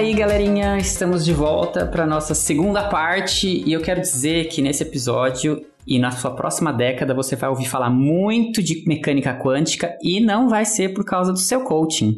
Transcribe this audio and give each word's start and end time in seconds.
aí, 0.00 0.14
galerinha, 0.14 0.78
estamos 0.78 1.26
de 1.26 1.34
volta 1.34 1.84
para 1.84 2.06
nossa 2.06 2.34
segunda 2.34 2.88
parte 2.88 3.46
e 3.66 3.70
eu 3.70 3.82
quero 3.82 4.00
dizer 4.00 4.48
que 4.48 4.62
nesse 4.62 4.82
episódio 4.82 5.62
e 5.86 5.98
na 5.98 6.10
sua 6.10 6.34
próxima 6.34 6.72
década 6.72 7.12
você 7.12 7.36
vai 7.36 7.50
ouvir 7.50 7.66
falar 7.66 7.90
muito 7.90 8.62
de 8.62 8.82
mecânica 8.86 9.34
quântica 9.34 9.94
e 10.02 10.18
não 10.18 10.48
vai 10.48 10.64
ser 10.64 10.94
por 10.94 11.04
causa 11.04 11.34
do 11.34 11.38
seu 11.38 11.64
coaching. 11.64 12.14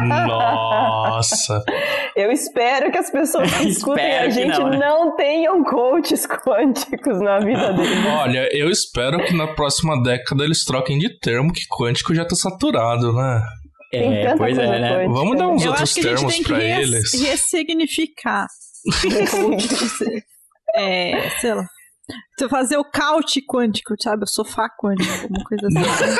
Nossa! 0.00 1.62
Eu 2.16 2.32
espero 2.32 2.90
que 2.90 2.98
as 2.98 3.10
pessoas 3.10 3.48
que 3.54 3.68
escutem 3.68 4.18
a 4.18 4.28
gente 4.28 4.58
não, 4.58 4.70
né? 4.70 4.78
não, 4.78 5.14
tenham 5.14 5.62
coaches 5.62 6.26
quânticos 6.44 7.20
na 7.20 7.38
vida 7.38 7.72
deles. 7.74 8.06
Olha, 8.06 8.48
eu 8.52 8.68
espero 8.68 9.24
que 9.24 9.36
na 9.36 9.46
próxima 9.46 10.02
década 10.02 10.42
eles 10.42 10.64
troquem 10.64 10.98
de 10.98 11.16
termo, 11.20 11.52
que 11.52 11.60
quântico 11.68 12.12
já 12.12 12.24
tá 12.24 12.34
saturado, 12.34 13.12
né? 13.12 13.40
É, 13.92 14.36
pois 14.36 14.58
é, 14.58 14.80
né? 14.80 15.08
Vamos 15.08 15.38
dar 15.38 15.48
uns 15.48 15.64
eu 15.64 15.70
outros 15.70 15.94
termos 15.94 16.38
para 16.40 16.62
eles. 16.62 17.12
Ressignificar. 17.14 18.46
é, 20.74 21.30
sei 21.40 21.54
lá. 21.54 21.64
Você 22.36 22.48
fazer 22.48 22.78
o 22.78 22.84
couch 22.84 23.42
quântico, 23.42 23.94
sabe? 24.00 24.24
O 24.24 24.26
sofá 24.26 24.68
quântico, 24.68 25.28
uma 25.28 25.44
coisa 25.44 25.66
assim. 25.66 26.16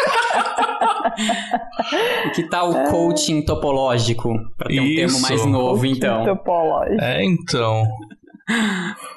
que 2.35 2.43
tal 2.49 2.71
o 2.71 2.91
coaching 2.91 3.43
topológico? 3.43 4.35
Pra 4.57 4.69
ter 4.69 4.80
um 4.80 4.95
termo 4.95 5.21
mais 5.21 5.47
novo, 5.47 5.87
então. 5.87 6.25
Topológico. 6.25 7.01
É, 7.03 7.25
então. 7.25 7.85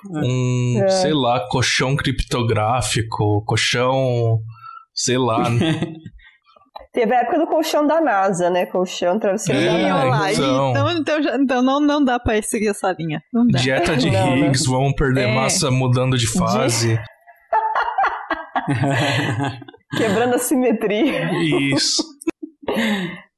Um, 0.09 0.81
é. 0.83 0.89
sei 0.89 1.13
lá, 1.13 1.45
colchão 1.49 1.95
criptográfico, 1.95 3.43
colchão, 3.45 4.39
sei 4.93 5.17
lá. 5.17 5.43
Teve 6.93 7.15
a 7.15 7.19
época 7.21 7.39
do 7.39 7.47
colchão 7.47 7.87
da 7.87 8.01
NASA, 8.01 8.49
né? 8.49 8.65
Colchão, 8.65 9.17
travesseiro 9.17 9.61
é, 9.61 9.89
da 9.89 10.05
NASA. 10.05 10.31
Então, 10.31 10.71
então, 10.71 10.91
então, 10.91 11.21
já, 11.23 11.35
então 11.37 11.61
não, 11.61 11.79
não 11.79 12.03
dá 12.03 12.19
pra 12.19 12.41
seguir 12.41 12.67
essa 12.67 12.91
linha. 12.91 13.21
Dieta 13.47 13.95
de 13.95 14.11
não, 14.11 14.35
Higgs, 14.35 14.65
não. 14.65 14.73
vamos 14.77 14.93
perder 14.95 15.29
é. 15.29 15.33
massa 15.33 15.71
mudando 15.71 16.17
de 16.17 16.27
fase. 16.27 16.99
Quebrando 19.97 20.35
a 20.35 20.39
simetria. 20.39 21.31
Isso. 21.73 22.03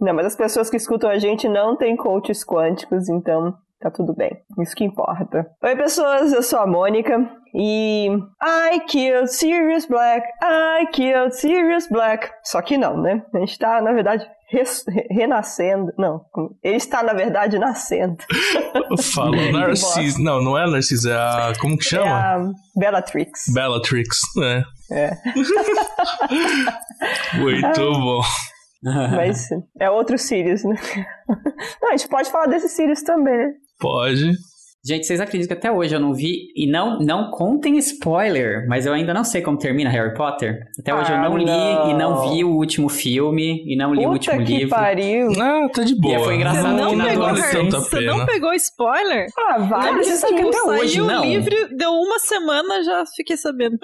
Não, 0.00 0.12
mas 0.12 0.26
as 0.26 0.36
pessoas 0.36 0.68
que 0.68 0.76
escutam 0.76 1.08
a 1.08 1.18
gente 1.18 1.48
não 1.48 1.76
têm 1.76 1.96
coaches 1.96 2.44
quânticos, 2.44 3.08
então 3.08 3.54
tá 3.80 3.90
tudo 3.90 4.12
bem. 4.14 4.36
Isso 4.60 4.74
que 4.74 4.84
importa. 4.84 5.46
Oi, 5.62 5.76
pessoas, 5.76 6.32
eu 6.32 6.42
sou 6.42 6.58
a 6.58 6.66
Mônica 6.66 7.30
e 7.54 8.08
I 8.42 8.80
killed 8.88 9.30
Sirius 9.30 9.86
Black, 9.86 10.26
I 10.42 10.86
killed 10.92 11.32
Sirius 11.36 11.86
Black. 11.88 12.28
Só 12.42 12.60
que 12.60 12.76
não, 12.76 13.00
né? 13.00 13.22
A 13.32 13.38
gente 13.38 13.56
tá, 13.58 13.80
na 13.80 13.92
verdade, 13.92 14.28
res, 14.48 14.84
renascendo. 15.08 15.92
Não, 15.96 16.24
ele 16.64 16.76
está, 16.76 17.02
na 17.02 17.12
verdade, 17.12 17.56
nascendo. 17.58 18.16
Fala, 19.14 19.36
Narcis. 19.52 20.18
não, 20.18 20.42
não 20.42 20.58
é 20.58 20.68
Narcis, 20.68 21.04
é 21.04 21.14
a. 21.14 21.52
Como 21.60 21.78
que 21.78 21.84
chama? 21.84 22.06
É 22.06 22.10
a 22.10 22.50
Bellatrix. 22.76 23.44
Bellatrix, 23.54 24.18
né? 24.36 24.64
É. 24.90 25.12
Muito 27.38 27.92
bom. 27.92 28.20
Mas 29.12 29.48
é 29.78 29.88
outro 29.88 30.18
Sirius, 30.18 30.64
né? 30.64 30.74
Não, 31.80 31.90
a 31.90 31.96
gente 31.96 32.08
pode 32.08 32.30
falar 32.30 32.46
desse 32.46 32.68
Sirius 32.68 33.02
também, 33.02 33.36
né? 33.36 33.52
Pode. 33.78 34.32
Gente, 34.86 35.06
vocês 35.06 35.18
acreditam 35.18 35.56
que 35.56 35.66
até 35.66 35.72
hoje 35.72 35.94
eu 35.94 36.00
não 36.00 36.12
vi, 36.12 36.52
e 36.54 36.66
não, 36.70 36.98
não 36.98 37.30
contem 37.30 37.78
spoiler, 37.78 38.68
mas 38.68 38.84
eu 38.84 38.92
ainda 38.92 39.14
não 39.14 39.24
sei 39.24 39.40
como 39.40 39.56
termina 39.56 39.88
Harry 39.88 40.12
Potter. 40.12 40.68
Até 40.78 40.94
hoje 40.94 41.10
ah, 41.10 41.14
eu 41.14 41.22
não, 41.22 41.30
não, 41.30 41.38
li 41.38 41.90
e 41.90 41.94
não 41.94 42.28
vi 42.28 42.44
o 42.44 42.50
último 42.50 42.90
filme, 42.90 43.64
e 43.66 43.74
não 43.76 43.94
li 43.94 44.00
Puta 44.00 44.08
o 44.08 44.12
último 44.12 44.44
que 44.44 44.58
livro. 44.58 44.68
pariu. 44.68 45.28
Ah, 45.40 45.68
tá 45.72 45.84
de 45.84 45.94
boa. 45.98 46.20
E 46.20 46.24
foi 46.24 46.34
engraçado 46.34 46.76
você 46.76 46.82
não 46.82 46.90
que 46.90 47.02
pegou, 47.02 47.24
vale 47.24 47.42
tanta 47.50 47.80
Você 47.80 48.00
não 48.02 48.26
pegou 48.26 48.52
spoiler? 48.52 49.26
Ah, 49.38 49.58
vai. 49.58 49.92
Não, 49.92 50.04
você 50.04 50.16
sabe 50.16 50.34
que 50.34 50.48
até 50.48 50.62
hoje 50.62 51.00
não. 51.00 51.22
o 51.22 51.24
livro, 51.24 51.76
deu 51.78 51.90
uma 51.90 52.18
semana, 52.18 52.84
já 52.84 53.04
fiquei 53.16 53.38
sabendo. 53.38 53.78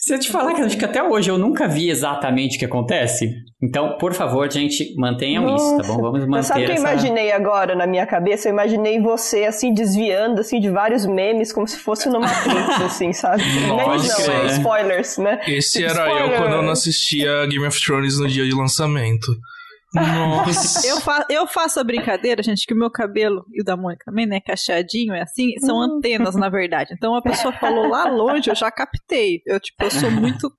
Se 0.00 0.14
eu 0.14 0.18
te 0.18 0.32
falar 0.32 0.54
que 0.54 0.62
acho 0.62 0.78
que 0.78 0.86
até 0.86 1.02
hoje 1.02 1.30
eu 1.30 1.36
nunca 1.36 1.68
vi 1.68 1.90
exatamente 1.90 2.56
o 2.56 2.58
que 2.58 2.64
acontece, 2.64 3.30
então, 3.64 3.96
por 3.96 4.12
favor, 4.12 4.50
gente, 4.52 4.94
mantenham 4.94 5.44
Nossa. 5.44 5.64
isso, 5.64 5.76
tá 5.78 5.88
bom? 5.88 6.02
Vamos 6.02 6.26
manter 6.26 6.42
Sabe 6.42 6.64
o 6.64 6.66
que 6.66 6.72
essa... 6.72 6.86
eu 6.86 6.92
imaginei 6.92 7.32
agora 7.32 7.74
na 7.74 7.86
minha 7.86 8.06
cabeça? 8.06 8.46
Eu 8.46 8.52
imaginei 8.52 9.00
você, 9.00 9.44
assim, 9.46 9.72
desviando, 9.72 10.42
assim, 10.42 10.60
de 10.60 10.68
vários 10.68 11.06
memes, 11.06 11.50
como 11.50 11.66
se 11.66 11.78
fosse 11.78 12.10
numa 12.10 12.28
Matrix, 12.28 12.68
assim, 12.84 13.14
sabe? 13.14 13.42
Nossa, 13.66 14.26
não, 14.30 14.42
é. 14.42 14.46
spoilers, 14.48 15.16
né? 15.16 15.40
Esse 15.48 15.82
era 15.82 16.06
Spoiler. 16.06 16.32
eu 16.32 16.42
quando 16.42 16.52
eu 16.52 16.62
não 16.62 16.72
assistia 16.72 17.46
Game 17.46 17.66
of 17.66 17.82
Thrones 17.82 18.18
no 18.18 18.28
dia 18.28 18.44
de 18.44 18.54
lançamento. 18.54 19.34
Nossa. 19.94 20.86
eu, 20.86 21.00
fa 21.00 21.24
eu 21.30 21.46
faço 21.46 21.80
a 21.80 21.84
brincadeira, 21.84 22.42
gente, 22.42 22.66
que 22.66 22.74
o 22.74 22.76
meu 22.76 22.90
cabelo 22.90 23.46
e 23.50 23.62
o 23.62 23.64
da 23.64 23.78
Mônica 23.78 24.04
também, 24.04 24.26
né, 24.26 24.40
cacheadinho, 24.40 25.14
é 25.14 25.22
assim, 25.22 25.56
são 25.60 25.78
hum. 25.78 25.96
antenas, 25.96 26.34
na 26.34 26.50
verdade. 26.50 26.92
Então 26.92 27.16
a 27.16 27.22
pessoa 27.22 27.52
falou 27.54 27.88
lá 27.88 28.10
longe, 28.10 28.50
eu 28.50 28.54
já 28.54 28.70
captei. 28.70 29.40
Eu, 29.46 29.58
tipo, 29.58 29.84
eu 29.84 29.90
sou 29.90 30.10
muito 30.12 30.50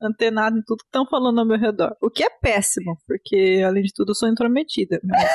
antenado 0.00 0.58
em 0.58 0.62
tudo 0.62 0.78
que 0.78 0.86
estão 0.86 1.06
falando 1.06 1.40
ao 1.40 1.46
meu 1.46 1.58
redor. 1.58 1.94
O 2.00 2.10
que 2.10 2.22
é 2.22 2.30
péssimo, 2.30 2.96
porque, 3.06 3.62
além 3.66 3.82
de 3.82 3.92
tudo, 3.94 4.10
eu 4.10 4.14
sou 4.14 4.28
intrometida. 4.28 5.00
Mas... 5.04 5.28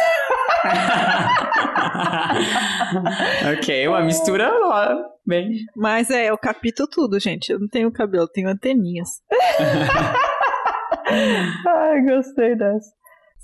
ok, 3.58 3.88
uma 3.88 4.02
mistura 4.02 4.52
bem. 5.26 5.66
Mas 5.76 6.10
é, 6.10 6.30
eu 6.30 6.38
capito 6.38 6.88
tudo, 6.88 7.20
gente. 7.20 7.52
Eu 7.52 7.60
não 7.60 7.68
tenho 7.68 7.92
cabelo, 7.92 8.24
eu 8.24 8.32
tenho 8.32 8.50
anteninhas. 8.50 9.10
Ai, 11.68 12.02
gostei 12.02 12.56
dessa. 12.56 12.90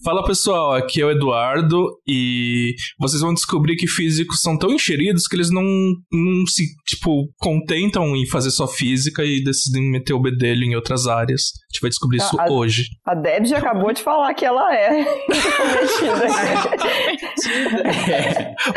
Fala 0.04 0.24
pessoal, 0.24 0.74
aqui 0.74 1.02
é 1.02 1.06
o 1.06 1.12
Eduardo 1.12 1.86
e 2.08 2.74
vocês 3.00 3.22
vão 3.22 3.34
descobrir 3.34 3.76
que 3.76 3.88
físicos 3.88 4.42
são 4.42 4.58
tão 4.58 4.72
encheridos 4.72 5.28
que 5.28 5.36
eles 5.36 5.52
não, 5.52 5.64
não 5.64 6.46
se, 6.48 6.64
tipo, 6.88 7.28
contentam 7.38 8.16
em 8.16 8.26
fazer 8.26 8.50
só 8.52 8.68
física 8.68 9.24
e 9.24 9.44
decidem 9.44 9.92
meter 9.92 10.14
o 10.14 10.22
bedelho 10.22 10.64
em 10.64 10.76
outras 10.76 11.06
áreas. 11.06 11.52
A 11.54 11.68
gente 11.72 11.82
vai 11.82 11.90
descobrir 11.90 12.18
isso 12.18 12.40
a, 12.40 12.52
hoje. 12.52 12.86
A 13.06 13.14
Deb 13.14 13.46
já 13.46 13.58
acabou 13.58 13.92
de 13.92 14.02
falar 14.02 14.34
que 14.34 14.46
ela 14.46 14.74
é 14.74 14.80
é. 14.80 15.06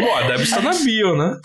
Bom, 0.01 0.15
a 0.17 0.23
Deb 0.23 0.41
está 0.41 0.61
na 0.61 0.73
bio, 0.73 1.17
né? 1.17 1.37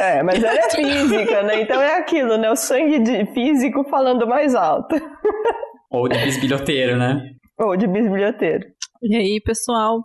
é, 0.00 0.22
mas 0.22 0.42
ela 0.42 0.58
é 0.58 0.70
física, 0.70 1.42
né? 1.42 1.62
Então 1.62 1.80
é 1.80 1.98
aquilo, 1.98 2.36
né? 2.36 2.50
O 2.50 2.56
sangue 2.56 2.98
de 2.98 3.26
físico 3.32 3.84
falando 3.88 4.26
mais 4.26 4.54
alto. 4.54 4.96
Ou 5.90 6.08
de 6.08 6.18
bisbilhoteiro, 6.18 6.96
né? 6.96 7.20
Ou 7.62 7.76
de 7.76 7.86
bisbilhoteiro. 7.86 8.66
E 9.02 9.16
aí, 9.16 9.40
pessoal, 9.40 10.00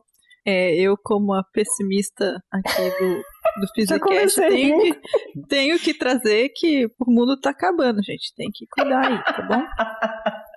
é, 0.46 0.76
eu 0.76 0.96
como 1.04 1.34
a 1.34 1.44
pessimista 1.52 2.40
aqui 2.52 2.90
do, 3.00 3.16
do 3.62 3.68
Physicast, 3.76 4.36
tenho 4.40 4.80
que, 4.82 5.02
tenho 5.50 5.80
que 5.80 5.94
trazer 5.94 6.50
que 6.56 6.86
o 6.86 7.12
mundo 7.12 7.40
tá 7.40 7.50
acabando, 7.50 8.02
gente. 8.04 8.34
Tem 8.36 8.50
que 8.54 8.66
cuidar 8.72 9.06
aí, 9.06 9.24
tá 9.24 9.42
bom? 9.42 9.64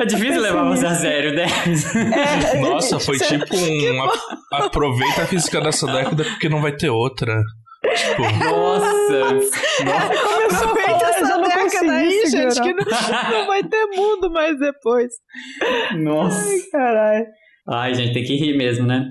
É 0.00 0.04
difícil 0.06 0.40
levar 0.40 0.62
você 0.68 0.86
a 0.86 0.94
sério, 0.94 1.34
né? 1.34 1.46
É, 2.54 2.60
Nossa, 2.60 3.00
foi 3.00 3.18
tipo 3.18 3.44
um. 3.56 4.08
aproveita 4.52 5.22
a 5.22 5.26
física 5.26 5.60
dessa 5.60 5.86
década 5.86 6.22
porque 6.22 6.48
não 6.48 6.60
vai 6.60 6.70
ter 6.70 6.88
outra. 6.88 7.42
Tipo... 7.82 8.22
Nossa! 8.44 9.34
Nossa. 9.34 9.62
Começou 10.22 10.68
a 10.68 10.76
falar 10.76 11.10
essa 11.10 11.38
década 11.38 11.92
aí, 11.92 12.26
gente, 12.26 12.62
que 12.62 12.72
não, 12.72 12.84
não 13.30 13.46
vai 13.46 13.62
ter 13.64 13.86
mundo 13.86 14.30
mais 14.30 14.58
depois. 14.58 15.12
Nossa! 15.98 16.48
Ai, 16.48 16.58
caralho. 16.70 17.26
Ai, 17.68 17.94
gente, 17.94 18.12
tem 18.12 18.24
que 18.24 18.36
rir 18.36 18.56
mesmo, 18.56 18.86
né? 18.86 19.08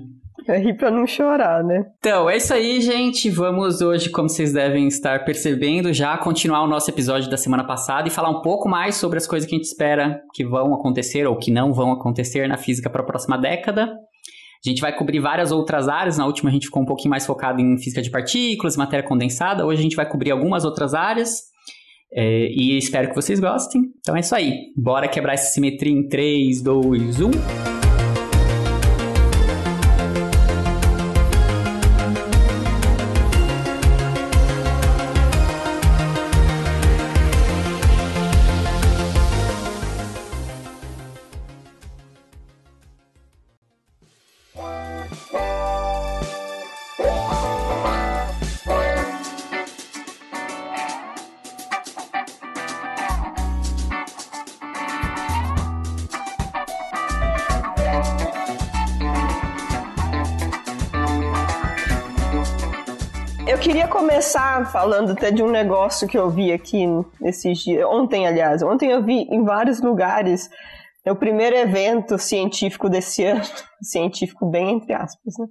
É 0.47 0.57
rir 0.57 0.75
pra 0.75 0.89
não 0.89 1.05
chorar, 1.05 1.63
né? 1.63 1.85
Então, 1.99 2.29
é 2.29 2.37
isso 2.37 2.53
aí, 2.53 2.81
gente. 2.81 3.29
Vamos 3.29 3.79
hoje, 3.81 4.09
como 4.09 4.27
vocês 4.27 4.51
devem 4.51 4.87
estar 4.87 5.23
percebendo, 5.23 5.93
já 5.93 6.17
continuar 6.17 6.63
o 6.63 6.67
nosso 6.67 6.89
episódio 6.89 7.29
da 7.29 7.37
semana 7.37 7.63
passada 7.63 8.07
e 8.07 8.11
falar 8.11 8.29
um 8.29 8.41
pouco 8.41 8.67
mais 8.67 8.95
sobre 8.95 9.17
as 9.17 9.27
coisas 9.27 9.47
que 9.47 9.55
a 9.55 9.57
gente 9.57 9.67
espera 9.67 10.19
que 10.33 10.43
vão 10.43 10.73
acontecer 10.73 11.27
ou 11.27 11.37
que 11.37 11.51
não 11.51 11.71
vão 11.73 11.91
acontecer 11.91 12.47
na 12.47 12.57
física 12.57 12.89
para 12.89 13.01
a 13.01 13.05
próxima 13.05 13.37
década. 13.37 13.93
A 14.63 14.69
gente 14.69 14.81
vai 14.81 14.95
cobrir 14.95 15.19
várias 15.19 15.51
outras 15.51 15.87
áreas. 15.87 16.17
Na 16.17 16.25
última 16.25 16.49
a 16.49 16.53
gente 16.53 16.67
ficou 16.67 16.83
um 16.83 16.85
pouquinho 16.85 17.09
mais 17.09 17.25
focado 17.25 17.59
em 17.59 17.77
física 17.77 18.01
de 18.01 18.11
partículas, 18.11 18.77
matéria 18.77 19.07
condensada. 19.07 19.65
Hoje 19.65 19.79
a 19.79 19.83
gente 19.83 19.95
vai 19.95 20.07
cobrir 20.07 20.31
algumas 20.31 20.63
outras 20.63 20.93
áreas. 20.93 21.49
É, 22.13 22.47
e 22.51 22.77
espero 22.77 23.09
que 23.09 23.15
vocês 23.15 23.39
gostem. 23.39 23.81
Então 23.99 24.15
é 24.15 24.19
isso 24.19 24.35
aí. 24.35 24.71
Bora 24.75 25.07
quebrar 25.07 25.33
essa 25.33 25.51
simetria 25.51 25.91
em 25.91 26.07
3, 26.07 26.61
2, 26.61 27.21
1. 27.21 27.80
Falando 64.71 65.11
até 65.11 65.31
de 65.31 65.43
um 65.43 65.51
negócio 65.51 66.07
que 66.07 66.17
eu 66.17 66.29
vi 66.29 66.51
aqui 66.51 66.85
nesses 67.19 67.59
dias. 67.59 67.85
Ontem, 67.85 68.25
aliás. 68.25 68.63
Ontem 68.63 68.89
eu 68.89 69.03
vi 69.03 69.27
em 69.29 69.43
vários 69.43 69.81
lugares 69.81 70.49
é 71.03 71.11
o 71.11 71.15
primeiro 71.15 71.55
evento 71.55 72.17
científico 72.17 72.87
desse 72.87 73.23
ano, 73.25 73.43
científico 73.81 74.45
bem 74.45 74.75
entre 74.75 74.93
aspas, 74.93 75.33
né? 75.37 75.47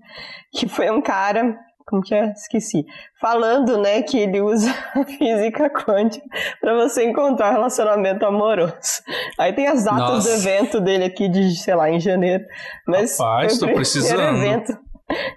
Que 0.53 0.69
foi 0.69 0.91
um 0.91 1.03
cara, 1.03 1.59
como 1.87 2.03
que 2.03 2.15
é? 2.15 2.31
Esqueci. 2.31 2.87
Falando, 3.21 3.77
né, 3.79 4.01
que 4.03 4.17
ele 4.17 4.41
usa 4.41 4.71
a 4.95 5.05
física 5.05 5.69
quântica 5.69 6.25
para 6.61 6.75
você 6.75 7.05
encontrar 7.05 7.51
um 7.51 7.55
relacionamento 7.55 8.25
amoroso. 8.25 9.03
Aí 9.37 9.53
tem 9.53 9.67
as 9.67 9.85
datas 9.85 10.01
Nossa. 10.01 10.29
do 10.29 10.35
evento 10.37 10.81
dele 10.81 11.05
aqui 11.05 11.29
de, 11.29 11.57
sei 11.57 11.75
lá, 11.75 11.91
em 11.91 11.99
janeiro. 11.99 12.45
Mas 12.87 13.19
Rapaz, 13.19 13.47
foi 13.47 13.57
o 13.57 13.59
primeiro 13.59 13.77
precisando. 13.77 14.37
evento. 14.37 14.79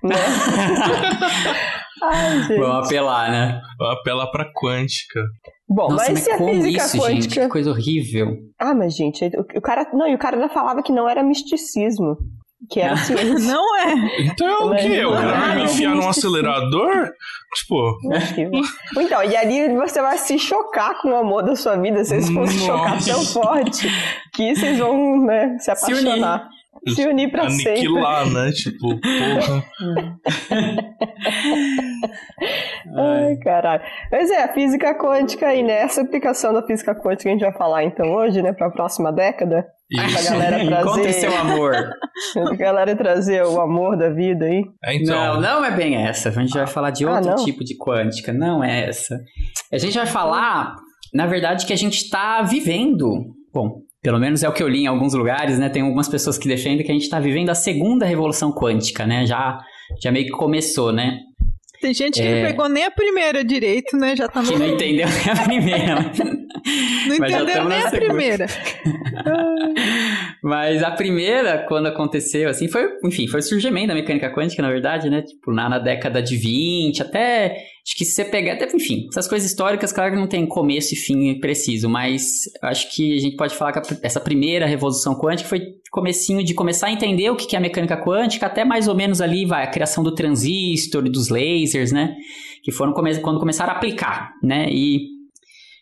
Né? 0.04 0.16
Ai, 2.04 2.44
gente. 2.44 2.60
Vamos 2.60 2.86
apelar, 2.86 3.32
né? 3.32 3.62
Apela 3.80 4.30
pra 4.30 4.46
quântica. 4.54 5.22
Bom, 5.70 5.90
Nossa, 5.90 6.12
mas 6.12 6.20
se 6.20 6.32
a 6.32 6.38
como 6.38 6.54
física 6.54 6.84
isso, 6.86 6.98
quântica. 6.98 7.22
gente? 7.22 7.40
Que 7.40 7.48
coisa 7.48 7.72
horrível. 7.72 8.36
Ah, 8.60 8.74
mas 8.76 8.94
gente, 8.96 9.26
o, 9.26 9.58
o 9.58 9.62
cara. 9.62 9.88
Não, 9.94 10.08
e 10.08 10.16
o 10.16 10.18
cara 10.18 10.36
ainda 10.36 10.50
falava 10.50 10.84
que 10.84 10.92
não 10.92 11.08
era 11.08 11.24
misticismo. 11.24 12.18
Que 12.70 12.80
era 12.80 12.96
ciência. 12.96 13.28
Não 13.52 13.78
é. 13.78 14.22
Então 14.22 14.48
é 14.48 14.58
o 14.60 14.70
Mas 14.70 14.82
quê? 14.82 14.94
Eu 14.94 15.12
não 15.12 15.20
quero 15.22 15.52
é 15.52 15.56
me 15.56 15.64
enfiar 15.66 15.96
num 15.96 16.08
acelerador? 16.08 17.10
Tipo, 17.58 17.98
Então, 19.02 19.22
e 19.22 19.36
ali 19.36 19.76
você 19.76 20.02
vai 20.02 20.18
se 20.18 20.40
chocar 20.40 21.02
com 21.02 21.10
o 21.10 21.16
amor 21.16 21.44
da 21.44 21.58
sua 21.58 21.76
vida, 21.76 22.04
vocês 22.06 22.30
vão 22.30 22.48
se 22.48 22.60
chocar 22.60 23.04
tão 23.04 23.22
forte 23.26 23.86
que 24.34 24.56
vocês 24.56 24.80
vão, 24.80 25.26
né, 25.26 25.58
se 25.60 25.72
apaixonar. 25.72 26.48
Se 26.48 26.63
unir 27.08 27.32
pra 27.32 27.50
sempre. 27.50 27.72
aniquilar, 27.72 28.30
né? 28.30 28.52
Tipo, 28.52 29.00
porra. 29.00 29.64
Ai, 32.96 33.38
caralho. 33.38 33.82
Mas 34.12 34.30
é, 34.30 34.44
a 34.44 34.54
física 34.54 34.98
quântica 34.98 35.54
e 35.54 35.64
nessa 35.64 36.02
aplicação 36.02 36.54
da 36.54 36.62
física 36.66 36.94
quântica 36.96 37.30
a 37.30 37.34
gente 37.34 37.42
vai 37.42 37.54
falar 37.54 37.84
então 37.84 38.14
hoje, 38.14 38.42
né, 38.42 38.54
pra 38.54 38.70
próxima 38.70 39.12
década. 39.12 39.66
Pra 39.96 40.06
Isso. 40.06 40.32
galera 40.32 40.64
Encontre 40.64 41.04
trazer, 41.04 41.14
seu 41.14 41.38
amor. 41.38 41.74
pra 42.34 42.56
galera 42.56 42.96
trazer 42.96 43.44
o 43.46 43.60
amor 43.62 43.98
da 43.98 44.10
vida 44.10 44.46
aí. 44.46 44.64
É, 44.84 44.96
então. 44.96 45.36
Não, 45.36 45.42
não 45.42 45.66
é 45.66 45.72
bem 45.72 45.96
essa. 45.96 46.30
A 46.30 46.32
gente 46.32 46.54
vai 46.54 46.68
falar 46.68 46.92
de 46.92 47.06
Ah, 47.06 47.12
outro 47.16 47.30
não? 47.30 47.36
tipo 47.46 47.64
de 47.64 47.78
quântica. 47.78 48.34
Não 48.34 48.64
é 48.64 48.88
essa. 48.88 49.18
A 49.72 49.78
gente 49.78 49.96
vai 49.98 50.08
falar, 50.08 50.76
na 51.14 51.26
verdade, 51.28 51.66
que 51.66 51.74
a 51.74 51.78
gente 51.78 51.98
está 51.98 52.42
vivendo. 52.42 53.10
Bom, 53.54 53.82
pelo 54.04 54.20
menos 54.20 54.44
é 54.44 54.50
o 54.50 54.54
que 54.54 54.62
eu 54.62 54.68
li 54.68 54.82
em 54.84 54.88
alguns 54.88 55.14
lugares, 55.14 55.58
né? 55.58 55.70
Tem 55.70 55.82
algumas 55.82 56.08
pessoas 56.10 56.38
que 56.38 56.48
defendem 56.48 56.86
que 56.86 56.92
a 56.92 56.94
gente 56.94 57.04
está 57.04 57.20
vivendo 57.20 57.50
a 57.50 57.56
segunda 57.56 58.06
revolução 58.06 58.52
quântica, 58.54 59.08
né? 59.08 59.26
Já, 59.26 59.58
já 60.02 60.12
meio 60.12 60.26
que 60.26 60.32
começou, 60.32 60.92
né? 60.92 61.20
Tem 61.82 61.94
gente 61.94 62.22
que 62.22 62.26
É. 62.28 62.42
não 62.44 62.50
pegou 62.50 62.70
nem 62.70 62.84
a 62.86 62.92
primeira 62.92 63.44
direito, 63.44 63.98
né? 63.98 64.16
Já 64.16 64.28
tá 64.28 64.42
no. 64.42 64.48
Que 64.52 64.58
não 64.60 64.68
entendeu 64.68 65.08
nem 65.08 65.34
a 65.34 65.44
primeira. 65.44 65.96
Não 67.10 67.18
mas 67.20 67.34
entendeu 67.34 67.66
nem 67.68 67.78
a 67.78 67.90
segunda. 67.90 68.06
primeira. 68.08 68.46
Mas 70.42 70.84
a 70.84 70.92
primeira, 70.92 71.66
quando 71.68 71.88
aconteceu, 71.88 72.50
assim, 72.50 72.68
foi, 72.70 72.86
enfim, 73.04 73.28
foi 73.28 73.40
o 73.40 73.44
surgimento 73.44 73.88
da 73.88 73.94
mecânica 73.94 74.34
quântica, 74.34 74.62
na 74.62 74.70
verdade, 74.70 75.10
né? 75.10 75.22
Tipo, 75.22 75.52
na, 75.54 75.68
na 75.70 75.80
década 75.80 76.22
de 76.22 76.38
20, 76.38 77.02
até. 77.02 77.58
Acho 77.86 77.98
que 77.98 78.06
se 78.06 78.14
você 78.14 78.24
pegar, 78.24 78.54
até, 78.54 78.66
enfim, 78.74 79.08
essas 79.10 79.28
coisas 79.28 79.50
históricas, 79.50 79.92
claro 79.92 80.14
que 80.14 80.18
não 80.18 80.28
tem 80.28 80.48
começo 80.48 80.94
e 80.94 80.98
fim 80.98 81.38
preciso, 81.40 81.90
mas 81.90 82.44
acho 82.62 82.90
que 82.96 83.18
a 83.18 83.20
gente 83.20 83.36
pode 83.36 83.54
falar 83.56 83.74
que 83.74 83.98
essa 84.02 84.22
primeira 84.22 84.66
revolução 84.66 85.14
quântica 85.16 85.50
foi 85.50 85.74
comecinho 85.92 86.42
de 86.44 86.54
começar 86.54 86.88
a 86.88 86.92
entender 86.92 87.30
o 87.30 87.36
que 87.36 87.56
é 87.56 87.60
a 87.60 87.62
mecânica 87.62 87.98
quântica, 88.02 88.46
até 88.46 88.64
mais 88.64 88.88
ou 88.88 88.96
menos 88.96 89.20
ali, 89.20 89.46
vai, 89.46 89.64
a 89.64 89.70
criação 89.70 90.02
do 90.02 90.16
transistor 90.16 91.04
dos 91.10 91.28
lasers, 91.28 91.92
né? 91.92 92.16
Que 92.64 92.72
foram 92.72 92.94
come 92.94 93.20
quando 93.20 93.38
começaram 93.38 93.74
a 93.74 93.76
aplicar, 93.76 94.32
né? 94.42 94.70
E 94.72 95.02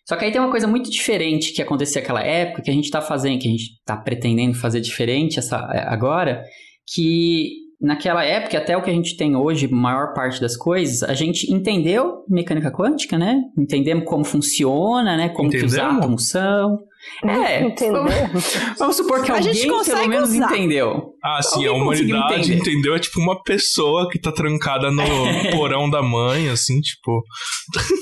só 0.03 0.15
que 0.15 0.25
aí 0.25 0.31
tem 0.31 0.41
uma 0.41 0.49
coisa 0.49 0.67
muito 0.67 0.89
diferente 0.89 1.53
que 1.53 1.61
acontecia 1.61 2.01
naquela 2.01 2.23
época, 2.23 2.63
que 2.63 2.71
a 2.71 2.73
gente 2.73 2.85
está 2.85 2.99
fazendo, 2.99 3.39
que 3.39 3.47
a 3.47 3.51
gente 3.51 3.73
está 3.79 3.95
pretendendo 3.95 4.57
fazer 4.57 4.81
diferente 4.81 5.37
essa, 5.37 5.57
agora, 5.87 6.43
que 6.91 7.60
naquela 7.81 8.23
época, 8.23 8.57
até 8.57 8.77
o 8.77 8.81
que 8.81 8.89
a 8.89 8.93
gente 8.93 9.17
tem 9.17 9.35
hoje, 9.35 9.67
maior 9.67 10.13
parte 10.13 10.39
das 10.39 10.55
coisas, 10.55 11.03
a 11.03 11.13
gente 11.13 11.51
entendeu 11.51 12.23
mecânica 12.29 12.71
quântica, 12.71 13.17
né? 13.17 13.41
Entendemos 13.57 14.05
como 14.05 14.23
funciona, 14.23 15.17
né? 15.17 15.29
Como 15.29 15.49
que 15.49 15.57
os 15.57 15.73
Entendemos? 15.73 15.97
átomos 15.97 16.29
são. 16.29 16.79
É, 17.25 17.63
Entendeu? 17.63 18.03
vamos, 18.03 18.57
vamos 18.77 18.95
supor 18.95 19.23
que 19.23 19.31
A 19.31 19.35
alguém 19.37 19.53
gente 19.53 19.67
pelo 19.67 20.07
menos 20.07 20.29
usar. 20.29 20.45
entendeu. 20.53 21.13
Ah, 21.23 21.41
sim, 21.41 21.65
a 21.65 21.69
Alguém 21.69 21.85
conseguiu 21.85 22.15
humanidade, 22.15 22.53
entender. 22.53 22.71
entendeu? 22.71 22.95
É 22.95 22.99
tipo 22.99 23.19
uma 23.19 23.41
pessoa 23.41 24.07
que 24.07 24.19
tá 24.19 24.31
trancada 24.31 24.91
no 24.91 25.01
porão 25.51 25.89
da 25.89 26.03
mãe, 26.03 26.47
assim, 26.49 26.79
tipo. 26.79 27.23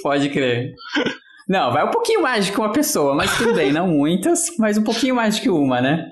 Pode 0.04 0.30
crer. 0.30 0.74
Não, 1.48 1.72
vai 1.72 1.86
um 1.88 1.92
pouquinho 1.92 2.22
mais 2.22 2.46
do 2.48 2.52
que 2.54 2.60
uma 2.60 2.72
pessoa, 2.74 3.16
mas 3.16 3.36
tudo 3.38 3.54
bem, 3.56 3.72
não 3.72 3.88
muitas, 3.88 4.56
mas 4.60 4.78
um 4.78 4.84
pouquinho 4.84 5.16
mais 5.16 5.38
do 5.38 5.42
que 5.44 5.50
uma, 5.50 5.80
né? 5.82 6.06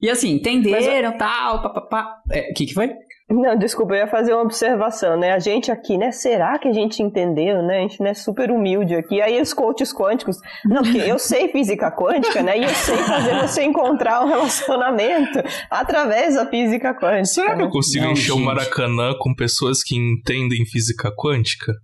E 0.00 0.08
assim, 0.08 0.32
entenderam, 0.32 1.16
tal, 1.16 1.62
papapá. 1.62 2.16
É, 2.32 2.50
O 2.50 2.54
que 2.54 2.66
que 2.66 2.74
foi? 2.74 2.90
Não, 3.30 3.58
desculpa, 3.58 3.92
eu 3.92 3.98
ia 3.98 4.06
fazer 4.06 4.32
uma 4.32 4.42
observação, 4.42 5.18
né? 5.18 5.32
A 5.32 5.38
gente 5.38 5.70
aqui, 5.70 5.98
né? 5.98 6.10
Será 6.10 6.58
que 6.58 6.66
a 6.66 6.72
gente 6.72 7.02
entendeu, 7.02 7.62
né? 7.62 7.80
A 7.80 7.82
gente 7.82 8.00
não 8.00 8.06
é 8.06 8.14
super 8.14 8.50
humilde 8.50 8.94
aqui. 8.94 9.20
Aí 9.20 9.38
os 9.38 9.52
coaches 9.52 9.92
quânticos. 9.92 10.38
Não, 10.64 10.82
porque 10.82 10.96
eu 10.98 11.18
sei 11.18 11.48
física 11.48 11.90
quântica, 11.90 12.42
né? 12.42 12.58
E 12.58 12.64
eu 12.64 12.70
sei 12.70 12.96
fazer 12.96 13.38
você 13.42 13.62
encontrar 13.64 14.24
um 14.24 14.28
relacionamento 14.28 15.40
através 15.70 16.36
da 16.36 16.46
física 16.46 16.94
quântica. 16.94 17.24
Será 17.26 17.54
que 17.54 17.62
eu 17.62 17.66
né? 17.66 17.70
consigo 17.70 18.04
Não, 18.06 18.12
encher 18.12 18.32
o 18.32 18.36
gente. 18.36 18.46
Maracanã 18.46 19.12
com 19.18 19.34
pessoas 19.34 19.82
que 19.82 19.94
entendem 19.94 20.64
física 20.64 21.12
quântica? 21.14 21.74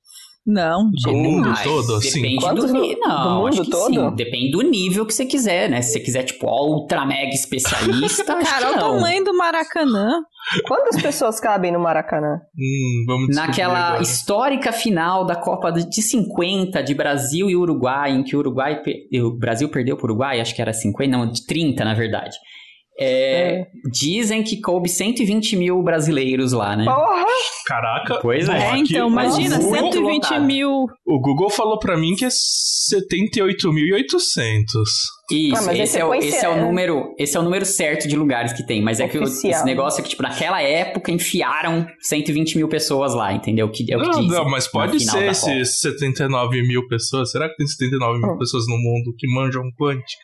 Não, 0.47 0.91
Do 1.05 1.13
mundo 1.13 1.49
Mas 1.49 1.63
todo, 1.63 1.95
assim? 1.95 2.21
Depende 2.21 2.41
Quantos 2.45 2.65
do 2.67 2.81
nível. 2.81 2.99
Não, 3.01 3.25
do 3.25 3.57
mundo 3.57 3.71
todo? 3.71 3.95
sim. 4.11 4.15
Depende 4.15 4.51
do 4.51 4.61
nível 4.63 5.07
que 5.07 5.15
você 5.15 5.25
quiser, 5.25 5.71
né? 5.71 5.81
Se 5.81 5.93
você 5.93 6.01
quiser, 6.01 6.23
tipo, 6.25 6.47
ultra 6.47 7.07
mega 7.07 7.31
especialista, 7.33 8.25
Cara, 8.45 8.73
o 8.73 8.75
tamanho 8.75 9.25
do 9.25 9.35
Maracanã. 9.35 10.23
Quantas 10.69 11.01
pessoas 11.01 11.41
cabem 11.41 11.73
no 11.73 11.81
Maracanã? 11.81 12.41
Hum, 12.59 13.05
vamos 13.07 13.35
Naquela 13.35 13.89
agora. 13.89 14.03
histórica 14.03 14.71
final 14.71 15.25
da 15.25 15.35
Copa 15.35 15.73
de 15.73 15.89
de 15.89 16.03
50 16.03 16.83
de 16.83 16.95
Brasil 16.95 17.49
e 17.49 17.57
Uruguai, 17.57 18.11
em 18.13 18.23
que 18.23 18.37
o 18.37 18.41
Uruguai 18.41 18.83
o 19.23 19.31
Brasil 19.31 19.69
perdeu 19.69 19.97
para 19.97 20.05
o 20.05 20.11
Uruguai, 20.11 20.41
acho 20.41 20.55
que 20.55 20.61
era 20.61 20.73
50, 20.73 21.11
não, 21.17 21.31
de 21.31 21.47
30 21.47 21.85
na 21.85 21.95
verdade. 21.95 22.37
É, 22.99 23.67
Dizem 23.91 24.43
que 24.45 24.61
coube 24.61 24.89
120 24.89 25.57
mil 25.57 25.83
brasileiros 25.83 26.53
lá, 26.53 26.77
né? 26.77 26.85
Porra! 26.85 27.25
Caraca. 27.67 28.19
Pois 28.23 28.49
é. 28.49 28.53
É, 28.53 28.71
aqui 28.71 28.81
então, 28.95 29.09
o 29.09 29.11
imagina, 29.11 29.59
Google- 29.59 29.75
120 29.91 30.23
lotado. 30.25 30.45
mil. 30.45 30.87
O 31.07 31.21
Google 31.21 31.51
falou 31.51 31.79
pra 31.79 31.97
mim 31.97 32.15
que 32.15 32.25
é 32.25 32.29
78.800. 32.31 34.65
Isso, 35.31 35.57
Ah, 35.57 35.63
mas 35.63 35.81
esse, 35.81 35.99
é, 35.99 36.05
o- 36.05 36.15
esse 36.15 36.45
é 36.45 36.49
o 36.49 36.61
número, 36.61 37.15
esse 37.19 37.35
é 37.37 37.41
o 37.41 37.43
número 37.43 37.65
certo 37.65 38.07
de 38.07 38.15
lugares 38.15 38.53
que 38.53 38.65
tem, 38.67 38.83
mas 38.83 39.01
é 39.01 39.09
que 39.09 39.17
o- 39.19 39.23
Oficial. 39.23 39.53
esse 39.53 39.65
negócio 39.65 40.01
é 40.01 40.03
que, 40.03 40.11
tipo, 40.11 40.23
naquela 40.23 40.61
época 40.63 41.11
enfiaram 41.11 41.87
120 42.01 42.57
mil 42.57 42.69
pessoas 42.69 43.15
lá, 43.15 43.33
entendeu? 43.33 43.71
Que, 43.71 43.91
é 43.91 43.97
o 43.97 44.01
que 44.03 44.07
Não, 44.07 44.21
dizem 44.21 44.39
não, 44.39 44.51
mas 44.51 44.69
pode 44.69 45.01
ser 45.03 45.31
esses 45.31 45.81
79 45.81 46.63
mil 46.67 46.87
pessoas. 46.89 47.31
Será 47.31 47.49
que 47.49 47.57
tem 47.57 47.67
79 47.67 48.21
mil 48.21 48.33
Hum. 48.35 48.39
pessoas 48.39 48.67
no 48.69 48.77
mundo 48.77 49.15
que 49.19 49.27
manjam 49.35 49.63
quântica? 49.79 50.23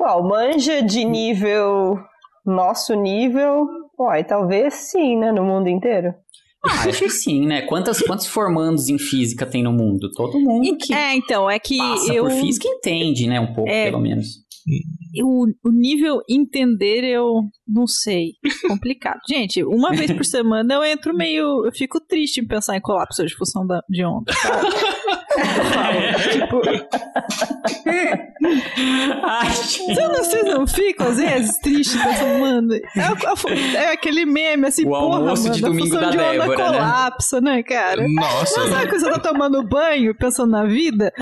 Uau, 0.00 0.26
manja 0.26 0.82
de 0.82 1.04
nível. 1.04 1.98
Nosso 2.44 2.94
nível. 2.94 3.66
Uai, 3.98 4.24
talvez 4.24 4.72
sim, 4.74 5.16
né? 5.16 5.30
No 5.30 5.44
mundo 5.44 5.68
inteiro. 5.68 6.14
Ah, 6.64 6.88
acho 6.88 6.98
que 6.98 7.08
sim, 7.10 7.46
né? 7.46 7.62
Quantas, 7.62 8.00
quantos 8.02 8.26
formandos 8.26 8.88
em 8.88 8.98
física 8.98 9.46
tem 9.46 9.62
no 9.62 9.72
mundo? 9.72 10.10
Todo 10.12 10.38
mundo 10.38 10.76
que 10.76 10.92
É, 10.94 11.14
então, 11.14 11.50
é 11.50 11.58
que 11.58 11.78
passa 11.78 12.12
eu. 12.12 12.24
por 12.24 12.32
física 12.32 12.68
entende, 12.68 13.26
né? 13.26 13.40
Um 13.40 13.52
pouco, 13.54 13.70
É. 13.70 13.84
pelo 13.84 13.98
menos. 14.00 14.26
O, 15.22 15.46
o 15.64 15.72
nível 15.72 16.20
entender 16.28 17.04
eu 17.04 17.42
não 17.66 17.86
sei. 17.86 18.32
Complicado. 18.68 19.18
Gente, 19.28 19.62
uma 19.64 19.90
vez 19.90 20.10
por 20.12 20.24
semana 20.24 20.74
eu 20.74 20.84
entro 20.84 21.14
meio. 21.14 21.64
Eu 21.66 21.72
fico 21.72 22.00
triste 22.00 22.40
em 22.40 22.46
pensar 22.46 22.76
em 22.76 22.80
colapso 22.80 23.24
de 23.24 23.34
função 23.34 23.66
da, 23.66 23.80
de 23.88 24.04
onda. 24.04 24.32
sabe? 24.32 24.68
tipo, 26.32 26.60
Ai, 29.22 29.50
Vocês 29.50 29.96
não, 29.96 30.14
vocês 30.14 30.44
não 30.44 30.66
ficam, 30.66 31.08
às 31.08 31.16
vezes, 31.18 31.58
tristes, 31.58 32.00
pensando, 32.02 32.40
mano. 32.40 32.74
É, 32.74 33.76
é 33.76 33.92
aquele 33.92 34.24
meme 34.24 34.66
assim, 34.66 34.86
O 34.86 34.90
porra, 34.90 35.16
almoço 35.18 35.44
mano, 35.44 35.54
de 35.54 35.64
a 35.64 35.68
domingo 35.68 35.86
função 35.88 36.00
da 36.00 36.10
de 36.10 36.18
onda 36.18 36.30
Débora, 36.30 36.48
né? 36.48 36.56
colapsa, 36.56 37.40
né, 37.40 37.62
cara? 37.62 38.08
Nossa. 38.08 38.60
Não 38.60 38.68
sabe 38.68 38.88
quando 38.88 39.00
você 39.00 39.10
tá 39.10 39.18
tomando 39.18 39.62
banho, 39.62 40.14
pensando 40.14 40.50
na 40.50 40.64
vida? 40.64 41.12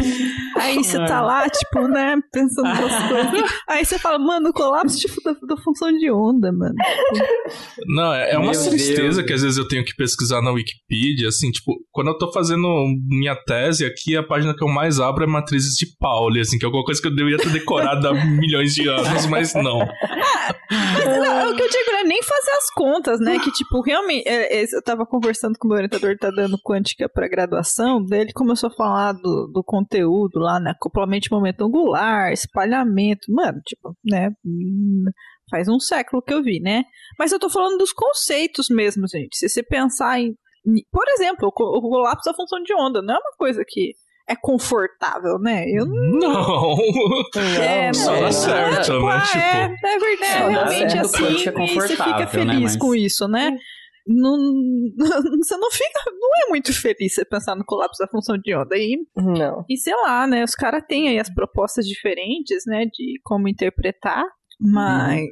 Aí 0.56 0.76
você 0.76 1.04
tá 1.06 1.20
lá, 1.20 1.48
tipo, 1.48 1.88
né, 1.88 2.16
pensando 2.32 2.68
nas 2.68 3.08
coisas. 3.08 3.37
Aí 3.68 3.84
você 3.84 3.98
fala, 3.98 4.18
mano, 4.18 4.52
colapso 4.52 4.98
tipo, 4.98 5.22
da, 5.22 5.32
da 5.32 5.56
função 5.62 5.92
de 5.92 6.10
onda, 6.10 6.52
mano. 6.52 6.74
Não, 7.86 8.12
é, 8.12 8.32
é 8.32 8.38
uma 8.38 8.52
Meu 8.52 8.70
tristeza 8.70 9.16
Deus. 9.16 9.26
que 9.26 9.32
às 9.32 9.42
vezes 9.42 9.58
eu 9.58 9.68
tenho 9.68 9.84
que 9.84 9.94
pesquisar 9.94 10.42
na 10.42 10.50
Wikipedia, 10.50 11.28
assim, 11.28 11.50
tipo, 11.50 11.74
quando 11.92 12.08
eu 12.08 12.18
tô 12.18 12.32
fazendo 12.32 12.68
minha 13.08 13.34
tese 13.34 13.84
aqui, 13.84 14.16
a 14.16 14.22
página 14.22 14.54
que 14.54 14.64
eu 14.64 14.68
mais 14.68 15.00
abro 15.00 15.24
é 15.24 15.26
matrizes 15.26 15.76
de 15.76 15.86
Pauli, 15.98 16.40
assim, 16.40 16.58
que 16.58 16.64
é 16.64 16.66
alguma 16.66 16.84
coisa 16.84 17.00
que 17.00 17.08
eu 17.08 17.14
deveria 17.14 17.38
ter 17.38 17.50
decorado 17.50 18.08
há 18.08 18.12
milhões 18.24 18.74
de 18.74 18.88
anos, 18.88 19.26
mas 19.26 19.54
não. 19.54 19.78
Mas 20.70 21.18
não, 21.18 21.50
o 21.50 21.56
que 21.56 21.62
eu 21.62 21.68
digo 21.68 21.92
não 21.92 21.98
é 22.00 22.04
nem 22.04 22.22
fazer 22.22 22.50
as 22.52 22.70
contas, 22.74 23.20
né? 23.20 23.38
Que, 23.38 23.50
tipo, 23.50 23.80
realmente, 23.80 24.28
é, 24.28 24.60
é, 24.60 24.64
eu 24.64 24.82
tava 24.82 25.06
conversando 25.06 25.58
com 25.58 25.66
o 25.66 25.70
meu 25.70 25.76
orientador, 25.76 26.16
tá 26.18 26.30
dando 26.30 26.58
quântica 26.58 27.08
pra 27.08 27.28
graduação, 27.28 28.04
daí 28.04 28.20
ele 28.20 28.32
começou 28.32 28.68
a 28.68 28.74
falar 28.74 29.12
do, 29.12 29.50
do 29.52 29.62
conteúdo 29.64 30.38
lá, 30.38 30.60
né? 30.60 30.70
Acoplamento 30.70 31.24
de 31.24 31.30
momento 31.30 31.64
angular, 31.64 32.32
espalhamento, 32.32 33.17
mano, 33.28 33.60
tipo, 33.66 33.94
né? 34.04 34.30
hum, 34.44 35.04
Faz 35.50 35.66
um 35.68 35.80
século 35.80 36.20
que 36.22 36.32
eu 36.34 36.42
vi, 36.42 36.60
né? 36.60 36.82
Mas 37.18 37.32
eu 37.32 37.38
tô 37.38 37.48
falando 37.48 37.78
dos 37.78 37.92
conceitos 37.92 38.66
mesmo, 38.70 39.06
gente. 39.08 39.36
Se 39.36 39.48
você 39.48 39.62
pensar 39.62 40.20
em. 40.20 40.34
Por 40.92 41.08
exemplo, 41.08 41.48
o, 41.48 41.52
co- 41.52 41.64
o 41.78 41.80
colapso 41.80 42.28
da 42.30 42.34
função 42.36 42.62
de 42.62 42.74
onda 42.74 43.00
não 43.00 43.14
é 43.14 43.18
uma 43.18 43.32
coisa 43.38 43.64
que 43.66 43.92
é 44.28 44.36
confortável, 44.36 45.38
né? 45.38 45.64
Eu 45.68 45.86
Não. 45.86 46.76
é, 47.62 47.92
Só 47.94 48.12
não, 48.12 48.20
dá 48.20 48.26
é, 48.28 48.32
certo, 48.32 48.82
tipo, 48.84 49.06
né? 49.06 49.12
ah, 49.14 49.20
Tipo, 49.22 49.38
é, 49.38 49.94
é 49.94 49.98
verdade, 49.98 50.38
dá 50.38 50.48
realmente 50.48 50.90
certo 50.92 51.04
assim, 51.06 51.24
é 51.48 51.64
e 51.64 51.74
você 51.74 51.88
fica 51.88 52.18
né, 52.18 52.26
feliz 52.26 52.60
mas- 52.62 52.76
com 52.76 52.94
isso, 52.94 53.26
né? 53.26 53.56
Não, 54.08 54.36
você 55.38 55.56
não 55.56 55.70
fica, 55.70 56.00
não 56.18 56.30
é 56.46 56.48
muito 56.48 56.72
feliz 56.72 57.14
você 57.14 57.24
pensar 57.24 57.54
no 57.54 57.64
colapso 57.64 57.98
da 58.02 58.08
função 58.08 58.38
de 58.38 58.54
onda. 58.54 58.76
E, 58.76 58.96
Não. 59.14 59.64
e 59.68 59.76
sei 59.76 59.94
lá, 59.96 60.26
né? 60.26 60.42
Os 60.42 60.54
caras 60.54 60.82
têm 60.88 61.08
aí 61.08 61.18
as 61.18 61.32
propostas 61.32 61.86
diferentes, 61.86 62.64
né? 62.66 62.86
De 62.86 63.20
como 63.22 63.48
interpretar, 63.48 64.24
mas. 64.58 65.30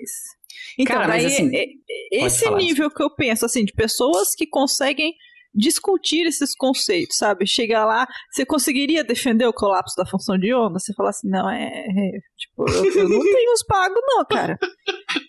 Então, 0.79 0.97
Cara, 0.97 1.09
mas 1.09 1.23
daí, 1.23 1.33
assim, 1.33 1.57
é- 1.57 1.65
é- 1.65 2.27
esse 2.27 2.51
nível 2.55 2.91
que 2.91 3.03
eu 3.03 3.15
penso, 3.15 3.45
assim, 3.47 3.65
de 3.65 3.73
pessoas 3.73 4.35
que 4.35 4.47
conseguem 4.47 5.15
discutir 5.55 6.27
esses 6.27 6.55
conceitos, 6.55 7.17
sabe? 7.17 7.47
Chegar 7.47 7.87
lá, 7.87 8.07
você 8.31 8.45
conseguiria 8.45 9.03
defender 9.03 9.47
o 9.47 9.55
colapso 9.55 9.95
da 9.97 10.05
função 10.05 10.37
de 10.39 10.53
onda? 10.55 10.79
Você 10.79 10.93
falar 10.93 11.11
assim, 11.11 11.29
não, 11.31 11.49
é. 11.49 11.65
é, 11.65 12.11
tipo, 12.37 12.69
eu, 12.69 12.85
eu 13.03 13.09
não 13.09 13.21
tenho 13.21 13.53
os 13.53 13.63
pagos, 13.65 13.99
não, 14.07 14.25
cara. 14.25 14.59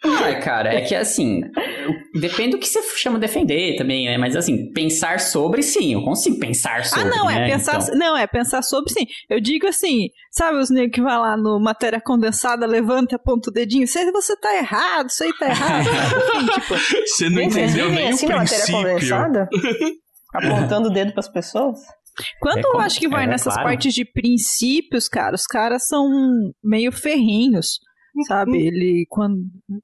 Ai, 0.04 0.42
cara, 0.42 0.74
é 0.74 0.82
que 0.82 0.94
assim, 0.96 1.42
depende 2.20 2.52
do 2.52 2.58
que 2.58 2.68
você 2.68 2.82
chama 2.98 3.18
defender 3.20 3.76
também, 3.78 4.06
né? 4.06 4.18
Mas 4.18 4.36
assim, 4.36 4.72
pensar 4.74 5.20
sobre, 5.20 5.62
sim, 5.64 5.94
eu 5.94 6.04
consigo 6.04 6.40
pensar 6.40 6.86
sobre. 6.86 7.04
ah, 7.04 7.10
não, 7.10 7.30
é 7.30 7.36
né? 7.40 7.50
pensar. 7.50 7.80
Então, 7.82 7.96
Não, 7.98 8.18
é 8.18 8.28
pensar 8.28 8.62
sobre 8.62 8.92
sim. 8.92 9.06
Eu 9.30 9.40
digo 9.40 9.68
assim, 9.68 10.10
sabe 10.32 10.58
os 10.58 10.70
negros 10.70 10.94
que 10.94 11.02
vai 11.02 11.18
lá 11.18 11.38
no 11.38 11.60
matéria 11.60 12.02
condensada, 12.02 12.66
levanta, 12.66 13.16
aponta 13.16 13.50
o 13.50 13.54
dedinho, 13.54 13.88
você, 13.88 14.12
você 14.12 14.36
tá 14.38 14.56
errado, 14.56 15.10
isso 15.10 15.24
aí 15.24 15.34
tá 15.38 15.48
errado. 15.48 15.88
Enfim, 16.38 16.48
tipo, 16.48 16.76
Você 17.06 17.30
não 17.30 17.42
entendeu 17.42 17.90
nem 17.92 18.06
o 18.08 18.10
assim 18.10 18.28
matéria 18.28 18.66
princípio. 18.66 18.82
condensada? 18.82 19.50
Apontando 20.34 20.90
o 20.90 20.92
dedo 20.92 21.14
pras 21.14 21.30
pessoas? 21.30 21.80
Quando 22.40 22.60
É 22.60 22.62
eu 22.66 22.80
acho 22.80 23.00
que 23.00 23.08
vai 23.08 23.26
é, 23.26 23.28
nessas 23.28 23.54
claro. 23.54 23.70
partes 23.70 23.94
de 23.94 24.06
princípios, 24.06 25.08
cara, 25.08 25.36
os 25.36 25.46
caras 25.46 25.88
são 25.88 26.08
meio 26.64 26.92
ferrinhos, 26.92 27.80
sabe? 28.28 28.58
Ele, 28.58 29.06
quando 29.10 29.38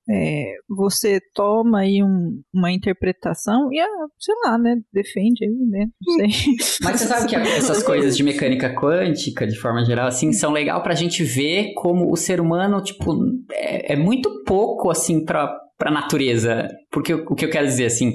é, 0.10 0.56
você 0.68 1.20
toma 1.36 1.82
aí 1.82 2.02
um- 2.04 2.42
uma 2.54 2.72
interpretação 2.72 3.70
e, 3.72 3.78
sei 4.20 4.36
lá, 4.46 4.58
né, 4.58 4.76
defende 4.92 5.46
aí, 5.46 5.52
né, 5.70 5.86
não 6.02 6.16
sei. 6.16 6.28
Mas 6.82 7.00
você 7.02 7.08
sabe 7.08 7.28
que 7.28 7.36
essas 7.36 7.84
coisas 7.84 8.18
de 8.18 8.24
mecânica 8.24 8.74
quântica, 8.74 9.46
de 9.46 9.56
forma 9.60 9.86
geral, 9.86 10.08
assim, 10.08 10.32
são 10.34 10.52
legal 10.52 10.82
pra 10.82 10.96
gente 10.96 11.24
ver 11.24 11.74
como 11.76 12.12
o 12.12 12.16
ser 12.18 12.42
humano, 12.42 12.82
tipo, 12.82 13.14
é, 13.52 13.94
é 13.94 13.96
muito 13.96 14.44
pouco, 14.46 14.90
assim, 14.90 15.24
pra, 15.24 15.56
pra 15.78 15.92
natureza. 15.92 16.68
Porque 16.92 17.14
o, 17.14 17.24
o 17.30 17.36
que 17.36 17.46
eu 17.46 17.50
quero 17.52 17.68
dizer, 17.68 17.86
assim, 17.86 18.14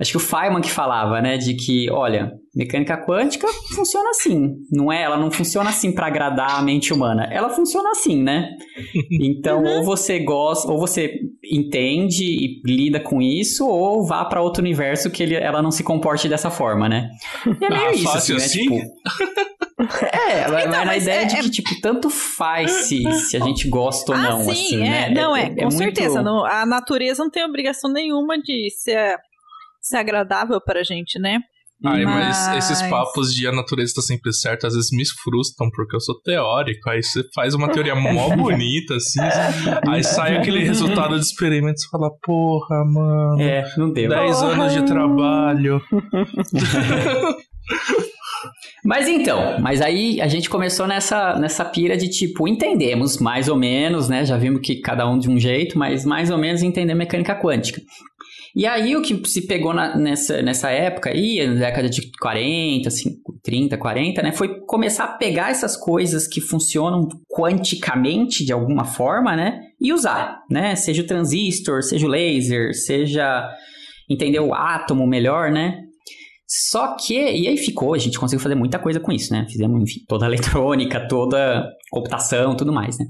acho 0.00 0.12
que 0.12 0.16
o 0.16 0.20
Feynman 0.20 0.62
que 0.62 0.70
falava, 0.70 1.20
né, 1.20 1.36
de 1.36 1.54
que, 1.54 1.90
olha, 1.90 2.30
mecânica 2.58 2.96
quântica 3.06 3.46
funciona 3.74 4.10
assim. 4.10 4.56
Não 4.70 4.92
é, 4.92 5.02
ela 5.02 5.16
não 5.16 5.30
funciona 5.30 5.70
assim 5.70 5.92
pra 5.92 6.08
agradar 6.08 6.58
a 6.58 6.62
mente 6.62 6.92
humana. 6.92 7.28
Ela 7.30 7.48
funciona 7.48 7.90
assim, 7.92 8.22
né? 8.22 8.50
Então, 9.20 9.62
ou 9.64 9.84
você 9.84 10.18
gosta, 10.18 10.70
ou 10.70 10.78
você 10.78 11.14
entende 11.52 12.24
e 12.24 12.60
lida 12.64 12.98
com 13.00 13.22
isso, 13.22 13.66
ou 13.66 14.04
vá 14.06 14.24
pra 14.24 14.42
outro 14.42 14.62
universo 14.62 15.10
que 15.10 15.22
ele, 15.22 15.34
ela 15.36 15.62
não 15.62 15.70
se 15.70 15.82
comporte 15.84 16.28
dessa 16.28 16.50
forma, 16.50 16.88
né? 16.88 17.08
E 17.60 17.64
é 17.64 17.68
meio 17.70 17.88
Ah, 17.88 17.92
isso, 17.92 18.04
fácil 18.04 18.36
assim, 18.36 18.68
né? 18.68 18.76
assim? 18.76 18.88
Tipo, 18.88 18.98
é, 20.12 20.40
ela 20.40 20.60
Então, 20.60 20.70
vai 20.72 20.80
na 20.80 20.84
mas 20.84 21.02
ideia 21.04 21.20
é- 21.22 21.24
de 21.26 21.36
é- 21.36 21.40
que, 21.42 21.50
tipo, 21.50 21.70
tanto 21.80 22.10
faz 22.10 22.70
se, 22.70 23.02
se 23.12 23.36
a 23.36 23.40
gente 23.40 23.68
gosta 23.68 24.12
ou 24.12 24.18
ah, 24.18 24.22
não, 24.22 24.40
sim, 24.44 24.50
assim, 24.50 24.76
é, 24.82 25.08
né? 25.08 25.10
não, 25.10 25.36
é, 25.36 25.48
com 25.50 25.62
muito- 25.62 25.76
certeza. 25.78 26.22
não- 26.22 26.44
a 26.44 26.66
natureza 26.66 27.22
não 27.22 27.30
tem 27.30 27.44
obrigação 27.44 27.90
nenhuma 27.92 28.38
de 28.38 28.68
ser, 28.70 29.16
ser 29.80 29.96
agradável 29.96 30.60
pra 30.60 30.82
gente, 30.82 31.18
né? 31.20 31.38
Ai, 31.84 32.04
mas... 32.04 32.46
Mas- 32.46 32.70
esses 32.70 32.82
papos 32.88 33.32
de 33.32 33.46
a 33.46 33.52
natureza 33.52 33.94
tá 33.96 34.02
sempre 34.02 34.32
certa 34.32 34.66
às 34.66 34.74
vezes 34.74 34.90
me 34.90 35.04
frustram, 35.22 35.70
porque 35.70 35.94
eu 35.94 36.00
sou 36.00 36.20
teórico. 36.20 36.90
Aí 36.90 37.02
você 37.02 37.22
faz 37.34 37.54
uma 37.54 37.68
teoria 37.70 37.94
mó 37.94 38.30
bonita, 38.34 38.96
assim. 38.96 39.20
Aí 39.88 40.02
sai 40.02 40.36
aquele 40.36 40.64
resultado 40.64 41.14
de 41.18 41.24
experimento 41.24 41.78
e 41.78 41.82
você 41.82 41.88
fala, 41.88 42.10
porra, 42.22 42.84
mano. 42.84 43.40
É, 43.40 43.64
não 43.76 43.92
deu. 43.92 44.10
10 44.10 44.42
anos 44.42 44.72
de 44.72 44.82
trabalho. 44.82 45.80
Mas 48.84 49.08
então, 49.08 49.60
mas 49.60 49.82
aí 49.82 50.20
a 50.20 50.28
gente 50.28 50.48
começou 50.48 50.86
nessa, 50.86 51.38
nessa 51.38 51.64
pira 51.64 51.96
de 51.96 52.08
tipo, 52.08 52.46
entendemos 52.46 53.18
mais 53.18 53.48
ou 53.48 53.56
menos, 53.56 54.08
né? 54.08 54.24
Já 54.24 54.36
vimos 54.36 54.60
que 54.62 54.76
cada 54.76 55.06
um 55.08 55.18
de 55.18 55.28
um 55.28 55.38
jeito, 55.38 55.78
mas 55.78 56.04
mais 56.04 56.30
ou 56.30 56.38
menos 56.38 56.62
entender 56.62 56.94
mecânica 56.94 57.34
quântica. 57.34 57.82
E 58.58 58.66
aí 58.66 58.96
o 58.96 59.02
que 59.02 59.24
se 59.28 59.46
pegou 59.46 59.72
na- 59.72 59.96
nessa, 59.96 60.42
nessa 60.42 60.68
época 60.68 61.10
aí, 61.10 61.46
na 61.46 61.54
década 61.54 61.88
de 61.88 62.10
40, 62.18 62.88
assim, 62.88 63.10
30, 63.40 63.78
40, 63.78 64.20
né? 64.20 64.32
Foi 64.32 64.58
começar 64.66 65.04
a 65.04 65.16
pegar 65.16 65.50
essas 65.50 65.76
coisas 65.76 66.26
que 66.26 66.40
funcionam 66.40 67.06
quanticamente 67.28 68.44
de 68.44 68.52
alguma 68.52 68.84
forma, 68.84 69.36
né? 69.36 69.60
E 69.80 69.92
usar, 69.92 70.40
né? 70.50 70.74
Seja 70.74 71.02
o 71.02 71.06
transistor, 71.06 71.84
seja 71.84 72.04
o 72.04 72.10
laser, 72.10 72.74
seja 72.74 73.48
entender 74.10 74.40
o 74.40 74.52
átomo 74.52 75.06
melhor, 75.06 75.52
né? 75.52 75.82
Só 76.44 76.96
que, 76.96 77.14
e 77.14 77.46
aí 77.46 77.56
ficou, 77.56 77.94
a 77.94 77.98
gente 77.98 78.18
conseguiu 78.18 78.42
fazer 78.42 78.56
muita 78.56 78.80
coisa 78.80 78.98
com 78.98 79.12
isso, 79.12 79.32
né? 79.32 79.46
Fizemos, 79.48 79.80
enfim, 79.80 80.00
toda 80.08 80.26
a 80.26 80.28
eletrônica, 80.28 81.06
toda 81.06 81.60
a 81.60 81.64
computação, 81.92 82.56
tudo 82.56 82.72
mais, 82.72 82.98
né? 82.98 83.04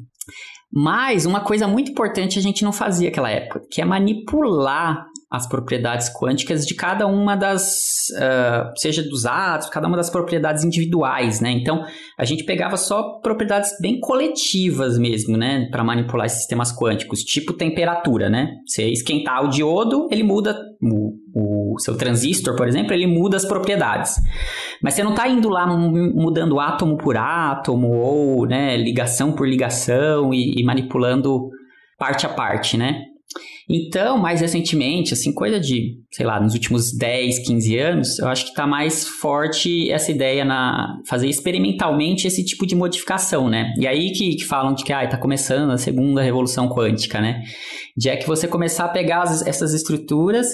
Mas 0.70 1.24
uma 1.24 1.40
coisa 1.40 1.66
muito 1.66 1.90
importante 1.90 2.38
a 2.38 2.42
gente 2.42 2.62
não 2.64 2.72
fazia 2.72 3.08
naquela 3.08 3.30
época, 3.30 3.62
que 3.70 3.80
é 3.80 3.84
manipular 3.86 5.06
as 5.30 5.46
propriedades 5.46 6.08
quânticas 6.08 6.66
de 6.66 6.74
cada 6.74 7.06
uma 7.06 7.36
das, 7.36 8.06
ah, 8.18 8.72
seja 8.76 9.02
dos 9.02 9.26
átomos, 9.26 9.68
cada 9.68 9.86
uma 9.86 9.96
das 9.96 10.08
propriedades 10.08 10.64
individuais, 10.64 11.40
né? 11.40 11.50
Então, 11.50 11.84
a 12.18 12.24
gente 12.24 12.44
pegava 12.44 12.78
só 12.78 13.18
propriedades 13.20 13.70
bem 13.80 14.00
coletivas 14.00 14.98
mesmo, 14.98 15.36
né? 15.36 15.68
Para 15.70 15.84
manipular 15.84 16.26
esses 16.26 16.38
sistemas 16.38 16.74
quânticos, 16.74 17.20
tipo 17.20 17.52
temperatura, 17.52 18.30
né? 18.30 18.52
Você 18.66 18.88
esquentar 18.88 19.44
o 19.44 19.48
diodo, 19.48 20.08
ele 20.10 20.22
muda 20.22 20.58
o, 20.80 21.74
o 21.74 21.78
seu 21.78 21.94
transistor, 21.94 22.56
por 22.56 22.66
exemplo, 22.66 22.94
ele 22.94 23.06
muda 23.06 23.36
as 23.36 23.44
propriedades. 23.44 24.14
Mas 24.82 24.94
você 24.94 25.02
não 25.02 25.10
está 25.10 25.28
indo 25.28 25.50
lá 25.50 25.66
mu- 25.66 25.90
mudando 26.14 26.58
átomo 26.58 26.96
por 26.96 27.18
átomo 27.18 27.98
ou 27.98 28.46
né, 28.46 28.76
ligação 28.78 29.32
por 29.32 29.46
ligação 29.46 30.32
e, 30.32 30.54
e 30.58 30.64
manipulando 30.64 31.50
parte 31.98 32.24
a 32.24 32.28
parte, 32.30 32.78
né? 32.78 33.02
Então, 33.70 34.16
mais 34.16 34.40
recentemente, 34.40 35.12
assim, 35.12 35.30
coisa 35.32 35.60
de, 35.60 35.96
sei 36.10 36.24
lá, 36.24 36.40
nos 36.40 36.54
últimos 36.54 36.96
10, 36.96 37.40
15 37.40 37.76
anos, 37.78 38.18
eu 38.18 38.26
acho 38.28 38.44
que 38.44 38.50
está 38.50 38.66
mais 38.66 39.06
forte 39.06 39.90
essa 39.90 40.10
ideia 40.10 40.42
na 40.42 40.96
fazer 41.06 41.28
experimentalmente 41.28 42.26
esse 42.26 42.42
tipo 42.42 42.66
de 42.66 42.74
modificação, 42.74 43.48
né? 43.50 43.74
E 43.78 43.86
aí 43.86 44.10
que, 44.12 44.36
que 44.36 44.44
falam 44.44 44.72
de 44.72 44.82
que 44.84 44.92
ah, 44.92 45.04
está 45.04 45.18
começando 45.18 45.70
a 45.70 45.76
segunda 45.76 46.22
revolução 46.22 46.66
quântica, 46.70 47.20
né? 47.20 47.42
De 47.94 48.08
é 48.08 48.16
que 48.16 48.26
você 48.26 48.48
começar 48.48 48.86
a 48.86 48.88
pegar 48.88 49.22
as- 49.22 49.46
essas 49.46 49.74
estruturas 49.74 50.46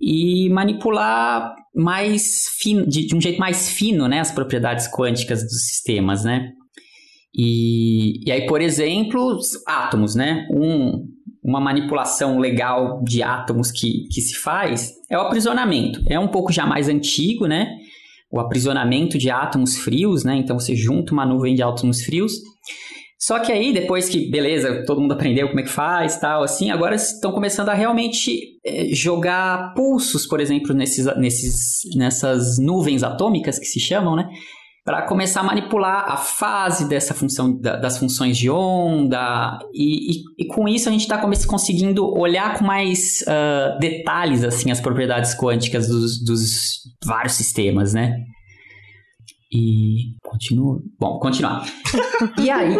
e 0.00 0.48
manipular 0.50 1.54
mais 1.72 2.48
fino, 2.58 2.84
de, 2.84 3.06
de 3.06 3.14
um 3.14 3.20
jeito 3.20 3.38
mais 3.38 3.68
fino, 3.68 4.08
né, 4.08 4.18
as 4.18 4.32
propriedades 4.32 4.88
quânticas 4.90 5.42
dos 5.42 5.66
sistemas, 5.68 6.24
né? 6.24 6.48
E, 7.32 8.26
e 8.26 8.32
aí, 8.32 8.46
por 8.46 8.60
exemplo, 8.60 9.20
os 9.36 9.50
átomos, 9.68 10.14
né? 10.14 10.46
Um, 10.50 11.04
uma 11.46 11.60
manipulação 11.60 12.40
legal 12.40 13.00
de 13.04 13.22
átomos 13.22 13.70
que, 13.70 14.08
que 14.08 14.20
se 14.20 14.34
faz 14.34 14.92
é 15.08 15.16
o 15.16 15.20
aprisionamento. 15.20 16.02
É 16.08 16.18
um 16.18 16.26
pouco 16.26 16.52
já 16.52 16.66
mais 16.66 16.88
antigo, 16.88 17.46
né? 17.46 17.68
O 18.28 18.40
aprisionamento 18.40 19.16
de 19.16 19.30
átomos 19.30 19.78
frios, 19.78 20.24
né? 20.24 20.34
Então 20.34 20.58
você 20.58 20.74
junta 20.74 21.12
uma 21.12 21.24
nuvem 21.24 21.54
de 21.54 21.62
átomos 21.62 22.02
frios. 22.02 22.32
Só 23.16 23.38
que 23.38 23.52
aí, 23.52 23.72
depois 23.72 24.08
que, 24.08 24.28
beleza, 24.28 24.84
todo 24.84 25.00
mundo 25.00 25.12
aprendeu 25.12 25.48
como 25.48 25.60
é 25.60 25.62
que 25.62 25.70
faz 25.70 26.18
tal, 26.18 26.42
assim, 26.42 26.70
agora 26.70 26.96
estão 26.96 27.32
começando 27.32 27.70
a 27.70 27.74
realmente 27.74 28.58
eh, 28.64 28.88
jogar 28.92 29.72
pulsos, 29.74 30.26
por 30.26 30.38
exemplo, 30.38 30.74
nesses, 30.74 31.06
nesses, 31.16 31.80
nessas 31.96 32.58
nuvens 32.58 33.02
atômicas 33.02 33.58
que 33.58 33.64
se 33.64 33.80
chamam, 33.80 34.16
né? 34.16 34.28
Para 34.86 35.02
começar 35.02 35.40
a 35.40 35.42
manipular 35.42 36.04
a 36.08 36.16
fase 36.16 36.88
dessa 36.88 37.12
função, 37.12 37.58
da, 37.58 37.74
das 37.74 37.98
funções 37.98 38.38
de 38.38 38.48
onda, 38.48 39.58
e, 39.74 40.12
e, 40.12 40.22
e 40.38 40.46
com 40.46 40.68
isso 40.68 40.88
a 40.88 40.92
gente 40.92 41.00
está 41.00 41.18
conseguindo 41.18 42.08
olhar 42.16 42.56
com 42.56 42.64
mais 42.64 43.20
uh, 43.22 43.76
detalhes 43.80 44.44
assim 44.44 44.70
as 44.70 44.80
propriedades 44.80 45.36
quânticas 45.36 45.88
dos, 45.88 46.24
dos 46.24 46.82
vários 47.04 47.32
sistemas, 47.32 47.94
né? 47.94 48.16
E 49.52 50.14
continua. 50.22 50.80
Bom, 51.00 51.18
continuar. 51.18 51.66
e 52.38 52.48
aí? 52.48 52.76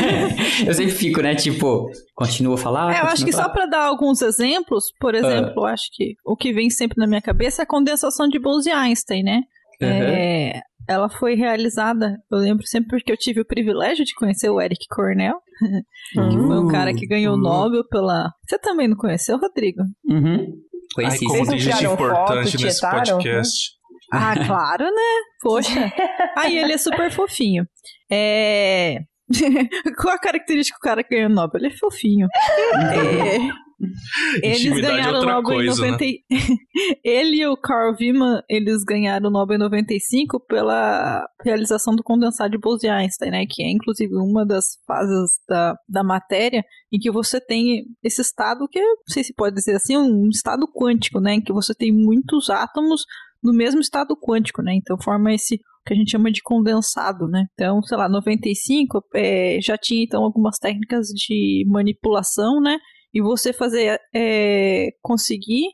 eu 0.66 0.72
sempre 0.72 0.92
fico, 0.92 1.20
né? 1.20 1.34
Tipo, 1.34 1.90
continuo 2.14 2.54
a 2.54 2.58
falar. 2.58 2.94
É, 2.94 3.00
eu 3.00 3.06
acho 3.08 3.26
que 3.26 3.32
falar. 3.32 3.44
só 3.44 3.50
para 3.50 3.66
dar 3.66 3.82
alguns 3.82 4.22
exemplos, 4.22 4.86
por 4.98 5.14
ah. 5.14 5.18
exemplo, 5.18 5.64
uh. 5.64 5.66
acho 5.66 5.88
que 5.92 6.14
o 6.24 6.34
que 6.34 6.50
vem 6.54 6.70
sempre 6.70 6.96
na 6.98 7.06
minha 7.06 7.20
cabeça 7.20 7.60
é 7.60 7.64
a 7.64 7.68
condensação 7.68 8.26
de 8.26 8.38
Bose-Einstein, 8.38 9.22
né? 9.22 9.42
Uhum. 9.82 9.88
É, 9.88 10.62
ela 10.88 11.08
foi 11.08 11.34
realizada, 11.34 12.16
eu 12.30 12.38
lembro 12.38 12.66
sempre 12.66 12.90
porque 12.90 13.12
eu 13.12 13.16
tive 13.16 13.40
o 13.40 13.46
privilégio 13.46 14.04
de 14.04 14.14
conhecer 14.14 14.48
o 14.48 14.60
Eric 14.60 14.86
Cornell, 14.88 15.36
que 16.12 16.38
foi 16.46 16.58
um 16.58 16.68
cara 16.68 16.94
que 16.94 17.06
ganhou 17.06 17.34
o 17.34 17.38
uh. 17.38 17.42
Nobel 17.42 17.86
pela. 17.88 18.30
Você 18.46 18.58
também 18.58 18.88
não 18.88 18.96
conheceu, 18.96 19.38
Rodrigo? 19.38 19.82
Uhum. 20.08 20.46
Conheci. 20.94 21.24
Ai, 21.24 21.38
como 21.38 21.50
tem 21.50 21.58
gente 21.58 21.84
importante 21.84 22.52
foto, 22.52 22.64
nesse 22.64 22.80
podcast. 22.80 23.76
Ah, 24.12 24.34
claro, 24.46 24.84
né? 24.84 25.22
Poxa. 25.42 25.92
Aí 26.36 26.56
ele 26.56 26.72
é 26.72 26.78
super 26.78 27.10
fofinho. 27.10 27.66
É. 28.10 29.00
Qual 30.00 30.14
a 30.14 30.18
característica 30.18 30.78
do 30.78 30.82
cara 30.82 31.02
que 31.02 31.14
ganhou 31.14 31.30
o 31.30 31.34
Nobel? 31.34 31.60
Ele 31.60 31.74
é 31.74 31.76
fofinho. 31.76 32.28
é... 32.76 33.65
Eles 34.42 34.64
é 34.64 34.80
ganharam 34.80 35.20
o 35.20 35.24
Nobel 35.24 35.42
coisa, 35.42 35.86
em 35.86 35.90
90... 35.90 36.04
Né? 36.04 36.12
Ele 37.04 37.36
e 37.36 37.46
o 37.46 37.56
Carl 37.56 37.94
Wieman, 37.98 38.42
eles 38.48 38.84
ganharam 38.84 39.28
o 39.28 39.32
Nobel 39.32 39.56
em 39.56 39.60
95 39.60 40.40
pela 40.40 41.28
realização 41.44 41.94
do 41.94 42.02
condensado 42.02 42.50
de 42.50 42.58
Bose-Einstein, 42.58 43.30
né? 43.30 43.44
Que 43.48 43.62
é, 43.62 43.70
inclusive, 43.70 44.14
uma 44.14 44.46
das 44.46 44.78
fases 44.86 45.38
da, 45.48 45.76
da 45.88 46.02
matéria 46.02 46.64
em 46.92 46.98
que 46.98 47.10
você 47.10 47.40
tem 47.40 47.84
esse 48.02 48.20
estado 48.20 48.66
que, 48.68 48.80
não 48.80 48.96
sei 49.08 49.24
se 49.24 49.34
pode 49.34 49.54
dizer 49.54 49.76
assim, 49.76 49.96
um 49.96 50.28
estado 50.28 50.66
quântico, 50.66 51.20
né? 51.20 51.34
Em 51.34 51.40
que 51.40 51.52
você 51.52 51.74
tem 51.74 51.92
muitos 51.92 52.48
átomos 52.50 53.04
no 53.42 53.52
mesmo 53.52 53.80
estado 53.80 54.16
quântico, 54.16 54.62
né? 54.62 54.74
Então 54.74 54.96
forma 55.00 55.32
esse 55.32 55.60
que 55.86 55.94
a 55.94 55.96
gente 55.96 56.10
chama 56.10 56.32
de 56.32 56.42
condensado, 56.42 57.28
né? 57.28 57.46
Então, 57.54 57.80
sei 57.82 57.96
lá, 57.96 58.08
95 58.08 59.04
é, 59.14 59.58
já 59.62 59.78
tinha 59.78 60.02
então 60.02 60.24
algumas 60.24 60.58
técnicas 60.58 61.06
de 61.08 61.64
manipulação, 61.68 62.60
né? 62.60 62.78
E 63.16 63.20
você 63.22 63.50
fazer, 63.50 63.98
é, 64.14 64.88
conseguir 65.00 65.68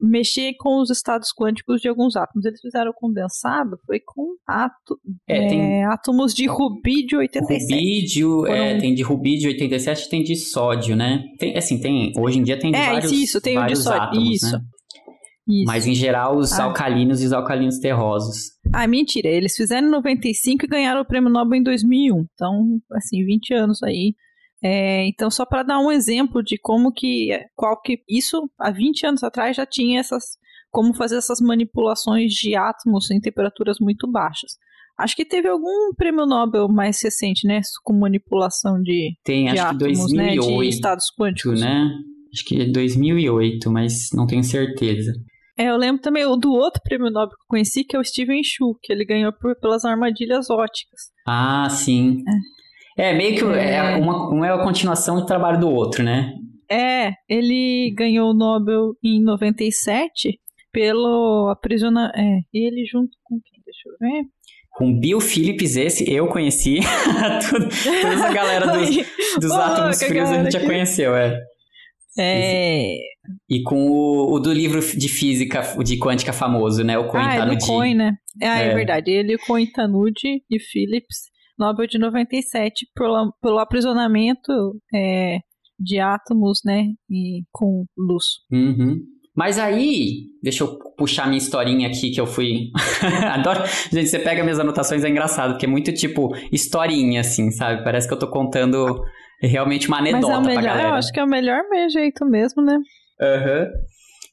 mexer 0.00 0.54
com 0.58 0.80
os 0.80 0.88
estados 0.88 1.28
quânticos 1.30 1.82
de 1.82 1.88
alguns 1.88 2.16
átomos. 2.16 2.46
Eles 2.46 2.58
fizeram 2.58 2.90
condensado, 2.94 3.78
foi 3.84 4.00
com 4.00 4.34
ato, 4.46 4.98
é, 5.28 5.46
tem... 5.46 5.84
átomos 5.84 6.32
de 6.32 6.46
rubídio 6.46 7.18
87. 7.18 7.74
Rubídio, 7.74 8.46
é, 8.46 8.78
tem 8.78 8.94
de 8.94 9.02
rubídio 9.02 9.50
87 9.50 10.08
tem 10.08 10.22
de 10.22 10.36
sódio, 10.36 10.96
né? 10.96 11.22
Tem, 11.38 11.54
assim, 11.54 11.78
tem, 11.78 12.14
hoje 12.16 12.38
em 12.38 12.42
dia 12.42 12.58
tem 12.58 12.72
de 12.72 12.78
é, 12.78 12.92
vários, 12.92 13.12
isso, 13.12 13.42
tem 13.42 13.56
vários 13.56 13.80
de 13.80 13.84
sódio, 13.84 14.02
átomos, 14.02 14.32
isso. 14.32 14.52
Né? 14.52 14.60
Isso. 15.46 15.64
Mas 15.66 15.86
em 15.86 15.94
geral, 15.94 16.38
os 16.38 16.50
ah. 16.54 16.64
alcalinos 16.64 17.22
e 17.22 17.26
os 17.26 17.32
alcalinos 17.34 17.78
terrosos. 17.78 18.52
Ah, 18.72 18.88
mentira. 18.88 19.28
Eles 19.28 19.54
fizeram 19.54 19.86
em 19.86 19.90
95 19.90 20.64
e 20.64 20.68
ganharam 20.68 21.02
o 21.02 21.04
prêmio 21.04 21.28
Nobel 21.28 21.60
em 21.60 21.62
2001. 21.62 22.24
Então, 22.32 22.80
assim, 22.92 23.22
20 23.22 23.52
anos 23.52 23.82
aí. 23.82 24.14
É, 24.62 25.06
então, 25.06 25.30
só 25.30 25.44
para 25.44 25.62
dar 25.62 25.78
um 25.78 25.90
exemplo 25.90 26.42
de 26.42 26.58
como 26.58 26.92
que, 26.92 27.28
qual 27.54 27.80
que 27.80 28.02
isso 28.08 28.50
há 28.58 28.70
20 28.70 29.06
anos 29.06 29.22
atrás 29.22 29.56
já 29.56 29.66
tinha 29.66 30.00
essas, 30.00 30.24
como 30.70 30.94
fazer 30.94 31.16
essas 31.16 31.40
manipulações 31.40 32.32
de 32.32 32.56
átomos 32.56 33.10
em 33.10 33.20
temperaturas 33.20 33.76
muito 33.80 34.10
baixas. 34.10 34.52
Acho 34.98 35.14
que 35.14 35.26
teve 35.26 35.46
algum 35.46 35.92
prêmio 35.94 36.24
Nobel 36.24 36.68
mais 36.68 37.02
recente, 37.02 37.46
né, 37.46 37.60
com 37.84 37.92
manipulação 37.92 38.80
de, 38.80 39.14
Tem, 39.22 39.44
de 39.44 39.50
acho 39.58 39.62
átomos, 39.62 40.06
que 40.10 40.16
2008, 40.16 40.16
né, 40.16 40.62
de 40.62 40.68
estados 40.68 41.06
quânticos, 41.18 41.60
né? 41.60 41.90
Acho 42.32 42.44
que 42.44 42.62
é 42.62 42.66
2008, 42.66 43.70
mas 43.70 44.08
não 44.14 44.26
tenho 44.26 44.42
certeza. 44.42 45.12
É, 45.58 45.70
eu 45.70 45.76
lembro 45.76 46.02
também 46.02 46.24
do 46.38 46.52
outro 46.52 46.82
prêmio 46.82 47.10
Nobel 47.10 47.28
que 47.28 47.42
eu 47.42 47.48
conheci, 47.48 47.84
que 47.84 47.96
é 47.96 47.98
o 47.98 48.04
Steven 48.04 48.42
Chu, 48.42 48.78
que 48.82 48.92
ele 48.92 49.04
ganhou 49.04 49.32
por, 49.32 49.58
pelas 49.58 49.84
armadilhas 49.84 50.50
óticas. 50.50 51.00
Ah, 51.26 51.68
sim. 51.70 52.22
É, 52.26 52.32
é 52.96 53.12
meio 53.12 53.36
que 53.36 53.44
é. 53.58 53.74
é 53.74 53.96
uma, 53.96 54.28
uma 54.30 54.46
é 54.46 54.50
a 54.50 54.62
continuação 54.62 55.16
do 55.16 55.26
trabalho 55.26 55.60
do 55.60 55.70
outro, 55.70 56.02
né? 56.02 56.32
É, 56.70 57.12
ele 57.28 57.94
ganhou 57.96 58.30
o 58.30 58.34
Nobel 58.34 58.94
em 59.02 59.22
97 59.22 60.38
pelo 60.72 61.48
aprisionar. 61.50 62.10
É, 62.16 62.40
ele 62.52 62.84
junto 62.84 63.16
com 63.22 63.40
quem? 63.40 63.62
Deixa 63.64 63.88
eu 63.88 63.96
ver. 64.00 64.24
Com 64.70 64.98
Bill 64.98 65.20
Phillips, 65.20 65.76
esse 65.76 66.12
eu 66.12 66.26
conheci. 66.28 66.80
Tudo, 67.48 67.68
toda 67.68 68.14
essa 68.14 68.32
galera 68.32 68.66
dos, 68.66 68.90
dos 69.40 69.52
átomos 69.52 70.02
frios 70.02 70.28
a 70.28 70.42
gente 70.42 70.52
já 70.52 70.60
conheceu, 70.60 71.16
é. 71.16 71.38
É... 72.18 72.96
E 73.48 73.62
com 73.62 73.90
o, 73.90 74.34
o, 74.34 74.40
do 74.40 74.52
livro 74.52 74.80
de 74.80 75.08
física, 75.08 75.62
de 75.82 75.98
quântica 75.98 76.32
famoso, 76.32 76.82
né? 76.82 76.96
O 76.98 77.08
Coin 77.08 77.22
ah, 77.22 77.36
Tanuji. 77.36 77.64
É 77.64 77.66
Coin, 77.66 77.94
né? 77.94 78.16
É, 78.40 78.46
é. 78.46 78.62
é 78.68 78.74
verdade. 78.74 79.10
Ele, 79.10 79.34
o 79.34 79.38
Coin 79.38 79.66
Tanuji 79.66 80.42
e 80.50 80.58
Phillips, 80.58 81.30
Nobel 81.58 81.86
de 81.86 81.98
97, 81.98 82.86
pelo, 82.94 83.32
pelo 83.40 83.58
aprisionamento 83.58 84.52
é, 84.94 85.38
de 85.78 85.98
átomos, 85.98 86.60
né? 86.64 86.86
E 87.10 87.42
com 87.52 87.84
luz. 87.96 88.24
Uhum. 88.50 89.00
Mas 89.36 89.58
aí, 89.58 90.28
deixa 90.42 90.64
eu 90.64 90.78
puxar 90.96 91.26
minha 91.26 91.36
historinha 91.36 91.88
aqui 91.88 92.10
que 92.10 92.20
eu 92.20 92.26
fui. 92.26 92.70
Adoro. 93.30 93.64
Gente, 93.92 94.08
você 94.08 94.18
pega 94.18 94.42
minhas 94.42 94.58
anotações, 94.58 95.04
é 95.04 95.10
engraçado, 95.10 95.52
porque 95.52 95.66
é 95.66 95.68
muito 95.68 95.92
tipo 95.92 96.34
historinha, 96.50 97.20
assim, 97.20 97.50
sabe? 97.50 97.84
Parece 97.84 98.08
que 98.08 98.14
eu 98.14 98.18
tô 98.18 98.30
contando 98.30 98.98
realmente 99.42 99.88
uma 99.88 99.98
anedota 99.98 100.26
Mas 100.26 100.34
é 100.34 100.38
o 100.38 100.40
melhor, 100.40 100.62
pra 100.62 100.70
galera. 100.70 100.88
Eu 100.88 100.94
acho 100.94 101.12
que 101.12 101.20
é 101.20 101.24
o 101.24 101.28
melhor 101.28 101.60
jeito 101.90 102.24
mesmo, 102.24 102.62
né? 102.62 102.78
Uhum. 103.20 103.66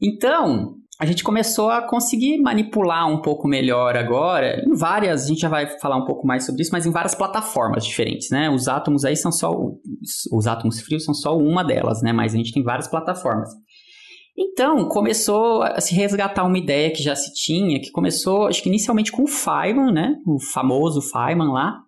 Então, 0.02 0.76
a 1.00 1.06
gente 1.06 1.24
começou 1.24 1.70
a 1.70 1.82
conseguir 1.82 2.40
manipular 2.40 3.08
um 3.10 3.22
pouco 3.22 3.48
melhor 3.48 3.98
agora, 3.98 4.64
em 4.66 4.76
várias, 4.76 5.26
a 5.26 5.28
gente 5.28 5.42
já 5.42 5.50
vai 5.50 5.68
falar 5.80 5.98
um 5.98 6.06
pouco 6.06 6.26
mais 6.26 6.46
sobre 6.46 6.62
isso, 6.62 6.72
mas 6.72 6.86
em 6.86 6.92
várias 6.92 7.16
plataformas 7.16 7.86
diferentes, 7.86 8.30
né? 8.30 8.50
Os 8.50 8.68
átomos 8.68 9.04
aí 9.04 9.16
são 9.16 9.32
só, 9.32 9.52
os 10.32 10.48
átomos 10.48 10.82
frios 10.82 11.04
são 11.04 11.14
só 11.14 11.38
uma 11.38 11.64
delas, 11.64 12.02
né? 12.02 12.14
Mas 12.14 12.34
a 12.34 12.38
gente 12.38 12.54
tem 12.54 12.64
várias 12.64 12.88
plataformas. 12.88 13.50
Então, 14.38 14.88
começou 14.88 15.62
a 15.64 15.80
se 15.80 15.94
resgatar 15.94 16.44
uma 16.44 16.58
ideia 16.58 16.92
que 16.92 17.04
já 17.04 17.16
se 17.16 17.34
tinha, 17.34 17.80
que 17.80 17.92
começou, 17.92 18.48
acho 18.48 18.62
que 18.64 18.70
inicialmente 18.70 19.12
com 19.12 19.24
o 19.24 19.28
Feynman, 19.28 19.92
né? 19.92 20.16
O 20.26 20.40
famoso 20.40 21.02
Feynman 21.02 21.52
lá, 21.52 21.80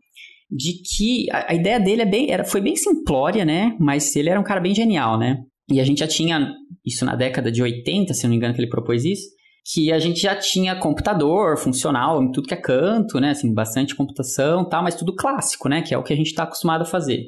de 0.50 0.74
que 0.82 1.30
a, 1.32 1.52
a 1.52 1.56
ideia 1.56 1.80
dele 1.80 2.02
é 2.04 2.06
bem, 2.06 2.32
era, 2.32 2.44
foi 2.44 2.62
bem 2.62 2.76
simplória, 2.76 3.46
né? 3.46 3.76
Mas 3.80 4.16
ele 4.16 4.30
era 4.30 4.40
um 4.40 4.44
cara 4.44 4.62
bem 4.62 4.76
genial, 4.76 5.18
né? 5.18 5.38
E 5.70 5.80
a 5.80 5.84
gente 5.84 6.00
já 6.00 6.08
tinha, 6.08 6.54
isso 6.86 7.06
na 7.06 7.16
década 7.16 7.52
de 7.52 7.62
80, 7.62 8.14
se 8.14 8.24
não 8.24 8.30
me 8.30 8.36
engano, 8.36 8.54
que 8.54 8.62
ele 8.62 8.70
propôs 8.70 9.04
isso, 9.04 9.30
que 9.74 9.92
a 9.92 9.98
gente 9.98 10.20
já 10.20 10.36
tinha 10.36 10.76
computador 10.76 11.58
funcional 11.58 12.22
em 12.22 12.32
tudo 12.32 12.48
que 12.48 12.54
é 12.54 12.58
canto, 12.58 13.20
né? 13.20 13.32
Assim, 13.32 13.52
bastante 13.52 13.96
computação 13.96 14.68
tal, 14.70 14.84
mas 14.84 14.94
tudo 14.94 15.16
clássico, 15.16 15.68
né? 15.68 15.82
Que 15.82 15.94
é 15.94 15.98
o 15.98 16.04
que 16.04 16.14
a 16.14 16.16
gente 16.16 16.28
está 16.28 16.44
acostumado 16.44 16.84
a 16.84 16.86
fazer. 16.86 17.24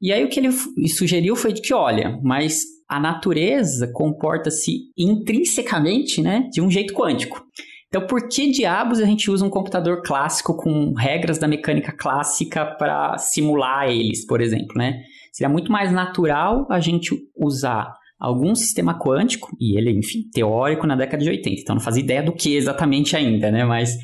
E 0.00 0.10
aí 0.10 0.24
o 0.24 0.28
que 0.28 0.40
ele 0.40 0.50
sugeriu 0.88 1.36
foi 1.36 1.52
de 1.52 1.60
que, 1.60 1.74
olha, 1.74 2.18
mas 2.22 2.62
a 2.88 2.98
natureza 2.98 3.90
comporta-se 3.92 4.90
intrinsecamente, 4.98 6.20
né, 6.20 6.48
de 6.52 6.60
um 6.60 6.70
jeito 6.70 6.92
quântico. 6.92 7.42
Então, 7.88 8.06
por 8.06 8.28
que 8.28 8.50
diabos 8.50 9.00
a 9.00 9.04
gente 9.04 9.30
usa 9.30 9.44
um 9.44 9.50
computador 9.50 10.02
clássico 10.02 10.56
com 10.56 10.92
regras 10.94 11.38
da 11.38 11.46
mecânica 11.46 11.92
clássica 11.92 12.64
para 12.64 13.16
simular 13.18 13.88
eles, 13.90 14.26
por 14.26 14.40
exemplo, 14.40 14.76
né? 14.76 15.02
Seria 15.32 15.48
muito 15.48 15.72
mais 15.72 15.90
natural 15.90 16.66
a 16.70 16.78
gente 16.78 17.16
usar 17.34 17.92
algum 18.20 18.54
sistema 18.54 18.96
quântico, 18.96 19.48
e 19.58 19.76
ele, 19.76 19.90
enfim, 19.90 20.22
teórico 20.32 20.86
na 20.86 20.94
década 20.94 21.24
de 21.24 21.30
80, 21.30 21.60
então 21.60 21.74
não 21.74 21.82
fazia 21.82 22.04
ideia 22.04 22.22
do 22.22 22.32
que 22.32 22.54
exatamente 22.54 23.16
ainda, 23.16 23.50
né? 23.50 23.64
Mas 23.64 23.96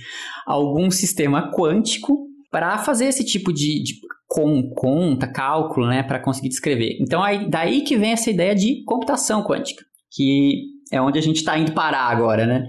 algum 0.44 0.90
sistema 0.90 1.52
quântico 1.52 2.26
para 2.50 2.78
fazer 2.78 3.04
esse 3.04 3.24
tipo 3.24 3.52
de, 3.52 3.80
de 3.80 3.94
com 4.26 4.70
conta, 4.74 5.26
cálculo, 5.26 5.86
né, 5.86 6.02
para 6.02 6.18
conseguir 6.18 6.48
descrever. 6.48 6.98
Então, 7.00 7.22
aí, 7.22 7.48
daí 7.48 7.82
que 7.82 7.96
vem 7.96 8.12
essa 8.12 8.30
ideia 8.30 8.54
de 8.54 8.82
computação 8.84 9.42
quântica, 9.42 9.84
que 10.12 10.64
é 10.90 11.00
onde 11.00 11.18
a 11.18 11.22
gente 11.22 11.36
está 11.36 11.58
indo 11.58 11.72
parar 11.72 12.08
agora, 12.08 12.44
né? 12.46 12.66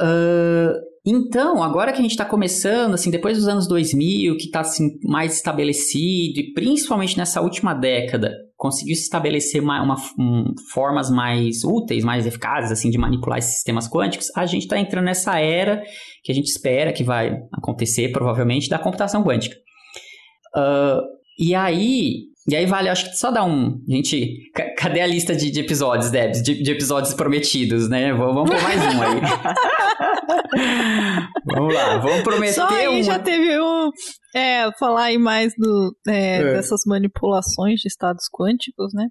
Uh, 0.00 0.72
então, 1.04 1.62
agora 1.62 1.92
que 1.92 1.98
a 1.98 2.02
gente 2.02 2.12
está 2.12 2.24
começando, 2.24 2.94
assim, 2.94 3.10
depois 3.10 3.36
dos 3.36 3.48
anos 3.48 3.66
2000, 3.66 4.36
que 4.36 4.44
está 4.44 4.60
assim, 4.60 4.98
mais 5.02 5.34
estabelecido, 5.34 6.38
e 6.38 6.52
principalmente 6.54 7.18
nessa 7.18 7.40
última 7.40 7.74
década, 7.74 8.32
conseguiu 8.56 8.94
se 8.94 9.02
estabelecer 9.02 9.60
uma, 9.60 9.82
uma 9.82 9.96
um, 10.16 10.54
formas 10.72 11.10
mais 11.10 11.64
úteis, 11.64 12.04
mais 12.04 12.24
eficazes, 12.24 12.70
assim, 12.70 12.88
de 12.88 12.98
manipular 12.98 13.40
esses 13.40 13.54
sistemas 13.54 13.88
quânticos, 13.88 14.28
a 14.36 14.46
gente 14.46 14.62
está 14.62 14.78
entrando 14.78 15.06
nessa 15.06 15.40
era 15.40 15.82
que 16.22 16.30
a 16.30 16.34
gente 16.34 16.46
espera 16.46 16.92
que 16.92 17.02
vai 17.02 17.36
acontecer, 17.52 18.12
provavelmente, 18.12 18.68
da 18.68 18.78
computação 18.78 19.24
quântica. 19.24 19.56
Uh, 20.54 21.02
e 21.36 21.52
aí, 21.52 22.26
E 22.48 22.56
aí 22.56 22.66
vale, 22.66 22.88
acho 22.88 23.08
que 23.10 23.16
só 23.16 23.30
dar 23.30 23.44
um. 23.44 23.80
Gente, 23.88 24.50
cadê 24.76 25.00
a 25.00 25.06
lista 25.06 25.34
de, 25.34 25.48
de 25.50 25.60
episódios, 25.60 26.10
Debs? 26.10 26.42
De, 26.42 26.60
de, 26.60 26.72
episódios 26.72 27.14
prometidos, 27.14 27.88
né? 27.88 28.12
Vamos 28.12 28.50
pôr 28.50 28.60
mais 28.60 28.80
um 28.82 29.02
aí. 29.02 29.20
vamos 31.46 31.72
lá, 31.72 31.98
vamos 31.98 32.22
prometer 32.22 32.54
Só 32.54 32.68
aí 32.68 32.88
um. 32.88 33.02
já 33.02 33.20
teve 33.20 33.60
um. 33.60 33.90
É, 34.34 34.72
falar 34.76 35.04
aí 35.04 35.18
mais 35.18 35.52
do, 35.56 35.94
é, 36.08 36.38
é. 36.38 36.52
dessas 36.54 36.80
manipulações 36.84 37.80
de 37.80 37.86
estados 37.86 38.24
quânticos, 38.32 38.92
né? 38.92 39.06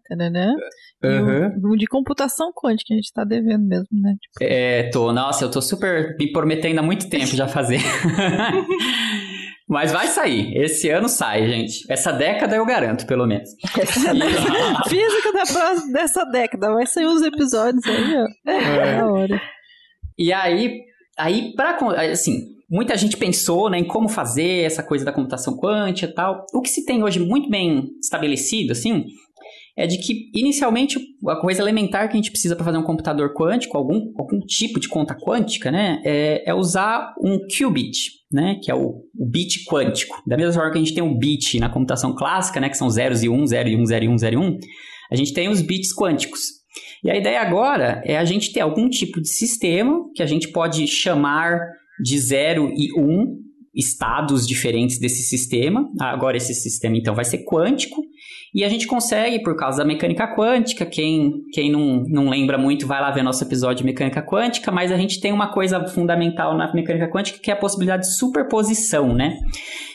Uhum. 1.01 1.77
de 1.77 1.85
computação 1.85 2.51
quântica, 2.53 2.93
a 2.93 2.97
gente 2.97 3.13
tá 3.13 3.23
devendo 3.23 3.65
mesmo, 3.65 3.87
né? 3.93 4.13
Tipo... 4.21 4.43
É, 4.43 4.89
tô. 4.89 5.13
Nossa, 5.13 5.45
eu 5.45 5.51
tô 5.51 5.61
super 5.61 6.17
me 6.19 6.29
prometendo 6.33 6.79
há 6.79 6.83
muito 6.83 7.09
tempo 7.09 7.33
já 7.33 7.47
fazer. 7.47 7.79
Mas 9.71 9.93
vai 9.93 10.07
sair. 10.07 10.53
Esse 10.57 10.89
ano 10.89 11.07
sai, 11.07 11.47
gente. 11.47 11.85
Essa 11.87 12.11
década 12.11 12.57
eu 12.57 12.65
garanto, 12.65 13.05
pelo 13.05 13.25
menos. 13.25 13.51
Física 14.89 15.31
da 15.31 15.45
próxima, 15.45 15.93
dessa 15.93 16.25
década. 16.25 16.73
Vai 16.73 16.85
sair 16.85 17.07
uns 17.07 17.21
episódios 17.21 17.81
aí, 17.85 18.15
ó. 18.17 18.51
É, 18.51 18.97
é. 18.97 19.03
hora. 19.05 19.41
E 20.19 20.33
aí, 20.33 20.81
aí 21.17 21.53
pra, 21.55 21.77
assim, 22.11 22.47
muita 22.69 22.97
gente 22.97 23.15
pensou 23.15 23.69
né, 23.69 23.79
em 23.79 23.87
como 23.87 24.09
fazer 24.09 24.65
essa 24.65 24.83
coisa 24.83 25.05
da 25.05 25.13
computação 25.13 25.55
quântica 25.55 26.11
e 26.11 26.13
tal. 26.13 26.45
O 26.53 26.61
que 26.61 26.69
se 26.69 26.83
tem 26.83 27.01
hoje 27.01 27.21
muito 27.21 27.49
bem 27.49 27.91
estabelecido, 28.03 28.73
assim, 28.73 29.05
é 29.77 29.87
de 29.87 29.97
que, 29.97 30.29
inicialmente, 30.35 30.99
a 31.27 31.35
coisa 31.37 31.61
elementar 31.61 32.07
que 32.07 32.13
a 32.13 32.17
gente 32.17 32.31
precisa 32.31 32.55
para 32.55 32.65
fazer 32.65 32.77
um 32.77 32.83
computador 32.83 33.33
quântico, 33.33 33.77
algum, 33.77 34.11
algum 34.17 34.39
tipo 34.41 34.79
de 34.79 34.87
conta 34.87 35.15
quântica, 35.15 35.71
né, 35.71 36.01
é, 36.03 36.49
é 36.49 36.53
usar 36.53 37.13
um 37.23 37.39
qubit, 37.47 38.11
né, 38.31 38.59
que 38.61 38.69
é 38.69 38.75
o, 38.75 39.01
o, 39.17 39.25
bit 39.25 39.63
quântico. 39.65 40.21
Da 40.27 40.35
mesma 40.35 40.53
forma 40.53 40.71
que 40.71 40.77
a 40.77 40.81
gente 40.81 40.93
tem 40.93 41.03
um 41.03 41.17
bit 41.17 41.59
na 41.59 41.69
computação 41.69 42.13
clássica, 42.13 42.59
né, 42.59 42.69
que 42.69 42.77
são 42.77 42.89
zeros 42.89 43.23
e 43.23 43.29
um, 43.29 43.45
zero 43.45 43.69
e 43.69 43.75
um, 43.75 43.85
zero 43.85 44.05
e 44.05 44.07
um, 44.07 44.17
zero 44.17 44.35
e 44.35 44.37
um, 44.37 44.57
a 45.09 45.15
gente 45.15 45.33
tem 45.33 45.49
os 45.49 45.61
bits 45.61 45.95
quânticos. 45.95 46.61
E 47.03 47.09
a 47.09 47.17
ideia 47.17 47.41
agora 47.41 48.01
é 48.05 48.17
a 48.17 48.25
gente 48.25 48.53
ter 48.53 48.61
algum 48.61 48.89
tipo 48.89 49.19
de 49.19 49.29
sistema 49.29 49.99
que 50.15 50.21
a 50.23 50.25
gente 50.25 50.49
pode 50.49 50.87
chamar 50.87 51.59
de 52.01 52.17
0 52.17 52.71
e 52.75 52.93
1 52.97 53.03
um, 53.03 53.37
estados 53.75 54.47
diferentes 54.47 54.99
desse 54.99 55.23
sistema. 55.23 55.89
Agora 55.99 56.37
esse 56.37 56.53
sistema 56.53 56.97
então 56.97 57.13
vai 57.13 57.25
ser 57.25 57.43
quântico 57.43 58.01
e 58.53 58.65
a 58.65 58.69
gente 58.69 58.85
consegue, 58.85 59.41
por 59.41 59.55
causa 59.55 59.77
da 59.77 59.85
mecânica 59.85 60.27
quântica, 60.35 60.85
quem, 60.85 61.41
quem 61.53 61.71
não, 61.71 62.03
não 62.07 62.29
lembra 62.29 62.57
muito 62.57 62.85
vai 62.85 62.99
lá 62.99 63.09
ver 63.09 63.23
nosso 63.23 63.43
episódio 63.43 63.77
de 63.77 63.85
mecânica 63.85 64.21
quântica, 64.21 64.71
mas 64.71 64.91
a 64.91 64.97
gente 64.97 65.21
tem 65.21 65.31
uma 65.31 65.53
coisa 65.53 65.87
fundamental 65.87 66.57
na 66.57 66.71
mecânica 66.73 67.09
quântica 67.09 67.39
que 67.41 67.49
é 67.49 67.53
a 67.53 67.57
possibilidade 67.57 68.03
de 68.03 68.17
superposição, 68.17 69.13
né? 69.13 69.37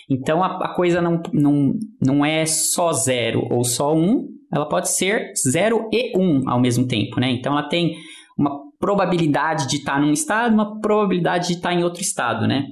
Então 0.09 0.42
a, 0.42 0.57
a 0.64 0.75
coisa 0.75 1.03
não, 1.03 1.21
não, 1.35 1.73
não 2.01 2.25
é 2.25 2.47
só 2.47 2.92
zero 2.92 3.47
ou 3.51 3.62
só 3.62 3.95
um, 3.95 4.27
ela 4.51 4.66
pode 4.66 4.88
ser 4.90 5.33
zero 5.37 5.87
e 5.92 6.16
um 6.16 6.49
ao 6.49 6.61
mesmo 6.61 6.87
tempo, 6.87 7.21
né? 7.21 7.31
Então 7.31 7.53
ela 7.53 7.69
tem 7.69 7.95
uma 8.38 8.51
probabilidade 8.79 9.69
de 9.69 9.77
estar 9.77 10.01
num 10.01 10.12
estado, 10.12 10.55
uma 10.55 10.81
probabilidade 10.81 11.49
de 11.49 11.55
estar 11.55 11.75
em 11.75 11.85
outro 11.85 12.01
estado, 12.01 12.47
né? 12.47 12.64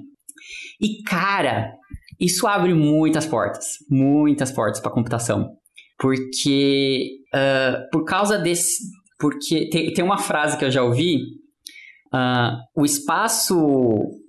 E 0.81 1.03
cara, 1.03 1.73
isso 2.19 2.47
abre 2.47 2.73
muitas 2.73 3.27
portas, 3.27 3.67
muitas 3.91 4.51
portas 4.51 4.81
para 4.81 4.91
computação. 4.91 5.51
Porque, 6.05 7.13
uh, 7.35 7.89
por 7.91 8.05
causa 8.05 8.37
desse. 8.37 8.77
Porque 9.19 9.71
tem, 9.71 9.91
tem 9.91 10.05
uma 10.05 10.19
frase 10.19 10.59
que 10.59 10.65
eu 10.67 10.71
já 10.71 10.83
ouvi. 10.83 11.17
Uh, 12.13 12.61
o 12.77 12.85
espaço 12.85 13.57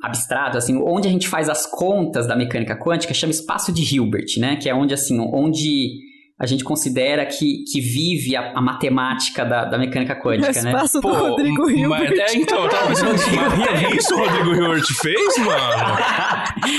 abstrato, 0.01 0.57
assim, 0.57 0.81
onde 0.81 1.09
a 1.09 1.11
gente 1.11 1.27
faz 1.27 1.49
as 1.49 1.65
contas 1.65 2.25
da 2.27 2.35
mecânica 2.35 2.79
quântica, 2.79 3.13
chama 3.13 3.31
espaço 3.31 3.73
de 3.73 3.83
Hilbert, 3.83 4.39
né? 4.39 4.55
Que 4.55 4.69
é 4.69 4.73
onde, 4.73 4.93
assim, 4.93 5.19
onde 5.19 5.99
a 6.37 6.45
gente 6.45 6.65
considera 6.65 7.25
que, 7.25 7.63
que 7.71 7.79
vive 7.79 8.35
a, 8.35 8.51
a 8.57 8.61
matemática 8.61 9.45
da, 9.45 9.63
da 9.63 9.77
mecânica 9.77 10.19
quântica, 10.19 10.51
né? 10.61 10.73
O 10.73 10.75
espaço 10.75 10.99
do 10.99 11.07
Rodrigo 11.07 11.69
Hilbert. 11.69 12.09
Mas, 12.09 12.19
é, 12.19 12.35
então, 12.35 12.63
eu 12.65 12.69
tava 12.69 12.87
pensando 12.87 13.13
assim, 13.13 13.35
mas 13.57 13.95
isso 13.95 14.13
o 14.13 14.17
Rodrigo 14.17 14.53
Hilbert 14.53 14.85
fez, 15.01 15.37
mano? 15.37 15.97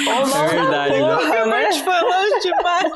oh, 0.08 0.36
é 0.36 0.48
verdade. 0.48 0.98
Porra, 0.98 1.16
o 1.16 1.34
Hilbert 1.34 1.84
foi 1.84 2.00
longe 2.02 2.40
demais. 2.42 2.92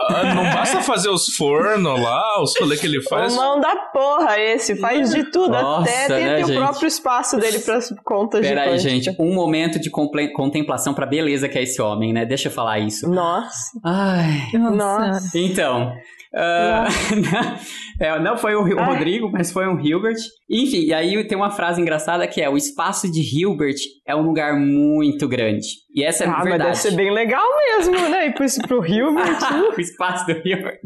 Ah, 0.00 0.34
não 0.34 0.42
basta 0.52 0.82
fazer 0.82 1.10
os 1.10 1.26
fornos 1.36 2.00
lá, 2.00 2.42
os 2.42 2.58
rolês 2.58 2.80
que 2.80 2.88
ele 2.88 3.02
faz. 3.02 3.32
O 3.32 3.36
mão 3.36 3.60
da 3.60 3.76
porra 3.76 4.36
esse, 4.36 4.74
faz 4.80 5.10
de 5.10 5.30
tudo, 5.30 5.52
Nossa, 5.52 5.82
até 5.82 6.08
tem, 6.08 6.24
né, 6.24 6.44
o 6.44 6.54
próprio 6.56 6.88
espaço 6.88 7.36
dele 7.36 7.60
para 7.60 7.78
contas 8.04 8.40
Pera 8.40 8.64
de 8.64 8.68
aí, 8.70 8.78
gente, 8.80 9.14
um 9.16 9.32
momento 9.32 9.78
de 9.78 9.90
contemplação 9.90 10.92
pra 10.92 11.06
beleza 11.06 11.48
que 11.48 11.56
é 11.56 11.62
esse 11.62 11.80
homem, 11.80 12.12
né? 12.12 12.26
Deixa 12.26 12.48
eu 12.48 12.52
falar 12.52 12.80
isso. 12.80 13.08
Nossa. 13.08 13.78
Ai. 13.84 14.50
Nossa. 14.58 15.38
Então, 15.38 15.99
Uh, 16.32 16.86
não, 17.98 18.22
não 18.22 18.38
foi 18.38 18.54
o, 18.54 18.60
o 18.60 18.84
Rodrigo, 18.84 19.28
mas 19.30 19.50
foi 19.50 19.66
um 19.66 19.80
Hilbert. 19.80 20.18
Enfim, 20.48 20.84
e 20.84 20.94
aí 20.94 21.26
tem 21.26 21.36
uma 21.36 21.50
frase 21.50 21.80
engraçada 21.80 22.28
que 22.28 22.40
é: 22.40 22.48
o 22.48 22.56
espaço 22.56 23.10
de 23.10 23.20
Hilbert 23.20 23.78
é 24.06 24.14
um 24.14 24.22
lugar 24.22 24.54
muito 24.54 25.26
grande. 25.28 25.66
E 25.92 26.04
essa 26.04 26.22
é 26.24 26.28
ah, 26.28 26.42
verdade. 26.42 26.50
mas 26.50 26.62
deve 26.62 26.76
ser 26.76 26.92
bem 26.92 27.12
legal 27.12 27.44
mesmo, 27.76 28.08
né? 28.08 28.28
E 28.28 28.32
pro, 28.32 28.46
pro 28.68 28.86
Hilbert. 28.86 29.38
o 29.76 29.80
espaço 29.80 30.26
do 30.26 30.32
Hilbert. 30.32 30.78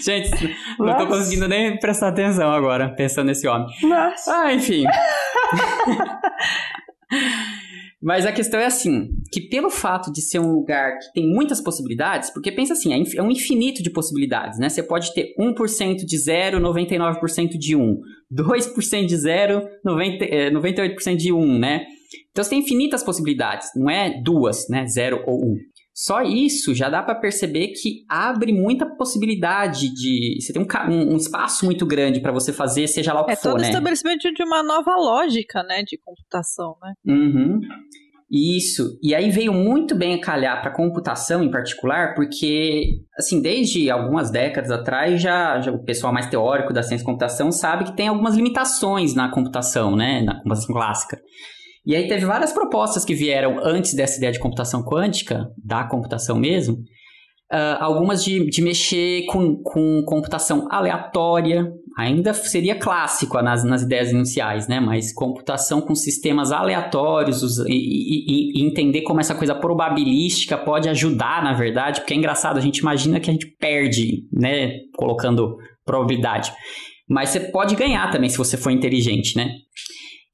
Gente, 0.00 0.56
Nossa. 0.78 0.80
não 0.80 0.96
tô 0.96 1.06
conseguindo 1.06 1.46
nem 1.46 1.78
prestar 1.78 2.08
atenção 2.08 2.50
agora, 2.50 2.92
pensando 2.96 3.28
nesse 3.28 3.46
homem. 3.46 3.68
Nossa. 3.82 4.34
Ah, 4.34 4.52
enfim. 4.52 4.84
Mas 8.02 8.24
a 8.24 8.32
questão 8.32 8.58
é 8.58 8.64
assim, 8.64 9.10
que 9.30 9.42
pelo 9.42 9.68
fato 9.68 10.10
de 10.10 10.22
ser 10.22 10.38
um 10.38 10.52
lugar 10.52 10.98
que 10.98 11.12
tem 11.12 11.28
muitas 11.28 11.60
possibilidades, 11.60 12.30
porque 12.30 12.50
pensa 12.50 12.72
assim, 12.72 12.94
é, 12.94 13.18
é 13.18 13.22
um 13.22 13.30
infinito 13.30 13.82
de 13.82 13.90
possibilidades, 13.90 14.58
né? 14.58 14.70
Você 14.70 14.82
pode 14.82 15.12
ter 15.12 15.34
1% 15.38 15.96
de 15.96 16.18
0, 16.18 16.58
99% 16.60 17.58
de 17.58 17.76
1, 17.76 18.00
2% 18.32 19.06
de 19.06 19.16
0, 19.16 19.68
90, 19.84 20.24
98% 20.24 21.16
de 21.16 21.30
1, 21.30 21.58
né? 21.58 21.84
Então 22.30 22.42
você 22.42 22.50
tem 22.50 22.60
infinitas 22.60 23.04
possibilidades, 23.04 23.68
não 23.76 23.90
é 23.90 24.20
duas, 24.22 24.66
né? 24.70 24.86
0 24.86 25.22
ou 25.26 25.44
1. 25.44 25.56
Só 25.94 26.22
isso 26.22 26.74
já 26.74 26.88
dá 26.88 27.02
para 27.02 27.14
perceber 27.14 27.68
que 27.68 28.04
abre 28.08 28.52
muita 28.52 28.86
possibilidade 28.86 29.92
de. 29.92 30.38
Você 30.40 30.52
tem 30.52 30.62
um, 30.62 31.12
um 31.12 31.16
espaço 31.16 31.64
muito 31.64 31.84
grande 31.84 32.20
para 32.20 32.32
você 32.32 32.52
fazer, 32.52 32.86
seja 32.86 33.12
lá 33.12 33.22
o 33.22 33.26
que 33.26 33.32
é 33.32 33.36
for, 33.36 33.48
né? 33.48 33.52
É 33.52 33.56
todo 33.56 33.64
estabelecimento 33.64 34.32
de 34.32 34.42
uma 34.42 34.62
nova 34.62 34.94
lógica, 34.96 35.62
né, 35.62 35.82
de 35.82 35.98
computação, 35.98 36.76
né? 36.82 36.94
Uhum. 37.06 37.60
Isso. 38.30 38.96
E 39.02 39.12
aí 39.12 39.28
veio 39.28 39.52
muito 39.52 39.96
bem 39.96 40.14
a 40.14 40.20
calhar 40.20 40.62
para 40.62 40.72
computação 40.72 41.42
em 41.42 41.50
particular, 41.50 42.14
porque, 42.14 43.00
assim, 43.18 43.42
desde 43.42 43.90
algumas 43.90 44.30
décadas 44.30 44.70
atrás, 44.70 45.20
já, 45.20 45.60
já, 45.60 45.72
o 45.72 45.82
pessoal 45.82 46.12
mais 46.12 46.28
teórico 46.28 46.72
da 46.72 46.80
ciência 46.80 47.04
da 47.04 47.10
computação 47.10 47.50
sabe 47.50 47.84
que 47.84 47.96
tem 47.96 48.06
algumas 48.06 48.36
limitações 48.36 49.16
na 49.16 49.28
computação, 49.32 49.96
né? 49.96 50.22
Na 50.22 50.36
computação 50.36 50.72
clássica. 50.72 51.20
E 51.84 51.96
aí 51.96 52.06
teve 52.06 52.26
várias 52.26 52.52
propostas 52.52 53.04
que 53.04 53.14
vieram 53.14 53.58
antes 53.62 53.94
dessa 53.94 54.18
ideia 54.18 54.32
de 54.32 54.38
computação 54.38 54.82
quântica, 54.82 55.46
da 55.64 55.84
computação 55.84 56.38
mesmo, 56.38 56.76
uh, 57.52 57.76
algumas 57.80 58.22
de, 58.22 58.48
de 58.48 58.62
mexer 58.62 59.24
com, 59.26 59.56
com 59.62 60.02
computação 60.04 60.68
aleatória, 60.70 61.72
ainda 61.96 62.32
seria 62.32 62.78
clássico 62.78 63.40
nas, 63.42 63.64
nas 63.64 63.82
ideias 63.82 64.12
iniciais, 64.12 64.68
né? 64.68 64.78
Mas 64.78 65.12
computação 65.12 65.80
com 65.80 65.94
sistemas 65.94 66.52
aleatórios 66.52 67.58
e, 67.66 67.72
e, 67.72 68.60
e, 68.60 68.66
entender 68.66 69.02
como 69.02 69.20
essa 69.20 69.34
coisa 69.34 69.54
probabilística 69.54 70.56
pode 70.56 70.88
ajudar, 70.88 71.42
na 71.42 71.52
verdade, 71.52 72.00
porque 72.00 72.14
é 72.14 72.16
engraçado, 72.16 72.58
a 72.58 72.62
gente 72.62 72.78
imagina 72.78 73.20
que 73.20 73.28
a 73.30 73.32
gente 73.32 73.46
perde, 73.58 74.24
né? 74.32 74.78
Colocando 74.96 75.56
probabilidade. 75.84 76.52
Mas 77.08 77.30
você 77.30 77.40
pode 77.40 77.74
ganhar 77.74 78.10
também 78.10 78.28
se 78.30 78.38
você 78.38 78.56
for 78.56 78.70
inteligente, 78.70 79.36
né? 79.36 79.50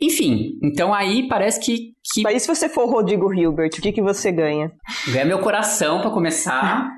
Enfim, 0.01 0.59
então 0.63 0.93
aí 0.93 1.27
parece 1.27 1.59
que. 1.59 1.95
que... 2.13 2.23
Mas 2.23 2.37
e 2.37 2.41
se 2.41 2.47
você 2.47 2.69
for 2.69 2.85
o 2.85 2.91
Rodrigo 2.91 3.33
Hilbert, 3.33 3.71
o 3.79 3.81
que, 3.81 3.93
que 3.93 4.03
você 4.03 4.31
ganha? 4.31 4.71
Ganha 5.09 5.25
meu 5.25 5.39
coração 5.39 6.01
para 6.03 6.11
começar. 6.11 6.91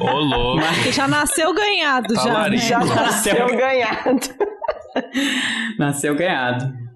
Ô, 0.00 0.18
louco. 0.18 0.56
Mas... 0.56 0.94
Já 0.94 1.08
nasceu 1.08 1.54
ganhado, 1.54 2.14
tá 2.14 2.22
já. 2.22 2.48
Né? 2.48 2.56
Já 2.58 2.80
nasceu 2.80 3.46
ganhado. 3.56 4.34
nasceu 5.78 6.14
ganhado. 6.14 6.86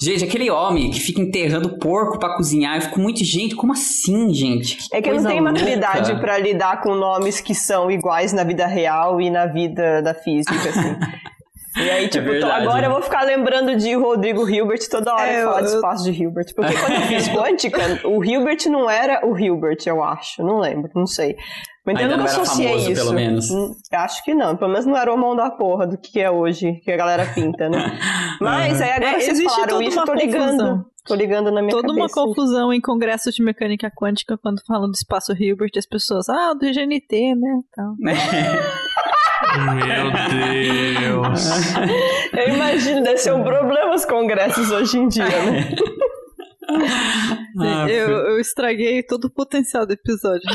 Gente, 0.00 0.24
aquele 0.24 0.50
homem 0.50 0.90
que 0.90 0.98
fica 0.98 1.20
enterrando 1.20 1.78
porco 1.78 2.18
para 2.18 2.36
cozinhar, 2.36 2.76
eu 2.76 2.82
fico 2.82 2.98
muito, 2.98 3.24
gente, 3.24 3.54
como 3.54 3.72
assim, 3.72 4.34
gente? 4.34 4.76
Que 4.88 4.96
é 4.96 5.00
que 5.00 5.08
eu 5.08 5.14
não 5.14 5.30
tenho 5.30 5.42
maturidade 5.42 6.20
para 6.20 6.36
lidar 6.36 6.82
com 6.82 6.96
nomes 6.96 7.40
que 7.40 7.54
são 7.54 7.88
iguais 7.90 8.32
na 8.32 8.42
vida 8.42 8.66
real 8.66 9.20
e 9.20 9.30
na 9.30 9.46
vida 9.46 10.02
da 10.02 10.12
física, 10.12 10.52
assim. 10.68 10.96
E 11.76 11.90
aí, 11.90 12.04
é 12.04 12.08
tipo, 12.08 12.30
é 12.30 12.42
agora 12.42 12.86
eu 12.86 12.90
vou 12.90 13.02
ficar 13.02 13.22
lembrando 13.22 13.76
de 13.76 13.94
Rodrigo 13.94 14.48
Hilbert 14.48 14.88
toda 14.88 15.12
hora 15.12 15.26
é, 15.26 15.44
falar 15.44 15.60
eu... 15.60 15.64
de 15.64 15.70
espaço 15.74 16.04
de 16.04 16.22
Hilbert. 16.22 16.54
Porque 16.54 16.72
quando 16.72 16.94
eu 16.94 17.02
fiz 17.02 17.28
quântica, 17.34 17.78
o 18.04 18.24
Hilbert 18.24 18.68
não 18.68 18.88
era 18.88 19.26
o 19.26 19.36
Hilbert, 19.36 19.78
eu 19.86 20.02
acho. 20.02 20.42
Não 20.42 20.58
lembro, 20.58 20.90
não 20.94 21.06
sei. 21.06 21.36
Mas 21.84 22.00
eu 22.00 22.08
nunca 22.08 22.24
associei 22.24 22.68
famoso, 22.68 22.92
isso. 22.92 23.02
Pelo 23.02 23.14
menos. 23.14 23.50
Hum, 23.50 23.74
acho 23.92 24.24
que 24.24 24.34
não. 24.34 24.56
Pelo 24.56 24.70
menos 24.70 24.86
não 24.86 24.96
era 24.96 25.12
o 25.12 25.18
mão 25.18 25.36
da 25.36 25.50
porra 25.50 25.86
do 25.86 25.98
que 25.98 26.18
é 26.18 26.30
hoje, 26.30 26.80
que 26.82 26.90
a 26.90 26.96
galera 26.96 27.26
pinta, 27.26 27.68
né? 27.68 27.98
Mas 28.40 28.80
aí 28.80 28.92
agora 28.92 29.16
é, 29.16 29.20
vocês 29.20 29.42
falaram 29.42 29.82
isso, 29.82 30.00
eu 30.00 30.04
tô 30.04 30.14
ligando. 30.14 30.86
Tô 31.06 31.14
ligando 31.14 31.50
na 31.50 31.60
minha 31.60 31.70
Toda 31.70 31.88
cabeça. 31.88 32.00
uma 32.00 32.08
confusão 32.08 32.72
em 32.72 32.80
congressos 32.80 33.34
de 33.34 33.42
mecânica 33.42 33.90
quântica 33.90 34.38
quando 34.38 34.62
falam 34.66 34.88
do 34.88 34.94
espaço 34.94 35.34
Hilbert, 35.38 35.72
as 35.76 35.84
pessoas, 35.84 36.30
ah, 36.30 36.54
do 36.54 36.60
GNT, 36.60 37.34
né? 37.34 37.60
Tal. 37.74 37.94
Meu 39.74 40.10
Deus. 41.00 41.44
Eu 42.32 42.54
imagino, 42.54 43.02
deve 43.02 43.18
ser 43.18 43.34
um 43.34 43.42
problema 43.42 43.94
os 43.94 44.06
congressos 44.06 44.70
hoje 44.70 44.98
em 44.98 45.08
dia, 45.08 45.24
né? 45.26 45.76
Ah, 47.56 47.88
eu, 47.88 48.10
eu 48.10 48.40
estraguei 48.40 49.00
todo 49.04 49.26
o 49.26 49.32
potencial 49.32 49.86
do 49.86 49.92
episódio. 49.92 50.42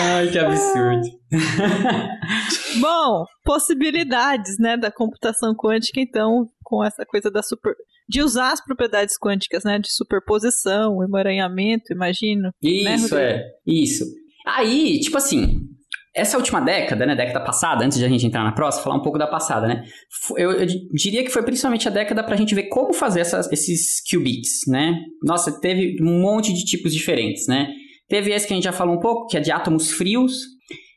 Ai, 0.00 0.28
que 0.30 0.38
absurdo. 0.38 1.06
Bom, 2.80 3.24
possibilidades, 3.44 4.58
né, 4.58 4.76
da 4.76 4.90
computação 4.90 5.54
quântica, 5.54 6.00
então, 6.00 6.46
com 6.62 6.82
essa 6.84 7.04
coisa 7.06 7.30
da 7.30 7.42
super... 7.42 7.74
De 8.08 8.20
usar 8.20 8.52
as 8.52 8.62
propriedades 8.62 9.16
quânticas, 9.16 9.62
né, 9.64 9.78
de 9.78 9.92
superposição, 9.92 11.02
emaranhamento, 11.04 11.92
imagino. 11.92 12.50
né, 12.62 12.94
Isso, 12.96 13.14
Rodrigo? 13.14 13.16
é. 13.16 13.44
Isso. 13.66 14.04
Aí, 14.46 14.98
tipo 15.00 15.16
assim, 15.18 15.60
essa 16.14 16.36
última 16.36 16.60
década, 16.60 17.06
né, 17.06 17.14
década 17.14 17.40
passada, 17.40 17.84
antes 17.84 17.96
de 17.98 18.04
a 18.04 18.08
gente 18.08 18.26
entrar 18.26 18.44
na 18.44 18.52
próxima, 18.52 18.84
falar 18.84 18.96
um 18.96 19.02
pouco 19.02 19.18
da 19.18 19.26
passada, 19.26 19.66
né? 19.66 19.82
Eu, 20.36 20.52
eu 20.52 20.66
di- 20.66 20.86
diria 20.92 21.24
que 21.24 21.30
foi 21.30 21.42
principalmente 21.42 21.88
a 21.88 21.90
década 21.90 22.22
pra 22.22 22.36
gente 22.36 22.54
ver 22.54 22.64
como 22.64 22.92
fazer 22.92 23.20
essas- 23.20 23.50
esses 23.50 24.02
qubits, 24.10 24.66
né? 24.68 24.94
Nossa, 25.22 25.58
teve 25.60 25.96
um 26.02 26.20
monte 26.20 26.52
de 26.52 26.64
tipos 26.64 26.92
diferentes, 26.92 27.46
né? 27.46 27.68
Teve 28.08 28.30
esse 28.30 28.46
que 28.46 28.52
a 28.52 28.56
gente 28.56 28.64
já 28.64 28.72
falou 28.72 28.94
um 28.94 29.00
pouco, 29.00 29.26
que 29.26 29.36
é 29.36 29.40
de 29.40 29.50
átomos 29.50 29.90
frios. 29.90 30.34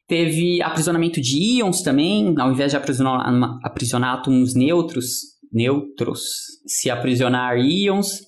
Teve 0.08 0.62
aprisionamento 0.62 1.19
de 1.21 1.38
íons 1.60 1.82
também, 1.82 2.36
ao 2.38 2.51
invés 2.51 2.71
de 2.71 2.78
aprisionar, 2.78 3.25
aprisionar 3.63 4.15
átomos 4.15 4.54
neutros, 4.54 5.21
neutros, 5.51 6.21
se 6.67 6.89
aprisionar 6.89 7.58
íons. 7.58 8.19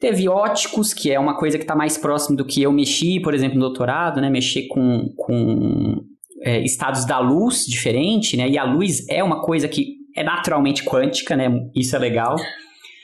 Teve 0.00 0.28
óticos, 0.28 0.94
que 0.94 1.10
é 1.10 1.18
uma 1.18 1.36
coisa 1.36 1.58
que 1.58 1.64
está 1.64 1.74
mais 1.74 1.98
próximo 1.98 2.36
do 2.36 2.44
que 2.46 2.62
eu 2.62 2.72
mexi, 2.72 3.18
por 3.20 3.34
exemplo, 3.34 3.58
no 3.58 3.64
doutorado, 3.66 4.20
né? 4.20 4.30
Mexer 4.30 4.68
com, 4.68 5.12
com 5.16 5.96
é, 6.42 6.62
estados 6.62 7.04
da 7.06 7.18
luz 7.18 7.64
diferente, 7.66 8.36
né? 8.36 8.48
E 8.48 8.56
a 8.58 8.64
luz 8.64 9.06
é 9.08 9.22
uma 9.22 9.40
coisa 9.42 9.68
que 9.68 9.96
é 10.16 10.22
naturalmente 10.22 10.84
quântica, 10.84 11.36
né? 11.36 11.48
Isso 11.74 11.94
é 11.94 11.98
legal. 11.98 12.36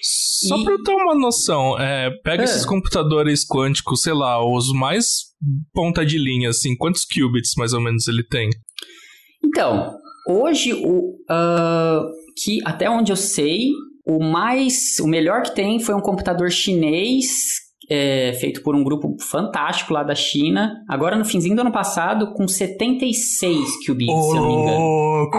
Só 0.02 0.56
E- 0.58 0.64
pra 0.64 0.72
eu 0.74 0.82
ter 0.82 0.92
uma 0.92 1.14
noção, 1.14 1.78
é, 1.80 2.10
pega 2.22 2.42
É. 2.42 2.44
esses 2.44 2.66
computadores 2.66 3.46
quânticos, 3.46 4.02
sei 4.02 4.12
lá, 4.12 4.44
os 4.44 4.72
mais 4.72 5.06
ponta 5.72 6.04
de 6.04 6.18
linha, 6.18 6.50
assim, 6.50 6.76
quantos 6.76 7.04
qubits 7.06 7.52
mais 7.56 7.72
ou 7.72 7.80
menos 7.80 8.06
ele 8.08 8.22
tem? 8.22 8.50
Então, 9.42 9.94
hoje, 10.28 10.72
o, 10.74 11.16
ah, 11.28 12.02
que 12.42 12.58
até 12.64 12.88
onde 12.90 13.12
eu 13.12 13.16
sei, 13.16 13.68
o 14.06 14.22
mais, 14.22 14.98
o 15.00 15.06
melhor 15.06 15.42
que 15.42 15.54
tem 15.54 15.80
foi 15.80 15.94
um 15.94 16.00
computador 16.00 16.50
chinês 16.50 17.26
é, 17.90 18.32
feito 18.34 18.62
por 18.62 18.74
um 18.74 18.82
grupo 18.82 19.16
fantástico 19.20 19.92
lá 19.92 20.02
da 20.02 20.14
China. 20.14 20.82
Agora 20.88 21.16
no 21.16 21.24
finzinho 21.24 21.54
do 21.56 21.60
ano 21.62 21.72
passado, 21.72 22.32
com 22.34 22.46
76 22.46 23.86
qubits, 23.86 24.24
se 24.24 24.36
eu 24.36 24.42
não 24.42 24.46
me 24.48 24.54
engano. 24.54 25.30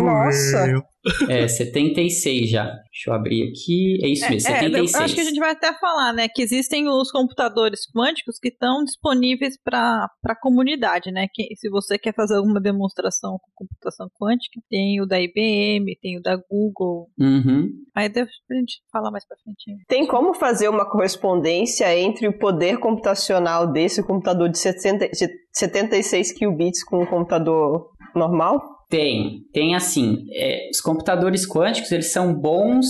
Nossa. 0.74 0.95
É, 1.30 1.48
76 1.48 2.50
já. 2.50 2.64
Deixa 2.66 3.10
eu 3.10 3.14
abrir 3.14 3.50
aqui. 3.50 4.00
É 4.04 4.08
isso 4.08 4.30
mesmo, 4.30 4.50
É, 4.50 4.66
eu 4.66 4.88
76. 4.88 4.96
acho 4.96 5.16
que 5.16 5.22
a 5.22 5.24
gente 5.24 5.40
vai 5.40 5.52
até 5.52 5.74
falar, 5.74 6.14
né, 6.14 6.28
que 6.28 6.42
existem 6.42 6.88
os 6.88 7.12
computadores 7.12 7.82
quânticos 7.92 8.40
que 8.40 8.50
estão 8.50 8.84
disponíveis 8.84 9.58
para 9.62 10.10
a 10.26 10.36
comunidade, 10.40 11.12
né? 11.12 11.28
Que, 11.34 11.56
se 11.56 11.70
você 11.70 11.98
quer 11.98 12.14
fazer 12.14 12.36
alguma 12.36 12.60
demonstração 12.60 13.38
com 13.40 13.66
computação 13.66 14.08
quântica, 14.20 14.60
tem 14.70 15.02
o 15.02 15.06
da 15.06 15.20
IBM, 15.20 15.98
tem 16.02 16.18
o 16.18 16.22
da 16.22 16.36
Google. 16.36 17.10
Uhum. 17.20 17.70
Aí 17.96 18.10
deixa 18.10 18.32
a 18.52 18.54
gente 18.56 18.82
falar 18.92 19.12
mais 19.12 19.26
para 19.28 19.38
frente. 19.38 19.86
Tem 19.88 20.06
como 20.08 20.34
fazer 20.34 20.70
uma 20.70 20.90
correspondência 20.90 21.96
entre 21.98 22.28
o 22.28 22.38
poder 22.38 22.80
computacional 22.80 23.72
desse 23.72 24.04
computador 24.04 24.50
de 24.50 24.58
70 24.58 25.10
de 25.10 25.28
76 25.54 26.34
qubits 26.38 26.84
com 26.84 27.02
um 27.02 27.06
computador 27.06 27.90
normal? 28.16 28.75
Tem, 28.90 29.42
tem 29.52 29.76
assim, 29.76 30.26
é, 30.32 30.70
os 30.70 30.80
computadores 30.80 31.48
quânticos, 31.48 31.92
eles 31.92 32.12
são 32.12 32.34
bons 32.34 32.86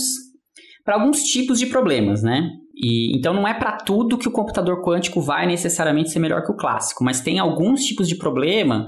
para 0.84 0.94
alguns 0.94 1.22
tipos 1.22 1.58
de 1.58 1.66
problemas, 1.66 2.22
né? 2.22 2.48
E, 2.76 3.16
então 3.16 3.32
não 3.32 3.48
é 3.48 3.54
para 3.54 3.78
tudo 3.78 4.18
que 4.18 4.28
o 4.28 4.32
computador 4.32 4.82
quântico 4.82 5.20
vai 5.20 5.46
necessariamente 5.46 6.10
ser 6.10 6.18
melhor 6.18 6.44
que 6.44 6.52
o 6.52 6.56
clássico, 6.56 7.02
mas 7.02 7.20
tem 7.20 7.38
alguns 7.38 7.84
tipos 7.84 8.06
de 8.06 8.16
problema 8.16 8.86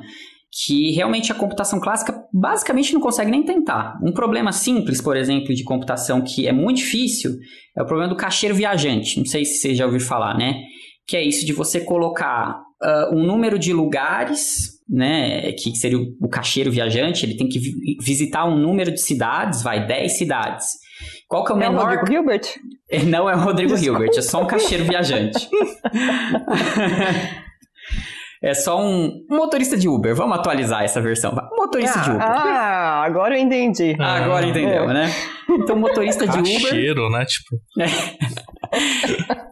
que 0.51 0.93
realmente 0.93 1.31
a 1.31 1.35
computação 1.35 1.81
clássica 1.81 2.15
basicamente 2.33 2.95
não 2.95 3.01
consegue 3.01 3.31
nem 3.31 3.43
tentar. 3.43 3.99
Um 4.03 4.13
problema 4.13 4.53
simples, 4.53 5.01
por 5.01 5.17
exemplo, 5.17 5.55
de 5.55 5.65
computação 5.65 6.23
que 6.23 6.47
é 6.47 6.53
muito 6.53 6.79
difícil 6.79 7.33
é 7.77 7.83
o 7.83 7.87
problema 7.87 8.09
do 8.09 8.17
cacheiro 8.17 8.55
viajante. 8.55 9.19
Não 9.19 9.27
sei 9.27 9.45
se 9.45 9.59
você 9.59 9.75
já 9.75 9.85
ouviu 9.85 10.01
falar, 10.01 10.37
né? 10.37 10.55
Que 11.07 11.17
é 11.17 11.23
isso 11.23 11.45
de 11.45 11.53
você 11.53 11.81
colocar 11.81 12.63
ah, 12.83 13.11
um 13.13 13.23
número 13.27 13.59
de 13.59 13.73
lugares, 13.73 14.79
né? 14.89 15.53
Que 15.53 15.75
seria 15.77 15.99
o, 15.99 16.07
o 16.21 16.29
cacheiro 16.29 16.71
viajante, 16.71 17.25
ele 17.27 17.37
tem 17.37 17.49
que 17.49 17.59
vi- 17.59 17.97
visitar 18.01 18.45
um 18.47 18.57
número 18.57 18.91
de 18.91 19.01
cidades, 19.01 19.63
vai, 19.63 19.87
10 19.87 20.17
cidades. 20.19 20.67
Qual 21.29 21.45
que 21.45 21.53
é 21.53 21.55
o 21.55 21.63
É 21.63 21.69
o 21.69 21.73
menor... 21.73 21.85
Rodrigo 21.97 22.13
Hilbert? 22.13 22.43
Não 23.07 23.29
é 23.29 23.35
o 23.37 23.39
Rodrigo 23.41 23.77
Hilbert, 23.77 24.11
é 24.17 24.23
só 24.23 24.43
um 24.43 24.47
cacheiro 24.47 24.85
viajante. 24.85 25.47
É 28.41 28.55
só 28.55 28.81
um 28.81 29.25
motorista 29.29 29.77
de 29.77 29.89
Uber. 29.89 30.15
Vamos 30.15 30.39
atualizar 30.39 30.85
essa 30.85 31.01
versão. 31.01 31.35
Motorista 31.57 31.99
de 32.01 32.11
Uber. 32.11 32.23
ah, 32.23 33.03
agora 33.05 33.37
eu 33.37 33.43
entendi. 33.43 33.97
Ah, 33.99 34.15
Agora 34.25 34.47
entendeu, 34.47 34.87
né? 34.89 35.11
Então, 35.51 35.77
motorista 35.77 36.25
de 36.27 36.39
Uber, 36.39 36.63
Cacheiro, 36.63 37.11
né? 37.11 37.25
Tipo, 37.25 37.57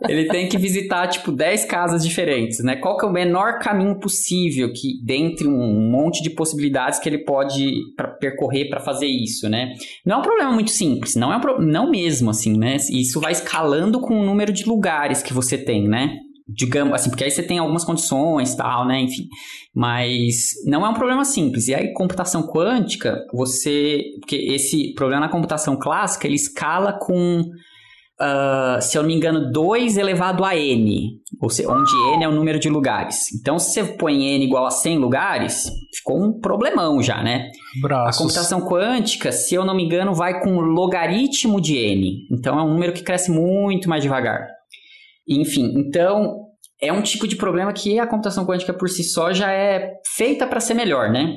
ele 0.09 0.27
tem 0.29 0.49
que 0.49 0.59
visitar, 0.59 1.07
tipo, 1.09 1.33
10 1.33 1.65
casas 1.65 2.05
diferentes, 2.05 2.63
né? 2.63 2.77
Qual 2.77 2.97
que 2.97 3.05
é 3.05 3.09
o 3.09 3.13
menor 3.13 3.59
caminho 3.59 3.99
possível 3.99 4.73
que, 4.73 5.01
dentre 5.05 5.47
um 5.47 5.91
monte 5.91 6.23
de 6.23 6.31
possibilidades 6.31 6.99
que 6.99 7.09
ele 7.09 7.25
pode 7.25 7.73
pra 7.97 8.09
percorrer 8.09 8.69
para 8.69 8.81
fazer 8.81 9.07
isso, 9.07 9.49
né? 9.49 9.75
Não 10.05 10.17
é 10.17 10.19
um 10.19 10.23
problema 10.23 10.53
muito 10.53 10.71
simples, 10.71 11.17
não 11.17 11.33
é 11.33 11.37
um 11.37 11.41
pro... 11.41 11.61
não 11.61 11.91
mesmo, 11.91 12.31
assim, 12.31 12.57
né? 12.57 12.77
Isso 12.91 13.21
vai 13.21 13.33
escalando 13.33 14.01
com 14.01 14.21
o 14.21 14.25
número 14.25 14.53
de 14.53 14.65
lugares 14.65 15.23
que 15.23 15.33
você 15.33 15.59
tem, 15.59 15.89
né? 15.89 16.17
Digamos 16.49 16.95
assim, 16.95 17.11
porque 17.11 17.25
aí 17.25 17.31
você 17.31 17.43
tem 17.43 17.59
algumas 17.59 17.85
condições 17.85 18.55
tal, 18.55 18.87
né? 18.87 19.01
Enfim. 19.01 19.27
Mas 19.75 20.53
não 20.65 20.87
é 20.87 20.89
um 20.89 20.95
problema 20.95 21.25
simples. 21.25 21.67
E 21.67 21.75
aí, 21.75 21.93
computação 21.93 22.47
quântica, 22.47 23.19
você. 23.33 24.01
Porque 24.21 24.37
esse 24.37 24.95
problema 24.95 25.23
na 25.23 25.29
computação 25.29 25.77
clássica, 25.77 26.27
ele 26.27 26.37
escala 26.37 26.93
com 26.93 27.43
ah, 28.19 28.79
se 28.81 28.97
eu 28.97 29.03
não 29.03 29.09
me 29.09 29.15
engano, 29.15 29.53
2 29.53 29.99
elevado 29.99 30.45
a 30.45 30.57
n, 30.57 31.21
ou 31.41 31.51
seja, 31.51 31.71
onde 31.71 31.93
n 32.17 32.25
é 32.25 32.29
o 32.29 32.33
número 32.33 32.59
de 32.59 32.69
lugares. 32.69 33.33
Então, 33.35 33.59
se 33.59 33.73
você 33.73 33.85
põe 33.85 34.37
n 34.37 34.45
igual 34.45 34.67
a 34.67 34.71
100 34.71 34.99
lugares, 34.99 35.71
ficou 35.95 36.23
um 36.23 36.41
problemão 36.41 37.03
já, 37.03 37.23
né? 37.23 37.51
A 37.79 37.87
braços. 37.87 38.23
computação 38.23 38.63
quântica, 38.63 39.31
se 39.31 39.55
eu 39.55 39.65
não 39.65 39.77
me 39.77 39.85
engano, 39.85 40.15
vai 40.15 40.41
com 40.41 40.59
logaritmo 40.61 41.61
de 41.61 41.77
n. 41.77 42.27
Então, 42.33 42.59
é 42.59 42.63
um 42.63 42.73
número 42.73 42.95
que 42.95 43.03
cresce 43.03 43.31
muito 43.31 43.89
mais 43.89 44.03
devagar. 44.03 44.47
Enfim, 45.29 45.75
então, 45.77 46.47
é 46.81 46.91
um 46.93 47.03
tipo 47.03 47.29
de 47.29 47.37
problema 47.37 47.73
que 47.73 47.99
a 47.99 48.07
computação 48.07 48.47
quântica 48.47 48.73
por 48.73 48.89
si 48.89 49.05
só 49.05 49.33
já 49.33 49.53
é 49.53 49.93
feita 50.17 50.47
para 50.47 50.61
ser 50.61 50.75
melhor, 50.75 51.11
né? 51.11 51.37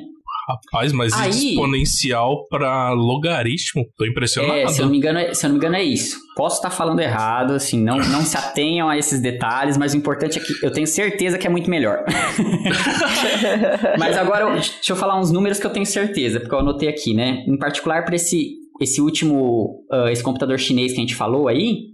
Rapaz, 0.50 0.92
mas 0.92 1.12
Aí- 1.12 1.30
exponencial 1.30 2.46
pra 2.48 2.90
logaritmo? 2.92 3.84
Tô 3.96 4.04
impressionado. 4.04 4.58
É, 4.58 4.66
se 4.68 4.80
eu 4.80 4.84
não 4.86 4.92
me 4.92 4.98
engano, 4.98 5.18
é, 5.18 5.32
se 5.34 5.44
eu 5.46 5.48
não 5.48 5.54
me 5.54 5.58
engano 5.58 5.76
é 5.76 5.82
isso. 5.82 6.16
Posso 6.36 6.56
estar 6.56 6.70
falando 6.70 7.00
errado, 7.00 7.52
assim, 7.52 7.80
não, 7.80 7.98
não 7.98 8.22
se 8.22 8.36
atenham 8.36 8.88
a 8.88 8.96
esses 8.96 9.20
detalhes, 9.20 9.76
mas 9.76 9.92
o 9.94 9.96
importante 9.96 10.38
é 10.38 10.42
que 10.42 10.64
eu 10.64 10.72
tenho 10.72 10.86
certeza 10.86 11.38
que 11.38 11.46
é 11.46 11.50
muito 11.50 11.68
melhor. 11.68 12.04
mas 13.98 14.16
agora, 14.16 14.50
deixa 14.52 14.92
eu 14.92 14.96
falar 14.96 15.18
uns 15.18 15.30
números 15.30 15.58
que 15.58 15.66
eu 15.66 15.70
tenho 15.70 15.86
certeza, 15.86 16.40
porque 16.40 16.54
eu 16.54 16.58
anotei 16.58 16.88
aqui, 16.88 17.14
né? 17.14 17.44
Em 17.46 17.58
particular 17.58 18.04
para 18.04 18.16
esse, 18.16 18.54
esse 18.80 19.00
último, 19.00 19.84
ah, 19.90 20.10
esse 20.10 20.22
computador 20.22 20.58
chinês 20.58 20.92
que 20.92 20.98
a 20.98 21.02
gente 21.02 21.14
falou 21.14 21.48
aí, 21.48 21.90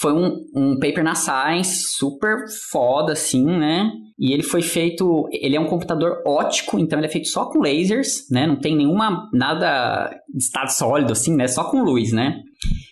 foi 0.00 0.14
um, 0.14 0.46
um 0.54 0.78
paper 0.78 1.04
na 1.04 1.14
Science 1.14 1.92
super 1.92 2.46
foda, 2.70 3.12
assim, 3.12 3.44
né? 3.44 3.92
E 4.18 4.32
ele 4.32 4.42
foi 4.42 4.62
feito. 4.62 5.28
Ele 5.30 5.56
é 5.56 5.60
um 5.60 5.66
computador 5.66 6.22
ótico, 6.26 6.78
então 6.78 6.98
ele 6.98 7.06
é 7.06 7.10
feito 7.10 7.28
só 7.28 7.50
com 7.50 7.58
lasers, 7.58 8.26
né? 8.30 8.46
Não 8.46 8.56
tem 8.56 8.74
nenhuma. 8.74 9.28
nada 9.34 10.10
de 10.32 10.42
estado 10.42 10.70
sólido, 10.70 11.12
assim, 11.12 11.36
né? 11.36 11.46
Só 11.46 11.64
com 11.64 11.82
luz, 11.82 12.12
né? 12.12 12.40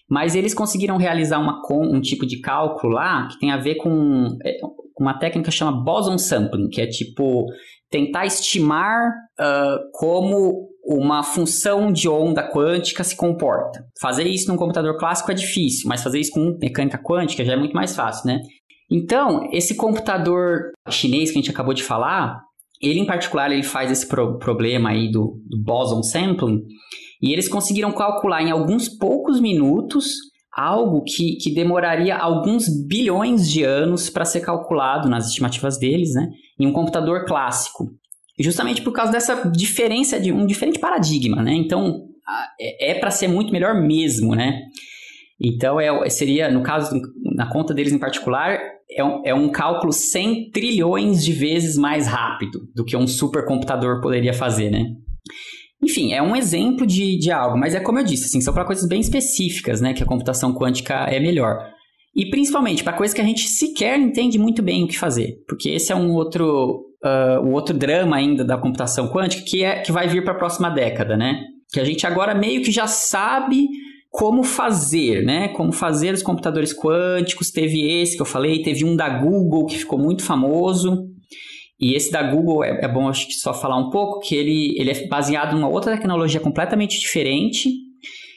Mas 0.09 0.35
eles 0.35 0.53
conseguiram 0.53 0.99
realizar 0.99 1.39
uma, 1.39 1.63
um 1.71 2.01
tipo 2.01 2.27
de 2.27 2.41
cálculo 2.41 2.93
lá 2.93 3.27
que 3.29 3.39
tem 3.39 3.53
a 3.53 3.57
ver 3.57 3.77
com 3.77 4.37
é, 4.45 4.59
uma 5.01 5.19
técnica 5.19 5.51
que 5.51 5.57
chama 5.57 5.83
boson 5.83 6.19
sampling, 6.19 6.69
que 6.69 6.81
é 6.81 6.87
tipo 6.87 7.47
tentar 7.91 8.27
estimar 8.27 9.13
ah, 9.39 9.79
como 9.93 10.69
uma 10.85 11.23
função 11.23 11.93
de 11.93 12.09
onda 12.09 12.43
quântica 12.43 13.05
se 13.05 13.15
comporta. 13.15 13.85
Fazer 14.01 14.25
isso 14.25 14.49
num 14.51 14.57
computador 14.57 14.97
clássico 14.97 15.31
é 15.31 15.35
difícil, 15.35 15.89
mas 15.89 16.03
fazer 16.03 16.19
isso 16.19 16.33
com 16.33 16.57
mecânica 16.61 16.99
quântica 16.99 17.45
já 17.45 17.53
é 17.53 17.57
muito 17.57 17.75
mais 17.75 17.95
fácil, 17.95 18.27
né? 18.27 18.41
Então, 18.91 19.47
esse 19.53 19.75
computador 19.75 20.71
chinês 20.89 21.31
que 21.31 21.39
a 21.39 21.43
gente 21.43 21.51
acabou 21.51 21.75
de 21.75 21.83
falar, 21.83 22.41
ele 22.81 23.01
em 23.01 23.07
particular 23.07 23.51
ele 23.53 23.63
faz 23.63 23.91
esse 23.91 24.09
pro- 24.09 24.39
problema 24.39 24.89
aí 24.89 25.11
do, 25.11 25.43
do 25.47 25.63
boson 25.63 26.03
sampling, 26.03 26.63
e 27.21 27.33
eles 27.35 27.49
conseguiram 27.49 27.93
calcular 27.93 28.43
em 28.43 28.51
alguns 28.51 28.89
poucos 28.89 29.41
minutos 29.41 30.15
algo 30.59 31.05
que, 31.05 31.37
que 31.37 31.55
demoraria 31.55 32.17
alguns 32.17 32.69
bilhões 32.69 33.49
de 33.49 33.63
anos 33.63 34.11
para 34.11 34.25
ser 34.25 34.41
calculado 34.41 35.09
nas 35.09 35.29
estimativas 35.29 35.79
deles, 35.79 36.15
né? 36.15 36.31
Em 36.59 36.67
um 36.67 36.73
computador 36.73 37.25
clássico. 37.25 37.89
Justamente 38.41 38.83
por 38.83 38.93
causa 38.93 39.13
dessa 39.13 39.49
diferença 39.51 40.19
de 40.19 40.33
um 40.33 40.45
diferente 40.45 40.81
paradigma, 40.81 41.43
né? 41.43 41.55
Então, 41.55 42.07
é, 42.61 42.91
é 42.91 42.95
para 42.99 43.13
ser 43.13 43.29
muito 43.29 43.53
melhor 43.53 43.81
mesmo, 43.81 44.35
né? 44.35 44.63
Então, 45.41 45.81
é, 45.81 46.11
seria, 46.11 46.51
no 46.51 46.65
caso, 46.65 47.01
na 47.37 47.49
conta 47.49 47.73
deles 47.73 47.93
em 47.93 47.99
particular, 47.99 48.59
é 48.91 49.05
um, 49.05 49.23
é 49.25 49.35
um 49.35 49.51
cálculo 49.51 49.93
100 49.93 50.51
trilhões 50.51 51.25
de 51.25 51.33
vezes 51.33 51.77
mais 51.77 52.09
rápido 52.09 52.69
do 52.75 52.85
que 52.85 52.97
um 52.97 53.07
supercomputador 53.07 54.01
poderia 54.01 54.35
fazer, 54.35 54.71
né? 54.71 54.87
Enfim, 55.83 56.13
é 56.13 56.21
um 56.21 56.35
exemplo 56.35 56.87
de, 56.87 57.19
de 57.19 57.31
algo, 57.31 57.57
mas 57.57 57.75
é 57.75 57.81
como 57.81 57.99
eu 57.99 58.05
disse, 58.05 58.25
assim, 58.25 58.41
são 58.41 58.53
para 58.53 58.65
coisas 58.65 58.87
bem 58.89 59.01
específicas, 59.01 59.81
né, 59.81 59.95
que 59.95 60.03
a 60.03 60.07
computação 60.07 60.53
quântica 60.53 60.95
é 61.09 61.21
melhor. 61.21 61.57
E 62.15 62.29
principalmente 62.31 62.83
para 62.83 62.95
coisas 62.95 63.15
que 63.15 63.21
a 63.21 63.25
gente 63.25 63.47
sequer 63.49 63.99
entende 63.99 64.39
muito 64.39 64.61
bem 64.61 64.85
o 64.85 64.89
que 64.89 64.99
fazer, 64.99 65.37
porque 65.47 65.69
esse 65.69 65.93
é 65.93 65.95
um 65.95 66.13
outro, 66.15 66.85
uh, 67.05 67.41
um 67.47 67.53
outro 67.53 67.77
drama 67.77 68.17
ainda 68.17 68.45
da 68.45 68.59
computação 68.59 69.09
quântica 69.09 69.45
que, 69.47 69.63
é, 69.63 69.81
que 69.81 69.93
vai 69.93 70.09
vir 70.09 70.25
para 70.25 70.33
a 70.33 70.39
próxima 70.39 70.69
década, 70.69 71.17
né? 71.17 71.41
Que 71.73 71.79
a 71.79 71.85
gente 71.85 72.05
agora 72.07 72.35
meio 72.35 72.63
que 72.63 72.73
já 72.73 72.89
sabe 72.89 73.69
como 74.11 74.43
fazer, 74.43 75.25
né? 75.25 75.49
Como 75.49 75.71
fazer 75.71 76.13
os 76.13 76.23
computadores 76.23 76.75
quânticos. 76.75 77.53
Teve 77.53 77.89
esse 78.01 78.17
que 78.17 78.23
eu 78.23 78.27
falei, 78.27 78.63
teve 78.63 78.85
um 78.85 78.97
da 78.97 79.09
Google 79.09 79.67
que 79.67 79.79
ficou 79.79 79.99
muito 79.99 80.25
famoso. 80.25 81.07
E 81.81 81.95
esse 81.95 82.11
da 82.11 82.23
Google 82.23 82.65
é, 82.65 82.85
é 82.85 82.89
bom 82.89 83.09
acho 83.09 83.27
que 83.27 83.35
só 83.35 83.55
falar 83.55 83.77
um 83.77 83.91
pouco 83.91 84.21
que 84.21 84.35
ele, 84.35 84.75
ele 84.79 84.91
é 84.91 85.07
baseado 85.07 85.55
numa 85.55 85.69
outra 85.69 85.97
tecnologia 85.97 86.41
completamente 86.41 86.99
diferente. 86.99 87.71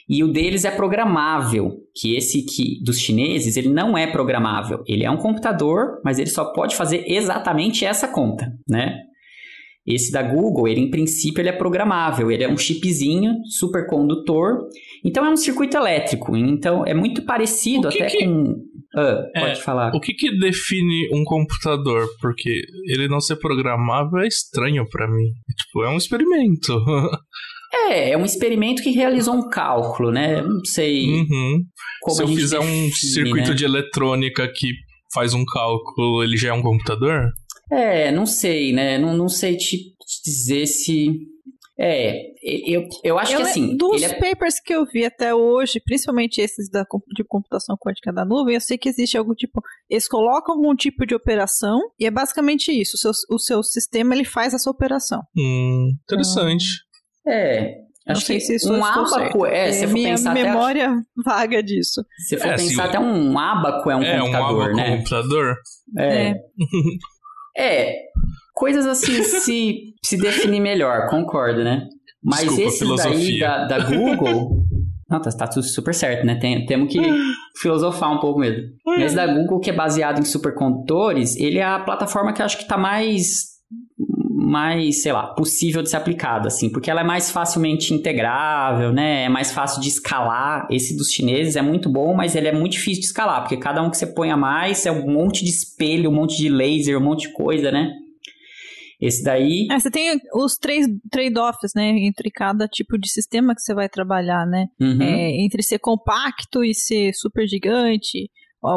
E 0.08 0.22
o 0.22 0.28
deles 0.28 0.64
é 0.64 0.70
programável, 0.70 1.76
que 1.94 2.14
esse 2.16 2.44
que 2.44 2.82
dos 2.84 2.98
chineses, 2.98 3.56
ele 3.56 3.68
não 3.68 3.96
é 3.96 4.06
programável. 4.06 4.82
Ele 4.86 5.04
é 5.04 5.10
um 5.10 5.16
computador, 5.16 6.00
mas 6.04 6.18
ele 6.18 6.28
só 6.28 6.52
pode 6.52 6.76
fazer 6.76 7.04
exatamente 7.06 7.84
essa 7.84 8.08
conta, 8.08 8.52
né? 8.68 8.98
Esse 9.86 10.12
da 10.12 10.22
Google, 10.22 10.68
ele 10.68 10.80
em 10.80 10.90
princípio 10.90 11.40
ele 11.40 11.48
é 11.48 11.52
programável, 11.52 12.30
ele 12.30 12.44
é 12.44 12.48
um 12.48 12.56
chipzinho 12.56 13.32
supercondutor, 13.58 14.68
então 15.04 15.26
é 15.26 15.30
um 15.30 15.36
circuito 15.36 15.76
elétrico, 15.76 16.36
então 16.36 16.86
é 16.86 16.94
muito 16.94 17.22
parecido 17.22 17.88
até 17.88 18.06
que... 18.06 18.24
com 18.24 18.72
ah, 18.94 19.22
pode 19.34 19.52
é, 19.52 19.56
falar. 19.56 19.94
O 19.94 20.00
que, 20.00 20.12
que 20.12 20.38
define 20.38 21.08
um 21.14 21.24
computador? 21.24 22.06
Porque 22.20 22.62
ele 22.86 23.08
não 23.08 23.20
ser 23.20 23.36
programável 23.36 24.18
é 24.18 24.26
estranho 24.26 24.86
para 24.88 25.08
mim. 25.08 25.32
Tipo, 25.56 25.84
é 25.84 25.88
um 25.88 25.96
experimento. 25.96 26.78
É, 27.74 28.10
é 28.10 28.18
um 28.18 28.24
experimento 28.26 28.82
que 28.82 28.90
realizou 28.90 29.34
um 29.34 29.48
cálculo, 29.48 30.10
né? 30.10 30.42
Não 30.42 30.62
sei 30.62 31.06
uhum. 31.06 31.62
como 32.02 32.16
Se 32.16 32.22
eu 32.22 32.28
fizer 32.28 32.58
define, 32.58 32.86
um 32.86 32.92
circuito 32.92 33.48
né? 33.48 33.54
de 33.54 33.64
eletrônica 33.64 34.46
que 34.54 34.68
faz 35.14 35.32
um 35.32 35.42
cálculo, 35.42 36.22
ele 36.22 36.36
já 36.36 36.50
é 36.50 36.52
um 36.52 36.60
computador? 36.60 37.30
É, 37.72 38.12
não 38.12 38.26
sei, 38.26 38.72
né? 38.72 38.98
Não, 38.98 39.16
não 39.16 39.28
sei 39.28 39.56
te, 39.56 39.94
dizer 40.24 40.66
se. 40.66 41.20
É, 41.78 42.26
eu, 42.66 42.86
eu 43.02 43.18
acho 43.18 43.32
eu, 43.32 43.38
que 43.38 43.42
assim. 43.44 43.76
Dos 43.76 44.02
é... 44.02 44.14
papers 44.14 44.60
que 44.60 44.74
eu 44.74 44.84
vi 44.84 45.06
até 45.06 45.34
hoje, 45.34 45.80
principalmente 45.82 46.38
esses 46.40 46.70
da, 46.70 46.84
de 47.16 47.24
computação 47.24 47.76
quântica 47.76 48.12
da 48.12 48.24
nuvem, 48.26 48.54
eu 48.54 48.60
sei 48.60 48.76
que 48.76 48.88
existe 48.88 49.16
algum 49.16 49.34
tipo. 49.34 49.62
Eles 49.88 50.06
colocam 50.06 50.54
algum 50.54 50.76
tipo 50.76 51.06
de 51.06 51.14
operação 51.14 51.80
e 51.98 52.04
é 52.04 52.10
basicamente 52.10 52.70
isso. 52.70 52.96
O 52.96 52.98
seu, 52.98 53.10
o 53.30 53.38
seu 53.38 53.62
sistema 53.62 54.14
ele 54.14 54.24
faz 54.24 54.52
essa 54.52 54.70
operação. 54.70 55.22
Hum, 55.36 55.92
interessante. 56.04 56.66
é, 57.26 57.74
Acho 58.06 58.26
que 58.26 58.40
se 58.40 58.56
isso 58.56 58.72
um 58.72 58.84
abaco 58.84 59.46
é, 59.46 59.68
é, 59.68 59.72
se 59.72 59.86
for 59.86 59.92
minha 59.94 60.10
pensar 60.10 60.34
memória 60.34 60.90
até, 60.90 61.02
vaga 61.24 61.62
disso. 61.62 62.04
Se 62.28 62.36
for 62.36 62.48
é, 62.48 62.56
pensar 62.56 62.86
até 62.86 62.98
um 62.98 63.38
abaco 63.38 63.90
é 63.90 63.96
um 63.96 64.02
é, 64.02 64.18
computador, 64.18 64.58
um 64.58 64.62
abaco 64.62 64.76
né? 64.76 64.96
computador. 64.96 65.54
É. 65.98 66.34
é. 67.56 67.96
Coisas 68.54 68.86
assim 68.86 69.22
se, 69.24 69.94
se 70.04 70.16
definir 70.16 70.60
melhor, 70.60 71.08
concordo, 71.08 71.64
né? 71.64 71.88
Mas 72.22 72.40
Desculpa, 72.40 72.62
esse 72.62 72.96
daí 72.96 73.38
da, 73.40 73.66
da 73.66 73.78
Google. 73.80 74.62
Não, 75.10 75.20
tá, 75.20 75.30
tá, 75.30 75.46
tudo 75.46 75.62
super 75.62 75.92
certo, 75.92 76.24
né? 76.24 76.36
Tem, 76.36 76.64
temos 76.64 76.90
que 76.90 76.98
filosofar 77.60 78.10
um 78.10 78.18
pouco 78.18 78.40
mesmo. 78.40 78.70
Esse 78.98 79.14
da 79.14 79.26
Google, 79.26 79.60
que 79.60 79.68
é 79.68 79.72
baseado 79.72 80.18
em 80.18 80.24
supercondutores, 80.24 81.36
ele 81.36 81.58
é 81.58 81.64
a 81.64 81.80
plataforma 81.80 82.32
que 82.32 82.40
eu 82.40 82.46
acho 82.46 82.56
que 82.56 82.66
tá 82.66 82.78
mais 82.78 83.51
mais, 84.42 85.02
sei 85.02 85.12
lá, 85.12 85.28
possível 85.28 85.82
de 85.82 85.88
ser 85.88 85.96
aplicada, 85.96 86.48
assim, 86.48 86.68
porque 86.68 86.90
ela 86.90 87.00
é 87.00 87.04
mais 87.04 87.30
facilmente 87.30 87.94
integrável, 87.94 88.92
né? 88.92 89.24
É 89.24 89.28
mais 89.28 89.52
fácil 89.52 89.80
de 89.80 89.88
escalar. 89.88 90.66
Esse 90.70 90.96
dos 90.96 91.10
chineses 91.10 91.54
é 91.54 91.62
muito 91.62 91.88
bom, 91.88 92.14
mas 92.14 92.34
ele 92.34 92.48
é 92.48 92.52
muito 92.52 92.72
difícil 92.72 93.00
de 93.00 93.06
escalar, 93.06 93.42
porque 93.42 93.56
cada 93.56 93.82
um 93.82 93.90
que 93.90 93.96
você 93.96 94.06
põe 94.06 94.30
a 94.30 94.36
mais 94.36 94.84
é 94.84 94.90
um 94.90 95.06
monte 95.06 95.44
de 95.44 95.50
espelho, 95.50 96.10
um 96.10 96.14
monte 96.14 96.36
de 96.36 96.48
laser, 96.48 96.98
um 96.98 97.04
monte 97.04 97.28
de 97.28 97.32
coisa, 97.32 97.70
né? 97.70 97.92
Esse 99.00 99.22
daí. 99.22 99.66
É, 99.70 99.78
você 99.78 99.90
tem 99.90 100.16
os 100.34 100.56
três 100.56 100.86
trade-offs, 101.10 101.72
né? 101.74 101.90
Entre 101.90 102.30
cada 102.30 102.68
tipo 102.68 102.98
de 102.98 103.08
sistema 103.10 103.54
que 103.54 103.60
você 103.60 103.74
vai 103.74 103.88
trabalhar, 103.88 104.46
né? 104.46 104.66
Uhum. 104.80 105.02
É, 105.02 105.44
entre 105.44 105.62
ser 105.62 105.78
compacto 105.78 106.64
e 106.64 106.74
ser 106.74 107.12
super 107.14 107.46
gigante 107.46 108.30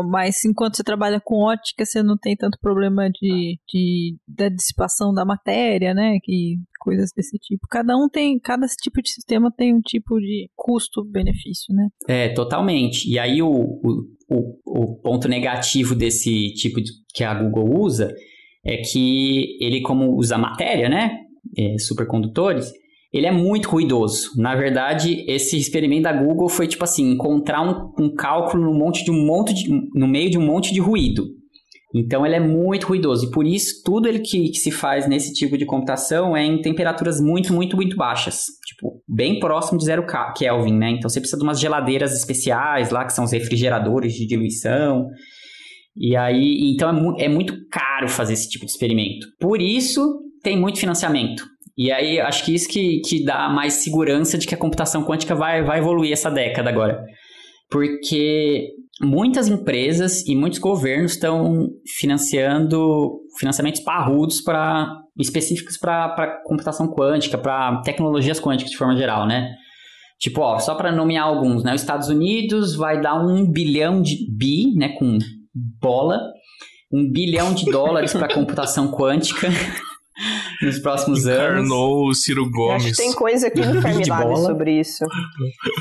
mas 0.03 0.43
enquanto 0.43 0.77
você 0.77 0.83
trabalha 0.83 1.21
com 1.23 1.43
ótica, 1.43 1.85
você 1.85 2.01
não 2.01 2.17
tem 2.17 2.35
tanto 2.35 2.57
problema 2.59 3.09
de, 3.09 3.59
de 3.69 4.15
da 4.27 4.49
dissipação 4.49 5.13
da 5.13 5.23
matéria, 5.23 5.93
né? 5.93 6.17
Que 6.23 6.57
coisas 6.79 7.11
desse 7.15 7.37
tipo. 7.37 7.67
Cada 7.69 7.95
um 7.95 8.09
tem, 8.09 8.39
cada 8.39 8.65
tipo 8.67 9.01
de 9.01 9.11
sistema 9.11 9.51
tem 9.55 9.75
um 9.75 9.81
tipo 9.81 10.19
de 10.19 10.49
custo-benefício, 10.55 11.73
né? 11.75 11.87
É, 12.07 12.29
totalmente. 12.29 13.09
E 13.09 13.19
aí 13.19 13.41
o, 13.41 13.49
o, 13.51 14.59
o, 14.65 15.01
ponto 15.01 15.27
negativo 15.27 15.93
desse 15.93 16.53
tipo 16.53 16.81
de, 16.81 16.91
que 17.13 17.23
a 17.23 17.33
Google 17.33 17.79
usa 17.79 18.11
é 18.63 18.77
que 18.77 19.57
ele, 19.61 19.81
como 19.81 20.15
usa 20.15 20.37
matéria, 20.37 20.89
né? 20.89 21.19
É, 21.57 21.77
supercondutores, 21.77 22.71
ele 23.15 23.27
é 23.27 23.31
muito 23.31 23.69
ruidoso. 23.69 24.31
Na 24.35 24.55
verdade, 24.55 25.23
esse 25.25 25.57
experimento 25.57 26.03
da 26.03 26.11
Google 26.11 26.49
foi 26.49 26.67
tipo 26.67 26.83
assim, 26.83 27.13
encontrar 27.13 27.61
um, 27.61 27.93
um 27.97 28.13
cálculo 28.13 28.65
no, 28.65 28.77
monte 28.77 29.05
de 29.05 29.11
um 29.11 29.25
monte 29.25 29.53
de, 29.53 29.69
no 29.93 30.05
meio 30.05 30.29
de 30.29 30.37
um 30.37 30.45
monte 30.45 30.73
de 30.73 30.81
ruído. 30.81 31.23
Então 31.95 32.25
ele 32.25 32.35
é 32.35 32.41
muito 32.41 32.87
ruidoso 32.87 33.27
e 33.27 33.31
por 33.31 33.47
isso 33.47 33.81
tudo 33.85 34.09
ele 34.09 34.19
que, 34.19 34.49
que, 34.49 34.57
se 34.57 34.69
faz 34.69 35.07
nesse 35.07 35.31
tipo 35.31 35.57
de 35.57 35.65
computação 35.65 36.35
é 36.35 36.43
em 36.43 36.61
temperaturas 36.61 37.21
muito, 37.21 37.53
muito, 37.53 37.77
muito 37.77 37.95
baixas. 37.95 38.43
Tipo, 38.67 39.01
bem 39.07 39.39
próximo 39.39 39.77
de 39.77 39.85
zero 39.85 40.05
Kelvin, 40.35 40.77
né? 40.77 40.89
Então 40.89 41.09
você 41.09 41.21
precisa 41.21 41.37
de 41.37 41.43
umas 41.45 41.57
geladeiras 41.57 42.13
especiais 42.13 42.89
lá, 42.89 43.05
que 43.05 43.13
são 43.13 43.23
os 43.23 43.31
refrigeradores 43.31 44.11
de 44.11 44.27
diluição. 44.27 45.07
E 45.95 46.17
aí, 46.17 46.69
então 46.73 46.89
é, 46.89 46.91
mu 46.91 47.15
é 47.17 47.29
muito 47.29 47.55
caro 47.71 48.09
fazer 48.09 48.33
esse 48.33 48.49
tipo 48.49 48.65
de 48.65 48.71
experimento. 48.71 49.25
Por 49.39 49.61
isso 49.61 50.19
tem 50.43 50.59
muito 50.59 50.81
financiamento. 50.81 51.54
E 51.77 51.91
aí, 51.91 52.19
acho 52.19 52.45
que 52.45 52.53
isso 52.53 52.69
que, 52.69 53.01
que 53.01 53.23
dá 53.23 53.49
mais 53.49 53.73
segurança 53.83 54.37
de 54.37 54.47
que 54.47 54.55
a 54.55 54.57
computação 54.57 55.03
quântica 55.03 55.35
vai, 55.35 55.63
vai 55.63 55.79
evoluir 55.79 56.13
essa 56.13 56.31
década 56.31 56.69
agora. 56.69 57.03
Porque 57.69 58.69
muitas 59.01 59.47
empresas 59.47 60.25
e 60.25 60.35
muitos 60.35 60.59
governos 60.59 61.13
estão 61.13 61.67
financiando 61.99 63.19
financiamentos 63.37 63.81
parrudos 63.81 64.41
para 64.41 64.89
específicos 65.19 65.77
para 65.77 66.41
computação 66.45 66.87
quântica, 66.87 67.37
para 67.37 67.81
tecnologias 67.81 68.39
quânticas 68.39 68.71
de 68.71 68.77
forma 68.77 68.95
geral, 68.95 69.27
né? 69.27 69.53
Tipo, 70.19 70.41
ó, 70.41 70.59
só 70.59 70.75
para 70.75 70.91
nomear 70.91 71.25
alguns, 71.25 71.63
né? 71.63 71.73
Os 71.73 71.81
Estados 71.81 72.07
Unidos 72.07 72.75
vai 72.75 73.01
dar 73.01 73.15
um 73.15 73.49
bilhão 73.49 74.01
de 74.01 74.15
bi, 74.31 74.73
né, 74.75 74.89
com 74.97 75.17
bola, 75.81 76.19
um 76.91 77.11
bilhão 77.11 77.53
de 77.53 77.65
dólares 77.65 78.13
para 78.13 78.31
computação 78.33 78.91
quântica. 78.91 79.49
Nos 80.61 80.79
próximos 80.79 81.25
Encarnou 81.25 81.41
anos. 81.41 81.65
Encarnou 81.67 82.07
o 82.07 82.13
Ciro 82.13 82.49
Gomes. 82.49 82.85
acho 82.85 82.95
que 82.95 82.97
tem 82.97 83.13
coisa 83.13 83.47
aqui 83.47 83.65
no 83.65 83.81
Fermilab 83.81 84.37
sobre 84.37 84.79
isso. 84.79 85.05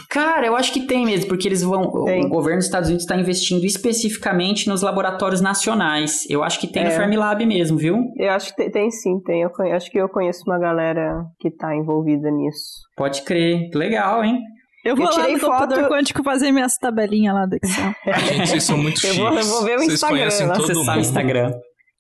Cara, 0.09 0.47
eu 0.47 0.57
acho 0.57 0.73
que 0.73 0.87
tem 0.87 1.05
mesmo, 1.05 1.29
porque 1.29 1.49
eles 1.49 1.63
vão. 1.63 2.05
Tem. 2.05 2.25
O 2.27 2.29
governo 2.29 2.59
dos 2.59 2.67
Estados 2.67 2.89
Unidos 2.89 3.05
está 3.05 3.17
investindo 3.17 3.65
especificamente 3.65 4.69
nos 4.69 4.83
laboratórios 4.83 5.41
nacionais. 5.41 6.29
Eu 6.29 6.43
acho 6.43 6.61
que 6.61 6.67
tem 6.67 6.83
é. 6.83 6.87
no 6.87 6.91
Fermilab 6.93 7.45
mesmo, 7.47 7.79
viu? 7.79 7.99
Eu 8.17 8.31
acho 8.33 8.51
que 8.51 8.57
tem, 8.57 8.71
tem 8.71 8.91
sim, 8.91 9.21
tem. 9.21 9.43
Eu 9.43 9.51
conheço, 9.51 9.77
acho 9.77 9.91
que 9.91 9.99
eu 9.99 10.09
conheço 10.09 10.43
uma 10.47 10.59
galera 10.59 11.25
que 11.39 11.49
está 11.49 11.75
envolvida 11.75 12.31
nisso. 12.31 12.83
Pode 12.97 13.23
crer. 13.23 13.71
Legal, 13.75 14.25
hein? 14.25 14.41
Eu 14.85 14.95
vou 14.95 15.07
eu 15.07 15.17
lá 15.17 15.29
no 15.29 15.39
foto... 15.39 15.51
computador 15.51 15.89
quântico 15.89 16.23
fazer 16.23 16.53
minhas 16.53 16.77
tabelinhas 16.77 17.35
lá 17.35 17.47
do 17.47 17.57
Excel. 17.57 17.95
Gente, 18.29 18.49
vocês 18.49 18.65
são 18.65 18.77
muito 18.77 19.01
chiques. 19.01 19.17
Eu 19.17 19.31
vou, 19.31 19.39
eu 19.39 19.45
vou 19.47 19.65
ver 19.65 19.77
o 19.77 19.79
vocês 19.79 19.95
Instagram. 19.95 20.27
Acessar 20.27 20.97
o 20.97 21.01
Instagram. 21.01 21.53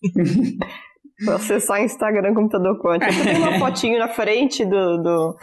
Pra 1.25 1.37
acessar 1.37 1.83
Instagram 1.83 2.35
computador 2.35 2.81
quântico. 2.81 3.13
Eu 3.13 3.25
tenho 3.25 3.39
uma 3.39 3.59
fotinho 3.59 3.99
na 3.99 4.09
frente 4.09 4.65
do, 4.65 5.03
do, 5.03 5.37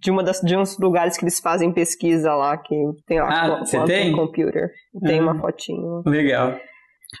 de, 0.00 0.10
uma 0.10 0.22
das, 0.22 0.40
de 0.40 0.56
uns 0.56 0.78
lugares 0.78 1.16
que 1.16 1.24
eles 1.24 1.40
fazem 1.40 1.72
pesquisa 1.72 2.34
lá, 2.34 2.58
que 2.58 2.74
tem 3.06 3.20
lá 3.20 3.28
ah, 3.28 3.58
você 3.60 3.82
tem? 3.84 4.12
computer. 4.12 4.70
Tem 5.02 5.20
uma 5.20 5.38
fotinho. 5.38 6.02
Legal. 6.04 6.58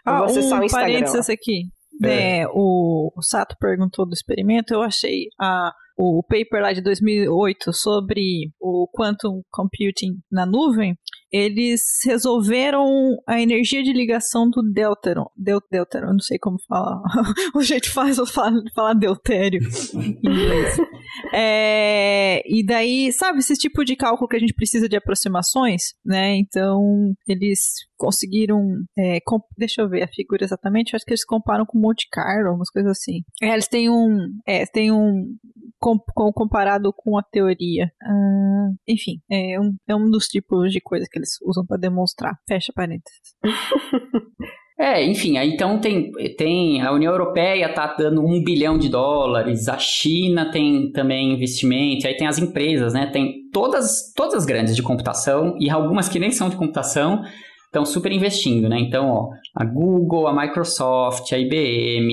Ah, 0.04 0.24
um 0.24 0.64
o 0.64 0.70
parênteses 0.70 1.30
aqui. 1.30 1.62
É. 2.04 2.40
É, 2.40 2.48
o, 2.48 3.10
o, 3.16 3.22
Sato 3.22 3.56
perguntou 3.58 4.06
do 4.06 4.12
experimento, 4.12 4.72
eu 4.72 4.82
achei 4.82 5.26
a, 5.40 5.72
o 5.96 6.22
paper 6.22 6.62
lá 6.62 6.72
de 6.72 6.80
2008 6.80 7.72
sobre 7.72 8.50
o 8.60 8.88
quantum 8.92 9.42
computing 9.50 10.12
na 10.30 10.46
nuvem, 10.46 10.94
eles 11.32 11.82
resolveram 12.04 12.86
a 13.26 13.40
energia 13.40 13.82
de 13.82 13.92
ligação 13.92 14.48
do 14.48 14.62
Delteron. 14.62 15.26
Del, 15.36 15.60
Delteron, 15.70 16.12
não 16.12 16.20
sei 16.20 16.38
como 16.38 16.58
falar. 16.66 17.00
o 17.54 17.62
jeito 17.62 17.92
faz 17.92 18.18
eu 18.18 18.26
falar, 18.26 18.52
falar 18.74 18.94
deutério 18.94 19.60
em 19.94 20.18
inglês. 20.24 20.76
É, 21.32 22.42
e 22.46 22.64
daí, 22.64 23.10
sabe, 23.12 23.38
esse 23.38 23.54
tipo 23.54 23.84
de 23.84 23.96
cálculo 23.96 24.28
que 24.28 24.36
a 24.36 24.38
gente 24.38 24.54
precisa 24.54 24.88
de 24.88 24.96
aproximações, 24.96 25.94
né? 26.04 26.36
Então, 26.36 26.80
eles 27.26 27.87
conseguiram. 27.98 28.62
É, 28.96 29.18
deixa 29.56 29.82
eu 29.82 29.88
ver 29.88 30.02
a 30.02 30.08
figura 30.08 30.44
exatamente. 30.44 30.94
Acho 30.94 31.04
que 31.04 31.10
eles 31.10 31.24
comparam 31.24 31.66
com 31.66 31.78
Monte 31.78 32.08
Carlo, 32.10 32.54
umas 32.54 32.70
coisas 32.70 32.92
assim. 32.92 33.22
É, 33.42 33.52
eles 33.52 33.68
têm 33.68 33.90
um. 33.90 34.38
É, 34.46 34.64
tem 34.64 34.92
um. 34.92 35.36
Com, 35.80 35.98
com, 35.98 36.32
comparado 36.32 36.92
com 36.92 37.18
a 37.18 37.22
teoria. 37.22 37.90
Uh, 38.02 38.74
enfim, 38.86 39.20
é 39.30 39.60
um, 39.60 39.76
é 39.86 39.94
um 39.94 40.10
dos 40.10 40.26
tipos 40.26 40.72
de 40.72 40.80
coisas 40.80 41.08
que 41.08 41.18
eles 41.18 41.40
usam 41.42 41.64
para 41.64 41.76
demonstrar. 41.76 42.36
Fecha 42.48 42.72
parênteses. 42.74 43.36
É, 44.80 45.04
enfim, 45.04 45.36
aí 45.36 45.50
então 45.50 45.80
tem, 45.80 46.12
tem 46.36 46.80
a 46.82 46.92
União 46.92 47.10
Europeia 47.10 47.66
está 47.66 47.96
dando 47.98 48.24
um 48.24 48.44
bilhão 48.44 48.78
de 48.78 48.88
dólares, 48.88 49.68
a 49.68 49.76
China 49.76 50.52
tem 50.52 50.92
também 50.92 51.32
investimento, 51.32 52.06
aí 52.06 52.16
tem 52.16 52.28
as 52.28 52.38
empresas, 52.38 52.94
né? 52.94 53.10
Tem 53.12 53.48
todas, 53.52 54.12
todas 54.14 54.34
as 54.34 54.46
grandes 54.46 54.76
de 54.76 54.82
computação 54.82 55.56
e 55.58 55.68
algumas 55.68 56.08
que 56.08 56.20
nem 56.20 56.30
são 56.30 56.48
de 56.48 56.54
computação 56.54 57.24
estão 57.68 57.84
super 57.84 58.10
investindo, 58.12 58.68
né? 58.68 58.78
Então, 58.78 59.08
ó, 59.08 59.28
a 59.54 59.64
Google, 59.64 60.26
a 60.26 60.34
Microsoft, 60.34 61.32
a 61.32 61.38
IBM, 61.38 62.10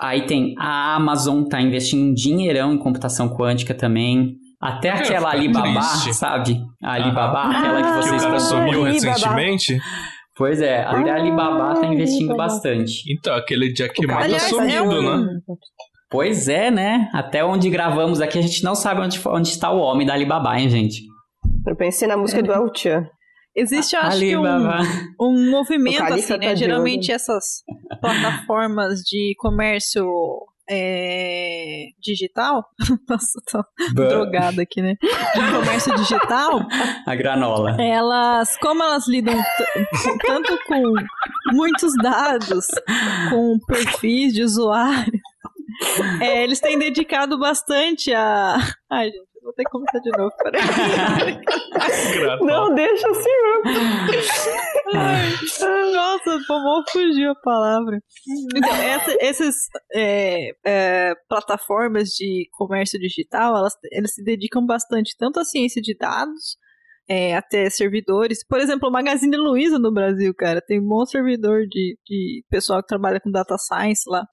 aí 0.00 0.26
tem 0.26 0.54
a 0.58 0.94
Amazon 0.94 1.42
está 1.42 1.60
investindo 1.60 2.10
um 2.10 2.14
dinheirão 2.14 2.72
em 2.72 2.78
computação 2.78 3.28
quântica 3.28 3.74
também. 3.74 4.36
Até 4.60 4.90
aquela 4.90 5.30
Alibaba, 5.30 5.80
triste. 5.80 6.14
sabe? 6.14 6.60
A 6.82 6.94
Alibaba, 6.94 7.38
ah, 7.38 7.58
aquela 7.58 7.82
que 7.82 8.02
vocês... 8.02 8.22
Que 8.22 8.26
o 8.26 8.30
cara 8.30 8.40
sumiu 8.40 8.82
recentemente. 8.82 9.78
Pois 10.36 10.60
é, 10.60 10.82
a 10.82 10.90
ah, 10.90 11.14
Alibaba 11.14 11.74
está 11.74 11.86
investindo 11.86 12.36
bastante. 12.36 13.02
Então, 13.12 13.34
aquele 13.36 13.72
Jack 13.72 14.04
Ma 14.06 14.28
tá 14.28 14.38
sumindo, 14.40 14.74
é 14.74 14.82
um... 14.82 15.24
né? 15.24 15.40
Pois 16.10 16.48
é, 16.48 16.70
né? 16.70 17.08
Até 17.12 17.44
onde 17.44 17.68
gravamos 17.68 18.20
aqui, 18.20 18.38
a 18.38 18.42
gente 18.42 18.64
não 18.64 18.74
sabe 18.74 19.00
onde, 19.00 19.20
onde 19.26 19.48
está 19.48 19.70
o 19.70 19.78
homem 19.78 20.06
da 20.06 20.14
Alibaba, 20.14 20.58
hein, 20.58 20.70
gente? 20.70 21.02
Eu 21.66 21.76
pensei 21.76 22.08
na 22.08 22.16
música 22.16 22.42
do 22.42 22.52
El 22.52 22.70
Chan. 22.74 23.06
Existe, 23.58 23.96
eu 23.96 24.02
acho 24.02 24.18
que, 24.20 24.36
um, 24.36 24.44
um 25.20 25.50
movimento, 25.50 26.00
assim, 26.02 26.36
né? 26.38 26.50
Tá 26.50 26.54
Geralmente 26.54 27.10
essas 27.10 27.64
plataformas 28.00 29.00
de 29.00 29.34
comércio 29.38 30.06
é, 30.70 31.86
digital. 32.00 32.64
Nossa, 33.08 33.40
tô 33.50 33.64
But... 33.94 34.08
drogada 34.08 34.62
aqui, 34.62 34.80
né? 34.80 34.94
De 35.00 35.58
comércio 35.58 35.94
digital. 35.96 36.60
A 37.04 37.14
granola. 37.16 37.76
Elas, 37.82 38.56
como 38.58 38.82
elas 38.82 39.08
lidam 39.08 39.36
tanto 40.24 40.56
com 40.66 40.92
muitos 41.52 41.92
dados, 42.00 42.66
com 43.30 43.58
perfis 43.66 44.32
de 44.32 44.42
usuário, 44.44 45.20
é, 46.20 46.44
eles 46.44 46.60
têm 46.60 46.78
dedicado 46.78 47.38
bastante 47.38 48.12
a. 48.12 48.56
Ai, 48.90 49.06
gente. 49.06 49.27
Ter 49.58 49.64
que 49.64 49.70
começar 49.70 49.98
de 49.98 50.10
novo, 50.16 50.32
peraí. 50.40 50.62
Não, 52.42 52.72
deixa 52.76 53.10
assim 53.10 53.28
Ai, 54.94 55.92
nossa, 55.92 56.38
como 56.46 56.84
fugiu 56.88 57.32
a 57.32 57.34
palavra. 57.34 57.98
Então, 58.54 58.72
essa, 58.72 59.16
essas 59.18 59.56
é, 59.92 60.50
é, 60.64 61.14
plataformas 61.28 62.10
de 62.10 62.48
comércio 62.52 63.00
digital, 63.00 63.56
elas, 63.56 63.72
elas 63.92 64.14
se 64.14 64.22
dedicam 64.22 64.64
bastante 64.64 65.16
tanto 65.18 65.40
à 65.40 65.44
ciência 65.44 65.82
de 65.82 65.96
dados, 65.98 66.56
é, 67.08 67.34
até 67.34 67.68
servidores. 67.68 68.46
Por 68.46 68.60
exemplo, 68.60 68.88
o 68.88 68.92
Magazine 68.92 69.36
Luiza 69.36 69.80
no 69.80 69.92
Brasil, 69.92 70.32
cara, 70.36 70.62
tem 70.64 70.78
um 70.78 70.86
bom 70.86 71.04
servidor 71.04 71.66
de, 71.66 71.98
de 72.06 72.44
pessoal 72.48 72.80
que 72.80 72.86
trabalha 72.86 73.18
com 73.18 73.32
data 73.32 73.56
science 73.58 74.02
lá. 74.06 74.24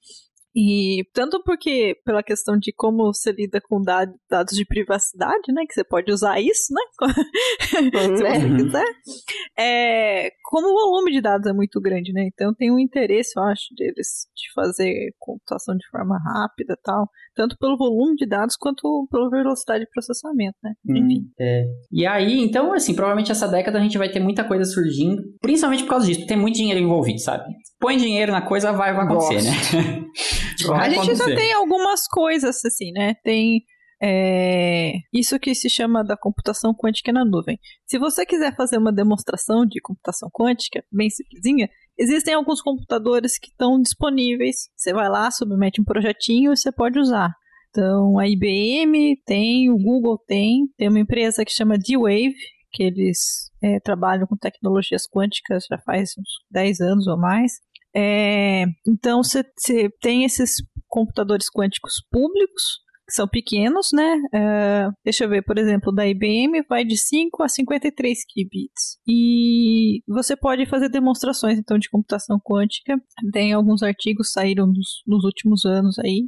E 0.56 1.04
tanto 1.14 1.44
porque, 1.44 1.98
pela 2.06 2.24
questão 2.24 2.58
de 2.58 2.72
como 2.72 3.14
você 3.14 3.34
lida 3.34 3.60
com 3.60 3.82
dados 3.82 4.56
de 4.56 4.66
privacidade, 4.66 5.52
né? 5.54 5.64
Que 5.68 5.74
você 5.74 5.84
pode 5.84 6.10
usar 6.12 6.40
isso, 6.40 6.74
né? 6.74 6.82
Se 7.62 7.92
você 7.92 8.46
uhum. 8.46 8.58
quiser. 8.58 8.86
É, 9.60 10.30
como 10.46 10.68
o 10.68 10.74
volume 10.74 11.12
de 11.12 11.22
dados 11.22 11.46
é 11.46 11.52
muito 11.52 11.82
grande, 11.82 12.14
né? 12.14 12.30
Então 12.34 12.54
tem 12.54 12.72
um 12.72 12.80
interesse, 12.80 13.38
eu 13.38 13.44
acho, 13.44 13.66
deles 13.76 14.28
de 14.34 14.54
fazer 14.54 15.14
computação 15.20 15.76
de 15.76 15.86
forma 15.90 16.18
rápida 16.18 16.74
e 16.74 16.82
tal. 16.82 17.10
Tanto 17.36 17.58
pelo 17.58 17.78
volume 17.78 18.16
de 18.16 18.26
dados 18.26 18.56
quanto 18.56 19.08
pela 19.12 19.30
velocidade 19.30 19.84
de 19.84 19.90
processamento, 19.92 20.56
né? 20.64 20.74
Hum, 20.88 20.98
Enfim. 20.98 21.22
É. 21.38 21.66
E 21.92 22.06
aí, 22.06 22.40
então, 22.40 22.72
assim, 22.72 22.96
provavelmente 22.96 23.30
essa 23.30 23.48
década 23.48 23.78
a 23.78 23.82
gente 23.82 23.98
vai 23.98 24.10
ter 24.10 24.22
muita 24.22 24.46
coisa 24.46 24.64
surgindo, 24.64 25.22
principalmente 25.42 25.84
por 25.84 25.90
causa 25.90 26.08
disso. 26.08 26.26
Tem 26.26 26.38
muito 26.38 26.56
dinheiro 26.56 26.80
envolvido, 26.80 27.20
sabe? 27.20 27.44
Põe 27.86 27.98
dinheiro 27.98 28.32
na 28.32 28.42
coisa, 28.42 28.72
vai, 28.72 28.92
vai 28.96 29.06
acontecer, 29.06 29.48
Nossa. 29.48 29.78
né? 29.78 30.10
a 30.82 30.90
gente 30.90 31.16
já 31.16 31.26
tem 31.26 31.54
algumas 31.54 32.08
coisas, 32.08 32.66
assim, 32.66 32.92
né? 32.92 33.14
Tem 33.24 33.62
é, 34.02 34.94
isso 35.14 35.38
que 35.38 35.54
se 35.54 35.70
chama 35.70 36.04
da 36.04 36.18
computação 36.18 36.74
quântica 36.74 37.14
na 37.14 37.24
nuvem. 37.24 37.60
Se 37.86 38.00
você 38.00 38.26
quiser 38.26 38.56
fazer 38.56 38.80
uma 38.80 38.92
demonstração 38.92 39.68
de 39.68 39.80
computação 39.82 40.32
quântica, 40.34 40.84
bem 40.92 41.12
simplesinha, 41.12 41.70
existem 41.96 42.34
alguns 42.34 42.60
computadores 42.60 43.38
que 43.38 43.50
estão 43.50 43.80
disponíveis. 43.80 44.68
Você 44.76 44.92
vai 44.92 45.08
lá, 45.08 45.30
submete 45.30 45.80
um 45.80 45.86
projetinho 45.86 46.54
e 46.54 46.58
você 46.58 46.72
pode 46.72 46.98
usar. 46.98 47.36
Então, 47.70 48.18
a 48.18 48.28
IBM 48.28 49.16
tem, 49.28 49.70
o 49.70 49.78
Google 49.78 50.18
tem, 50.26 50.68
tem 50.76 50.90
uma 50.90 51.00
empresa 51.00 51.46
que 51.46 51.52
chama 51.52 51.78
D-Wave, 51.78 52.34
que 52.72 52.82
eles 52.82 53.52
é, 53.62 53.80
trabalham 53.80 54.26
com 54.26 54.36
tecnologias 54.36 55.04
quânticas 55.08 55.66
já 55.70 55.78
faz 55.78 56.14
uns 56.18 56.30
10 56.50 56.82
anos 56.82 57.06
ou 57.06 57.18
mais. 57.18 57.54
É, 57.96 58.66
então, 58.86 59.24
você 59.24 59.44
tem 60.02 60.26
esses 60.26 60.56
computadores 60.88 61.48
quânticos 61.50 61.94
públicos, 62.12 62.84
que 63.08 63.14
são 63.14 63.28
pequenos, 63.28 63.90
né? 63.94 64.16
Uh, 64.34 64.94
deixa 65.04 65.26
eu 65.26 65.30
ver, 65.30 65.44
por 65.44 65.58
exemplo, 65.58 65.94
da 65.94 66.08
IBM 66.08 66.64
vai 66.68 66.84
de 66.84 66.98
5 66.98 67.44
a 67.44 67.48
53 67.48 68.18
qubits. 68.26 68.98
E 69.08 70.02
você 70.08 70.36
pode 70.36 70.66
fazer 70.66 70.90
demonstrações, 70.90 71.58
então, 71.58 71.78
de 71.78 71.90
computação 71.90 72.40
quântica. 72.44 72.98
Tem 73.32 73.54
alguns 73.54 73.84
artigos 73.84 74.32
saíram 74.32 74.66
nos, 74.66 75.04
nos 75.06 75.24
últimos 75.24 75.66
anos 75.66 76.00
aí. 76.00 76.28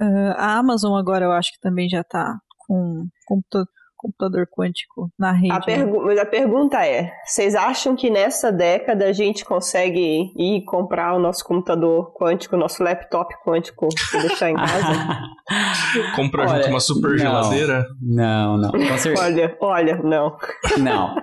Uh, 0.00 0.34
a 0.36 0.58
Amazon 0.58 0.96
agora 0.96 1.26
eu 1.26 1.32
acho 1.32 1.52
que 1.52 1.60
também 1.60 1.88
já 1.88 2.00
está 2.00 2.38
com 2.66 3.06
computador 3.26 3.68
computador 4.04 4.46
quântico 4.46 5.10
na 5.18 5.32
rede. 5.32 5.52
A, 5.52 5.60
né? 5.60 5.84
mas 5.84 6.18
a 6.18 6.26
pergunta 6.26 6.84
é: 6.84 7.10
vocês 7.24 7.54
acham 7.54 7.96
que 7.96 8.10
nessa 8.10 8.52
década 8.52 9.06
a 9.06 9.12
gente 9.12 9.44
consegue 9.44 10.30
ir 10.36 10.64
comprar 10.64 11.14
o 11.14 11.18
nosso 11.18 11.42
computador 11.44 12.12
quântico, 12.14 12.54
o 12.54 12.58
nosso 12.58 12.82
laptop 12.82 13.34
quântico 13.44 13.88
e 14.14 14.18
deixar 14.18 14.50
em 14.50 14.56
casa? 14.56 15.20
Comprar 16.16 16.46
junto 16.46 16.68
uma 16.68 16.80
super 16.80 17.10
não, 17.10 17.18
geladeira? 17.18 17.86
Não, 18.00 18.56
não. 18.56 18.70
olha, 19.18 19.56
olha, 19.60 19.96
não. 20.02 20.36
Não. 20.78 21.14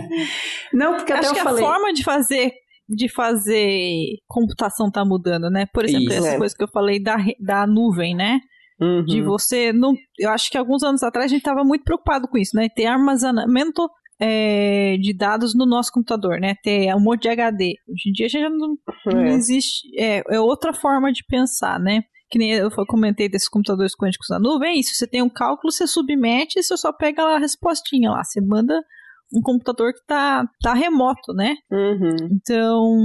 não, 0.72 0.96
porque 0.96 1.12
até 1.12 1.20
Acho 1.20 1.30
eu 1.30 1.34
que 1.34 1.42
falei... 1.42 1.64
a 1.64 1.66
forma 1.66 1.92
de 1.92 2.04
fazer 2.04 2.52
de 2.88 3.06
fazer 3.06 4.16
computação 4.26 4.90
tá 4.90 5.04
mudando, 5.04 5.50
né? 5.50 5.66
Por 5.74 5.84
exemplo, 5.84 6.08
Isso. 6.08 6.18
essa 6.18 6.28
é. 6.28 6.38
coisa 6.38 6.54
que 6.56 6.64
eu 6.64 6.68
falei 6.68 7.02
da, 7.02 7.16
da 7.38 7.66
nuvem, 7.66 8.14
né? 8.14 8.40
Uhum. 8.80 9.04
De 9.04 9.20
você 9.22 9.72
não. 9.72 9.94
Eu 10.18 10.30
acho 10.30 10.50
que 10.50 10.58
alguns 10.58 10.82
anos 10.82 11.02
atrás 11.02 11.26
a 11.26 11.28
gente 11.28 11.40
estava 11.40 11.64
muito 11.64 11.84
preocupado 11.84 12.28
com 12.28 12.38
isso, 12.38 12.56
né? 12.56 12.68
Ter 12.68 12.86
armazenamento 12.86 13.88
é, 14.20 14.96
de 15.00 15.12
dados 15.12 15.54
no 15.54 15.66
nosso 15.66 15.90
computador, 15.92 16.40
né? 16.40 16.54
Ter 16.62 16.94
um 16.94 17.00
monte 17.00 17.22
de 17.22 17.28
HD. 17.28 17.74
Hoje 17.88 18.08
em 18.08 18.12
dia 18.12 18.28
já 18.28 18.48
não, 18.48 18.76
é. 19.06 19.14
não 19.14 19.26
existe. 19.26 19.88
É, 19.98 20.22
é 20.28 20.40
outra 20.40 20.72
forma 20.72 21.12
de 21.12 21.24
pensar, 21.24 21.78
né? 21.78 22.02
que 22.30 22.38
nem 22.38 22.52
eu 22.52 22.70
comentei 22.86 23.28
desses 23.28 23.48
computadores 23.48 23.96
quânticos 23.96 24.28
na 24.28 24.38
nuvem, 24.38 24.68
é 24.68 24.78
isso, 24.78 24.94
você 24.94 25.06
tem 25.06 25.22
um 25.22 25.30
cálculo, 25.30 25.72
você 25.72 25.86
submete 25.86 26.58
e 26.58 26.62
você 26.62 26.76
só 26.76 26.92
pega 26.92 27.22
a 27.22 27.38
respostinha 27.38 28.10
lá, 28.10 28.22
você 28.22 28.38
manda 28.40 28.78
um 29.32 29.40
computador 29.40 29.92
que 29.92 30.04
tá, 30.06 30.46
tá 30.60 30.74
remoto, 30.74 31.32
né? 31.34 31.54
Uhum. 31.70 32.16
Então, 32.32 32.96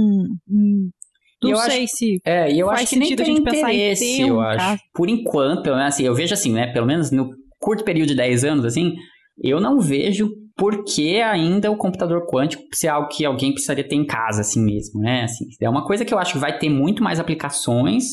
não 1.50 1.56
sei 1.58 1.84
acho, 1.84 1.96
se. 1.96 2.20
É, 2.24 2.52
e 2.52 2.58
eu 2.58 2.70
acho 2.70 2.88
que 2.88 2.96
nem 2.96 3.14
tem 3.14 3.36
interesse, 3.36 4.20
eu 4.20 4.40
acho. 4.40 4.78
Por 4.92 5.08
enquanto, 5.08 5.72
assim, 5.72 6.04
eu 6.04 6.14
vejo 6.14 6.34
assim, 6.34 6.52
né? 6.52 6.72
Pelo 6.72 6.86
menos 6.86 7.10
no 7.10 7.30
curto 7.60 7.84
período 7.84 8.08
de 8.08 8.16
10 8.16 8.44
anos, 8.44 8.64
assim, 8.64 8.94
eu 9.42 9.60
não 9.60 9.80
vejo 9.80 10.30
por 10.56 10.84
que 10.84 11.20
ainda 11.20 11.70
o 11.70 11.76
computador 11.76 12.26
quântico 12.26 12.62
ser 12.72 12.88
algo 12.88 13.08
que 13.08 13.24
alguém 13.24 13.52
precisaria 13.52 13.86
ter 13.86 13.96
em 13.96 14.06
casa, 14.06 14.42
assim 14.42 14.64
mesmo, 14.64 15.00
né? 15.00 15.24
Assim, 15.24 15.46
é 15.60 15.68
uma 15.68 15.84
coisa 15.84 16.04
que 16.04 16.14
eu 16.14 16.18
acho 16.18 16.34
que 16.34 16.38
vai 16.38 16.58
ter 16.58 16.68
muito 16.68 17.02
mais 17.02 17.18
aplicações, 17.18 18.04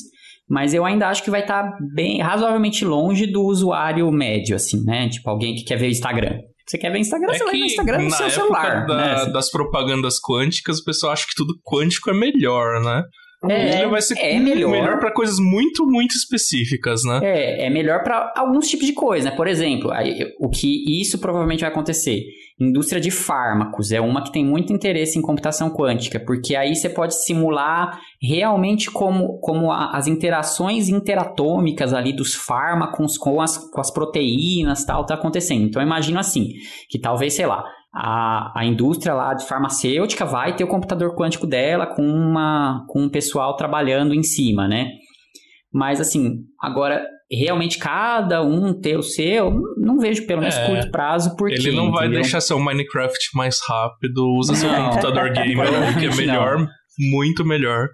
mas 0.50 0.74
eu 0.74 0.84
ainda 0.84 1.08
acho 1.08 1.24
que 1.24 1.30
vai 1.30 1.42
estar 1.42 1.64
tá 1.64 1.78
bem 1.94 2.20
razoavelmente 2.20 2.84
longe 2.84 3.28
do 3.28 3.44
usuário 3.44 4.12
médio, 4.12 4.56
assim, 4.56 4.84
né? 4.84 5.08
Tipo, 5.10 5.30
alguém 5.30 5.54
que 5.54 5.64
quer 5.64 5.78
ver 5.78 5.88
o 5.88 5.92
Instagram. 5.92 6.40
Você 6.72 6.78
quer 6.78 6.90
ver 6.90 7.00
Instagram, 7.00 7.34
é 7.34 7.38
você 7.38 7.44
vai 7.44 7.58
no 7.58 7.66
Instagram 7.66 8.00
no 8.00 8.12
seu 8.12 8.30
celular. 8.30 8.86
Da, 8.86 8.96
né? 8.96 9.32
Das 9.34 9.52
propagandas 9.52 10.16
quânticas, 10.22 10.80
o 10.80 10.86
pessoal 10.86 11.12
acha 11.12 11.28
que 11.28 11.36
tudo 11.36 11.54
quântico 11.66 12.10
é 12.10 12.14
melhor, 12.14 12.82
né? 12.82 13.04
É, 13.50 13.86
vai 13.88 14.02
ser 14.02 14.18
é 14.20 14.40
melhor. 14.40 14.72
melhor 14.72 15.00
para 15.00 15.12
coisas 15.12 15.38
muito, 15.38 15.86
muito 15.86 16.16
específicas, 16.16 17.02
né? 17.04 17.20
É, 17.24 17.66
é 17.66 17.70
melhor 17.70 18.04
para 18.04 18.32
alguns 18.38 18.70
tipos 18.70 18.86
de 18.86 18.94
coisa, 18.94 19.32
né? 19.32 19.36
Por 19.36 19.48
exemplo, 19.48 19.92
aí, 19.92 20.32
o 20.40 20.48
que 20.48 21.02
isso 21.02 21.20
provavelmente 21.20 21.62
vai 21.62 21.70
acontecer. 21.70 22.24
Indústria 22.64 23.02
de 23.02 23.10
fármacos 23.10 23.92
é 23.92 24.00
uma 24.00 24.24
que 24.24 24.32
tem 24.32 24.46
muito 24.46 24.72
interesse 24.72 25.18
em 25.18 25.22
computação 25.22 25.72
quântica, 25.72 26.20
porque 26.20 26.56
aí 26.56 26.76
você 26.76 26.90
pode 26.90 27.16
simular 27.16 28.00
realmente 28.22 28.92
como, 28.92 29.40
como 29.40 29.72
a, 29.72 29.98
as 29.98 30.06
interações 30.06 30.88
interatômicas 30.88 31.92
ali 31.92 32.14
dos 32.14 32.36
fármacos 32.36 33.18
com 33.18 33.42
as, 33.42 33.58
com 33.58 33.82
as 33.82 33.90
proteínas 33.92 34.86
tal 34.86 35.06
tá 35.06 35.16
acontecendo. 35.16 35.64
Então, 35.64 35.82
imagino 35.82 36.20
assim, 36.20 36.50
que 36.88 37.00
talvez, 37.00 37.34
sei 37.34 37.48
lá, 37.48 37.64
a, 37.94 38.60
a 38.60 38.64
indústria 38.64 39.14
lá 39.14 39.34
de 39.34 39.48
farmacêutica 39.48 40.24
vai 40.24 40.56
ter 40.56 40.64
o 40.64 40.68
computador 40.68 41.16
quântico 41.16 41.48
dela 41.48 41.88
com, 41.88 42.04
uma, 42.04 42.86
com 42.88 43.02
um 43.02 43.10
pessoal 43.10 43.56
trabalhando 43.56 44.14
em 44.14 44.24
cima, 44.24 44.68
né? 44.68 44.88
Mas 45.74 46.00
assim, 46.00 46.44
agora 46.60 47.04
realmente 47.32 47.78
cada 47.78 48.44
um 48.44 48.74
ter 48.74 48.98
o 48.98 49.04
seu, 49.04 49.52
não 49.78 49.98
vejo 49.98 50.26
pelo 50.28 50.42
menos 50.42 50.56
É. 50.58 50.66
curto 50.66 50.92
prazo 50.92 51.36
porque 51.38 51.56
Ele 51.56 51.72
não 51.76 51.92
vai 51.92 52.06
entendeu? 52.06 52.22
deixar 52.22 52.42
seu 52.42 52.60
Minecraft 52.60 53.18
mais 53.36 53.60
rápido, 53.68 54.26
usa 54.38 54.54
seu 54.56 54.70
Não. 54.72 54.90
computador 54.90 55.32
gamer, 55.32 55.68
que 56.00 56.06
é 56.08 56.16
melhor, 56.16 56.58
muito 57.00 57.46
melhor. 57.46 57.88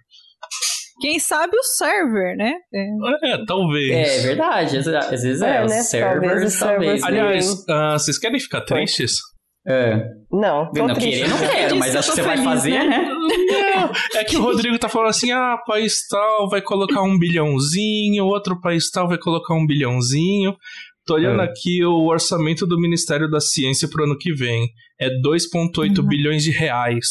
Quem 1.00 1.20
sabe 1.20 1.56
o 1.56 1.62
server, 1.64 2.36
né? 2.36 2.54
É. 2.74 3.34
É, 3.34 3.46
talvez. 3.46 3.92
É 4.24 4.28
verdade, 4.28 4.78
às, 4.78 4.86
vezes 5.12 5.42
é, 5.44 5.58
É, 5.58 5.62
né? 5.62 5.68
servers, 5.68 5.92
Talvez 5.92 6.60
talvez. 6.60 6.60
servers 6.60 7.02
né? 7.02 7.08
Aliás, 7.08 7.66
ah, 7.70 7.94
vocês 8.00 8.18
querem 8.18 8.40
ficar 8.40 8.62
tristes? 8.62 9.12
É. 9.68 10.02
Não, 10.32 10.70
não, 10.74 10.94
triste. 10.94 11.10
querer 11.20 11.30
não 11.30 11.38
quero, 11.40 11.76
mas 11.78 11.96
acho 11.96 12.10
que 12.10 12.16
você 12.16 12.22
vai 12.22 12.38
feliz, 12.38 12.44
fazer, 12.50 12.72
né? 12.72 12.86
né? 12.88 13.10
Não, 13.10 13.92
é 14.20 14.24
que 14.24 14.36
o 14.38 14.42
Rodrigo 14.42 14.78
tá 14.78 14.90
falando 14.90 15.10
assim: 15.10 15.32
ah, 15.32 15.58
país 15.66 16.06
tal 16.10 16.50
vai 16.50 16.62
colocar 16.62 17.02
um 17.02 17.18
bilhãozinho, 17.18 18.26
outro 18.26 18.60
país 18.60 18.90
tal 18.90 19.08
vai 19.08 19.18
colocar 19.18 19.54
um 19.56 19.66
bilhãozinho. 19.66 20.54
Tô 21.06 21.14
olhando 21.16 21.42
É. 21.42 21.46
aqui 21.46 21.84
o 21.86 22.06
orçamento 22.08 22.68
do 22.68 22.78
Ministério 22.80 23.30
da 23.30 23.40
Ciência 23.40 23.88
pro 23.88 24.04
ano 24.04 24.18
que 24.18 24.34
vem. 24.34 24.68
É 25.00 25.10
2,8 25.22 26.00
Uhum. 26.02 26.08
bilhões 26.08 26.44
de 26.44 26.52
reais. 26.52 27.06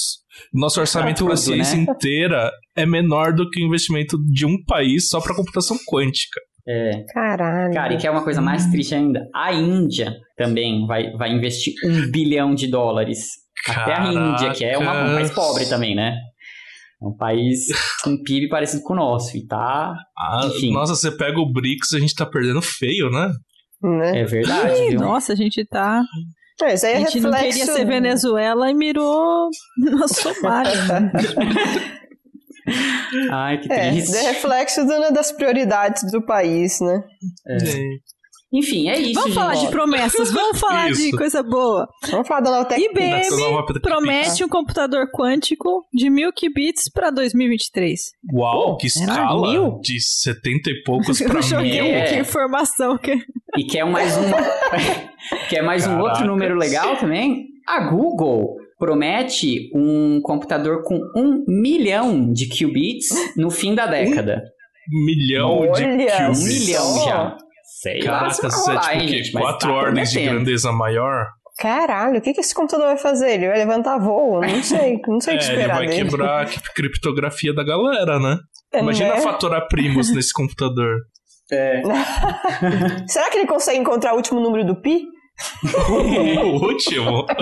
Nosso 0.53 0.81
orçamento 0.81 1.19
tudo, 1.19 1.29
pra 1.29 1.37
ciência 1.37 1.77
né? 1.79 1.87
inteira 1.89 2.51
é 2.77 2.85
menor 2.85 3.33
do 3.33 3.49
que 3.49 3.63
o 3.63 3.67
investimento 3.67 4.19
de 4.31 4.45
um 4.45 4.63
país 4.67 5.09
só 5.09 5.19
pra 5.21 5.35
computação 5.35 5.79
quântica. 5.91 6.39
É. 6.69 7.05
Caralho. 7.12 7.73
Cara, 7.73 7.95
e 7.95 7.97
que 7.97 8.07
é 8.07 8.11
uma 8.11 8.25
coisa 8.25 8.41
mais 8.41 8.67
triste 8.67 8.95
ainda. 8.95 9.29
A 9.35 9.53
Índia 9.53 10.14
também 10.37 10.87
vai, 10.87 11.12
vai 11.12 11.31
investir 11.33 11.75
um 11.85 12.11
bilhão 12.11 12.55
de 12.55 12.67
dólares. 12.67 13.29
Até 13.69 13.95
a 13.95 14.12
Índia, 14.12 14.51
que 14.53 14.64
é 14.64 14.77
uma- 14.79 15.05
um 15.11 15.14
país 15.14 15.31
pobre 15.31 15.67
também, 15.67 15.95
né? 15.95 16.17
É 17.03 17.07
um 17.07 17.17
país 17.17 17.67
com 18.03 18.21
PIB 18.23 18.49
parecido 18.49 18.83
com 18.83 18.95
o 18.95 18.97
nosso. 18.97 19.37
E 19.37 19.47
tá. 19.47 19.95
Ah, 20.19 20.41
Enfim. 20.47 20.73
nossa, 20.73 20.95
você 20.95 21.11
pega 21.11 21.39
o 21.39 21.53
BRICS, 21.53 21.93
a 21.95 21.99
gente 22.01 22.14
tá 22.14 22.25
perdendo 22.27 22.62
feio, 22.62 23.11
né? 23.11 23.31
Né? 23.83 24.21
É 24.21 24.25
verdade, 24.25 24.81
Ih, 24.85 24.89
viu? 24.91 25.01
nossa, 25.01 25.35
a 25.35 25.37
gente 25.37 25.64
tá. 25.67 26.03
É, 26.62 26.73
isso 26.73 26.87
aí 26.87 26.95
A 26.95 26.97
é 26.97 27.01
gente 27.01 27.21
não 27.21 27.31
reflexo... 27.31 27.59
queria 27.59 27.75
ser 27.75 27.85
Venezuela 27.85 28.71
e 28.71 28.75
mirou 28.75 29.51
na 29.79 30.09
Somália. 30.09 30.73
né? 32.67 32.73
Ai, 33.33 33.59
que 33.59 33.73
É, 33.73 33.91
triste. 33.91 34.17
é 34.17 34.21
reflexo 34.33 34.85
do- 34.85 35.12
das 35.12 35.33
prioridades 35.33 36.11
do 36.11 36.25
país, 36.25 36.79
né? 36.81 37.03
É. 37.49 37.57
Enfim, 38.53 38.89
é 38.89 38.97
isso, 38.99 39.14
Vamos 39.21 39.35
falar 39.35 39.55
de 39.57 39.69
promessas, 39.69 40.31
vamos 40.33 40.59
falar 40.61 40.87
de 40.93 41.09
Isso. 41.09 41.17
coisa 41.17 41.43
boa. 41.43 41.87
Vamos 42.09 42.29
falar 42.29 42.41
da. 42.64 42.79
IBM 42.79 43.29
nova 43.31 43.61
application. 43.61 43.81
promete 43.83 44.45
um 44.45 44.49
computador 44.49 45.11
quântico 45.11 45.85
de 45.93 46.09
mil 46.09 46.31
qubits 46.33 46.85
para 46.95 47.11
2023. 47.11 48.01
Uau, 48.33 48.77
que 48.77 48.87
escala! 48.87 49.51
Mil? 49.51 49.81
De 49.83 50.01
70 50.01 50.71
e 50.71 50.83
poucos 50.85 51.21
pra 51.21 51.35
Eu 51.41 51.43
joguei 51.43 51.83
mil. 51.83 51.93
É. 51.97 52.05
que 52.05 52.21
informação 52.21 52.97
que 52.97 53.19
E 53.59 53.64
quer 53.64 53.85
mais 53.85 54.17
um. 54.17 54.23
quer 55.51 55.62
mais 55.62 55.87
um 55.87 55.99
outro 56.01 56.25
número 56.25 56.57
legal 56.57 56.97
também? 56.97 57.47
A 57.67 57.91
Google 57.91 58.57
promete 58.79 59.70
um 59.74 60.20
computador 60.22 60.83
com 60.83 61.01
um 61.16 61.45
milhão 61.49 62.33
de 62.33 62.49
qubits 62.49 63.09
no 63.37 63.51
fim 63.51 63.74
da 63.74 63.87
década. 63.87 64.43
milhão 64.89 65.62
de 65.72 65.83
Olha 65.85 66.29
Um 66.29 66.33
qubits. 66.33 66.45
milhão 66.45 67.05
já. 67.05 67.37
Sei 67.83 68.01
Caraca, 68.01 68.49
você 68.51 68.72
é 68.72 68.79
tipo 68.79 69.14
hein, 69.14 69.22
Quatro 69.33 69.68
tá 69.68 69.74
ordens 69.74 70.11
de 70.11 70.22
grandeza 70.22 70.72
maior? 70.72 71.27
Caralho, 71.59 72.18
o 72.18 72.20
que, 72.20 72.33
que 72.35 72.41
esse 72.41 72.55
computador 72.55 72.87
vai 72.89 72.99
fazer? 72.99 73.31
Ele 73.33 73.49
vai 73.49 73.59
levantar 73.59 73.99
voo? 73.99 74.41
Não 74.41 74.61
sei, 74.62 75.01
não 75.09 75.20
sei 75.20 75.35
o 75.35 75.37
É, 75.37 75.39
que 75.41 75.45
ele 75.47 75.53
esperar 75.57 75.77
vai 75.79 75.87
dele. 75.87 76.05
quebrar 76.05 76.43
a 76.43 76.47
criptografia 76.74 77.55
da 77.55 77.64
galera, 77.64 78.18
né? 78.20 78.37
É, 78.72 78.81
Imagina 78.81 79.14
né? 79.14 79.20
fatorar 79.20 79.66
primos 79.68 80.11
nesse 80.14 80.33
computador. 80.33 80.97
É. 81.51 81.81
Será 83.09 83.31
que 83.31 83.39
ele 83.39 83.47
consegue 83.47 83.79
encontrar 83.79 84.12
o 84.12 84.16
último 84.16 84.41
número 84.41 84.64
do 84.66 84.81
Pi? 84.81 85.03
O 85.89 86.64
último. 86.64 87.26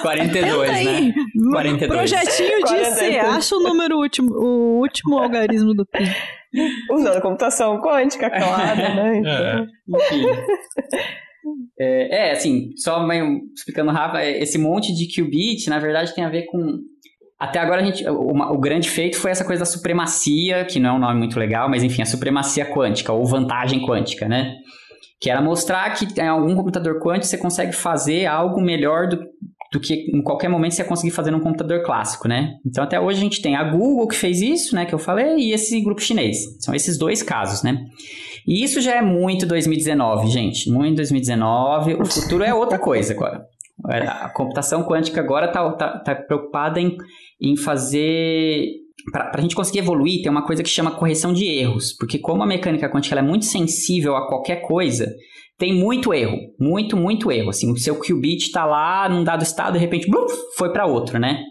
42, 0.00 0.70
Tenta 0.70 0.82
né? 0.84 0.96
aí. 0.96 1.12
42. 1.50 1.98
Projetinho 1.98 2.58
de 2.58 2.64
42. 2.64 2.86
C. 2.94 3.18
Acha 3.18 3.56
o 3.56 3.60
número 3.60 3.96
último, 3.98 4.32
o 4.32 4.80
último 4.80 5.18
algarismo 5.18 5.74
do 5.74 5.84
pi. 5.86 6.04
Usando 6.90 7.20
computação 7.20 7.80
quântica, 7.80 8.30
claro, 8.30 8.76
né? 8.76 9.22
É. 9.24 9.66
Enfim. 9.96 10.24
É, 11.78 12.28
é, 12.28 12.32
assim, 12.32 12.72
só 12.76 13.06
meio 13.06 13.40
explicando 13.56 13.90
rápido, 13.90 14.18
é, 14.18 14.38
esse 14.38 14.58
monte 14.58 14.92
de 14.94 15.06
qubit, 15.08 15.68
na 15.68 15.78
verdade, 15.78 16.14
tem 16.14 16.24
a 16.24 16.28
ver 16.28 16.44
com. 16.46 16.78
Até 17.38 17.58
agora 17.58 17.82
a 17.82 17.84
gente. 17.84 18.06
O, 18.08 18.30
o 18.30 18.58
grande 18.58 18.88
feito 18.88 19.16
foi 19.18 19.30
essa 19.30 19.44
coisa 19.44 19.60
da 19.60 19.66
supremacia, 19.66 20.64
que 20.64 20.80
não 20.80 20.90
é 20.90 20.92
um 20.94 20.98
nome 20.98 21.18
muito 21.18 21.38
legal, 21.38 21.68
mas 21.68 21.82
enfim, 21.82 22.02
a 22.02 22.06
supremacia 22.06 22.66
quântica, 22.66 23.12
ou 23.12 23.24
vantagem 23.24 23.84
quântica, 23.86 24.28
né? 24.28 24.54
Que 25.20 25.30
era 25.30 25.40
mostrar 25.42 25.90
que 25.90 26.20
em 26.20 26.28
algum 26.28 26.54
computador 26.54 27.00
quântico 27.00 27.26
você 27.26 27.38
consegue 27.38 27.72
fazer 27.72 28.26
algo 28.26 28.60
melhor 28.60 29.08
do, 29.08 29.18
do 29.72 29.80
que 29.80 30.10
em 30.14 30.22
qualquer 30.22 30.48
momento 30.48 30.74
você 30.74 30.82
ia 30.82 30.88
conseguir 30.88 31.10
fazer 31.10 31.30
num 31.30 31.40
computador 31.40 31.82
clássico, 31.82 32.28
né? 32.28 32.54
Então 32.64 32.84
até 32.84 33.00
hoje 33.00 33.18
a 33.18 33.22
gente 33.22 33.42
tem 33.42 33.56
a 33.56 33.64
Google 33.64 34.06
que 34.06 34.14
fez 34.14 34.40
isso, 34.40 34.74
né, 34.74 34.86
que 34.86 34.94
eu 34.94 34.98
falei, 34.98 35.36
e 35.36 35.52
esse 35.52 35.80
grupo 35.80 36.00
chinês. 36.00 36.38
São 36.60 36.74
esses 36.74 36.96
dois 36.96 37.22
casos, 37.22 37.62
né? 37.62 37.84
E 38.46 38.64
isso 38.64 38.80
já 38.80 38.94
é 38.94 39.02
muito 39.02 39.44
2019, 39.44 40.28
gente. 40.28 40.70
Muito 40.70 40.96
2019. 40.96 41.94
O 41.94 42.06
futuro 42.06 42.42
é 42.42 42.54
outra 42.54 42.78
coisa 42.78 43.12
agora. 43.12 43.46
A 43.84 44.30
computação 44.30 44.84
quântica 44.84 45.20
agora 45.20 45.46
está 45.46 45.70
tá, 45.72 45.98
tá 45.98 46.14
preocupada 46.14 46.80
em, 46.80 46.96
em 47.40 47.56
fazer. 47.56 48.72
Para 49.10 49.30
a 49.34 49.40
gente 49.40 49.54
conseguir 49.54 49.80
evoluir, 49.80 50.22
tem 50.22 50.30
uma 50.30 50.46
coisa 50.46 50.62
que 50.62 50.68
chama 50.68 50.90
correção 50.90 51.32
de 51.32 51.44
erros. 51.46 51.92
Porque, 51.92 52.18
como 52.18 52.42
a 52.42 52.46
mecânica 52.46 52.90
quântica 52.90 53.18
é 53.18 53.22
muito 53.22 53.44
sensível 53.44 54.16
a 54.16 54.28
qualquer 54.28 54.62
coisa, 54.62 55.12
tem 55.58 55.74
muito 55.74 56.12
erro. 56.12 56.38
Muito, 56.58 56.96
muito 56.96 57.30
erro. 57.32 57.50
Assim, 57.50 57.70
o 57.70 57.76
seu 57.76 57.96
qubit 57.96 58.46
está 58.46 58.64
lá 58.64 59.08
num 59.08 59.24
dado 59.24 59.42
estado, 59.42 59.74
de 59.74 59.78
repente, 59.78 60.08
bluf, 60.08 60.34
foi 60.56 60.72
para 60.72 60.86
outro, 60.86 61.18
né? 61.18 61.42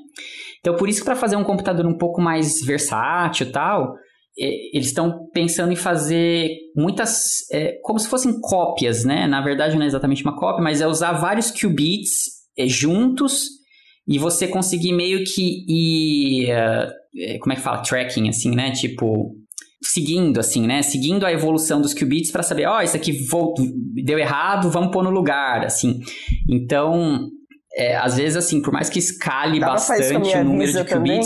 Então, 0.60 0.76
por 0.76 0.90
isso 0.90 1.00
que 1.00 1.06
para 1.06 1.16
fazer 1.16 1.36
um 1.36 1.44
computador 1.44 1.86
um 1.86 1.98
pouco 1.98 2.22
mais 2.22 2.62
versátil 2.62 3.48
e 3.48 3.52
tal, 3.52 3.94
eles 4.38 4.88
estão 4.88 5.28
pensando 5.34 5.72
em 5.72 5.76
fazer 5.76 6.52
muitas, 6.76 7.50
é, 7.52 7.80
como 7.82 7.98
se 7.98 8.08
fossem 8.08 8.40
cópias, 8.40 9.04
né? 9.04 9.28
Na 9.28 9.42
verdade, 9.42 9.76
não 9.76 9.84
é 9.84 9.88
exatamente 9.88 10.24
uma 10.24 10.38
cópia, 10.38 10.64
mas 10.64 10.80
é 10.80 10.88
usar 10.88 11.14
vários 11.14 11.52
qubits 11.52 12.26
é, 12.58 12.68
juntos 12.68 13.50
e 14.08 14.20
você 14.20 14.48
conseguir 14.48 14.94
meio 14.94 15.24
que 15.24 15.66
ir, 15.68 16.52
é, 16.52 16.90
como 17.40 17.54
é 17.54 17.56
que 17.56 17.62
fala, 17.62 17.82
tracking, 17.82 18.30
assim, 18.30 18.56
né? 18.56 18.72
Tipo, 18.72 19.36
seguindo, 19.82 20.40
assim, 20.40 20.66
né? 20.66 20.82
Seguindo 20.82 21.26
a 21.26 21.32
evolução 21.32 21.82
dos 21.82 21.94
qubits 21.94 22.32
para 22.32 22.44
saber, 22.44 22.68
ó, 22.68 22.78
oh, 22.78 22.82
isso 22.82 22.96
aqui 22.96 23.12
voltou, 23.28 23.66
deu 24.04 24.18
errado, 24.20 24.70
vamos 24.70 24.92
pôr 24.92 25.04
no 25.04 25.10
lugar, 25.10 25.66
assim. 25.66 26.00
Então, 26.50 27.28
é, 27.76 27.96
às 27.96 28.18
vezes, 28.18 28.38
assim, 28.38 28.62
por 28.62 28.74
mais 28.74 28.90
que 28.90 29.00
escale 29.00 29.60
Dá 29.60 29.68
bastante 29.68 30.38
o 30.38 30.44
número 30.44 30.72
de 30.72 30.84
qubits... 30.84 30.90
também? 30.90 31.22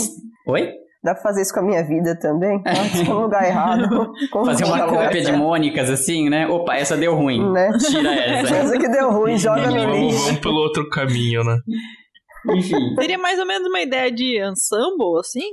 Oi? 0.46 0.82
Dá 1.02 1.14
pra 1.14 1.22
fazer 1.22 1.42
isso 1.42 1.52
com 1.52 1.60
a 1.60 1.64
minha 1.64 1.82
vida 1.82 2.16
também? 2.20 2.62
No 3.08 3.22
lugar 3.22 3.44
errado. 3.44 4.12
Fazer 4.30 4.64
uma 4.64 4.86
cópia 4.86 5.20
de 5.20 5.32
mônicas, 5.32 5.90
assim, 5.90 6.28
né? 6.30 6.46
Opa, 6.46 6.76
essa 6.76 6.96
deu 6.96 7.16
ruim. 7.16 7.52
Né? 7.52 7.70
Tira 7.78 8.14
essa. 8.14 8.54
Essa 8.54 8.78
que 8.78 8.88
deu 8.88 9.10
ruim, 9.10 9.36
joga 9.36 9.66
no 9.68 9.80
Vamos, 9.80 9.98
lixo. 9.98 10.24
vamos 10.26 10.40
pelo 10.40 10.54
outro 10.54 10.88
caminho, 10.88 11.42
né? 11.42 11.58
Enfim. 12.54 12.94
Seria 13.00 13.18
mais 13.18 13.38
ou 13.40 13.46
menos 13.46 13.66
uma 13.66 13.80
ideia 13.80 14.12
de 14.12 14.40
ensemble, 14.40 15.18
assim? 15.18 15.48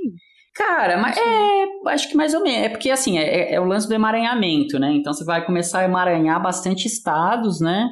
Cara, 0.54 0.98
mas 0.98 1.16
é, 1.16 1.64
acho 1.88 2.08
que 2.08 2.16
mais 2.16 2.34
ou 2.34 2.42
menos. 2.42 2.66
É 2.66 2.68
porque, 2.68 2.90
assim, 2.90 3.18
é, 3.18 3.54
é 3.54 3.60
o 3.60 3.64
lance 3.64 3.86
do 3.88 3.94
emaranhamento, 3.94 4.78
né? 4.78 4.92
Então 4.92 5.12
você 5.12 5.24
vai 5.24 5.44
começar 5.44 5.80
a 5.80 5.84
emaranhar 5.84 6.42
bastante 6.42 6.86
estados, 6.86 7.60
né? 7.60 7.88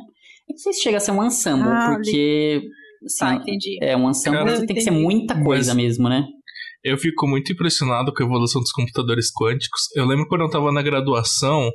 Eu 0.48 0.52
não 0.54 0.58
sei 0.58 0.72
se 0.72 0.82
chega 0.82 0.96
a 0.96 1.00
ser 1.00 1.12
um 1.12 1.24
ensemble, 1.24 1.68
Ah, 1.68 1.92
porque. 1.94 2.62
Tá, 3.18 3.26
Assim, 3.30 3.36
entendi. 3.42 3.78
é 3.80 3.96
um 3.96 4.10
ensemble 4.10 4.38
Cara, 4.40 4.56
você 4.56 4.66
tem 4.66 4.74
que 4.74 4.82
ser 4.82 4.90
entendi. 4.90 5.04
muita 5.04 5.40
coisa 5.42 5.72
Mas- 5.72 5.82
mesmo, 5.84 6.08
né? 6.08 6.24
Eu 6.82 6.96
fico 6.96 7.26
muito 7.28 7.52
impressionado 7.52 8.12
com 8.12 8.22
a 8.22 8.26
evolução 8.26 8.60
dos 8.60 8.72
computadores 8.72 9.30
quânticos. 9.32 9.82
Eu 9.96 10.04
lembro 10.04 10.26
quando 10.28 10.42
eu 10.42 10.50
tava 10.50 10.70
na 10.72 10.80
graduação, 10.82 11.70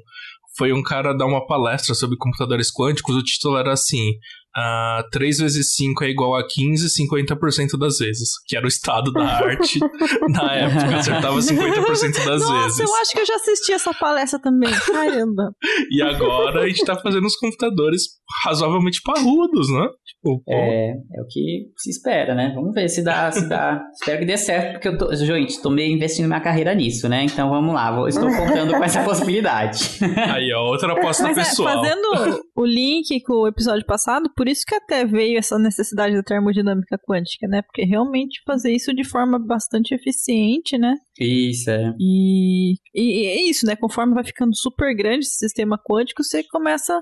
foi 0.58 0.72
um 0.74 0.82
cara 0.84 1.14
dar 1.14 1.26
uma 1.26 1.46
palestra 1.46 1.94
sobre 1.96 2.18
computadores 2.18 2.70
quânticos, 2.74 3.16
o 3.16 3.24
título 3.24 3.58
era 3.58 3.72
assim: 3.74 4.12
Uh, 4.56 5.10
3 5.12 5.40
vezes 5.40 5.74
5 5.76 6.04
é 6.04 6.10
igual 6.10 6.36
a 6.36 6.48
15, 6.48 6.88
50% 6.88 7.78
das 7.80 7.98
vezes. 7.98 8.30
Que 8.48 8.56
era 8.56 8.66
o 8.66 8.68
estado 8.68 9.12
da 9.12 9.24
arte 9.24 9.80
na 10.30 10.54
época. 10.54 10.98
Acertava 10.98 11.38
50% 11.40 12.26
das 12.26 12.42
Nossa, 12.42 12.64
vezes. 12.66 12.80
eu 12.80 12.96
acho 12.96 13.12
que 13.12 13.20
eu 13.20 13.26
já 13.26 13.36
assisti 13.36 13.72
essa 13.74 13.94
palestra 13.94 14.40
também. 14.40 14.70
Caramba. 14.72 15.54
E 15.90 16.02
agora 16.02 16.62
a 16.62 16.68
gente 16.68 16.86
tá 16.86 16.96
fazendo 17.00 17.26
uns 17.26 17.36
computadores 17.36 18.04
razoavelmente 18.46 19.02
parrudos, 19.04 19.70
né? 19.72 19.88
Tipo, 20.06 20.44
É, 20.48 20.92
é 20.92 21.22
o 21.22 21.28
que 21.30 21.68
se 21.78 21.90
espera, 21.90 22.36
né? 22.36 22.52
Vamos 22.56 22.74
ver 22.74 22.88
se 22.90 23.04
dá, 23.04 23.32
se 23.32 23.48
dá. 23.50 23.82
Espero 24.00 24.20
que 24.20 24.26
dê 24.26 24.38
certo, 24.38 24.74
porque 24.74 24.88
eu 24.88 24.98
tô, 24.98 25.14
gente, 25.16 25.62
tô 25.62 25.70
meio 25.70 25.94
investindo 25.94 26.28
minha 26.28 26.40
carreira 26.42 26.74
nisso, 26.76 27.08
né? 27.10 27.24
Então 27.24 27.50
vamos 27.50 27.74
lá, 27.74 27.92
vou- 27.96 28.08
estou 28.08 28.28
contando 28.30 28.72
com 28.74 28.84
essa 28.84 29.02
possibilidade. 29.06 29.80
Aí, 30.32 30.52
ó, 30.54 30.66
outra 30.70 30.94
aposta 30.94 31.24
Mas 31.24 31.38
é, 31.38 31.44
pessoal. 31.44 31.76
fazendo 31.84 32.44
o 32.56 32.66
link 32.66 33.20
com 33.24 33.34
o 33.34 33.48
episódio 33.48 33.86
passado, 33.86 34.30
por 34.36 34.43
isso 34.48 34.64
que 34.68 34.76
até 34.76 35.06
veio 35.06 35.38
essa 35.38 35.58
necessidade 35.60 36.16
da 36.16 36.24
termodinâmica 36.24 36.98
quântica, 36.98 37.48
né? 37.48 37.62
Porque 37.62 37.84
realmente 37.84 38.42
fazer 38.46 38.72
isso 38.74 38.94
de 38.94 39.04
forma 39.04 39.38
bastante 39.40 39.94
eficiente, 39.94 40.78
né? 40.78 40.96
Isso, 41.20 41.70
é. 41.70 41.94
E, 42.00 42.74
e 42.94 43.26
é 43.28 43.42
isso, 43.50 43.66
né? 43.66 43.76
Conforme 43.76 44.14
vai 44.14 44.24
ficando 44.24 44.56
super 44.56 44.96
grande 44.96 45.26
esse 45.26 45.38
sistema 45.38 45.78
quântico, 45.78 46.24
você 46.24 46.44
começa 46.44 47.00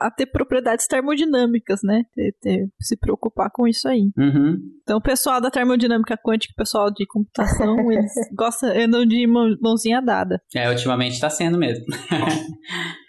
a 0.00 0.12
ter 0.12 0.26
propriedades 0.26 0.86
termodinâmicas, 0.86 1.80
né? 1.82 2.02
Ter- 2.14 2.32
ter- 2.40 2.66
se 2.80 2.96
preocupar 2.96 3.50
com 3.52 3.66
isso 3.66 3.88
aí. 3.88 4.10
Uhum. 4.16 4.56
Então, 4.82 4.98
o 4.98 5.02
pessoal 5.02 5.40
da 5.40 5.50
termodinâmica 5.50 6.16
quântica, 6.16 6.52
o 6.52 6.56
pessoal 6.56 6.88
de 6.92 7.04
computação, 7.06 7.76
eles 7.90 8.12
gostam, 8.36 8.70
andam 8.80 9.04
de 9.04 9.26
mão- 9.26 9.56
mãozinha 9.60 10.00
dada. 10.00 10.40
É, 10.54 10.68
ultimamente 10.70 11.18
tá 11.20 11.28
sendo 11.28 11.58
mesmo. 11.58 11.84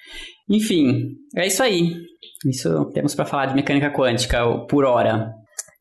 Enfim, 0.50 1.16
é 1.36 1.48
isso 1.48 1.62
aí. 1.62 1.94
Isso 2.46 2.86
temos 2.94 3.14
pra 3.16 3.26
falar 3.26 3.48
de 3.48 3.56
mecânica 3.56 3.92
quântica 3.92 4.44
por 4.68 4.84
hora. 4.86 5.32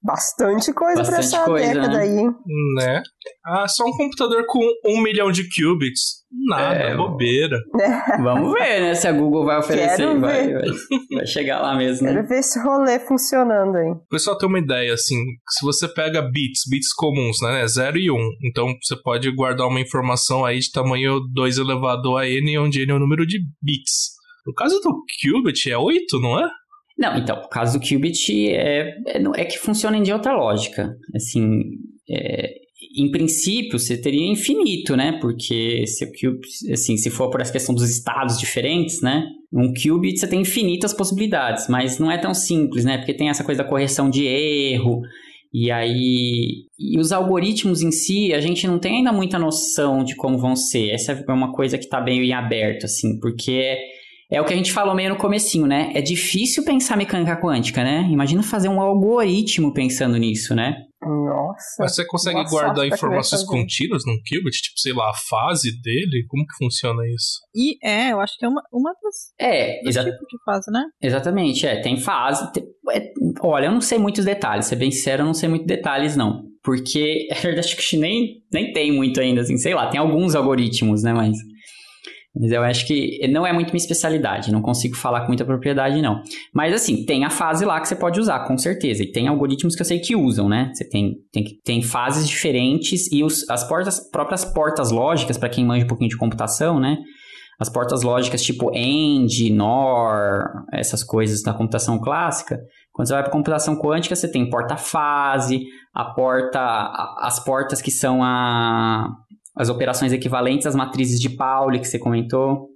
Bastante 0.01 0.73
coisa 0.73 1.03
pra 1.03 1.11
Bastante 1.17 1.35
essa 1.35 1.45
coisa, 1.45 1.75
década 1.75 1.89
né? 1.89 2.03
aí, 2.03 2.19
hein? 2.19 2.31
Né? 2.77 3.03
Ah, 3.45 3.67
só 3.67 3.85
um 3.85 3.97
computador 3.97 4.47
com 4.47 4.61
um 4.87 5.03
milhão 5.03 5.33
de 5.33 5.43
qubits. 5.49 6.19
Nada, 6.47 6.75
É, 6.75 6.97
bobeira. 6.97 7.59
Vamos 8.23 8.53
ver, 8.53 8.81
né? 8.81 8.95
Se 8.95 9.09
a 9.09 9.13
Google 9.13 9.45
vai 9.45 9.59
oferecer. 9.59 9.97
Quero 9.97 10.21
Vai, 10.21 10.47
ver. 10.47 10.61
vai, 10.61 10.71
vai 11.17 11.27
chegar 11.27 11.61
lá 11.61 11.75
mesmo, 11.77 12.07
né? 12.07 12.15
Quero 12.15 12.29
ver 12.29 12.39
esse 12.39 12.63
rolê 12.63 13.01
funcionando 13.01 13.77
aí. 13.77 13.91
O 13.91 14.07
pessoal 14.09 14.39
tem 14.39 14.49
uma 14.49 14.61
ideia, 14.61 14.95
assim, 14.95 15.17
se 15.49 15.65
você 15.65 15.89
pega 15.89 16.23
bits, 16.23 16.63
bits 16.71 16.93
comuns, 16.95 17.39
né, 17.43 17.67
0 17.67 17.99
e 17.99 18.09
1, 18.09 18.15
um, 18.15 18.31
então 18.45 18.73
você 18.81 18.95
pode 19.03 19.29
guardar 19.35 19.67
uma 19.67 19.81
informação 19.81 20.45
aí 20.45 20.61
de 20.61 20.71
tamanho 20.71 21.19
2 21.35 21.59
elevado 21.59 22.17
a 22.17 22.25
n, 22.29 22.57
onde 22.59 22.83
n 22.83 22.93
é 22.93 22.95
o 22.95 23.01
número 23.01 23.27
de 23.27 23.41
bits. 23.61 24.18
No 24.49 24.55
caso 24.55 24.81
do 24.81 25.05
qubit, 25.21 25.71
é 25.71 25.77
8, 25.77 26.19
não 26.21 26.41
é? 26.41 26.49
Não, 26.97 27.19
então, 27.19 27.37
o 27.37 27.49
caso 27.49 27.79
do 27.79 27.87
qubit 27.87 28.49
é, 28.49 28.95
é, 29.07 29.23
é 29.37 29.45
que 29.45 29.59
funciona 29.59 30.01
de 30.01 30.11
outra 30.11 30.35
lógica. 30.35 30.97
Assim, 31.15 31.61
é, 32.09 32.55
em 32.97 33.11
princípio, 33.11 33.79
você 33.79 34.01
teria 34.01 34.27
infinito, 34.27 34.97
né? 34.97 35.19
Porque 35.21 35.87
se, 35.87 36.11
assim, 36.73 36.97
se 36.97 37.11
for 37.11 37.29
por 37.29 37.43
essa 37.43 37.53
questão 37.53 37.75
dos 37.75 37.91
estados 37.91 38.39
diferentes, 38.39 39.03
né? 39.03 39.27
Um 39.53 39.71
qubit 39.75 40.19
você 40.19 40.27
tem 40.27 40.41
infinitas 40.41 40.95
possibilidades, 40.95 41.69
mas 41.69 41.99
não 41.99 42.11
é 42.11 42.17
tão 42.17 42.33
simples, 42.33 42.87
né? 42.87 42.97
Porque 42.97 43.13
tem 43.13 43.29
essa 43.29 43.45
coisa 43.45 43.63
da 43.63 43.69
correção 43.69 44.09
de 44.09 44.25
erro, 44.25 45.03
e 45.53 45.71
aí. 45.71 46.65
E 46.79 46.99
os 46.99 47.13
algoritmos 47.13 47.83
em 47.83 47.91
si, 47.91 48.33
a 48.33 48.41
gente 48.41 48.67
não 48.67 48.79
tem 48.79 48.97
ainda 48.97 49.13
muita 49.13 49.39
noção 49.39 50.05
de 50.05 50.15
como 50.17 50.39
vão 50.39 50.57
ser. 50.57 50.91
Essa 50.91 51.13
é 51.13 51.33
uma 51.33 51.53
coisa 51.53 51.77
que 51.77 51.85
está 51.85 52.01
meio 52.01 52.23
em 52.23 52.33
aberto, 52.33 52.85
assim, 52.85 53.19
porque 53.21 53.77
é 54.31 54.41
o 54.41 54.45
que 54.45 54.53
a 54.53 54.57
gente 54.57 54.73
falou 54.73 54.95
meio 54.95 55.11
no 55.11 55.17
comecinho, 55.17 55.67
né? 55.67 55.91
É 55.95 56.03
difícil 56.03 56.65
pensar 56.65 56.97
mecânica 56.97 57.41
quântica, 57.41 57.83
né? 57.83 58.07
Imagina 58.11 58.43
fazer 58.43 58.69
um 58.69 58.81
algoritmo 58.81 59.73
pensando 59.73 60.17
nisso, 60.17 60.55
né? 60.55 60.75
Nossa. 61.01 61.77
Mas 61.81 61.95
você 61.95 62.05
consegue 62.07 62.37
Boa 62.37 62.49
guardar 62.51 62.87
informações 62.87 63.45
contínuas 63.45 64.03
num 64.05 64.17
qubit? 64.17 64.61
Tipo, 64.63 64.79
sei 64.79 64.93
lá, 64.93 65.11
a 65.11 65.15
fase 65.15 65.71
dele? 65.81 66.25
Como 66.29 66.45
que 66.45 66.57
funciona 66.59 67.03
isso? 67.07 67.39
E 67.55 67.79
é, 67.87 68.13
eu 68.13 68.21
acho 68.21 68.35
que 68.39 68.45
é 68.45 68.49
uma, 68.49 68.63
uma 68.73 68.93
das 69.03 69.15
É, 69.41 69.81
do 69.83 69.89
exa 69.89 70.05
tipo 70.05 70.17
de 70.27 70.45
fase, 70.45 70.71
né? 70.71 70.83
exatamente. 71.01 71.67
É, 71.67 71.81
tem 71.81 71.97
fase. 71.97 72.53
tem- 72.53 72.65
é, 72.93 73.13
olha, 73.43 73.67
eu 73.67 73.73
não 73.73 73.81
sei 73.81 73.97
muitos 73.99 74.25
detalhes, 74.25 74.67
ser 74.67 74.77
bem 74.77 74.91
sincero, 74.91 75.23
eu 75.23 75.27
não 75.27 75.35
sei 75.35 75.49
muitos 75.49 75.67
detalhes, 75.69 76.17
não. 76.17 76.43
Porque, 76.63 77.29
é 77.31 77.35
verdade, 77.35 77.69
acho 77.69 77.77
que 77.77 77.97
nem, 77.97 78.43
nem 78.53 78.73
tem 78.73 78.93
muito 78.93 79.21
ainda, 79.21 79.41
assim, 79.43 79.57
sei 79.57 79.75
lá, 79.75 79.89
tem 79.89 80.01
alguns 80.01 80.35
algoritmos, 80.35 81.03
né? 81.03 81.13
Mas. 81.13 81.37
Mas 82.35 82.53
eu 82.53 82.63
acho 82.63 82.87
que 82.87 83.27
não 83.29 83.47
é 83.47 83.53
muito 83.53 83.69
minha 83.69 83.83
especialidade, 83.83 84.53
não 84.53 84.63
consigo 84.63 84.97
falar 84.97 85.23
com 85.23 85.29
muita 85.29 85.45
propriedade, 85.45 86.01
não. 86.01 86.23
Mas 86.55 86.75
assim, 86.75 87.05
tem 87.05 87.25
a 87.25 87.31
fase 87.31 87.65
lá 87.65 87.81
que 87.81 87.89
você 87.89 87.97
pode 87.97 88.21
usar, 88.21 88.47
com 88.47 88.57
certeza. 88.57 89.03
E 89.03 89.11
tem 89.11 89.27
algoritmos 89.27 89.75
que 89.75 89.83
eu 89.83 89.87
sei 89.87 89.99
que 89.99 90.15
usam, 90.15 90.49
né? 90.49 90.71
Você 90.73 90.89
tem, 90.89 91.17
tem, 91.33 91.45
tem 91.65 91.83
fases 91.83 92.29
diferentes 92.29 93.11
e 93.11 93.25
os, 93.25 93.49
as 93.51 93.67
portas, 93.67 93.99
próprias 94.11 94.45
portas 94.45 94.91
lógicas, 94.91 95.37
para 95.37 95.49
quem 95.49 95.65
manja 95.65 95.85
um 95.85 95.89
pouquinho 95.89 96.11
de 96.11 96.17
computação, 96.17 96.79
né? 96.79 96.99
As 97.59 97.69
portas 97.69 98.03
lógicas 98.03 98.43
tipo 98.43 98.71
AND, 98.71 99.51
NOR, 99.51 100.45
essas 100.73 101.03
coisas 101.03 101.43
da 101.43 101.53
computação 101.53 101.99
clássica. 101.99 102.61
Quando 102.93 103.09
você 103.09 103.15
vai 103.15 103.23
para 103.23 103.33
computação 103.33 103.77
quântica, 103.77 104.15
você 104.15 104.31
tem 104.31 104.49
porta-fase, 104.49 105.65
a 105.93 106.05
porta, 106.05 106.61
as 107.19 107.43
portas 107.45 107.83
que 107.83 107.91
são 107.91 108.23
a, 108.23 109.09
as 109.59 109.69
operações 109.69 110.13
equivalentes 110.13 110.67
às 110.67 110.75
matrizes 110.75 111.21
de 111.21 111.31
Pauli 111.31 111.81
que 111.81 111.87
você 111.87 111.99
comentou. 111.99 112.69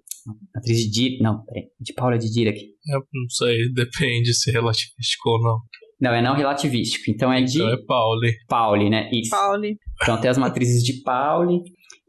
Matriz 0.55 0.79
de 0.79 0.91
Dirac, 0.91 1.23
não, 1.23 1.45
peraí, 1.45 1.65
de 1.81 1.93
Pauli 1.95 2.17
é 2.17 2.19
de 2.19 2.31
Dirac. 2.31 2.59
Eu 2.59 3.01
não 3.13 3.29
sei, 3.29 3.73
depende 3.73 4.33
se 4.35 4.51
é 4.51 4.53
relativístico 4.53 5.31
ou 5.31 5.41
não. 5.43 5.59
Não, 6.01 6.13
é 6.13 6.21
não 6.21 6.35
relativístico, 6.35 7.11
então 7.11 7.33
é 7.33 7.41
de 7.43 7.59
Então 7.59 7.69
é 7.73 7.77
Pauli. 7.87 8.33
Pauli, 8.49 8.91
né? 8.91 9.09
Isso. 9.13 9.31
Pauli. 9.31 9.77
Então 10.03 10.21
tem 10.21 10.31
as 10.31 10.39
matrizes 10.39 10.83
de 10.83 11.01
Pauli. 11.03 11.61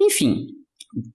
Enfim, 0.02 0.46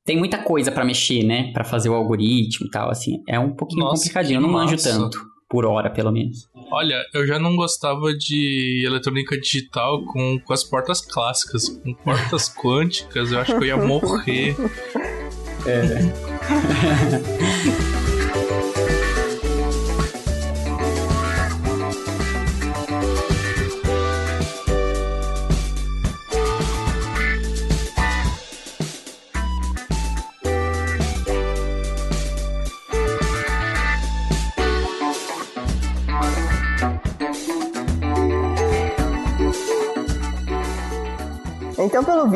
tem 0.05 0.17
muita 0.17 0.43
coisa 0.43 0.71
para 0.73 0.85
mexer, 0.85 1.23
né? 1.25 1.53
Para 1.53 1.65
fazer 1.65 1.89
o 1.89 1.95
algoritmo 1.95 2.67
e 2.67 2.71
tal, 2.71 2.91
assim. 2.91 3.23
É 3.29 3.39
um 3.39 3.55
pouquinho 3.55 3.83
Nossa, 3.85 4.03
complicadinho, 4.03 4.39
eu 4.39 4.43
não 4.43 4.49
manjo 4.51 4.73
massa. 4.73 4.91
tanto, 4.91 5.19
por 5.49 5.65
hora 5.65 5.91
pelo 5.91 6.13
menos. 6.13 6.49
Olha, 6.71 7.03
eu 7.15 7.27
já 7.27 7.39
não 7.39 7.57
gostava 7.57 8.13
de 8.15 8.83
eletrônica 8.85 9.41
digital 9.41 10.05
com, 10.05 10.39
com 10.41 10.53
as 10.53 10.63
portas 10.63 11.01
clássicas. 11.01 11.69
Com 11.69 11.95
portas 11.95 12.49
quânticas, 12.55 13.33
eu 13.33 13.41
acho 13.41 13.53
que 13.59 13.65
eu 13.65 13.69
ia 13.69 13.77
morrer. 13.77 14.55
Então, 15.61 16.13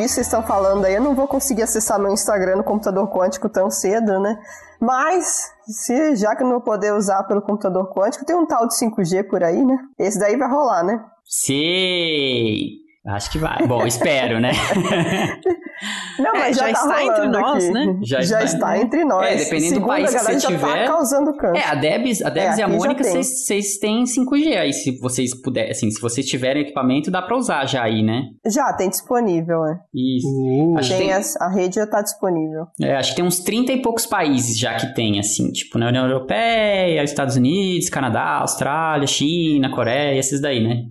visto, 0.03 0.15
vocês 0.15 0.27
estão 0.27 0.43
falando 0.43 0.85
aí, 0.85 0.95
eu 0.95 1.01
não 1.01 1.15
vou 1.15 1.27
conseguir 1.27 1.63
acessar 1.63 1.99
meu 1.99 2.11
Instagram 2.11 2.57
no 2.57 2.63
computador 2.63 3.09
quântico 3.09 3.49
tão 3.49 3.69
cedo, 3.69 4.19
né? 4.19 4.37
Mas, 4.79 5.49
se, 5.65 6.15
já 6.15 6.35
que 6.35 6.43
eu 6.43 6.47
não 6.47 6.55
vou 6.55 6.61
poder 6.61 6.93
usar 6.93 7.23
pelo 7.23 7.41
computador 7.41 7.93
quântico, 7.93 8.25
tem 8.25 8.35
um 8.35 8.45
tal 8.45 8.67
de 8.67 8.75
5G 8.75 9.27
por 9.29 9.43
aí, 9.43 9.63
né? 9.63 9.77
Esse 9.97 10.19
daí 10.19 10.35
vai 10.37 10.49
rolar, 10.49 10.83
né? 10.83 10.99
Sei! 11.25 12.83
Acho 13.05 13.31
que 13.31 13.37
vai. 13.37 13.65
Bom, 13.67 13.85
espero, 13.85 14.39
né? 14.39 14.51
Não, 16.19 16.35
É, 16.35 16.39
mas 16.39 16.57
já, 16.57 16.67
já 16.67 16.73
tá 16.73 16.81
está 16.81 17.03
entre 17.05 17.27
nós, 17.27 17.63
aqui. 17.65 17.73
né? 17.73 17.97
Já 18.03 18.21
Já, 18.21 18.43
está. 18.43 18.55
está 18.55 18.77
entre 18.79 19.03
nós. 19.05 19.27
É, 19.27 19.35
dependendo 19.43 19.79
do 19.81 19.87
país 19.87 20.13
a 20.15 20.17
que 20.19 20.25
você 20.25 20.39
já 20.39 20.47
tiver. 20.47 20.85
tá 20.85 20.85
causando 20.85 21.35
câncer. 21.37 21.57
É, 21.61 21.65
a 21.67 21.75
Debs, 21.75 22.21
a 22.21 22.29
Debs 22.29 22.57
É, 22.57 22.61
e 22.61 22.63
a 22.63 22.65
aqui 22.65 22.73
já 22.73 22.79
Mônica, 22.87 23.03
vocês 23.03 23.77
têm 23.79 24.03
5G 24.05 24.57
aí. 24.57 24.73
Se 24.73 24.97
vocês 24.99 25.33
puderem, 25.41 25.71
assim, 25.71 25.89
se 25.91 25.99
vocês 26.01 26.25
tiverem 26.25 26.61
equipamento, 26.63 27.09
dá 27.11 27.21
pra 27.21 27.35
usar 27.35 27.65
já 27.67 27.83
aí, 27.83 28.03
né? 28.03 28.23
Já, 28.45 28.71
tem 28.73 28.89
disponível, 28.89 29.65
é. 29.65 29.79
Isso. 29.93 30.27
Uh, 30.27 30.77
Acho 30.77 30.89
Tem 30.89 30.97
tem- 30.99 31.13
as- 31.13 31.35
a 31.37 31.49
rede 31.49 31.75
já 31.75 31.87
tá 31.87 32.01
disponível. 32.01 32.65
É, 32.81 32.95
acho 32.95 33.11
que 33.11 33.15
tem 33.15 33.25
uns 33.25 33.39
30 33.39 33.71
e 33.71 33.81
poucos 33.81 34.05
países 34.05 34.57
já 34.57 34.75
que 34.75 34.93
tem, 34.93 35.19
assim, 35.19 35.51
tipo, 35.51 35.77
na 35.77 35.87
União 35.87 36.05
Europeia, 36.05 37.03
Estados 37.03 37.35
Unidos, 37.35 37.89
Canadá, 37.89 38.39
Austrália, 38.39 39.07
China, 39.07 39.69
Coreia, 39.73 40.17
esses 40.19 40.39
daí, 40.41 40.63
né? 40.63 40.83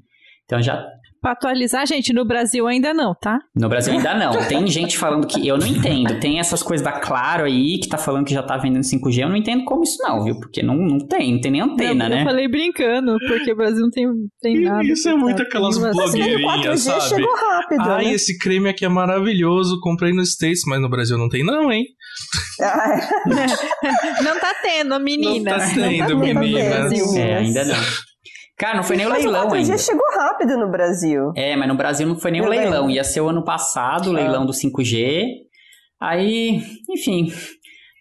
Então 0.44 0.60
já. 0.60 0.84
Pra 1.22 1.32
atualizar, 1.32 1.86
gente, 1.86 2.12
no 2.12 2.24
Brasil 2.24 2.66
ainda 2.66 2.92
não, 2.92 3.14
tá? 3.14 3.38
No 3.54 3.68
Brasil 3.68 3.92
ainda 3.92 4.12
não. 4.12 4.32
Tem 4.48 4.66
gente 4.66 4.98
falando 4.98 5.24
que. 5.24 5.46
Eu 5.46 5.56
não 5.56 5.66
entendo. 5.66 6.18
Tem 6.18 6.40
essas 6.40 6.64
coisas 6.64 6.84
da 6.84 6.92
Claro 6.92 7.44
aí 7.44 7.78
que 7.80 7.88
tá 7.88 7.96
falando 7.96 8.24
que 8.26 8.34
já 8.34 8.42
tá 8.42 8.56
vendendo 8.56 8.82
5G. 8.82 9.22
Eu 9.22 9.28
não 9.28 9.36
entendo 9.36 9.64
como 9.64 9.84
isso 9.84 9.98
não, 10.02 10.24
viu? 10.24 10.34
Porque 10.40 10.64
não, 10.64 10.74
não 10.76 10.98
tem, 10.98 11.34
não 11.34 11.40
tem 11.40 11.50
nem 11.52 11.60
antena, 11.60 12.06
eu, 12.06 12.10
né? 12.10 12.20
eu 12.22 12.24
falei 12.24 12.48
brincando, 12.48 13.16
porque 13.28 13.52
o 13.52 13.56
Brasil 13.56 13.82
não 13.82 13.90
tem, 13.90 14.06
tem 14.40 14.62
nada. 14.62 14.82
Isso 14.84 15.08
é 15.08 15.14
muito 15.14 15.40
aquelas 15.42 15.78
Mas- 15.78 15.96
o 15.96 15.98
blogueirinhas, 15.98 16.64
4G 16.64 16.76
sabe? 16.78 17.02
chegou 17.02 17.34
rápido, 17.36 17.80
Ai, 17.82 18.04
né? 18.06 18.12
esse 18.14 18.36
creme 18.38 18.68
aqui 18.68 18.84
é 18.84 18.88
maravilhoso, 18.88 19.78
comprei 19.80 20.12
no 20.12 20.22
States, 20.22 20.62
mas 20.66 20.80
no 20.80 20.90
Brasil 20.90 21.16
não 21.16 21.28
tem 21.28 21.44
não, 21.44 21.70
hein? 21.70 21.84
Não 24.22 24.38
tá 24.40 24.54
tendo, 24.62 24.98
meninas. 25.00 25.44
Não 25.44 25.58
tá 25.58 25.74
tendo, 25.74 26.14
no 26.14 26.18
meninas. 26.20 26.68
Brasil. 26.68 27.06
É, 27.16 27.38
ainda 27.38 27.64
não. 27.64 28.11
Cara, 28.62 28.76
não 28.76 28.84
foi 28.84 28.96
nem 28.96 29.06
o 29.06 29.12
leilão 29.12 29.48
4G 29.48 29.54
ainda. 29.56 29.78
chegou 29.78 30.06
rápido 30.16 30.56
no 30.56 30.70
Brasil. 30.70 31.32
É, 31.36 31.56
mas 31.56 31.66
no 31.68 31.74
Brasil 31.76 32.06
não 32.06 32.16
foi 32.16 32.30
nem 32.30 32.40
o 32.40 32.48
leilão. 32.48 32.88
Ia 32.88 33.02
ser 33.02 33.20
o 33.20 33.28
ano 33.28 33.44
passado, 33.44 34.06
o 34.06 34.12
Ah. 34.12 34.20
leilão 34.20 34.46
do 34.46 34.52
5G. 34.52 35.26
Aí, 36.00 36.60
enfim, 36.90 37.32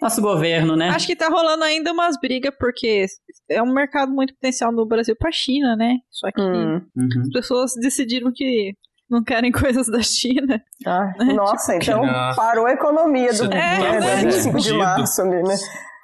nosso 0.02 0.22
governo, 0.22 0.76
né? 0.76 0.90
Acho 0.90 1.08
que 1.08 1.16
tá 1.16 1.30
rolando 1.30 1.64
ainda 1.64 1.92
umas 1.92 2.20
brigas, 2.20 2.54
porque 2.60 3.06
é 3.50 3.62
um 3.62 3.74
mercado 3.74 4.12
muito 4.12 4.34
potencial 4.36 4.72
no 4.72 4.86
Brasil 4.88 5.16
pra 5.18 5.32
China, 5.32 5.76
né? 5.76 5.96
Só 6.12 6.32
que 6.32 6.42
Hum. 6.42 6.82
Uhum. 6.96 7.22
as 7.22 7.30
pessoas 7.32 7.72
decidiram 7.82 8.32
que 8.34 8.74
não 9.10 9.24
querem 9.24 9.52
coisas 9.76 9.88
da 9.88 10.02
China. 10.02 10.62
Ah, 10.86 11.12
nossa, 11.36 11.76
então 11.76 12.04
Ah. 12.06 12.34
parou 12.36 12.66
a 12.68 12.72
economia 12.74 13.32
do 13.34 13.48
dia 13.48 13.50
tá 13.50 14.00
né, 14.00 14.02
fudido. 14.02 14.32
25 14.32 14.60
de 14.60 14.74
março 14.74 15.22
ali, 15.22 15.42
né? 15.44 15.56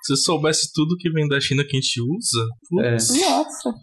Se 0.04 0.14
eu 0.14 0.18
soubesse 0.18 0.72
tudo 0.74 0.96
que 0.98 1.10
vem 1.12 1.28
da 1.28 1.40
China 1.40 1.64
que 1.68 1.76
a 1.76 1.80
gente 1.80 2.00
usa, 2.02 2.46
É. 2.88 2.92
putz, 2.92 3.22
Nossa. 3.22 3.74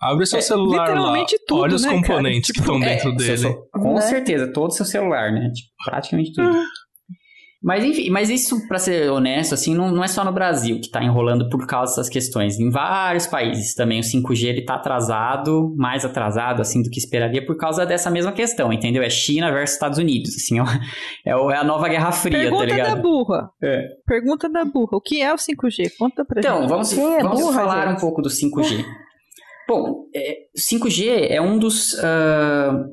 Abre 0.00 0.26
seu 0.26 0.38
É, 0.38 0.42
celular 0.42 0.76
lá, 0.76 0.84
literalmente 0.94 1.38
tudo, 1.46 1.60
olha 1.62 1.74
os 1.74 1.82
né, 1.82 1.88
cara? 1.90 2.00
componentes 2.02 2.50
que 2.52 2.60
estão 2.60 2.76
É, 2.76 2.86
dentro 2.86 3.02
seu 3.02 3.16
dele. 3.16 3.38
cel- 3.38 3.62
com 3.72 3.94
Né? 3.94 4.00
certeza, 4.02 4.52
todo 4.52 4.70
o 4.70 4.74
seu 4.74 4.86
celular, 4.86 5.32
né? 5.32 5.50
Tipo, 5.54 5.68
praticamente 5.84 6.32
tudo. 6.32 6.50
Mas 7.60 7.82
enfim, 7.84 8.08
mas 8.08 8.30
isso, 8.30 8.68
pra 8.68 8.78
ser 8.78 9.10
honesto, 9.10 9.52
assim, 9.52 9.74
não, 9.74 9.90
não 9.90 10.04
é 10.04 10.06
só 10.06 10.24
no 10.24 10.30
Brasil 10.30 10.80
que 10.80 10.88
tá 10.88 11.02
enrolando 11.02 11.48
por 11.48 11.66
causa 11.66 11.90
dessas 11.90 12.08
questões. 12.08 12.56
Em 12.60 12.70
vários 12.70 13.26
países 13.26 13.74
também 13.74 13.98
o 13.98 14.02
5G 14.04 14.46
ele 14.46 14.64
tá 14.64 14.74
atrasado, 14.76 15.74
mais 15.76 16.04
atrasado, 16.04 16.62
assim, 16.62 16.84
do 16.84 16.88
que 16.88 17.00
esperaria 17.00 17.44
por 17.44 17.56
causa 17.56 17.84
dessa 17.84 18.12
mesma 18.12 18.30
questão, 18.30 18.72
entendeu? 18.72 19.02
É 19.02 19.10
China 19.10 19.50
versus 19.50 19.74
Estados 19.74 19.98
Unidos, 19.98 20.36
assim, 20.36 20.60
é, 21.26 21.30
é 21.30 21.56
a 21.56 21.64
nova 21.64 21.88
Guerra 21.88 22.12
Fria, 22.12 22.38
Pergunta 22.38 22.62
tá 22.64 22.70
da 22.70 22.76
ligado? 22.76 23.02
burra. 23.02 23.50
É. 23.60 23.88
Pergunta 24.06 24.48
da 24.48 24.64
burra. 24.64 24.96
O 24.96 25.00
que 25.00 25.20
é 25.20 25.34
o 25.34 25.36
5G? 25.36 25.90
Conta 25.98 26.24
pra 26.24 26.38
Então, 26.38 26.60
gente. 26.60 26.68
vamos, 26.68 26.92
Quem 26.92 27.16
é 27.16 27.22
vamos 27.24 27.40
burra, 27.40 27.54
falar 27.54 27.86
gente? 27.88 27.96
um 27.96 28.00
pouco 28.00 28.22
do 28.22 28.30
5G. 28.30 28.84
Bom, 29.68 30.06
é, 30.14 30.38
5G 30.56 31.26
é 31.28 31.40
um 31.42 31.58
dos. 31.58 31.94
ah, 32.02 32.86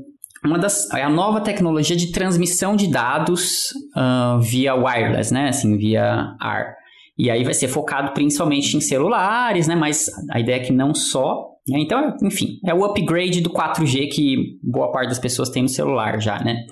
uma 0.43 0.59
das, 0.59 0.91
é 0.91 1.01
a 1.01 1.09
nova 1.09 1.41
tecnologia 1.41 1.95
de 1.95 2.11
transmissão 2.11 2.75
de 2.75 2.87
dados 2.87 3.69
ah, 3.95 4.37
via 4.41 4.75
wireless, 4.75 5.33
né? 5.33 5.47
Assim, 5.49 5.77
via 5.77 6.35
ar. 6.39 6.75
E 7.17 7.31
aí 7.31 7.45
vai 7.45 7.53
ser 7.53 7.69
focado 7.69 8.11
principalmente 8.11 8.75
em 8.75 8.81
celulares, 8.81 9.67
né? 9.67 9.75
Mas 9.75 10.07
a 10.29 10.39
ideia 10.39 10.57
é 10.57 10.59
que 10.59 10.73
não 10.73 10.93
só. 10.93 11.47
né? 11.65 11.79
Então, 11.79 12.13
enfim, 12.21 12.59
é 12.65 12.73
o 12.73 12.83
upgrade 12.83 13.39
do 13.39 13.49
4G 13.49 14.09
que 14.11 14.59
boa 14.61 14.91
parte 14.91 15.09
das 15.09 15.19
pessoas 15.19 15.49
tem 15.49 15.63
no 15.63 15.69
celular 15.69 16.21
já, 16.21 16.43
né? 16.43 16.65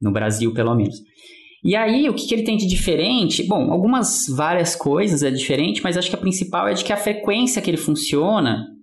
No 0.00 0.12
Brasil, 0.12 0.52
pelo 0.52 0.74
menos. 0.74 0.96
E 1.64 1.74
aí, 1.74 2.08
o 2.10 2.14
que, 2.14 2.26
que 2.28 2.34
ele 2.34 2.44
tem 2.44 2.58
de 2.58 2.66
diferente? 2.66 3.42
Bom, 3.42 3.72
algumas 3.72 4.26
várias 4.28 4.76
coisas 4.76 5.22
é 5.22 5.30
diferente, 5.30 5.82
mas 5.82 5.96
acho 5.96 6.10
que 6.10 6.14
a 6.14 6.20
principal 6.20 6.68
é 6.68 6.74
de 6.74 6.84
que 6.84 6.92
a 6.92 6.96
frequência 6.96 7.62
que 7.62 7.70
ele 7.70 7.78
funciona 7.78 8.75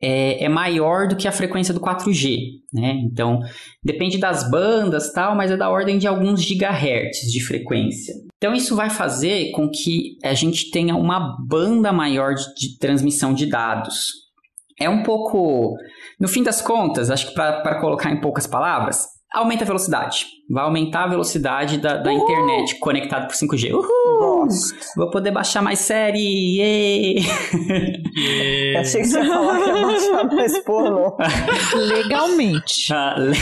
é, 0.00 0.44
é 0.44 0.48
maior 0.48 1.08
do 1.08 1.16
que 1.16 1.26
a 1.26 1.32
frequência 1.32 1.74
do 1.74 1.80
4G, 1.80 2.38
né? 2.72 2.92
Então, 3.04 3.40
depende 3.82 4.18
das 4.18 4.48
bandas 4.50 5.12
tal, 5.12 5.34
mas 5.34 5.50
é 5.50 5.56
da 5.56 5.68
ordem 5.68 5.98
de 5.98 6.06
alguns 6.06 6.42
gigahertz 6.42 7.30
de 7.30 7.44
frequência. 7.44 8.14
Então, 8.36 8.54
isso 8.54 8.76
vai 8.76 8.90
fazer 8.90 9.50
com 9.50 9.68
que 9.68 10.16
a 10.22 10.34
gente 10.34 10.70
tenha 10.70 10.94
uma 10.94 11.36
banda 11.46 11.92
maior 11.92 12.34
de, 12.34 12.44
de 12.54 12.78
transmissão 12.78 13.34
de 13.34 13.46
dados. 13.46 14.28
É 14.80 14.88
um 14.88 15.02
pouco. 15.02 15.76
No 16.20 16.28
fim 16.28 16.42
das 16.44 16.62
contas, 16.62 17.10
acho 17.10 17.28
que 17.28 17.34
para 17.34 17.80
colocar 17.80 18.12
em 18.12 18.20
poucas 18.20 18.46
palavras, 18.46 19.17
aumenta 19.32 19.64
a 19.64 19.66
velocidade. 19.66 20.26
Vai 20.50 20.64
aumentar 20.64 21.04
a 21.04 21.08
velocidade 21.08 21.78
da, 21.78 21.96
da 21.98 22.12
internet 22.12 22.78
conectada 22.78 23.26
por 23.26 23.34
5G. 23.34 23.72
Uhul! 23.72 24.44
Gosto. 24.46 24.74
Vou 24.96 25.10
poder 25.10 25.30
baixar 25.30 25.62
mais 25.62 25.78
série! 25.80 26.56
Yay! 26.58 27.16
E- 28.16 28.76
Achei 28.78 29.02
que 29.02 29.08
você 29.08 29.18
ia 29.20 29.26
falar 29.26 29.60
que 29.62 29.68
ia 29.68 29.86
baixar 29.86 30.24
mais 30.34 30.58
porno. 30.64 31.16
Legalmente. 31.76 32.92
Ah, 32.92 33.14
le- 33.18 33.36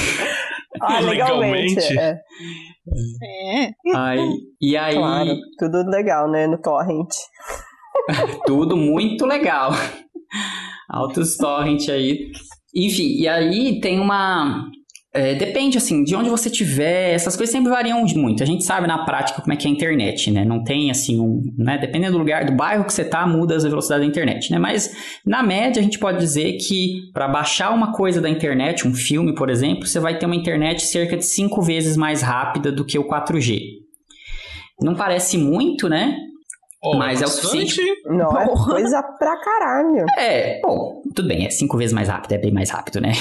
Ah, 0.80 1.00
legalmente. 1.00 1.74
Legalmente? 1.88 1.98
É, 1.98 3.64
É. 3.64 3.70
Ai, 3.96 4.18
e 4.60 4.76
aí, 4.76 4.94
claro. 4.96 5.36
Tudo 5.58 5.88
legal, 5.90 6.30
né? 6.30 6.46
No 6.46 6.58
torrent. 6.60 7.08
tudo 8.46 8.76
muito 8.76 9.24
legal. 9.26 9.70
Altos 10.88 11.36
torrent 11.36 11.88
aí. 11.88 12.30
Enfim, 12.74 13.16
e 13.20 13.26
aí 13.26 13.80
tem 13.80 13.98
uma. 13.98 14.68
É, 15.16 15.34
depende, 15.34 15.78
assim, 15.78 16.04
de 16.04 16.14
onde 16.14 16.28
você 16.28 16.50
tiver, 16.50 17.14
essas 17.14 17.36
coisas 17.36 17.52
sempre 17.52 17.70
variam 17.70 18.04
muito. 18.14 18.42
A 18.42 18.46
gente 18.46 18.64
sabe 18.64 18.86
na 18.86 19.04
prática 19.04 19.40
como 19.40 19.52
é 19.52 19.56
que 19.56 19.66
é 19.66 19.70
a 19.70 19.72
internet, 19.72 20.30
né? 20.30 20.44
Não 20.44 20.62
tem, 20.62 20.90
assim, 20.90 21.18
um. 21.18 21.42
Né? 21.56 21.78
Dependendo 21.78 22.12
do 22.12 22.18
lugar, 22.18 22.44
do 22.44 22.52
bairro 22.52 22.84
que 22.84 22.92
você 22.92 23.04
tá, 23.04 23.26
muda 23.26 23.56
a 23.56 23.58
velocidade 23.58 24.02
da 24.02 24.06
internet, 24.06 24.50
né? 24.50 24.58
Mas, 24.58 24.94
na 25.24 25.42
média, 25.42 25.80
a 25.80 25.82
gente 25.82 25.98
pode 25.98 26.18
dizer 26.18 26.58
que 26.58 27.10
para 27.12 27.26
baixar 27.28 27.74
uma 27.74 27.92
coisa 27.92 28.20
da 28.20 28.28
internet, 28.28 28.86
um 28.86 28.94
filme, 28.94 29.34
por 29.34 29.48
exemplo, 29.48 29.86
você 29.86 29.98
vai 29.98 30.18
ter 30.18 30.26
uma 30.26 30.36
internet 30.36 30.84
cerca 30.84 31.16
de 31.16 31.24
cinco 31.24 31.62
vezes 31.62 31.96
mais 31.96 32.22
rápida 32.22 32.70
do 32.70 32.84
que 32.84 32.98
o 32.98 33.08
4G. 33.08 33.60
Não 34.82 34.94
parece 34.94 35.38
muito, 35.38 35.88
né? 35.88 36.16
Ó, 36.94 36.96
Mas 36.96 37.22
é 37.22 37.24
o 37.24 37.28
suficiente. 37.28 37.80
Não, 38.06 38.38
é 38.38 38.46
coisa 38.48 39.02
pra 39.18 39.36
caralho. 39.40 40.04
É, 40.18 40.60
bom, 40.62 41.02
tudo 41.14 41.28
bem, 41.28 41.46
é 41.46 41.50
cinco 41.50 41.76
vezes 41.76 41.92
mais 41.92 42.08
rápido, 42.08 42.32
é 42.32 42.38
bem 42.38 42.52
mais 42.52 42.70
rápido, 42.70 43.00
né? 43.00 43.12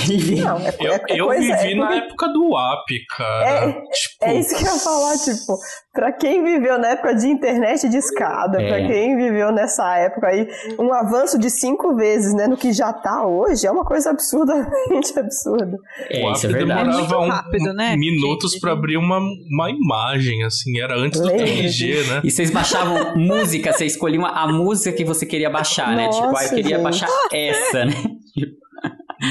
Não, 0.44 0.58
é, 0.60 0.76
Eu, 0.80 0.94
é, 0.94 1.02
é 1.10 1.20
eu 1.22 1.26
coisa. 1.26 1.42
vivi 1.42 1.72
é, 1.74 1.76
na 1.76 1.96
época 1.96 2.28
do 2.30 2.50
WAP, 2.52 2.86
cara. 3.18 3.72
tipo, 3.72 3.84
é 4.26 4.36
isso 4.40 4.56
que 4.58 4.64
eu 4.64 4.74
ia 4.74 4.80
falar, 4.80 5.14
tipo, 5.18 5.58
pra 5.94 6.12
quem 6.12 6.44
viveu 6.44 6.78
na 6.78 6.90
época 6.90 7.16
de 7.16 7.28
internet 7.28 7.88
de 7.90 7.98
escada, 7.98 8.62
É. 8.62 8.68
pra 8.68 8.88
quem 8.88 9.16
viveu 9.18 9.52
nessa 9.52 9.98
época 9.98 10.28
aí, 10.28 10.48
um 10.80 10.94
avanço 10.94 11.40
de 11.40 11.50
cinco 11.50 11.96
vezes, 11.96 12.34
né, 12.34 12.48
no 12.48 12.58
que 12.58 12.72
já 12.74 12.92
tá 12.94 13.26
hoje, 13.26 13.66
é 13.66 13.72
uma 13.72 13.84
coisa 13.86 14.12
absurdamente 14.12 15.14
absurda. 15.18 15.78
É, 16.10 16.24
o 16.26 16.32
isso 16.32 16.46
é 16.46 16.50
verdade. 16.50 16.84
demorava 16.90 17.00
muito 17.00 17.16
um- 17.16 17.30
rápido, 17.30 17.74
né, 17.74 17.96
minutos 17.96 18.60
pra 18.60 18.74
abrir 18.74 18.98
uma, 18.98 19.20
uma 19.20 19.70
imagem, 19.72 20.44
assim. 20.44 20.80
Era 20.80 20.96
antes 20.98 21.20
do 21.20 21.28
Lembro 21.28 21.46
3G, 21.46 22.08
né? 22.08 22.22
E 22.24 22.30
vocês 22.32 22.52
baixavam 22.52 23.16
música, 23.16 23.55
vocês 23.62 23.94
escolhiam 23.94 24.26
a 24.26 24.48
música 24.52 24.92
que 24.96 25.04
você 25.06 25.26
queria 25.26 25.50
baixar, 25.50 25.96
né? 25.96 26.10
Tipo, 26.10 26.36
ah, 26.36 26.44
eu 26.44 26.50
queria 26.50 26.76
gente. 26.76 26.84
baixar 26.84 27.10
essa, 27.32 27.86
né? 27.86 27.94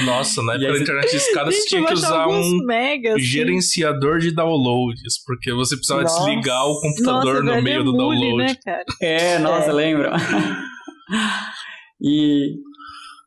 Nossa, 0.05 0.41
na 0.41 0.53
E 0.53 0.65
época 0.65 0.67
da 0.67 0.73
você- 0.77 0.83
internet 0.83 1.11
de 1.11 1.17
escada 1.17 1.51
você 1.51 1.65
tinha 1.67 1.85
que 1.85 1.93
usar 1.93 2.27
um 2.27 2.57
megas. 2.65 3.13
assim. 3.13 3.23
gerenciador 3.23 4.17
de 4.19 4.31
downloads, 4.31 5.23
porque 5.25 5.53
você 5.53 5.75
precisava 5.75 6.01
Nossa. 6.01 6.25
desligar 6.25 6.65
o 6.65 6.81
computador 6.81 7.33
Nossa, 7.35 7.43
no 7.43 7.51
velho, 7.51 7.63
meio 7.63 7.83
do 7.83 7.91
emule, 7.91 8.19
download. 8.19 8.37
Né, 8.51 8.55
cara? 8.65 8.83
É, 9.01 9.39
nossa, 9.39 9.69
É. 9.69 9.73
lembro. 9.73 10.09
e. 12.01 12.53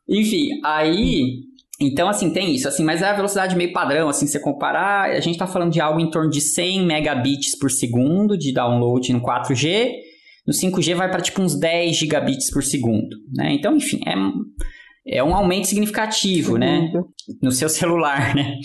Enfim, 0.07 0.47
aí. 0.65 1.47
Então, 1.81 2.09
assim, 2.09 2.29
tem 2.33 2.53
isso, 2.53 2.67
assim, 2.67 2.83
mas 2.83 3.01
é 3.01 3.05
a 3.07 3.13
velocidade 3.13 3.55
meio 3.55 3.71
padrão, 3.71 4.09
assim, 4.09 4.25
se 4.27 4.33
você 4.33 4.39
comparar, 4.41 5.11
a 5.11 5.19
gente 5.21 5.37
tá 5.39 5.47
falando 5.47 5.71
de 5.71 5.79
algo 5.79 5.97
em 6.01 6.09
torno 6.11 6.29
de 6.29 6.41
100 6.41 6.85
megabits 6.85 7.57
por 7.57 7.71
segundo 7.71 8.37
de 8.37 8.51
download 8.53 9.13
no 9.13 9.21
4G, 9.21 9.93
no 10.49 10.53
5G 10.53 10.95
vai 10.95 11.11
para 11.11 11.21
tipo 11.21 11.43
uns 11.43 11.57
10 11.59 11.95
gigabits 11.95 12.49
por 12.51 12.63
segundo, 12.63 13.15
né? 13.31 13.53
Então, 13.53 13.77
enfim, 13.77 13.99
é, 14.07 15.19
é 15.19 15.23
um 15.23 15.35
aumento 15.35 15.67
significativo, 15.67 16.57
né? 16.57 16.91
no 17.39 17.51
seu 17.51 17.69
celular, 17.69 18.33
né? 18.33 18.55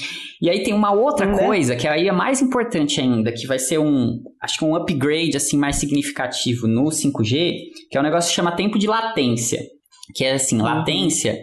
E 0.41 0.49
aí 0.49 0.63
tem 0.63 0.73
uma 0.73 0.93
outra 0.93 1.27
Né? 1.27 1.39
coisa 1.39 1.77
que 1.77 1.87
aí 1.87 2.09
é 2.09 2.13
mais 2.13 2.41
importante 2.41 3.03
ainda, 3.03 3.31
que 3.31 3.47
vai 3.47 3.59
ser 3.59 3.79
um, 3.79 4.23
acho 4.41 4.59
que 4.59 4.65
um 4.65 4.75
upgrade 4.75 5.37
assim 5.37 5.59
mais 5.59 5.77
significativo 5.77 6.67
no 6.67 6.85
5G, 6.85 7.53
que 7.91 7.99
é 7.99 8.01
um 8.01 8.05
negócio 8.05 8.31
que 8.31 8.37
chama 8.37 8.57
tempo 8.57 8.79
de 8.79 8.87
latência, 8.87 9.61
que 10.15 10.25
é 10.25 10.33
assim, 10.33 10.57
latência 10.57 11.39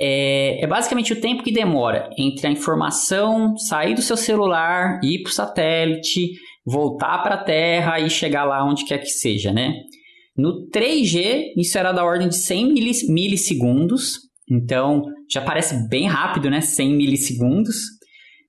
é, 0.00 0.64
é 0.64 0.66
basicamente 0.66 1.12
o 1.12 1.20
tempo 1.20 1.42
que 1.42 1.52
demora 1.52 2.08
entre 2.18 2.46
a 2.46 2.50
informação 2.50 3.56
sair 3.58 3.94
do 3.94 4.02
seu 4.02 4.16
celular, 4.16 5.00
ir 5.02 5.22
para 5.22 5.30
o 5.30 5.34
satélite, 5.34 6.32
voltar 6.66 7.18
para 7.18 7.36
a 7.36 7.44
Terra 7.44 8.00
e 8.00 8.10
chegar 8.10 8.44
lá 8.44 8.64
onde 8.64 8.84
quer 8.84 8.98
que 8.98 9.10
seja, 9.10 9.52
né? 9.52 9.72
No 10.36 10.68
3G, 10.68 11.52
isso 11.56 11.78
era 11.78 11.92
da 11.92 12.04
ordem 12.04 12.28
de 12.28 12.36
100 12.36 12.72
milis- 12.72 13.08
milissegundos, 13.08 14.18
então 14.50 15.02
já 15.30 15.40
parece 15.40 15.88
bem 15.88 16.06
rápido, 16.06 16.50
né? 16.50 16.60
100 16.60 16.94
milissegundos, 16.94 17.76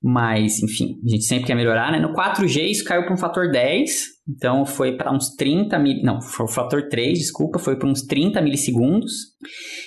mas 0.04 0.62
enfim, 0.62 1.00
a 1.06 1.10
gente 1.10 1.24
sempre 1.24 1.48
quer 1.48 1.56
melhorar, 1.56 1.92
né? 1.92 2.00
No 2.00 2.14
4G, 2.14 2.70
isso 2.70 2.84
caiu 2.84 3.04
para 3.04 3.14
um 3.14 3.18
fator 3.18 3.52
10, 3.52 4.06
então 4.28 4.66
foi 4.66 4.98
para 4.98 5.14
uns 5.14 5.30
30 5.36 5.80
mil, 5.80 6.04
não, 6.04 6.22
foi 6.22 6.46
o 6.46 6.50
fator 6.50 6.90
3, 6.90 7.18
desculpa, 7.20 7.58
foi 7.60 7.78
para 7.78 7.88
uns 7.88 8.02
30 8.02 8.42
milissegundos. 8.42 9.14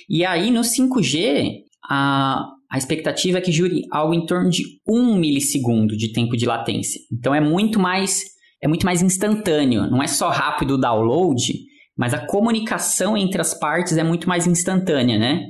E 0.08 0.24
aí 0.24 0.50
no 0.50 0.60
5G, 0.62 1.58
a, 1.88 2.44
a 2.70 2.78
expectativa 2.78 3.38
é 3.38 3.40
que 3.40 3.50
jure 3.50 3.82
algo 3.90 4.14
em 4.14 4.24
torno 4.24 4.48
de 4.48 4.62
1 4.88 5.16
milissegundo 5.16 5.96
de 5.96 6.12
tempo 6.12 6.36
de 6.36 6.46
latência. 6.46 7.00
Então 7.12 7.34
é 7.34 7.40
muito 7.40 7.80
mais 7.80 8.22
é 8.62 8.68
muito 8.68 8.84
mais 8.84 9.00
instantâneo, 9.00 9.90
não 9.90 10.02
é 10.02 10.06
só 10.06 10.28
rápido 10.28 10.74
o 10.74 10.78
download, 10.78 11.54
mas 11.96 12.12
a 12.12 12.26
comunicação 12.26 13.16
entre 13.16 13.40
as 13.40 13.58
partes 13.58 13.96
é 13.96 14.04
muito 14.04 14.28
mais 14.28 14.46
instantânea, 14.46 15.18
né? 15.18 15.42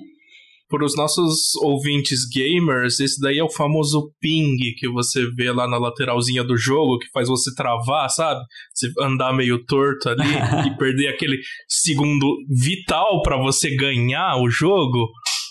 Para 0.68 0.84
os 0.84 0.96
nossos 0.96 1.56
ouvintes 1.56 2.20
gamers, 2.32 3.00
esse 3.00 3.20
daí 3.20 3.38
é 3.38 3.42
o 3.42 3.50
famoso 3.50 4.12
ping 4.20 4.56
que 4.78 4.88
você 4.88 5.28
vê 5.32 5.50
lá 5.50 5.66
na 5.68 5.76
lateralzinha 5.76 6.44
do 6.44 6.56
jogo, 6.56 7.00
que 7.00 7.10
faz 7.12 7.28
você 7.28 7.52
travar, 7.52 8.08
sabe? 8.08 8.40
Você 8.72 8.88
andar 9.00 9.32
meio 9.32 9.64
torto 9.64 10.08
ali 10.08 10.22
e 10.72 10.76
perder 10.78 11.08
aquele 11.08 11.40
segundo 11.68 12.36
vital 12.48 13.20
para 13.22 13.36
você 13.36 13.74
ganhar 13.74 14.36
o 14.40 14.48
jogo. 14.48 15.08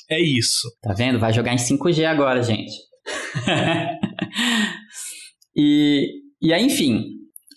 É 0.09 0.19
isso. 0.19 0.67
Tá 0.81 0.93
vendo? 0.93 1.19
Vai 1.19 1.31
jogar 1.31 1.53
em 1.53 1.57
5G 1.57 2.05
agora, 2.05 2.41
gente. 2.41 2.73
e, 5.55 6.07
e 6.41 6.53
aí, 6.53 6.65
enfim, 6.65 7.03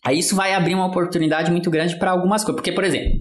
aí 0.05 0.19
isso 0.19 0.37
vai 0.37 0.55
abrir 0.55 0.75
uma 0.75 0.87
oportunidade 0.87 1.51
muito 1.51 1.71
grande 1.71 1.99
para 1.99 2.11
algumas 2.11 2.45
coisas. 2.45 2.57
Porque, 2.57 2.73
por 2.73 2.85
exemplo, 2.85 3.19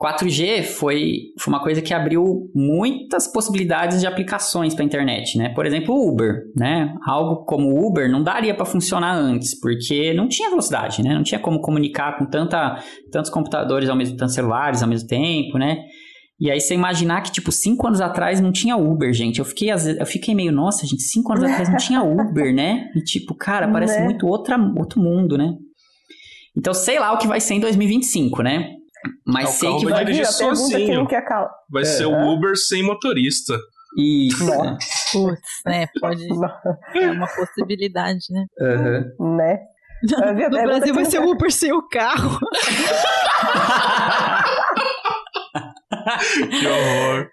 4G 0.00 0.62
foi, 0.62 1.32
foi 1.38 1.54
uma 1.54 1.62
coisa 1.62 1.80
que 1.80 1.94
abriu 1.94 2.50
muitas 2.54 3.32
possibilidades 3.32 4.00
de 4.00 4.06
aplicações 4.06 4.74
para 4.74 4.84
a 4.84 4.86
internet, 4.86 5.38
né? 5.38 5.48
Por 5.54 5.64
exemplo, 5.64 5.94
Uber, 5.94 6.42
né? 6.54 6.94
Algo 7.06 7.46
como 7.46 7.86
Uber 7.86 8.10
não 8.10 8.22
daria 8.22 8.54
para 8.54 8.66
funcionar 8.66 9.14
antes, 9.14 9.58
porque 9.58 10.12
não 10.12 10.28
tinha 10.28 10.50
velocidade, 10.50 11.02
né? 11.02 11.14
Não 11.14 11.22
tinha 11.22 11.40
como 11.40 11.60
comunicar 11.60 12.18
com 12.18 12.26
tanta, 12.26 12.78
tantos 13.10 13.30
computadores 13.30 13.88
ao 13.88 13.96
mesmo 13.96 14.18
tantos 14.18 14.34
celulares 14.34 14.82
ao 14.82 14.88
mesmo 14.88 15.08
tempo, 15.08 15.56
né? 15.56 15.78
E 16.38 16.50
aí 16.50 16.60
você 16.60 16.74
imaginar 16.74 17.22
que, 17.22 17.32
tipo, 17.32 17.50
cinco 17.50 17.86
anos 17.86 18.00
atrás 18.00 18.40
não 18.40 18.52
tinha 18.52 18.76
Uber, 18.76 19.12
gente. 19.12 19.38
Eu 19.38 19.44
fiquei, 19.44 19.70
eu 19.72 20.06
fiquei 20.06 20.34
meio, 20.34 20.52
nossa, 20.52 20.86
gente, 20.86 21.02
cinco 21.02 21.32
anos 21.32 21.44
atrás 21.44 21.68
não 21.68 21.78
tinha 21.78 22.02
Uber, 22.02 22.54
né? 22.54 22.90
E 22.94 23.00
tipo, 23.00 23.34
cara, 23.34 23.68
parece 23.68 23.98
né? 23.98 24.04
muito 24.04 24.26
outra, 24.26 24.58
outro 24.76 25.00
mundo, 25.00 25.38
né? 25.38 25.54
Então, 26.54 26.74
sei 26.74 26.98
lá 26.98 27.12
o 27.12 27.18
que 27.18 27.26
vai 27.26 27.40
ser 27.40 27.54
em 27.54 27.60
2025, 27.60 28.42
né? 28.42 28.74
Mas 29.26 29.48
é 29.48 29.52
sei 29.52 29.76
que 29.76 29.86
vai 29.86 30.04
dirigir 30.04 30.26
sozinho. 30.26 31.06
Que 31.06 31.20
cal... 31.22 31.48
Vai 31.70 31.82
é. 31.82 31.86
ser 31.86 32.06
o 32.06 32.32
Uber 32.32 32.56
sem 32.56 32.82
motorista. 32.82 33.58
Isso. 33.96 34.46
Putz, 35.12 35.62
né? 35.64 35.86
Pode. 36.00 36.26
É 36.94 37.10
uma 37.10 37.26
possibilidade, 37.26 38.26
né? 38.30 38.46
Uhum. 39.18 39.36
Né? 39.36 39.58
No 40.02 40.62
Brasil 40.62 40.94
vai 40.94 41.06
ser 41.06 41.20
o 41.20 41.30
Uber 41.30 41.50
sem 41.50 41.72
o 41.72 41.88
carro. 41.88 42.38
que 46.50 46.66
horror. 46.66 47.30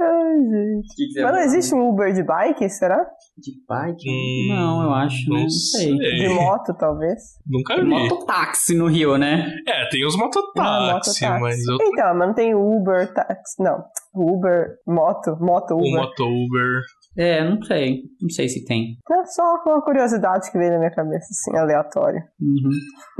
Ai, 0.00 0.36
gente. 0.38 0.94
Que 0.96 1.08
que 1.12 1.22
Mas 1.22 1.32
não 1.32 1.40
existe 1.40 1.74
um 1.74 1.88
Uber 1.88 2.12
de 2.12 2.22
bike, 2.22 2.68
será? 2.70 2.96
De 3.36 3.52
bike? 3.68 4.08
Hum, 4.08 4.54
não, 4.54 4.82
eu 4.82 4.94
acho. 4.94 5.28
Não, 5.28 5.42
não 5.42 5.50
sei. 5.50 5.96
sei. 5.96 6.16
De 6.16 6.28
moto, 6.28 6.74
talvez. 6.74 7.20
Nunca 7.46 7.76
vi. 7.76 7.84
Mototáxi 7.84 8.74
no 8.74 8.86
Rio, 8.86 9.18
né? 9.18 9.52
É, 9.66 9.88
tem 9.90 10.06
os 10.06 10.16
mototáxi, 10.16 11.24
ah, 11.24 11.38
mas 11.38 11.58
eu... 11.66 11.76
Então, 11.80 12.14
mas 12.14 12.28
não 12.28 12.34
tem 12.34 12.54
Uber 12.54 13.12
táxi. 13.12 13.62
Não. 13.62 13.84
Uber, 14.14 14.76
moto, 14.86 15.36
moto 15.40 15.74
Uber. 15.74 15.86
O 15.86 15.96
moto 15.96 16.24
Uber. 16.24 16.80
É, 17.16 17.42
não 17.42 17.60
sei. 17.62 18.02
Não 18.20 18.30
sei 18.30 18.48
se 18.48 18.64
tem. 18.64 18.96
É 19.10 19.24
só 19.26 19.42
uma 19.66 19.82
curiosidade 19.82 20.50
que 20.50 20.58
veio 20.58 20.72
na 20.72 20.78
minha 20.78 20.90
cabeça, 20.90 21.26
assim, 21.30 21.56
aleatória. 21.56 22.24
Uhum. 22.40 22.70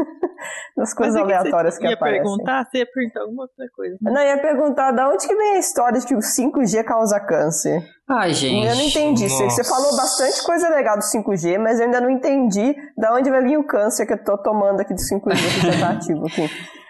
Das 0.74 0.95
coisas 0.95 1.20
Mas 1.20 1.30
é 1.30 1.36
aleatórias 1.36 1.76
que, 1.76 1.86
que 1.86 1.93
aparecem. 1.93 2.18
Ia 2.18 2.22
perguntar? 2.22 2.64
Você 2.64 2.78
ia 2.78 2.86
perguntar 2.86 3.20
alguma 3.20 3.43
outra 3.43 3.66
coisa. 3.76 3.99
Né? 4.01 4.11
Não, 4.11 4.22
ia 4.22 4.38
perguntar 4.38 4.93
de 4.93 5.03
onde 5.03 5.28
que 5.28 5.34
vem 5.34 5.51
a 5.57 5.59
história 5.59 6.01
de 6.01 6.07
que 6.07 6.14
o 6.14 6.18
5G 6.18 6.82
causa 6.84 7.20
câncer. 7.20 7.82
Ai, 8.09 8.32
gente. 8.32 8.66
Eu 8.66 8.74
não 8.74 8.82
entendi. 8.82 9.24
Nossa. 9.24 9.51
Você 9.51 9.64
falou 9.64 9.95
bastante 9.95 10.43
coisa 10.43 10.70
legal 10.70 10.97
do 10.97 11.03
5G, 11.03 11.59
mas 11.59 11.78
eu 11.78 11.84
ainda 11.84 12.01
não 12.01 12.09
entendi 12.11 12.74
de 12.74 13.11
onde 13.12 13.30
vai 13.30 13.43
vir 13.43 13.59
o 13.59 13.66
câncer 13.66 14.07
que 14.07 14.14
eu 14.14 14.24
tô 14.24 14.38
tomando 14.38 14.80
aqui 14.80 14.95
do 14.95 15.01
5G 15.01 15.61
que 15.61 15.72
já 15.72 15.80
tá 15.80 15.93
ativo 15.93 16.26
aqui. 16.26 16.49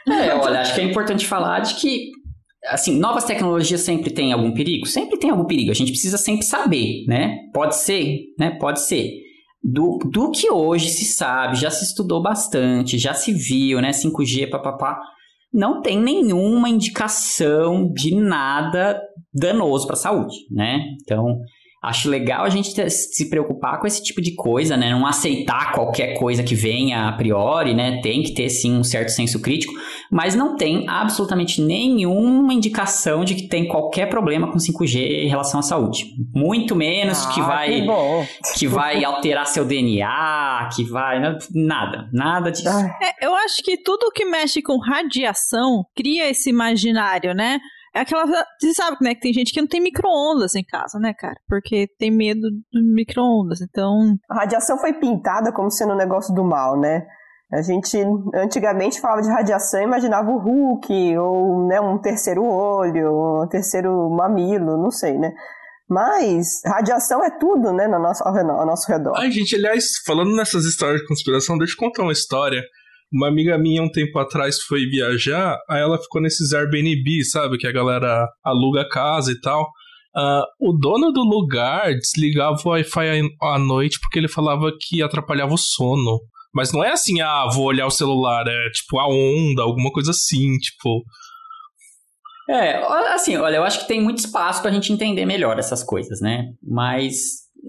É, 0.09 0.35
olha, 0.35 0.61
acho 0.61 0.75
que 0.75 0.81
é 0.81 0.85
importante 0.85 1.27
falar 1.27 1.61
de 1.61 1.75
que 1.75 2.11
assim, 2.71 2.99
novas 2.99 3.25
tecnologias 3.25 3.81
sempre 3.81 4.11
têm 4.11 4.33
algum 4.33 4.53
perigo? 4.53 4.87
Sempre 4.87 5.19
tem 5.19 5.31
algum 5.31 5.45
perigo. 5.45 5.71
A 5.71 5.75
gente 5.75 5.91
precisa 5.91 6.17
sempre 6.17 6.45
saber, 6.45 7.05
né? 7.07 7.37
Pode 7.53 7.77
ser, 7.77 8.21
né? 8.39 8.57
Pode 8.59 8.81
ser. 8.81 9.11
Do, 9.63 9.99
do 10.11 10.31
que 10.31 10.51
hoje 10.51 10.89
se 10.89 11.05
sabe, 11.05 11.57
já 11.57 11.71
se 11.71 11.85
estudou 11.85 12.23
bastante, 12.23 12.99
já 12.99 13.13
se 13.13 13.33
viu, 13.33 13.81
né? 13.81 13.91
5G, 13.91 14.49
papapá. 14.49 14.99
Não 15.53 15.83
tem 15.83 16.01
nenhuma 16.01 16.69
indicação 16.69 17.93
de 17.93 18.15
nada 18.15 19.01
danoso 19.35 19.87
para 19.87 19.95
a 19.95 19.99
saúde, 19.99 20.37
né? 20.51 20.81
Então, 21.03 21.41
Acho 21.83 22.11
legal 22.11 22.45
a 22.45 22.51
gente 22.51 22.91
se 22.91 23.31
preocupar 23.31 23.81
com 23.81 23.87
esse 23.87 24.03
tipo 24.03 24.21
de 24.21 24.35
coisa, 24.35 24.77
né? 24.77 24.91
Não 24.91 25.07
aceitar 25.07 25.73
qualquer 25.73 26.19
coisa 26.19 26.43
que 26.43 26.55
venha 26.55 27.09
a 27.09 27.13
priori, 27.13 27.75
né? 27.75 28.03
Tem 28.03 28.23
que 28.23 28.35
ter 28.35 28.51
sim 28.51 28.77
um 28.77 28.85
certo 28.85 29.09
senso 29.09 29.41
crítico, 29.41 29.73
mas 30.13 30.35
não 30.35 30.57
tem 30.57 30.87
absolutamente 30.87 31.63
nenhuma 31.63 32.53
indicação 32.53 33.25
de 33.25 33.35
que 33.35 33.49
tem 33.49 33.67
qualquer 33.67 34.11
problema 34.11 34.53
com 34.53 34.59
5G 34.59 35.25
em 35.25 35.29
relação 35.29 35.61
à 35.61 35.63
saúde. 35.63 36.05
Muito 36.35 36.77
menos 36.77 37.25
ah, 37.25 37.31
que 37.33 37.41
vai 37.41 37.81
que, 37.81 38.59
que, 38.59 38.67
vai 38.67 39.03
alterar 39.03 39.47
seu 39.47 39.65
DNA, 39.65 40.69
que 40.77 40.85
vai 40.85 41.19
nada, 41.55 42.11
nada 42.13 42.53
disso. 42.53 42.69
É, 42.69 43.27
eu 43.27 43.35
acho 43.35 43.63
que 43.63 43.79
tudo 43.79 44.13
que 44.13 44.27
mexe 44.27 44.61
com 44.61 44.77
radiação 44.79 45.83
cria 45.97 46.29
esse 46.29 46.51
imaginário, 46.51 47.33
né? 47.33 47.59
É 47.95 48.01
aquela. 48.01 48.25
Você 48.27 48.75
sabe, 48.75 48.99
né? 49.01 49.15
Que 49.15 49.21
tem 49.21 49.33
gente 49.33 49.53
que 49.53 49.61
não 49.61 49.69
tem 49.69 49.81
micro-ondas 49.81 50.55
em 50.55 50.65
casa, 50.65 50.99
né, 50.99 51.13
cara? 51.13 51.37
Porque 51.49 51.89
tem 51.99 52.11
medo 52.11 52.49
do 52.73 52.83
micro-ondas. 52.95 53.61
Então. 53.61 54.17
A 54.29 54.35
radiação 54.41 54.79
foi 54.79 54.93
pintada 54.93 55.53
como 55.53 55.71
sendo 55.71 55.93
um 55.93 55.97
negócio 55.97 56.35
do 56.35 56.45
mal, 56.45 56.79
né? 56.79 57.05
A 57.53 57.63
gente 57.63 57.99
antigamente 58.33 59.01
falava 59.01 59.23
de 59.23 59.29
radiação 59.29 59.81
e 59.81 59.85
imaginava 59.85 60.31
o 60.31 60.39
Hulk, 60.39 61.19
ou 61.19 61.67
né, 61.67 61.81
um 61.81 61.99
terceiro 61.99 62.45
olho, 62.45 63.43
um 63.43 63.49
terceiro 63.49 64.09
mamilo, 64.09 64.81
não 64.81 64.91
sei, 64.93 65.19
né? 65.19 65.33
Mas 65.89 66.61
radiação 66.65 67.25
é 67.25 67.31
tudo, 67.41 67.73
né, 67.73 67.89
no 67.89 67.99
nosso, 67.99 68.23
ao, 68.23 68.37
ao 68.37 68.65
nosso 68.67 68.89
redor. 68.89 69.15
Ai, 69.17 69.33
gente, 69.33 69.57
aliás, 69.57 69.99
falando 70.07 70.37
nessas 70.37 70.65
histórias 70.65 71.01
de 71.01 71.09
conspiração, 71.09 71.59
deixa 71.59 71.75
eu 71.75 71.79
contar 71.79 72.03
uma 72.05 72.13
história. 72.13 72.63
Uma 73.13 73.29
amiga 73.29 73.59
minha 73.59 73.83
um 73.83 73.91
tempo 73.91 74.19
atrás 74.19 74.61
foi 74.63 74.87
viajar, 74.87 75.59
aí 75.69 75.81
ela 75.81 75.99
ficou 75.99 76.23
nesses 76.23 76.53
Airbnb, 76.53 77.25
sabe? 77.25 77.59
Que 77.59 77.67
a 77.67 77.73
galera 77.73 78.29
aluga 78.45 78.89
casa 78.89 79.33
e 79.33 79.41
tal. 79.41 79.69
Uh, 80.17 80.43
o 80.59 80.73
dono 80.73 81.13
do 81.13 81.23
lugar 81.23 81.93
desligava 81.95 82.57
o 82.65 82.69
Wi-Fi 82.71 83.23
à 83.41 83.59
noite 83.59 83.99
porque 84.01 84.19
ele 84.19 84.29
falava 84.29 84.73
que 84.81 85.03
atrapalhava 85.03 85.55
o 85.55 85.59
sono. 85.59 86.21
Mas 86.53 86.73
não 86.73 86.83
é 86.83 86.91
assim, 86.91 87.21
ah, 87.21 87.47
vou 87.53 87.67
olhar 87.67 87.87
o 87.87 87.93
celular, 87.93 88.45
é 88.47 88.71
tipo 88.71 88.99
a 88.99 89.09
onda, 89.09 89.63
alguma 89.63 89.91
coisa 89.93 90.11
assim, 90.11 90.57
tipo. 90.59 91.03
É, 92.49 92.83
assim, 93.15 93.37
olha, 93.37 93.57
eu 93.57 93.63
acho 93.63 93.81
que 93.81 93.89
tem 93.89 94.03
muito 94.03 94.19
espaço 94.19 94.61
pra 94.61 94.73
gente 94.73 94.93
entender 94.93 95.25
melhor 95.25 95.59
essas 95.59 95.85
coisas, 95.85 96.21
né? 96.21 96.47
Mas 96.61 97.15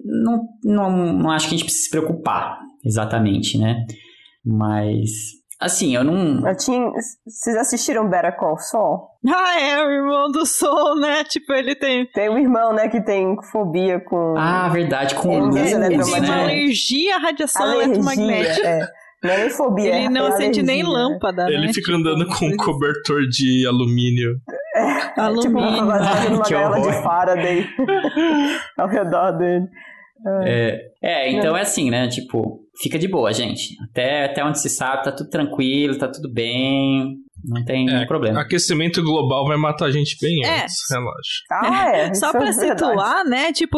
não, 0.04 0.42
não, 0.64 1.14
não 1.14 1.32
acho 1.32 1.48
que 1.48 1.54
a 1.54 1.58
gente 1.58 1.66
precisa 1.66 1.86
se 1.86 1.92
preocupar 1.92 2.58
exatamente, 2.84 3.60
né? 3.60 3.86
Mas, 4.46 5.10
assim, 5.60 5.96
eu 5.96 6.04
não. 6.04 6.48
Eu 6.48 6.56
tinha... 6.58 6.92
Vocês 7.26 7.56
assistiram 7.58 8.10
Better 8.10 8.36
Call 8.38 8.58
Saul? 8.58 9.12
Ah, 9.28 9.60
é, 9.60 9.84
o 9.84 9.90
irmão 9.90 10.32
do 10.32 10.46
Sol, 10.46 11.00
né? 11.00 11.24
Tipo, 11.24 11.54
ele 11.54 11.76
tem. 11.76 12.08
Tem 12.08 12.30
um 12.30 12.38
irmão, 12.38 12.74
né, 12.74 12.90
que 12.90 13.04
tem 13.04 13.36
fobia 13.52 14.00
com. 14.00 14.36
Ah, 14.36 14.68
verdade, 14.70 15.14
com 15.14 15.38
luz, 15.38 15.56
ele, 15.56 15.86
ele 15.86 16.04
tem 16.04 16.24
uma 16.24 16.42
alergia 16.42 17.16
à 17.18 17.20
radiação 17.20 17.64
alergia, 17.64 17.86
eletromagnética. 17.86 18.68
É. 18.68 19.02
Não 19.24 19.30
é 19.30 19.38
nem 19.38 19.50
fobia. 19.52 19.96
Ele 19.96 20.10
não 20.10 20.26
é 20.26 20.30
acende 20.30 20.60
alergia. 20.60 20.64
nem 20.64 20.84
lâmpada. 20.84 21.46
Ele 21.48 21.68
né? 21.68 21.74
fica 21.74 21.94
andando 21.94 22.26
com 22.26 22.48
um 22.48 22.58
cobertor 22.58 23.28
de 23.28 23.68
alumínio. 23.68 24.38
É, 24.76 25.22
alumínio. 25.22 25.62
Tipo, 25.62 25.86
baseado 25.86 26.30
numa 26.32 26.50
gaiola 26.50 26.82
de 26.82 26.94
Faraday 27.04 27.68
ao 28.78 28.88
redor 28.88 29.32
dele. 29.34 29.68
É, 30.44 30.82
é, 31.04 31.32
então 31.32 31.56
é 31.56 31.62
assim, 31.62 31.92
né? 31.92 32.08
Tipo, 32.08 32.60
fica 32.82 32.98
de 32.98 33.08
boa, 33.08 33.32
gente. 33.32 33.76
Até, 33.90 34.26
até 34.26 34.44
onde 34.44 34.60
se 34.60 34.70
sabe, 34.70 35.04
tá 35.04 35.12
tudo 35.12 35.30
tranquilo, 35.30 35.98
tá 35.98 36.08
tudo 36.08 36.32
bem. 36.32 37.18
Não 37.44 37.64
tem 37.66 37.90
é, 37.90 38.06
problema. 38.06 38.42
Aquecimento 38.42 39.02
global 39.02 39.46
vai 39.46 39.58
matar 39.58 39.86
a 39.86 39.92
gente 39.92 40.18
bem 40.22 40.46
é. 40.46 40.64
antes, 40.64 40.76
relaxa. 40.90 41.42
Ah, 41.52 41.98
é. 41.98 42.14
Só 42.16 42.32
pra 42.32 42.50
é 42.50 42.52
situar, 42.52 43.24
né? 43.26 43.52
Tipo, 43.52 43.78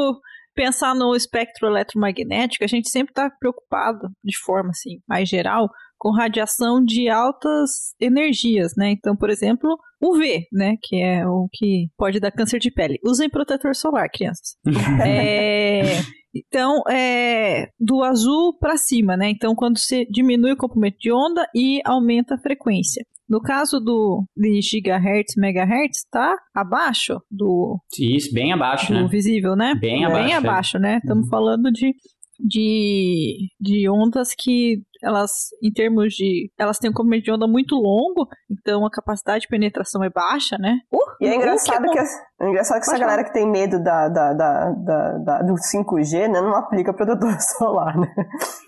pensar 0.53 0.93
no 0.95 1.15
espectro 1.15 1.67
eletromagnético, 1.67 2.63
a 2.63 2.67
gente 2.67 2.89
sempre 2.89 3.13
tá 3.13 3.29
preocupado, 3.39 4.09
de 4.23 4.37
forma 4.37 4.69
assim, 4.69 4.99
mais 5.07 5.27
geral, 5.29 5.69
com 5.97 6.11
radiação 6.11 6.83
de 6.83 7.07
altas 7.09 7.95
energias, 7.99 8.73
né? 8.77 8.91
Então, 8.91 9.15
por 9.15 9.29
exemplo, 9.29 9.77
UV, 10.01 10.45
né? 10.51 10.75
Que 10.81 11.01
é 11.01 11.25
o 11.25 11.47
que 11.51 11.87
pode 11.97 12.19
dar 12.19 12.31
câncer 12.31 12.59
de 12.59 12.71
pele. 12.71 12.99
Usem 13.05 13.29
protetor 13.29 13.73
solar, 13.75 14.09
crianças. 14.11 14.57
é... 15.05 16.01
Então, 16.33 16.81
é 16.89 17.69
do 17.79 18.03
azul 18.03 18.57
para 18.57 18.75
cima, 18.77 19.15
né? 19.15 19.29
Então, 19.29 19.53
quando 19.53 19.77
você 19.77 20.05
diminui 20.05 20.53
o 20.53 20.57
comprimento 20.57 20.97
de 20.99 21.11
onda 21.11 21.45
e 21.55 21.79
aumenta 21.85 22.35
a 22.35 22.39
frequência. 22.39 23.05
No 23.29 23.41
caso 23.41 23.79
do 23.79 24.23
de 24.35 24.61
gigahertz, 24.61 25.35
megahertz, 25.37 26.05
tá 26.11 26.35
abaixo 26.53 27.21
do. 27.31 27.79
Isso, 27.97 28.33
bem 28.33 28.51
abaixo, 28.51 28.93
do 28.93 29.03
né? 29.03 29.07
visível, 29.07 29.55
né? 29.55 29.75
Bem 29.79 30.05
abaixo. 30.05 30.23
Bem 30.23 30.33
abaixo, 30.33 30.77
é. 30.77 30.79
né? 30.79 30.97
Estamos 30.97 31.25
uhum. 31.25 31.29
falando 31.29 31.71
de, 31.71 31.95
de, 32.39 33.47
de 33.59 33.89
ondas 33.89 34.35
que 34.37 34.81
elas, 35.03 35.31
em 35.61 35.71
termos 35.71 36.13
de. 36.13 36.49
Elas 36.57 36.77
têm 36.79 36.89
um 36.89 36.93
comprimento 36.93 37.25
de 37.25 37.31
onda 37.31 37.47
muito 37.47 37.75
longo, 37.75 38.27
então 38.49 38.85
a 38.85 38.89
capacidade 38.91 39.41
de 39.41 39.47
penetração 39.47 40.03
é 40.03 40.09
baixa, 40.09 40.57
né? 40.57 40.77
Uh, 40.91 40.99
e 41.21 41.27
é 41.27 41.35
engraçado 41.35 41.83
que, 41.89 41.99
é 41.99 42.49
engraçado 42.49 42.77
que 42.77 42.83
essa 42.83 42.91
falar. 42.93 42.99
galera 43.05 43.23
que 43.23 43.33
tem 43.33 43.49
medo 43.49 43.81
da, 43.83 44.09
da, 44.09 44.33
da, 44.33 44.71
da, 44.71 45.17
da- 45.19 45.41
do 45.43 45.53
5G, 45.53 46.27
né, 46.29 46.41
não 46.41 46.55
aplica 46.55 46.93
protetor 46.93 47.35
solar, 47.57 47.97
né? 47.97 48.07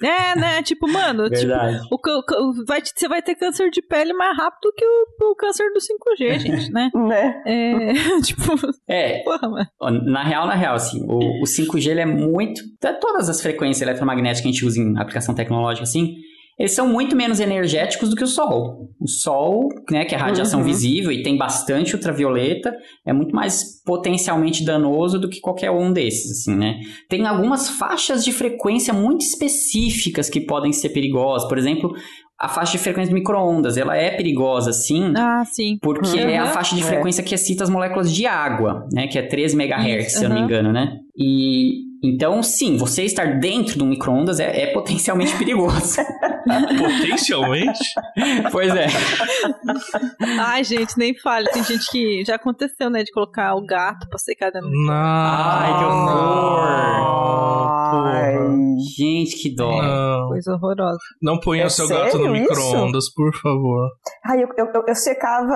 É, 0.03 0.39
né? 0.39 0.63
Tipo, 0.63 0.87
mano, 0.91 1.29
tipo, 1.29 1.51
o, 1.91 2.49
o 2.49 2.65
vai, 2.67 2.81
você 2.83 3.07
vai 3.07 3.21
ter 3.21 3.35
câncer 3.35 3.69
de 3.69 3.81
pele 3.81 4.13
mais 4.13 4.37
rápido 4.37 4.71
que 4.75 4.85
o, 4.85 5.31
o 5.31 5.35
câncer 5.35 5.65
do 5.73 5.79
5G, 5.79 6.39
gente, 6.39 6.71
né? 6.71 6.89
né? 6.93 7.41
É, 7.45 7.93
tipo, 8.21 8.43
É, 8.87 9.23
porra, 9.23 9.49
Na 10.03 10.23
real, 10.23 10.47
na 10.47 10.55
real, 10.55 10.75
assim, 10.75 11.03
o, 11.07 11.41
o 11.41 11.43
5G 11.43 11.89
ele 11.91 12.01
é 12.01 12.05
muito. 12.05 12.61
Todas 13.01 13.29
as 13.29 13.41
frequências 13.41 13.81
eletromagnéticas 13.81 14.41
que 14.41 14.47
a 14.47 14.51
gente 14.51 14.65
usa 14.65 14.79
em 14.79 14.97
aplicação 14.97 15.33
tecnológica, 15.35 15.83
assim, 15.83 16.15
eles 16.57 16.73
são 16.73 16.87
muito 16.87 17.15
menos 17.15 17.39
energéticos 17.39 18.09
do 18.09 18.15
que 18.15 18.23
o 18.23 18.27
Sol. 18.27 18.89
O 18.99 19.07
Sol, 19.07 19.67
né, 19.91 20.05
que 20.05 20.15
é 20.15 20.17
a 20.17 20.21
radiação 20.21 20.59
Uhum. 20.61 20.65
visível 20.65 21.11
e 21.11 21.21
tem 21.23 21.37
bastante 21.37 21.95
ultravioleta, 21.95 22.73
é 23.05 23.11
muito 23.13 23.35
mais 23.35 23.81
potencialmente 23.85 24.63
danoso 24.63 25.19
do 25.19 25.27
que 25.29 25.39
qualquer 25.41 25.71
um 25.71 25.91
desses, 25.91 26.31
assim, 26.31 26.55
né? 26.55 26.79
Tem 27.09 27.25
algumas 27.25 27.69
faixas 27.69 28.23
de 28.23 28.31
frequência 28.31 28.93
muito 28.93 29.21
específicas 29.21 30.29
que 30.29 30.41
podem 30.41 30.71
ser 30.71 30.89
perigosas. 30.89 31.47
Por 31.47 31.57
exemplo, 31.57 31.93
a 32.39 32.47
faixa 32.49 32.73
de 32.73 32.77
frequência 32.79 33.11
do 33.11 33.17
micro-ondas, 33.17 33.77
ela 33.77 33.95
é 33.95 34.11
perigosa, 34.11 34.73
sim, 34.73 35.13
Ah, 35.15 35.43
sim. 35.45 35.77
porque 35.81 36.07
Uhum. 36.19 36.29
é 36.29 36.37
a 36.37 36.47
faixa 36.47 36.75
de 36.75 36.81
É. 36.81 36.85
frequência 36.85 37.23
que 37.23 37.33
excita 37.33 37.63
as 37.63 37.69
moléculas 37.69 38.13
de 38.13 38.25
água, 38.25 38.85
né? 38.93 39.07
Que 39.07 39.17
é 39.19 39.21
13 39.21 39.55
MHz, 39.55 40.07
Isso, 40.07 40.19
se 40.19 40.25
eu 40.25 40.29
não 40.29 40.35
me 40.35 40.41
aham. 40.41 40.49
engano, 40.49 40.73
né? 40.73 40.97
E 41.17 41.83
então, 42.13 42.41
sim, 42.43 42.77
você 42.77 43.03
estar 43.03 43.39
dentro 43.39 43.77
de 43.77 43.83
um 43.83 43.87
micro-ondas 43.87 44.39
é, 44.39 44.63
é 44.63 44.67
potencialmente 44.73 45.35
perigoso. 45.37 45.97
Potencialmente. 46.77 47.79
pois 48.51 48.73
é. 48.75 48.87
Ai, 50.39 50.63
gente, 50.63 50.97
nem 50.97 51.17
fale. 51.19 51.49
Tem 51.49 51.63
gente 51.63 51.89
que 51.89 52.23
já 52.25 52.35
aconteceu, 52.35 52.89
né, 52.89 53.03
de 53.03 53.11
colocar 53.11 53.55
o 53.55 53.65
gato 53.65 54.07
pra 54.09 54.17
secar 54.17 54.51
dentro 54.51 54.69
do 54.69 54.85
Não. 54.85 54.93
Ai, 54.93 55.77
que 55.77 55.85
horror. 55.85 56.95
Ai. 58.05 58.35
Gente, 58.97 59.41
que 59.41 59.55
dó. 59.55 59.81
Não. 59.81 60.27
coisa 60.27 60.53
horrorosa. 60.53 60.97
Não 61.21 61.39
ponha 61.39 61.63
É 61.63 61.65
o 61.65 61.69
seu 61.69 61.87
gato 61.87 62.17
no 62.17 62.29
micro-ondas, 62.31 63.11
por 63.13 63.33
favor. 63.41 63.89
Ai, 64.25 64.43
eu, 64.43 64.49
eu, 64.57 64.83
eu- 64.87 64.95
secava, 64.95 65.55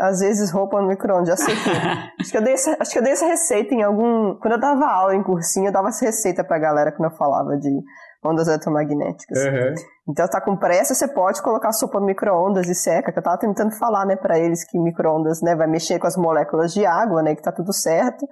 às 0.00 0.20
vezes, 0.20 0.50
roupa 0.52 0.80
no 0.80 0.88
micro-ondas, 0.88 1.28
já 1.28 1.36
sequei. 1.36 1.72
acho, 2.20 2.30
que 2.30 2.36
eu 2.36 2.42
dei 2.42 2.54
essa, 2.54 2.76
acho 2.80 2.90
que 2.92 2.98
eu 2.98 3.02
dei 3.02 3.12
essa 3.12 3.26
receita 3.26 3.74
em 3.74 3.82
algum... 3.82 4.34
Quando 4.40 4.54
eu 4.54 4.60
dava 4.60 4.84
aula 4.86 5.14
em 5.14 5.22
cursinho, 5.22 5.66
eu 5.68 5.72
dava 5.72 5.89
essa 5.90 6.04
receita 6.04 6.42
pra 6.42 6.58
galera 6.58 6.90
quando 6.90 7.10
eu 7.10 7.16
falava 7.16 7.56
de 7.56 7.70
ondas 8.24 8.48
eletromagnéticas. 8.48 9.38
Então, 10.08 10.28
tá 10.28 10.40
com 10.40 10.56
pressa, 10.56 10.94
você 10.94 11.08
pode 11.08 11.40
colocar 11.42 11.72
sopa 11.72 12.00
no 12.00 12.06
micro-ondas 12.06 12.68
e 12.68 12.74
seca, 12.74 13.12
que 13.12 13.18
eu 13.18 13.22
tava 13.22 13.38
tentando 13.38 13.70
falar, 13.72 14.04
né, 14.04 14.16
pra 14.16 14.38
eles 14.38 14.64
que 14.64 14.78
micro-ondas, 14.78 15.40
né, 15.40 15.54
vai 15.54 15.66
mexer 15.66 15.98
com 15.98 16.06
as 16.06 16.16
moléculas 16.16 16.72
de 16.72 16.84
água, 16.84 17.22
né, 17.22 17.34
que 17.34 17.42
tá 17.42 17.52
tudo 17.52 17.72
certo. 17.72 18.26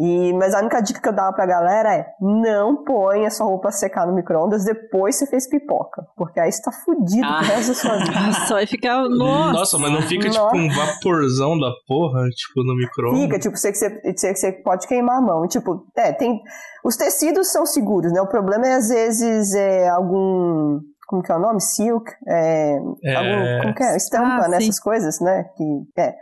E, 0.00 0.32
mas 0.34 0.54
a 0.54 0.60
única 0.60 0.80
dica 0.80 1.00
que 1.00 1.08
eu 1.08 1.12
dava 1.12 1.32
pra 1.32 1.44
galera 1.44 1.92
é 1.92 2.06
não 2.20 2.84
põe 2.84 3.26
a 3.26 3.30
sua 3.30 3.46
roupa 3.46 3.72
secar 3.72 4.06
no 4.06 4.14
micro-ondas 4.14 4.64
depois 4.64 5.18
que 5.18 5.24
você 5.24 5.30
fez 5.30 5.48
pipoca, 5.48 6.06
porque 6.16 6.38
aí 6.38 6.52
você 6.52 6.62
tá 6.62 6.70
fudido 6.70 7.26
Ah. 7.26 7.38
pro 7.38 7.46
resto 7.48 7.68
da 7.68 7.74
sua 7.74 7.96
vida. 8.04 8.20
Nossa, 8.20 8.54
vai 8.54 8.66
ficar. 8.66 9.08
Nossa. 9.08 9.52
Nossa, 9.52 9.78
mas 9.78 9.90
não 9.92 10.02
fica 10.02 10.30
tipo 10.30 10.42
Nossa. 10.44 10.56
um 10.56 10.68
vaporzão 10.70 11.58
da 11.58 11.70
porra, 11.88 12.28
tipo, 12.30 12.62
no 12.62 12.76
micro-ondas? 12.76 13.22
Fica, 13.22 13.38
tipo, 13.40 13.56
você, 13.56 13.72
você, 13.72 14.34
você, 14.34 14.52
pode 14.52 14.86
queimar 14.86 15.18
a 15.18 15.20
mão. 15.20 15.44
E, 15.44 15.48
Tipo, 15.48 15.84
é, 15.96 16.12
tem. 16.12 16.40
Os 16.84 16.96
tecidos 16.96 17.50
são 17.50 17.66
seguros, 17.66 18.12
né? 18.12 18.20
O 18.20 18.28
problema 18.28 18.66
é, 18.68 18.74
às 18.74 18.88
vezes, 18.88 19.52
é 19.54 19.88
algum. 19.88 20.78
Como 21.08 21.22
que 21.22 21.32
é 21.32 21.34
o 21.36 21.40
nome? 21.40 21.60
Silk? 21.60 22.08
É, 22.28 22.78
É. 23.02 23.14
algum, 23.16 23.62
como 23.62 23.74
que 23.74 23.82
é? 23.82 23.96
Estampa, 23.96 24.44
Ah, 24.44 24.48
né? 24.48 24.58
sim. 24.58 24.64
Essas 24.68 24.78
coisas, 24.78 25.20
né? 25.20 25.44
Que, 25.56 25.64
é. 26.00 26.14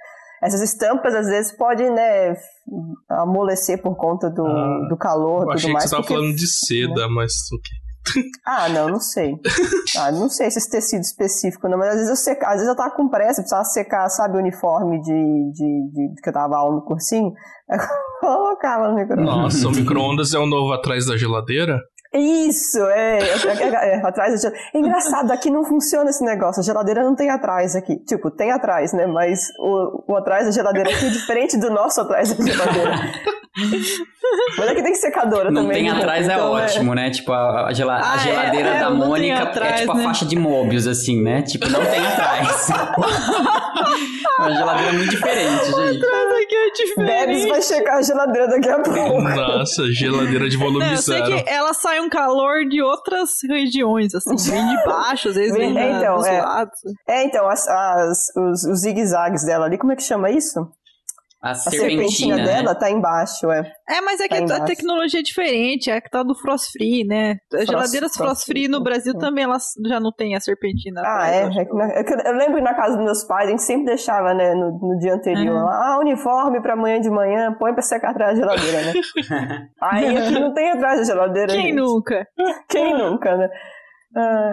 Essas 0.46 0.62
estampas, 0.62 1.14
às 1.14 1.26
vezes, 1.26 1.56
podem, 1.56 1.90
né, 1.92 2.34
amolecer 3.10 3.80
por 3.82 3.96
conta 3.96 4.30
do, 4.30 4.46
Ah, 4.46 4.86
do 4.88 4.96
calor 4.96 5.42
Eu 5.44 5.50
e 5.50 5.54
achei 5.54 5.60
tudo 5.62 5.66
que 5.68 5.72
mais. 5.72 5.84
você 5.84 5.90
tava 5.90 6.02
porque- 6.02 6.14
falando 6.14 6.34
de 6.36 6.46
seda, 6.46 7.08
mas 7.08 7.32
o 7.52 7.60
quê? 7.60 7.74
Ah, 8.46 8.68
não, 8.68 8.88
não 8.88 9.00
sei. 9.00 9.34
Ah, 9.98 10.12
não 10.12 10.28
sei 10.28 10.50
se 10.50 10.58
esse 10.58 10.70
tecido 10.70 11.00
específico, 11.02 11.68
não, 11.68 11.76
mas 11.78 11.88
às 11.88 11.94
vezes 11.94 12.10
eu 12.10 12.16
seca, 12.16 12.46
às 12.46 12.54
vezes 12.54 12.68
eu 12.68 12.76
tava 12.76 12.94
com 12.94 13.08
pressa, 13.08 13.40
precisava 13.42 13.64
secar, 13.64 14.08
sabe, 14.08 14.36
o 14.36 14.40
uniforme 14.40 15.00
de, 15.00 15.12
de, 15.52 15.90
de- 15.92 16.20
que 16.22 16.28
eu 16.28 16.32
tava 16.32 16.56
aula 16.56 16.76
no 16.76 16.82
cursinho. 16.84 17.32
Eu 18.22 18.28
colocava 18.38 18.88
no 18.88 18.94
micro-ondas. 18.94 19.26
Nossa, 19.26 19.68
o 19.68 19.70
micro-ondas 19.72 20.32
é 20.32 20.38
o 20.38 20.46
novo 20.46 20.72
atrás 20.72 21.04
da 21.06 21.16
geladeira? 21.18 21.78
Isso, 22.14 22.78
é, 22.86 23.18
é, 23.18 23.62
é, 23.62 23.94
é, 23.96 24.06
atrás 24.06 24.32
da 24.32 24.38
geladeira. 24.40 24.68
É 24.74 24.78
engraçado, 24.78 25.30
aqui 25.32 25.50
não 25.50 25.64
funciona 25.64 26.08
esse 26.10 26.24
negócio. 26.24 26.60
A 26.60 26.64
geladeira 26.64 27.02
não 27.02 27.14
tem 27.14 27.28
atrás 27.30 27.74
aqui. 27.76 27.96
Tipo, 28.06 28.30
tem 28.30 28.52
atrás, 28.52 28.92
né? 28.92 29.06
Mas 29.06 29.48
o, 29.58 30.04
o 30.12 30.16
atrás 30.16 30.46
da 30.46 30.52
geladeira 30.52 30.88
aqui 30.90 31.06
é 31.06 31.10
diferente 31.10 31.58
do 31.58 31.70
nosso 31.70 32.00
atrás 32.00 32.32
da 32.32 32.44
geladeira. 32.44 32.92
Mas 34.58 34.68
aqui 34.68 34.82
tem 34.82 34.94
secadora 34.94 35.50
Não 35.50 35.62
também. 35.62 35.82
tem 35.84 35.90
né? 35.92 35.98
atrás 35.98 36.28
é 36.28 36.32
Então, 36.34 36.50
ótimo, 36.52 36.94
né? 36.94 37.10
Tipo, 37.10 37.32
a, 37.32 37.66
a 37.68 37.72
gela- 37.72 37.96
a 37.96 38.12
Ah, 38.12 38.16
é, 38.16 38.18
geladeira 38.18 38.68
é, 38.68 38.80
da 38.80 38.90
não 38.90 38.96
Mônica 39.08 39.42
atrás, 39.42 39.72
é 39.72 39.76
tipo 39.78 39.92
a 39.92 39.94
né? 39.94 40.04
faixa 40.04 40.26
de 40.26 40.36
Mobius, 40.38 40.86
assim, 40.86 41.22
né? 41.22 41.42
Tipo, 41.42 41.68
não 41.70 41.80
tem 41.84 42.06
atrás. 42.06 42.70
é 42.70 44.42
uma 44.42 44.54
geladeira 44.54 44.92
muito 44.92 45.10
diferente, 45.10 45.64
gente. 45.66 46.00
Aqui 46.46 46.54
é 46.54 46.64
Debs 46.66 46.78
diferente. 47.40 47.48
vai 47.48 47.62
checar 47.62 47.96
a 47.98 48.02
geladeira 48.02 48.48
daqui 48.48 48.68
a 48.68 48.78
pouco. 48.80 49.20
Nossa, 49.22 49.82
geladeira 49.92 50.48
de 50.48 50.56
volume 50.56 50.78
Não, 50.80 50.90
eu 50.92 50.96
sei 50.98 51.18
zero. 51.18 51.44
que 51.44 51.50
ela 51.50 51.74
sai 51.74 52.00
um 52.00 52.08
calor 52.08 52.64
de 52.68 52.80
outras 52.82 53.30
regiões, 53.48 54.14
assim, 54.14 54.36
vem 54.50 54.66
de 54.66 54.84
baixo, 54.84 55.28
às 55.28 55.34
vezes 55.34 55.56
vem 55.56 55.70
Então, 55.70 56.16
dos 56.16 56.26
é. 56.26 56.40
lados. 56.40 56.78
É, 57.08 57.24
então, 57.24 57.48
as, 57.48 57.66
as- 57.68 58.26
os, 58.36 58.64
os 58.64 58.80
zigue-zagues 58.80 59.44
dela 59.44 59.66
ali, 59.66 59.76
como 59.78 59.92
é 59.92 59.96
que 59.96 60.02
chama 60.02 60.30
isso? 60.30 60.60
A 61.42 61.50
A 61.50 61.54
serpentina, 61.54 61.90
serpentina 61.90 62.36
né? 62.36 62.44
dela 62.44 62.74
tá 62.74 62.90
embaixo, 62.90 63.50
é. 63.50 63.70
É, 63.88 64.00
mas 64.00 64.18
é 64.20 64.26
que 64.28 64.46
Tá 64.46 64.56
a 64.56 64.64
tecnologia 64.64 65.20
é 65.20 65.22
diferente, 65.22 65.90
é 65.90 65.96
a 65.96 66.00
que 66.00 66.10
tá 66.10 66.22
do 66.22 66.34
Frost 66.34 66.72
Free, 66.72 67.04
né? 67.04 67.36
As 67.52 67.66
geladeiras 67.66 68.14
Frost 68.16 68.30
Frost 68.42 68.46
Free 68.46 68.68
no 68.68 68.82
Brasil 68.82 69.12
é. 69.14 69.18
também 69.18 69.44
elas 69.44 69.64
já 69.86 70.00
não 70.00 70.10
tem 70.12 70.34
a 70.34 70.40
serpentina. 70.40 71.02
Ah, 71.04 71.14
atrás, 71.26 71.56
é. 71.56 71.60
é 71.60 71.64
que 71.66 71.74
na- 71.74 71.92
é 71.92 72.02
que 72.04 72.12
eu, 72.14 72.32
lembro 72.36 72.54
que 72.56 72.62
na 72.62 72.74
casa 72.74 72.96
dos 72.96 73.04
meus 73.04 73.24
pais, 73.24 73.48
a 73.48 73.50
gente 73.50 73.62
sempre 73.62 73.84
deixava, 73.84 74.32
né, 74.34 74.54
no, 74.54 74.78
no 74.78 74.98
dia 74.98 75.14
anterior, 75.14 75.54
Uhum. 75.56 75.64
lá, 75.64 75.94
ah, 75.94 75.98
uniforme 76.00 76.60
pra 76.62 76.72
amanhã 76.72 77.00
de 77.00 77.10
manhã, 77.10 77.54
põe 77.58 77.72
pra 77.74 77.82
secar 77.82 78.10
atrás 78.12 78.38
da 78.38 78.44
geladeira, 78.56 78.82
né? 78.86 78.92
Aí 79.82 80.16
aqui 80.16 80.30
não 80.40 80.54
tem 80.54 80.70
atrás 80.70 81.00
da 81.00 81.04
geladeira. 81.04 81.52
Quem 81.52 81.66
gente. 81.66 81.74
nunca? 81.76 82.26
Quem 82.70 82.96
nunca, 82.96 83.36
né? 83.36 83.48
Ah, 84.16 84.52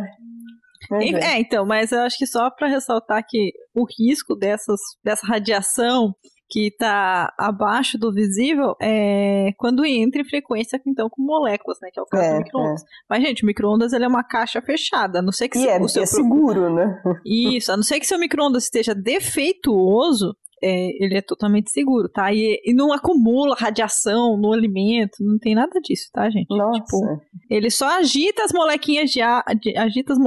é. 0.91 1.33
É, 1.35 1.39
então, 1.39 1.65
mas 1.65 1.93
eu 1.93 2.01
acho 2.01 2.17
que 2.17 2.27
só 2.27 2.49
para 2.51 2.67
ressaltar 2.67 3.23
que 3.25 3.53
o 3.73 3.85
risco 3.85 4.35
dessas, 4.35 4.77
dessa 5.03 5.25
radiação 5.25 6.13
que 6.49 6.67
está 6.67 7.33
abaixo 7.39 7.97
do 7.97 8.11
visível 8.13 8.75
é 8.81 9.51
quando 9.57 9.83
entra 9.85 10.21
em 10.21 10.25
frequência 10.25 10.79
então 10.85 11.09
com 11.09 11.21
moléculas, 11.21 11.79
né, 11.81 11.89
que 11.91 11.99
é 11.99 12.03
o 12.03 12.05
caso 12.05 12.23
É, 12.23 12.31
do 12.33 12.37
micro-ondas. 12.43 12.83
Mas 13.09 13.23
gente, 13.23 13.43
o 13.43 13.45
micro-ondas 13.47 13.93
ele 13.93 14.05
é 14.05 14.07
uma 14.07 14.23
caixa 14.23 14.61
fechada, 14.61 15.19
a 15.19 15.21
não 15.21 15.31
sei 15.31 15.49
que 15.49 15.57
E 15.57 15.61
se- 15.61 15.67
é, 15.69 15.79
o 15.79 15.87
seu 15.87 16.03
é 16.03 16.05
pro- 16.05 16.15
seguro, 16.15 16.73
né? 16.75 17.01
Isso, 17.25 17.71
a 17.71 17.75
não 17.75 17.83
ser 17.83 17.99
que 17.99 18.05
seu 18.05 18.19
micro-ondas 18.19 18.65
esteja 18.65 18.93
defeituoso, 18.93 20.35
é, 20.65 21.03
ele 21.03 21.17
é 21.17 21.21
totalmente 21.21 21.71
seguro, 21.71 22.07
tá? 22.07 22.31
E, 22.33 22.61
e 22.63 22.73
não 22.73 22.93
acumula 22.93 23.55
radiação 23.57 24.37
no 24.37 24.53
alimento, 24.53 25.17
não 25.19 25.37
tem 25.37 25.53
nada 25.55 25.77
disso, 25.81 26.09
tá, 26.13 26.29
gente? 26.29 26.47
Nossa. 26.49 26.79
Tipo, 26.83 27.21
ele 27.49 27.69
só 27.69 27.87
agita 27.99 28.43
as 28.43 28.53
molequinhas 28.53 29.09
de, 29.11 29.21
a- 29.21 29.43
de 29.59 29.77
agita 29.77 30.13
as 30.13 30.19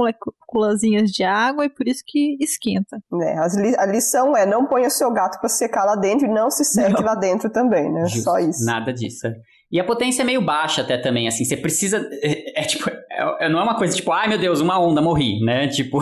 moléculazinhas 0.53 1.11
de 1.11 1.23
água 1.23 1.65
e 1.65 1.69
por 1.69 1.87
isso 1.87 2.03
que 2.05 2.37
esquenta. 2.39 2.97
É, 3.21 3.37
as 3.39 3.55
li- 3.55 3.75
a 3.77 3.85
lição 3.85 4.35
é 4.35 4.45
não 4.45 4.65
ponha 4.65 4.87
o 4.87 4.91
seu 4.91 5.11
gato 5.11 5.39
pra 5.39 5.49
secar 5.49 5.85
lá 5.85 5.95
dentro 5.95 6.25
e 6.27 6.29
não 6.31 6.49
se 6.49 6.63
seque 6.63 7.01
lá 7.03 7.15
dentro 7.15 7.49
também, 7.49 7.91
né? 7.91 8.05
Justo. 8.07 8.23
Só 8.23 8.39
isso. 8.39 8.65
Nada 8.65 8.93
disso. 8.93 9.27
é. 9.27 9.35
E 9.71 9.79
a 9.79 9.83
potência 9.83 10.21
é 10.21 10.25
meio 10.25 10.41
baixa 10.41 10.81
até 10.81 10.97
também, 10.97 11.27
assim, 11.27 11.43
você 11.43 11.57
precisa. 11.57 11.97
É, 12.23 12.61
é 12.61 12.63
tipo, 12.63 12.89
é- 12.89 13.45
é- 13.45 13.49
não 13.49 13.59
é 13.59 13.63
uma 13.63 13.77
coisa 13.77 13.95
tipo, 13.95 14.11
ai 14.11 14.27
meu 14.29 14.37
Deus, 14.37 14.61
uma 14.61 14.79
onda, 14.79 15.01
morri, 15.01 15.41
né? 15.43 15.67
Tipo. 15.67 15.99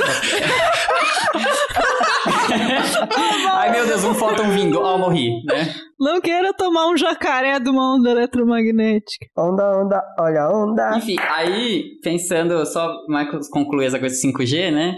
ai 3.52 3.70
meu 3.70 3.86
Deus, 3.86 4.04
um 4.04 4.14
fóton 4.14 4.50
vindo, 4.50 4.80
ó, 4.80 4.98
morri, 4.98 5.42
né? 5.44 5.72
Não 5.98 6.20
queira 6.20 6.52
tomar 6.54 6.88
um 6.88 6.96
jacaré 6.96 7.58
de 7.60 7.68
uma 7.68 7.94
onda 7.96 8.10
eletromagnética. 8.10 9.26
Onda, 9.36 9.82
onda, 9.82 10.02
olha 10.18 10.42
a 10.42 10.50
onda. 10.50 10.96
Enfim, 10.96 11.16
aí, 11.18 11.84
pensando, 12.02 12.64
só 12.66 12.90
concluir 13.52 13.86
essa 13.86 13.98
coisa 13.98 14.14
de 14.14 14.20
5G, 14.20 14.70
né? 14.72 14.94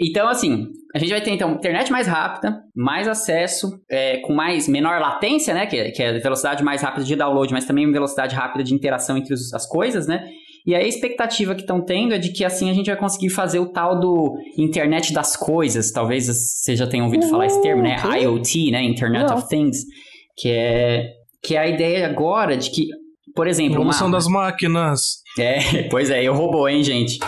Então, 0.00 0.26
assim, 0.26 0.66
a 0.94 0.98
gente 0.98 1.10
vai 1.10 1.20
ter, 1.20 1.30
então, 1.30 1.52
internet 1.52 1.92
mais 1.92 2.06
rápida, 2.08 2.60
mais 2.74 3.06
acesso, 3.06 3.70
é, 3.90 4.18
com 4.22 4.32
mais, 4.32 4.66
menor 4.66 4.98
latência, 5.00 5.54
né? 5.54 5.66
Que, 5.66 5.92
que 5.92 6.02
é 6.02 6.18
velocidade 6.18 6.64
mais 6.64 6.82
rápida 6.82 7.04
de 7.04 7.14
download, 7.14 7.52
mas 7.52 7.66
também 7.66 7.90
velocidade 7.92 8.34
rápida 8.34 8.64
de 8.64 8.74
interação 8.74 9.16
entre 9.16 9.32
os- 9.34 9.52
as 9.54 9.66
coisas, 9.68 10.06
né? 10.08 10.24
E 10.66 10.74
aí 10.74 10.84
a 10.84 10.88
expectativa 10.88 11.54
que 11.54 11.62
estão 11.62 11.84
tendo 11.84 12.14
é 12.14 12.18
de 12.18 12.30
que 12.32 12.44
assim 12.44 12.70
a 12.70 12.74
gente 12.74 12.86
vai 12.86 12.96
conseguir 12.96 13.30
fazer 13.30 13.58
o 13.58 13.66
tal 13.72 13.98
do 13.98 14.36
internet 14.56 15.12
das 15.12 15.36
coisas. 15.36 15.90
Talvez 15.90 16.26
vocês 16.26 16.78
já 16.78 16.86
tenham 16.86 17.06
ouvido 17.06 17.28
falar 17.28 17.46
esse 17.46 17.60
termo, 17.62 17.82
né? 17.82 17.96
Uhum. 18.04 18.14
IoT, 18.14 18.70
né? 18.70 18.82
Internet 18.82 19.28
Não. 19.28 19.38
of 19.38 19.48
Things. 19.48 19.78
Que 20.36 20.50
é, 20.50 21.08
que 21.42 21.56
é 21.56 21.58
a 21.58 21.66
ideia 21.68 22.06
agora 22.06 22.56
de 22.56 22.70
que, 22.70 22.86
por 23.34 23.46
exemplo... 23.48 23.74
Evolução 23.74 24.06
uma- 24.06 24.16
das 24.16 24.26
máquinas. 24.28 25.22
é, 25.38 25.82
pois 25.90 26.10
é, 26.10 26.22
eu 26.22 26.32
roubou, 26.34 26.68
hein, 26.68 26.84
gente? 26.84 27.18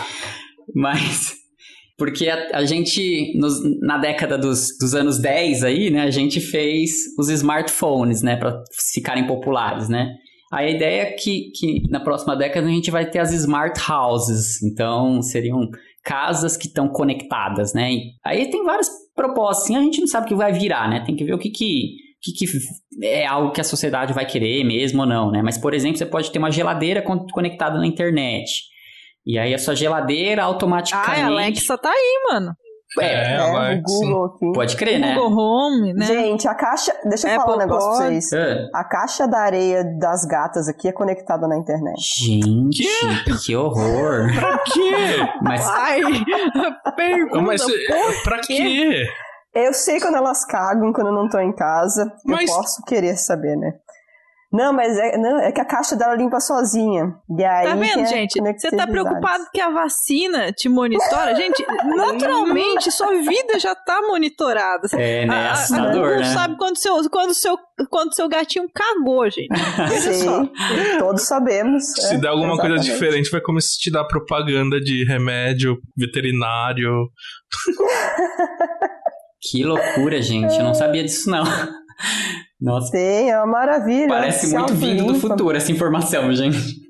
Mas. 0.73 1.33
Porque 1.97 2.27
a, 2.27 2.57
a 2.57 2.65
gente, 2.65 3.37
nos, 3.37 3.61
na 3.81 3.97
década 3.97 4.37
dos, 4.37 4.77
dos 4.79 4.93
anos 4.93 5.17
10 5.17 5.63
aí, 5.63 5.89
né, 5.89 6.01
a 6.01 6.11
gente 6.11 6.41
fez 6.41 6.91
os 7.17 7.29
smartphones, 7.29 8.21
né, 8.21 8.35
para 8.35 8.61
ficarem 8.93 9.25
populares, 9.27 9.87
né? 9.87 10.13
A 10.55 10.65
ideia 10.65 11.01
é 11.01 11.11
que, 11.11 11.51
que 11.53 11.83
na 11.89 11.99
próxima 11.99 12.33
década 12.33 12.65
a 12.65 12.69
gente 12.69 12.89
vai 12.89 13.05
ter 13.05 13.19
as 13.19 13.33
smart 13.33 13.77
houses. 13.91 14.63
Então, 14.63 15.21
seriam 15.21 15.69
casas 16.01 16.55
que 16.55 16.67
estão 16.67 16.87
conectadas, 16.87 17.73
né? 17.73 17.91
E 17.91 18.13
aí 18.23 18.49
tem 18.49 18.63
várias 18.63 18.89
propostas, 19.13 19.65
assim, 19.65 19.75
a 19.75 19.81
gente 19.81 19.99
não 19.99 20.07
sabe 20.07 20.27
o 20.27 20.29
que 20.29 20.35
vai 20.35 20.53
virar, 20.53 20.89
né? 20.89 21.03
Tem 21.05 21.13
que 21.13 21.25
ver 21.25 21.33
o 21.33 21.37
que 21.37 21.49
que, 21.49 21.97
que, 22.23 22.31
que 22.31 23.05
é 23.05 23.25
algo 23.25 23.51
que 23.51 23.59
a 23.59 23.65
sociedade 23.65 24.13
vai 24.13 24.25
querer 24.25 24.63
mesmo 24.63 25.01
ou 25.01 25.05
não, 25.05 25.29
né? 25.29 25.41
Mas, 25.43 25.57
por 25.57 25.73
exemplo, 25.73 25.97
você 25.97 26.05
pode 26.05 26.31
ter 26.31 26.39
uma 26.39 26.51
geladeira 26.51 27.01
conectada 27.01 27.77
na 27.77 27.85
internet. 27.85 28.63
E 29.25 29.37
aí 29.37 29.53
a 29.53 29.57
sua 29.57 29.75
geladeira 29.75 30.41
automaticamente... 30.43 31.19
Ah, 31.19 31.25
a 31.25 31.27
Alexa 31.27 31.77
tá 31.77 31.89
aí, 31.89 32.23
mano. 32.31 32.55
É, 32.99 33.33
É, 33.33 33.37
Alexa. 33.37 33.81
o 33.87 33.99
Google 33.99 34.25
aqui. 34.25 34.51
Pode 34.53 34.75
crer, 34.77 34.99
né? 34.99 35.15
Google 35.15 35.37
Home, 35.37 35.93
né? 35.93 36.05
Gente, 36.05 36.47
a 36.47 36.55
caixa. 36.55 36.93
Deixa 37.05 37.27
eu 37.27 37.31
Apple 37.35 37.43
falar 37.45 37.55
um 37.55 37.59
negócio 37.59 37.89
pra 37.89 37.97
vocês. 38.09 38.33
Ah, 38.33 38.79
A 38.79 38.83
caixa 38.83 39.27
da 39.27 39.39
areia 39.39 39.83
das 39.99 40.25
gatas 40.25 40.67
aqui 40.69 40.87
é 40.87 40.91
conectada 40.91 41.47
na 41.47 41.57
internet. 41.57 41.95
Gente, 41.99 42.83
que 43.45 43.55
horror. 43.55 44.27
Pra 44.39 44.57
quê? 44.59 44.91
Mas 45.41 45.67
Ai, 45.67 46.01
pergunta. 46.95 47.41
Mas 47.41 47.61
eh, 47.61 48.23
pra 48.23 48.39
quê? 48.39 49.05
Eu 49.53 49.73
sei 49.73 49.99
quando 50.01 50.15
elas 50.17 50.43
cagam, 50.45 50.91
quando 50.91 51.07
eu 51.07 51.13
não 51.13 51.29
tô 51.29 51.39
em 51.39 51.53
casa. 51.53 52.11
Mas- 52.25 52.49
Eu 52.49 52.55
posso 52.57 52.83
querer 52.85 53.15
saber, 53.15 53.55
né? 53.55 53.71
Não, 54.55 54.71
mas 54.71 54.97
é, 54.97 55.17
não, 55.17 55.39
é 55.39 55.51
que 55.51 55.59
a 55.59 55.65
caixa 55.65 55.95
dela 55.95 56.15
limpa 56.15 56.39
sozinha. 56.39 57.13
E 57.37 57.43
aí 57.43 57.67
Tá 57.67 57.75
vendo, 57.75 58.01
a 58.01 58.05
gente? 58.05 58.39
Você 58.41 58.71
tá 58.75 58.87
preocupado 58.87 59.43
que 59.53 59.59
a 59.59 59.69
vacina 59.69 60.51
te 60.53 60.69
monitora? 60.69 61.35
Gente, 61.35 61.65
naturalmente, 61.95 62.89
sua 62.91 63.13
vida 63.15 63.59
já 63.59 63.75
tá 63.75 64.01
monitorada. 64.01 64.87
é, 64.93 65.25
né? 65.25 65.33
A- 65.35 65.49
a- 65.49 65.51
Assustador, 65.51 65.93
Google 65.93 66.19
né? 66.19 66.25
sabe 66.33 66.57
quando 66.57 66.77
seu, 66.77 67.09
quando 67.09 67.33
seu, 67.33 67.57
quando 67.89 68.15
seu 68.15 68.29
gatinho 68.29 68.69
cagou, 68.73 69.29
gente. 69.29 69.49
Sei, 69.99 70.99
todos 70.99 71.23
sabemos. 71.23 71.83
Se 71.91 72.15
é, 72.15 72.17
der 72.17 72.27
alguma 72.29 72.55
coisa 72.57 72.75
exatamente. 72.75 72.93
diferente, 72.93 73.31
vai 73.31 73.41
começar 73.41 73.75
a 73.77 73.81
te 73.81 73.91
dar 73.91 74.05
propaganda 74.05 74.79
de 74.79 75.03
remédio 75.05 75.77
veterinário. 75.97 76.91
Que 79.47 79.63
loucura, 79.63 80.19
gente. 80.23 80.55
Eu 80.57 80.63
não 80.63 80.73
sabia 80.73 81.03
disso, 81.03 81.29
não. 81.29 81.43
Nossa, 82.65 82.87
Sim, 82.87 83.29
é 83.29 83.37
uma 83.37 83.45
maravilha. 83.47 84.07
parece 84.07 84.53
muito 84.55 84.73
vindo 84.73 85.05
do 85.05 85.15
futuro 85.15 85.55
essa 85.55 85.71
informação, 85.71 86.33
gente. 86.33 86.83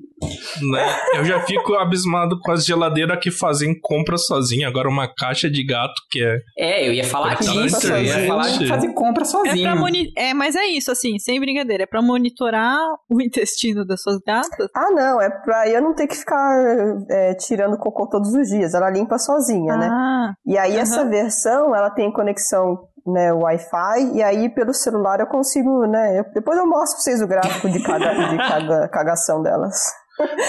Né? 0.71 0.95
Eu 1.17 1.25
já 1.25 1.41
fico 1.41 1.73
abismado 1.75 2.39
com 2.39 2.49
as 2.53 2.65
geladeiras 2.65 3.19
que 3.21 3.29
fazem 3.29 3.77
compra 3.81 4.17
sozinha. 4.17 4.67
Agora 4.69 4.87
uma 4.87 5.13
caixa 5.13 5.49
de 5.49 5.63
gato 5.65 5.93
que 6.09 6.23
é. 6.23 6.37
É, 6.57 6.87
eu 6.87 6.93
ia 6.93 7.03
falar 7.03 7.35
disso. 7.35 7.85
Eu 7.91 8.01
ia 8.01 8.25
falar 8.25 8.47
de 8.47 8.65
fazer 8.65 8.93
compra 8.93 9.23
É, 9.23 9.25
sozinho. 9.25 9.63
pra 9.63 9.75
moni 9.75 10.11
é, 10.17 10.33
mas 10.33 10.55
é 10.55 10.65
isso, 10.67 10.89
assim, 10.89 11.19
sem 11.19 11.37
brincadeira. 11.39 11.83
É 11.83 11.85
pra 11.85 12.01
monitorar 12.01 12.79
o 13.09 13.21
intestino 13.21 13.85
das 13.85 14.01
suas 14.01 14.17
gatas. 14.25 14.69
Ah, 14.73 14.89
não, 14.91 15.21
é 15.21 15.29
pra 15.29 15.67
eu 15.69 15.81
não 15.81 15.93
ter 15.93 16.07
que 16.07 16.15
ficar 16.15 16.49
é, 17.11 17.33
tirando 17.35 17.77
cocô 17.77 18.07
todos 18.07 18.33
os 18.33 18.47
dias. 18.47 18.73
Ela 18.73 18.89
limpa 18.89 19.19
sozinha, 19.19 19.75
né? 19.75 19.89
Ah, 19.91 20.33
E 20.45 20.57
aí 20.57 20.71
Aham. 20.75 20.81
essa 20.81 21.05
versão, 21.05 21.75
ela 21.75 21.89
tem 21.89 22.11
conexão 22.11 22.87
né, 23.05 23.31
Wi-Fi, 23.33 24.11
e 24.13 24.23
aí 24.23 24.49
pelo 24.49 24.73
celular 24.73 25.19
eu 25.19 25.27
consigo, 25.27 25.85
né? 25.85 26.19
eu- 26.19 26.25
depois 26.33 26.57
eu 26.57 26.65
mostro 26.65 26.95
pra 26.97 27.03
vocês 27.03 27.21
o 27.21 27.27
gráfico 27.27 27.69
de 27.69 27.83
cada, 27.83 28.13
de 28.29 28.37
cada 28.37 28.87
cagação 28.89 29.41
delas. 29.43 29.91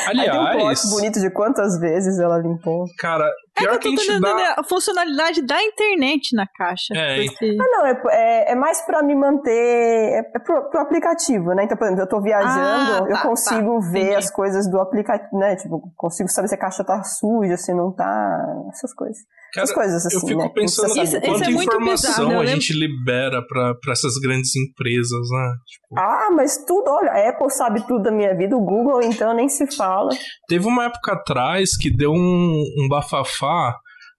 Aí 0.09 0.31
tem 0.31 0.39
um 0.41 0.47
Aliás, 0.47 0.89
bonito 0.91 1.21
de 1.21 1.29
quantas 1.31 1.79
vezes 1.81 2.19
ela 2.21 2.39
limpou. 2.39 2.85
cara, 2.99 3.29
é 3.57 3.59
que 3.59 3.65
pior 3.65 3.75
eu 3.75 3.79
que 3.79 3.95
tô 3.95 4.01
a 4.01 4.05
gente 4.05 4.21
dá. 4.21 4.29
entender 4.31 4.55
a 4.57 4.65
funcionalidade 4.65 5.43
da 5.47 5.63
internet 5.63 6.35
na 6.35 6.47
caixa. 6.47 6.95
É, 6.95 7.25
porque- 7.25 7.57
Ah, 7.61 7.65
não, 7.71 7.87
é, 7.87 8.03
é, 8.11 8.53
é 8.53 8.55
mais 8.55 8.81
pra 8.87 9.03
me 9.03 9.15
manter. 9.15 9.51
É, 9.51 10.19
é 10.35 10.39
pro, 10.39 10.71
pro 10.71 10.81
aplicativo, 10.81 11.55
né? 11.55 11.65
Então, 11.65 11.77
por 11.77 11.85
exemplo, 11.87 12.03
eu 12.03 12.09
tô 12.09 12.21
viajando, 12.21 12.95
Ah, 12.95 13.03
tá, 13.03 13.11
eu 13.11 13.19
consigo 13.29 13.81
tá, 13.81 13.91
ver 13.91 13.99
entendi. 14.01 14.15
as 14.17 14.31
coisas 14.31 14.71
do 14.71 14.79
aplicativo, 14.81 15.39
né? 15.39 15.57
Tipo, 15.57 15.83
consigo 15.97 16.29
saber 16.29 16.49
se 16.49 16.55
a 16.55 16.59
caixa 16.59 16.85
tá 16.85 17.03
suja, 17.03 17.57
se 17.57 17.73
não 17.75 17.93
tá. 17.93 18.39
Essas 18.73 18.93
coisas. 18.95 19.17
Cara, 19.55 19.65
essas 19.65 19.75
coisas 19.75 20.07
assim, 20.07 20.17
eu 20.17 20.21
fico 20.29 20.41
né? 20.43 20.49
que 20.49 20.55
pensando 20.55 20.89
Isso- 20.89 21.03
isso 21.03 21.21
quanta 21.21 21.45
é 21.47 21.51
muito 21.51 21.63
informação 21.63 22.11
bizarro, 22.11 22.31
a 22.33 22.41
lembro- 22.41 22.47
gente 22.49 22.73
libera 22.75 23.41
pra, 23.47 23.75
pra 23.77 23.93
essas 23.93 24.15
grandes 24.21 24.55
empresas, 24.57 25.13
né? 25.31 25.55
Tipo, 25.65 25.99
Ah, 25.99 26.29
mas 26.33 26.59
tudo, 26.67 26.91
olha, 26.91 27.11
a 27.13 27.29
Apple 27.31 27.51
sabe 27.51 27.87
tudo 27.87 28.03
da 28.03 28.11
minha 28.11 28.35
vida, 28.37 28.57
o 28.57 28.61
Google 28.61 29.01
então 29.03 29.33
nem 29.33 29.49
se 29.49 29.67
fala. 29.75 30.11
Teve 30.49 30.67
uma 30.67 30.87
época 30.87 31.13
atrás 31.13 31.77
que 31.77 31.89
deu 31.89 32.11
um, 32.13 32.65
um 32.79 32.89
bafafá 32.89 33.46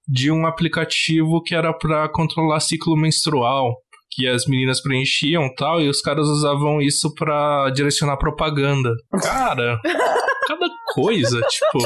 de 0.08 0.32
um 0.32 0.46
aplicativo 0.46 1.42
que 1.44 1.54
era 1.54 1.74
pra 1.74 2.08
controlar 2.10 2.60
ciclo 2.60 2.96
menstrual. 2.96 3.76
Que 4.10 4.28
as 4.28 4.46
meninas 4.48 4.82
preenchiam 4.82 5.44
e 5.44 5.56
tal, 5.56 5.82
e 5.82 5.90
os 5.90 6.02
caras 6.02 6.28
usavam 6.28 6.82
isso 6.82 7.14
pra 7.14 7.70
direcionar 7.72 8.18
propaganda. 8.18 8.90
Cara, 9.22 9.78
cada 10.48 10.66
coisa, 10.94 11.40
tipo. 11.42 11.80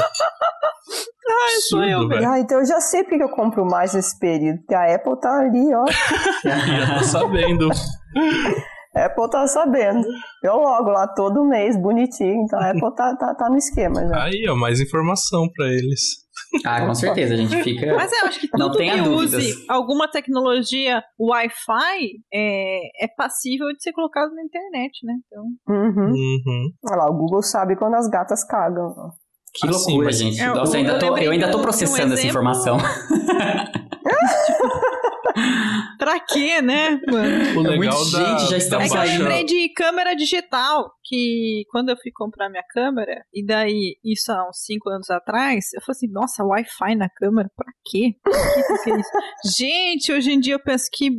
sou 1.68 1.84
eu, 1.84 2.08
velho. 2.08 2.30
Ah, 2.30 2.38
então 2.38 2.60
eu 2.60 2.66
já 2.66 2.80
sei 2.80 3.02
porque 3.02 3.18
que 3.18 3.24
eu 3.24 3.28
compro 3.28 3.66
mais 3.66 3.92
nesse 3.92 4.18
período, 4.18 4.58
porque 4.60 4.74
a 4.74 4.94
Apple 4.94 5.20
tá 5.20 5.40
ali, 5.40 5.74
ó. 5.74 5.84
Já 6.44 6.98
tô 6.98 7.04
sabendo. 7.04 7.68
A 8.94 9.06
Apple 9.06 9.30
tá 9.30 9.46
sabendo. 9.46 10.06
Eu 10.42 10.56
logo 10.56 10.90
lá 10.90 11.08
todo 11.08 11.44
mês, 11.44 11.76
bonitinho, 11.76 12.44
então 12.44 12.58
a 12.58 12.70
Apple 12.70 12.94
tá, 12.94 13.16
tá, 13.16 13.34
tá 13.34 13.50
no 13.50 13.56
esquema 13.56 14.06
já. 14.06 14.24
Aí, 14.24 14.46
ó, 14.48 14.54
mais 14.54 14.80
informação 14.80 15.48
pra 15.54 15.66
eles. 15.66 16.21
Ah, 16.64 16.86
com 16.86 16.94
certeza, 16.94 17.34
a 17.34 17.36
gente 17.36 17.62
fica. 17.62 17.94
Mas 17.94 18.12
eu 18.12 18.26
acho 18.26 18.40
que 18.40 18.48
Não 18.58 18.70
tudo 18.70 18.78
que 18.78 19.00
dúvidas. 19.02 19.44
use 19.44 19.64
alguma 19.68 20.08
tecnologia 20.08 21.02
Wi-Fi 21.18 22.10
é, 22.32 23.04
é 23.04 23.08
passível 23.16 23.68
de 23.68 23.82
ser 23.82 23.92
colocado 23.92 24.32
na 24.34 24.42
internet, 24.42 25.04
né? 25.04 25.14
Então, 25.26 25.44
Uhum. 25.68 26.10
Uhum. 26.10 26.72
Olha 26.86 26.96
lá, 26.96 27.10
o 27.10 27.14
Google 27.16 27.42
sabe 27.42 27.76
quando 27.76 27.94
as 27.94 28.08
gatas 28.08 28.44
cagam. 28.44 28.88
Que 29.54 29.68
Assim, 29.68 29.90
loucura, 29.90 30.06
mas- 30.06 30.18
gente. 30.18 30.40
É, 30.40 30.46
Nossa, 30.46 30.76
eu 30.76 30.80
ainda 30.80 30.98
tô, 30.98 31.16
eu 31.18 31.30
ainda 31.30 31.46
tô 31.46 31.52
de 31.52 31.58
um 31.58 31.62
processando 31.62 32.14
essa 32.14 32.22
exemplo. 32.22 32.28
informação. 32.30 32.78
pra 35.98 36.20
quê, 36.20 36.60
né, 36.62 37.00
mano? 37.08 37.60
O 37.60 37.66
É 37.66 37.70
legal 37.70 37.98
muito- 37.98 38.12
da, 38.12 38.38
gente, 38.38 38.50
já 38.50 38.56
estamos 38.56 38.86
É 38.86 38.88
que 38.90 38.96
eu 38.96 39.18
lembrei 39.18 39.44
de 39.44 39.68
câmera 39.74 40.14
digital, 40.14 40.92
que 41.04 41.64
quando 41.70 41.88
eu 41.90 41.96
fui 41.96 42.10
comprar 42.14 42.48
minha 42.48 42.62
câmera, 42.70 43.24
e 43.32 43.44
daí, 43.44 43.96
isso 44.04 44.30
há 44.32 44.48
uns 44.48 44.58
5 44.64 44.88
anos 44.88 45.10
atrás, 45.10 45.72
eu 45.74 45.80
falei 45.80 45.96
assim, 45.96 46.08
nossa, 46.10 46.44
Wi-Fi 46.44 46.94
na 46.96 47.08
câmera, 47.08 47.50
pra 47.56 47.66
quê? 47.84 48.14
Pra 48.22 48.32
que 48.32 48.62
que 48.62 48.72
eu 48.72 48.82
queria 48.82 49.00
isso? 49.00 49.10
Gente, 49.58 50.12
hoje 50.12 50.32
em 50.32 50.40
dia 50.40 50.54
eu 50.54 50.62
penso 50.62 50.88
que 50.92 51.10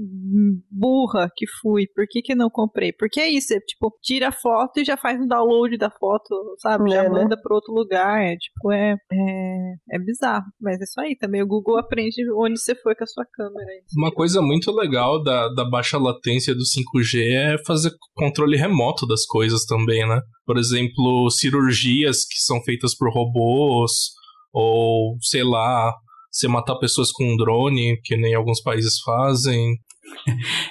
burra 0.72 1.30
que 1.36 1.46
fui, 1.62 1.86
por 1.96 2.06
que 2.10 2.22
que 2.22 2.34
eu 2.34 2.38
não 2.38 2.50
comprei? 2.50 2.92
Porque 2.94 3.20
é 3.20 3.30
isso, 3.30 3.54
é 3.54 3.60
tipo, 3.60 3.92
tira 4.02 4.30
a 4.30 4.32
foto 4.32 4.80
e 4.80 4.86
já 4.86 4.98
faz 4.98 5.20
um 5.20 5.28
download 5.28 5.78
da 5.78 5.90
foto, 5.90 6.30
sabe? 6.60 6.90
Já 6.90 7.04
É, 7.04 7.10
né? 7.10 7.10
manda 7.10 7.40
pra 7.42 7.56
outro 7.56 7.74
lugar, 7.74 8.22
é 8.24 8.36
tipo, 8.36 8.72
é, 8.72 8.96
é, 9.12 9.96
é 9.96 10.00
bizarro. 10.00 10.46
Mas 10.60 10.80
é 10.80 10.84
isso 10.84 11.00
aí, 11.02 11.16
também 11.18 11.42
o 11.42 11.48
Google 11.48 11.78
aprende 11.78 12.16
onde 12.36 12.60
você 12.60 12.76
foi 12.76 12.96
com 12.96 13.04
a 13.04 13.08
sua 13.08 13.26
câmera. 13.32 13.66
Uma 14.04 14.12
coisa 14.12 14.42
muito 14.42 14.70
legal 14.70 15.24
da, 15.24 15.48
da 15.48 15.64
baixa 15.64 15.98
latência 15.98 16.54
do 16.54 16.64
5G 16.64 17.22
é 17.22 17.58
fazer 17.66 17.90
controle 18.14 18.58
remoto 18.58 19.08
das 19.08 19.26
coisas 19.26 19.64
também, 19.64 20.06
né? 20.06 20.20
Por 20.46 20.58
exemplo, 20.58 21.32
cirurgias 21.32 22.26
que 22.26 22.38
são 22.38 22.62
feitas 22.64 22.94
por 22.94 23.10
robôs, 23.14 24.12
ou 24.52 25.16
sei 25.22 25.42
lá, 25.42 25.96
você 26.30 26.50
matar 26.50 26.76
pessoas 26.76 27.14
com 27.14 27.24
um 27.24 27.38
drone, 27.38 27.98
que 28.04 28.18
nem 28.18 28.36
alguns 28.36 28.62
países 28.62 29.00
fazem. 29.00 29.78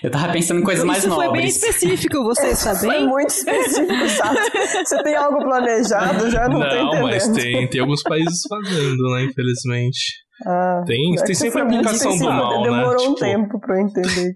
Eu 0.02 0.10
tava 0.10 0.32
pensando 0.32 0.60
em 0.60 0.64
coisas 0.64 0.84
mais 0.84 1.04
Isso 1.04 1.14
foi 1.14 1.30
bem 1.32 1.46
específico, 1.46 2.22
vocês 2.24 2.62
Foi 2.62 2.74
sabem? 2.74 3.06
muito 3.06 3.30
específico, 3.30 4.08
sabe? 4.08 4.38
Você 4.84 5.02
tem 5.02 5.14
algo 5.16 5.38
planejado, 5.42 6.30
já 6.30 6.48
não, 6.48 6.60
tô 6.60 6.66
entendendo. 6.66 7.02
mas 7.02 7.28
tem, 7.28 7.68
tem 7.68 7.80
alguns 7.80 8.02
países 8.02 8.40
fazendo, 8.48 9.02
né? 9.14 9.24
Infelizmente. 9.24 10.00
Ah, 10.46 10.82
Tem, 10.86 11.14
é 11.18 11.24
tem 11.24 11.34
sempre 11.34 11.52
foi 11.52 11.62
muito 11.64 11.76
aplicação 11.86 12.18
do 12.18 12.24
mal, 12.24 12.62
né? 12.62 12.70
Demorou 12.70 13.02
um 13.10 13.14
Tipo, 13.14 13.20
tempo 13.20 13.60
pra 13.60 13.76
eu 13.80 13.86
entender. 13.86 14.32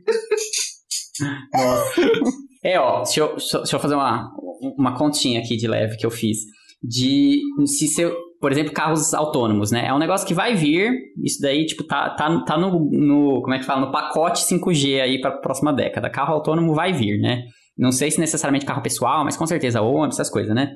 É, 2.64 2.78
ó, 2.80 3.02
deixa 3.02 3.20
eu, 3.20 3.28
deixa 3.36 3.56
eu- 3.56 3.60
deixa 3.62 3.76
eu 3.76 3.80
fazer 3.80 3.94
uma, 3.94 4.28
uma 4.78 4.96
continha 4.98 5.40
aqui 5.40 5.56
de 5.56 5.68
leve 5.68 5.96
que 5.96 6.04
eu 6.04 6.10
fiz. 6.10 6.38
De 6.82 7.38
se 7.66 7.86
seu, 7.88 8.14
por 8.40 8.52
exemplo, 8.52 8.72
carros 8.72 9.12
autônomos, 9.14 9.70
né? 9.70 9.86
É 9.86 9.94
um 9.94 9.98
negócio 9.98 10.26
que 10.26 10.34
vai 10.34 10.54
vir, 10.54 10.92
isso 11.24 11.40
daí, 11.40 11.64
tipo, 11.66 11.84
tá, 11.84 12.10
tá, 12.10 12.44
tá 12.44 12.58
no, 12.58 12.88
no, 12.92 13.40
como 13.42 13.54
é 13.54 13.58
que 13.58 13.64
fala, 13.64 13.80
no 13.86 13.92
pacote 13.92 14.42
5G 14.44 15.00
aí 15.00 15.20
pra 15.20 15.30
próxima 15.32 15.72
década. 15.72 16.10
Carro 16.10 16.34
autônomo 16.34 16.74
vai 16.74 16.92
vir, 16.92 17.18
né? 17.20 17.42
Não 17.78 17.92
sei 17.92 18.10
se 18.10 18.18
necessariamente 18.18 18.64
carro 18.64 18.82
pessoal, 18.82 19.24
mas 19.24 19.36
com 19.36 19.46
certeza 19.46 19.82
ônibus, 19.82 20.16
essas 20.16 20.30
coisas, 20.30 20.54
né? 20.54 20.72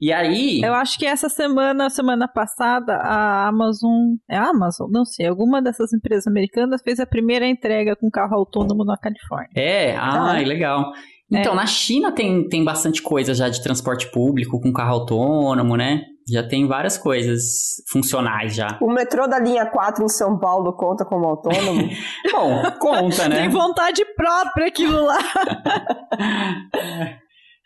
E 0.00 0.12
aí, 0.12 0.60
Eu 0.62 0.74
acho 0.74 0.98
que 0.98 1.06
essa 1.06 1.28
semana, 1.28 1.88
semana 1.88 2.26
passada, 2.28 2.94
a 2.96 3.46
Amazon. 3.48 4.16
É 4.28 4.36
a 4.36 4.50
Amazon? 4.50 4.88
Não 4.90 5.04
sei. 5.04 5.26
Alguma 5.26 5.62
dessas 5.62 5.92
empresas 5.92 6.26
americanas 6.26 6.82
fez 6.82 6.98
a 6.98 7.06
primeira 7.06 7.46
entrega 7.46 7.94
com 7.96 8.10
carro 8.10 8.34
autônomo 8.36 8.84
na 8.84 8.96
Califórnia. 8.96 9.48
É, 9.56 9.96
ai, 9.96 10.44
Ah. 10.44 10.46
legal. 10.46 10.92
Então, 11.30 11.52
É. 11.52 11.56
na 11.56 11.66
China 11.66 12.12
tem, 12.12 12.46
tem 12.48 12.64
bastante 12.64 13.00
coisa 13.02 13.32
já 13.34 13.48
de 13.48 13.62
transporte 13.62 14.10
público 14.10 14.60
com 14.60 14.72
carro 14.72 14.94
autônomo, 14.94 15.76
né? 15.76 16.02
Já 16.30 16.42
tem 16.42 16.66
várias 16.66 16.96
coisas 16.96 17.74
funcionais 17.90 18.54
já. 18.54 18.78
O 18.80 18.90
metrô 18.90 19.26
da 19.26 19.38
linha 19.38 19.66
4 19.66 20.04
em 20.04 20.08
São 20.08 20.38
Paulo 20.38 20.72
conta 20.72 21.04
como 21.04 21.26
autônomo? 21.26 21.90
Bom, 22.32 22.62
conta, 22.78 23.28
né? 23.28 23.42
Tem 23.42 23.50
vontade 23.50 24.02
própria 24.16 24.68
aquilo 24.68 25.04
lá. 25.04 25.18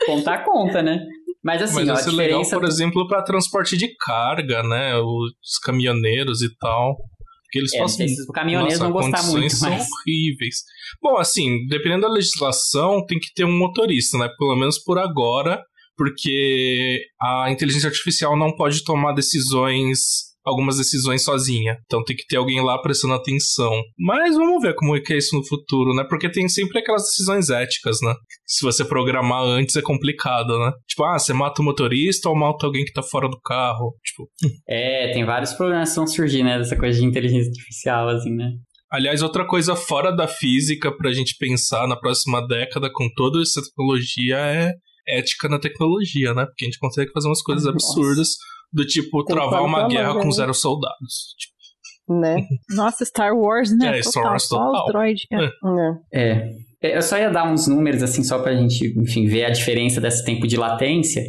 Contar 0.06 0.44
conta, 0.44 0.82
né? 0.82 1.01
Mas 1.43 1.62
assim, 1.62 1.85
Mas 1.85 1.89
ó, 1.89 1.93
a 1.93 2.01
isso 2.01 2.09
é 2.09 2.12
legal, 2.12 2.43
diferença... 2.43 2.56
por 2.56 2.64
exemplo, 2.66 3.09
para 3.09 3.22
transporte 3.22 3.76
de 3.76 3.94
carga, 3.97 4.62
né? 4.62 4.97
Os 4.97 5.59
caminhoneiros 5.62 6.43
e 6.43 6.55
tal. 6.56 6.97
Porque 7.44 7.60
eles 7.60 7.72
É, 7.72 7.89
se 7.89 8.20
os 8.20 8.26
caminhoneiros 8.26 8.78
Nossa, 8.78 8.93
vão 8.93 8.93
gostar 8.93 9.18
condições 9.18 9.40
muito, 9.40 9.55
são 9.55 9.70
mas... 9.70 9.86
horríveis. 9.90 10.56
Bom, 11.01 11.16
assim, 11.16 11.66
dependendo 11.66 12.02
da 12.02 12.12
legislação, 12.12 13.05
tem 13.06 13.18
que 13.18 13.32
ter 13.35 13.44
um 13.44 13.56
motorista, 13.56 14.18
né? 14.18 14.28
Pelo 14.36 14.56
menos 14.56 14.78
por 14.78 14.98
agora, 14.98 15.62
porque 15.99 17.01
a 17.20 17.51
inteligência 17.51 17.89
artificial 17.89 18.39
não 18.39 18.55
pode 18.55 18.85
tomar 18.85 19.12
decisões, 19.12 19.99
algumas 20.45 20.79
decisões 20.79 21.25
sozinha. 21.25 21.77
Então 21.85 22.05
tem 22.05 22.16
que 22.16 22.27
ter 22.27 22.37
alguém 22.37 22.62
lá 22.65 22.81
prestando 22.81 23.15
atenção. 23.15 23.73
Mas 23.99 24.37
vamos 24.37 24.62
ver 24.62 24.75
como 24.77 24.97
é 24.97 25.01
que 25.01 25.12
é 25.12 25.19
isso 25.19 25.37
no 25.37 25.45
futuro, 25.45 25.93
né? 25.95 26.05
Porque 26.09 26.31
tem 26.31 26.49
sempre 26.49 26.79
aquelas 26.79 27.03
decisões 27.03 27.51
éticas, 27.51 27.99
né? 28.01 28.15
Se 28.47 28.65
você 28.65 28.85
programar 28.85 29.43
antes 29.43 29.75
é 29.77 29.83
complicado, 29.83 30.57
né? 30.59 30.73
Tipo, 30.87 31.05
ah, 31.05 31.19
você 31.19 31.33
mata 31.33 31.61
o 31.61 31.65
motorista 31.65 32.29
ou 32.29 32.37
mata 32.37 32.65
alguém 32.65 32.85
que 32.85 32.93
tá 32.93 33.03
fora 33.03 33.29
do 33.29 33.41
carro? 33.41 33.95
Tipo, 34.05 34.29
É, 34.69 35.12
tem 35.12 35.25
vários 35.25 35.53
problemas 35.53 35.91
que 35.91 35.97
vão 35.97 36.07
surgir, 36.07 36.45
né? 36.45 36.59
Dessa 36.59 36.77
coisa 36.77 36.99
de 36.99 37.05
inteligência 37.05 37.51
artificial, 37.51 38.09
assim, 38.09 38.35
né? 38.35 38.53
Aliás, 38.91 39.23
outra 39.23 39.47
coisa 39.47 39.77
fora 39.77 40.11
da 40.11 40.27
física 40.27 40.91
pra 40.97 41.12
gente 41.12 41.37
pensar 41.39 41.87
na 41.87 41.97
próxima 41.97 42.47
década 42.47 42.89
com 42.91 43.07
toda 43.15 43.43
essa 43.43 43.61
tecnologia 43.61 44.39
é 44.39 44.73
ética 45.09 45.48
na 45.48 45.59
tecnologia, 45.59 46.35
né? 46.35 46.47
Porque 46.47 46.64
a 46.64 46.66
gente 46.66 46.78
consegue 46.78 47.10
fazer 47.12 47.28
umas 47.28 47.43
coisas 47.43 47.64
Nossa. 47.64 47.74
absurdas 47.74 48.36
do 48.72 48.85
tipo 48.85 49.24
Tem 49.24 49.35
travar 49.35 49.64
uma 49.64 49.89
guerra 49.89 50.14
com 50.14 50.26
né? 50.26 50.30
zero 50.30 50.55
soldados. 50.55 51.35
Tipo, 51.39 52.20
né? 52.20 52.36
Nossa, 52.70 53.05
Star 53.05 53.35
Wars, 53.36 53.76
né? 53.76 53.98
É, 53.98 54.02
Star 54.02 54.12
Total, 54.14 54.30
Wars 54.30 54.43
só 54.44 54.56
total. 54.59 54.85
os 54.86 54.93
droids, 54.93 55.26
cara. 55.30 55.52
né? 55.62 55.98
É. 56.12 56.51
Eu 56.80 57.02
só 57.02 57.18
ia 57.18 57.28
dar 57.28 57.51
uns 57.51 57.66
números, 57.66 58.02
assim, 58.02 58.22
só 58.22 58.39
pra 58.39 58.55
gente, 58.55 58.94
enfim, 59.01 59.26
ver 59.26 59.47
a 59.47 59.51
diferença 59.51 60.01
desse 60.01 60.24
tempo 60.24 60.47
de 60.47 60.56
latência. 60.56 61.22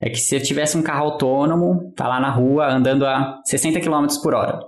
É 0.00 0.08
que 0.08 0.18
se 0.18 0.34
eu 0.34 0.42
tivesse 0.42 0.76
um 0.76 0.82
carro 0.82 1.04
autônomo, 1.04 1.92
tá 1.94 2.08
lá 2.08 2.20
na 2.20 2.30
rua, 2.30 2.72
andando 2.72 3.06
a 3.06 3.38
60 3.44 3.80
km 3.80 4.06
por 4.22 4.34
hora. 4.34 4.60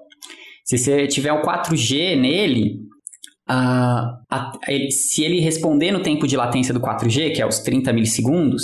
Se 0.64 0.76
você 0.76 1.06
tiver 1.06 1.32
o 1.32 1.42
4G 1.42 2.20
nele, 2.20 2.80
ah, 3.48 4.18
a- 4.30 4.52
ele- 4.68 4.90
se 4.90 5.22
ele 5.22 5.40
responder 5.40 5.92
no 5.92 6.02
tempo 6.02 6.26
de 6.26 6.36
latência 6.36 6.74
do 6.74 6.80
4G, 6.80 7.30
que 7.30 7.40
é 7.42 7.46
os 7.46 7.60
30 7.60 7.92
milissegundos, 7.92 8.62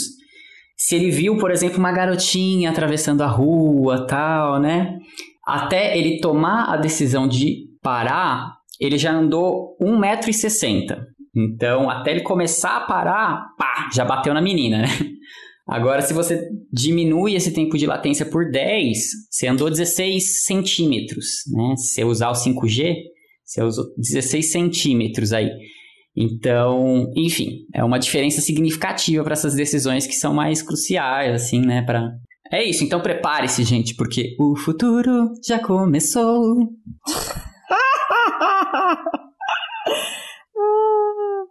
se 0.76 0.96
ele 0.96 1.10
viu, 1.10 1.36
por 1.38 1.50
exemplo, 1.50 1.78
uma 1.78 1.92
garotinha 1.92 2.70
atravessando 2.70 3.22
a 3.22 3.26
rua, 3.26 4.06
tal, 4.06 4.60
né? 4.60 4.98
Até 5.46 5.96
ele 5.96 6.20
tomar 6.20 6.72
a 6.72 6.76
decisão 6.76 7.28
de 7.28 7.68
parar, 7.82 8.52
ele 8.80 8.98
já 8.98 9.12
andou 9.12 9.76
1,60m. 9.80 10.98
Então, 11.34 11.88
até 11.88 12.10
ele 12.10 12.20
começar 12.22 12.76
a 12.76 12.80
parar, 12.80 13.46
pá, 13.56 13.88
já 13.94 14.04
bateu 14.04 14.34
na 14.34 14.42
menina, 14.42 14.82
né? 14.82 14.88
Agora, 15.66 16.02
se 16.02 16.12
você 16.12 16.48
diminui 16.72 17.34
esse 17.34 17.52
tempo 17.52 17.78
de 17.78 17.86
latência 17.86 18.26
por 18.26 18.50
10, 18.50 18.98
você 19.30 19.46
andou 19.46 19.70
16 19.70 20.44
centímetros, 20.44 21.26
né? 21.52 21.76
Se 21.76 21.94
você 21.94 22.04
usar 22.04 22.30
o 22.30 22.34
5G, 22.34 22.96
você 23.52 23.62
usou 23.62 23.84
16 23.98 24.50
centímetros 24.50 25.32
aí. 25.32 25.50
Então, 26.16 27.10
enfim, 27.16 27.66
é 27.74 27.84
uma 27.84 27.98
diferença 27.98 28.40
significativa 28.40 29.22
para 29.22 29.34
essas 29.34 29.54
decisões 29.54 30.06
que 30.06 30.14
são 30.14 30.34
mais 30.34 30.62
cruciais, 30.62 31.34
assim, 31.34 31.60
né? 31.60 31.82
Pra... 31.82 32.10
É 32.50 32.64
isso, 32.64 32.84
então 32.84 33.00
prepare-se, 33.00 33.62
gente, 33.64 33.94
porque 33.94 34.34
o 34.38 34.56
futuro 34.56 35.30
já 35.46 35.58
começou. 35.58 36.38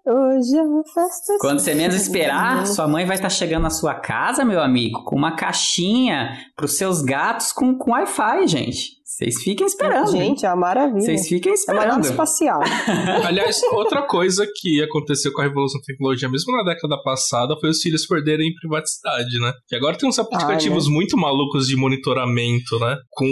Hoje 0.04 0.58
é 0.58 0.94
festa. 0.94 1.38
Quando 1.40 1.60
você 1.60 1.76
menos 1.76 1.96
esperar, 1.96 2.66
sua 2.66 2.88
mãe 2.88 3.06
vai 3.06 3.16
estar 3.16 3.30
chegando 3.30 3.64
na 3.64 3.70
sua 3.70 3.94
casa, 3.94 4.44
meu 4.44 4.62
amigo, 4.62 5.04
com 5.04 5.16
uma 5.16 5.36
caixinha 5.36 6.38
para 6.56 6.66
os 6.66 6.78
seus 6.78 7.02
gatos 7.02 7.52
com, 7.52 7.78
com 7.78 7.92
Wi-Fi, 7.92 8.48
gente. 8.48 9.01
Vocês 9.12 9.44
fiquem 9.44 9.68
esperando. 9.68 10.10
Gente, 10.10 10.46
é 10.46 10.50
uma 10.50 10.56
maravilha. 10.56 11.02
Vocês 11.02 11.28
fiquem 11.28 11.52
É 11.52 11.72
uma 11.74 11.86
nave 11.86 12.00
esperando. 12.00 12.04
espacial. 12.06 12.62
Aliás, 13.28 13.62
outra 13.74 14.04
coisa 14.04 14.48
que 14.56 14.82
aconteceu 14.82 15.34
com 15.34 15.42
a 15.42 15.44
revolução 15.44 15.82
da 15.82 15.86
tecnologia, 15.86 16.30
mesmo 16.30 16.56
na 16.56 16.64
década 16.64 16.98
passada, 17.04 17.58
foi 17.60 17.70
os 17.70 17.82
filhos 17.82 18.08
perderem 18.08 18.54
privacidade, 18.54 19.38
né? 19.42 19.52
Que 19.68 19.76
agora 19.76 19.98
tem 19.98 20.08
uns 20.08 20.18
aplicativos 20.18 20.88
muito 20.88 21.18
malucos 21.18 21.68
de 21.68 21.76
monitoramento, 21.76 22.80
né? 22.80 22.96
Com 23.12 23.28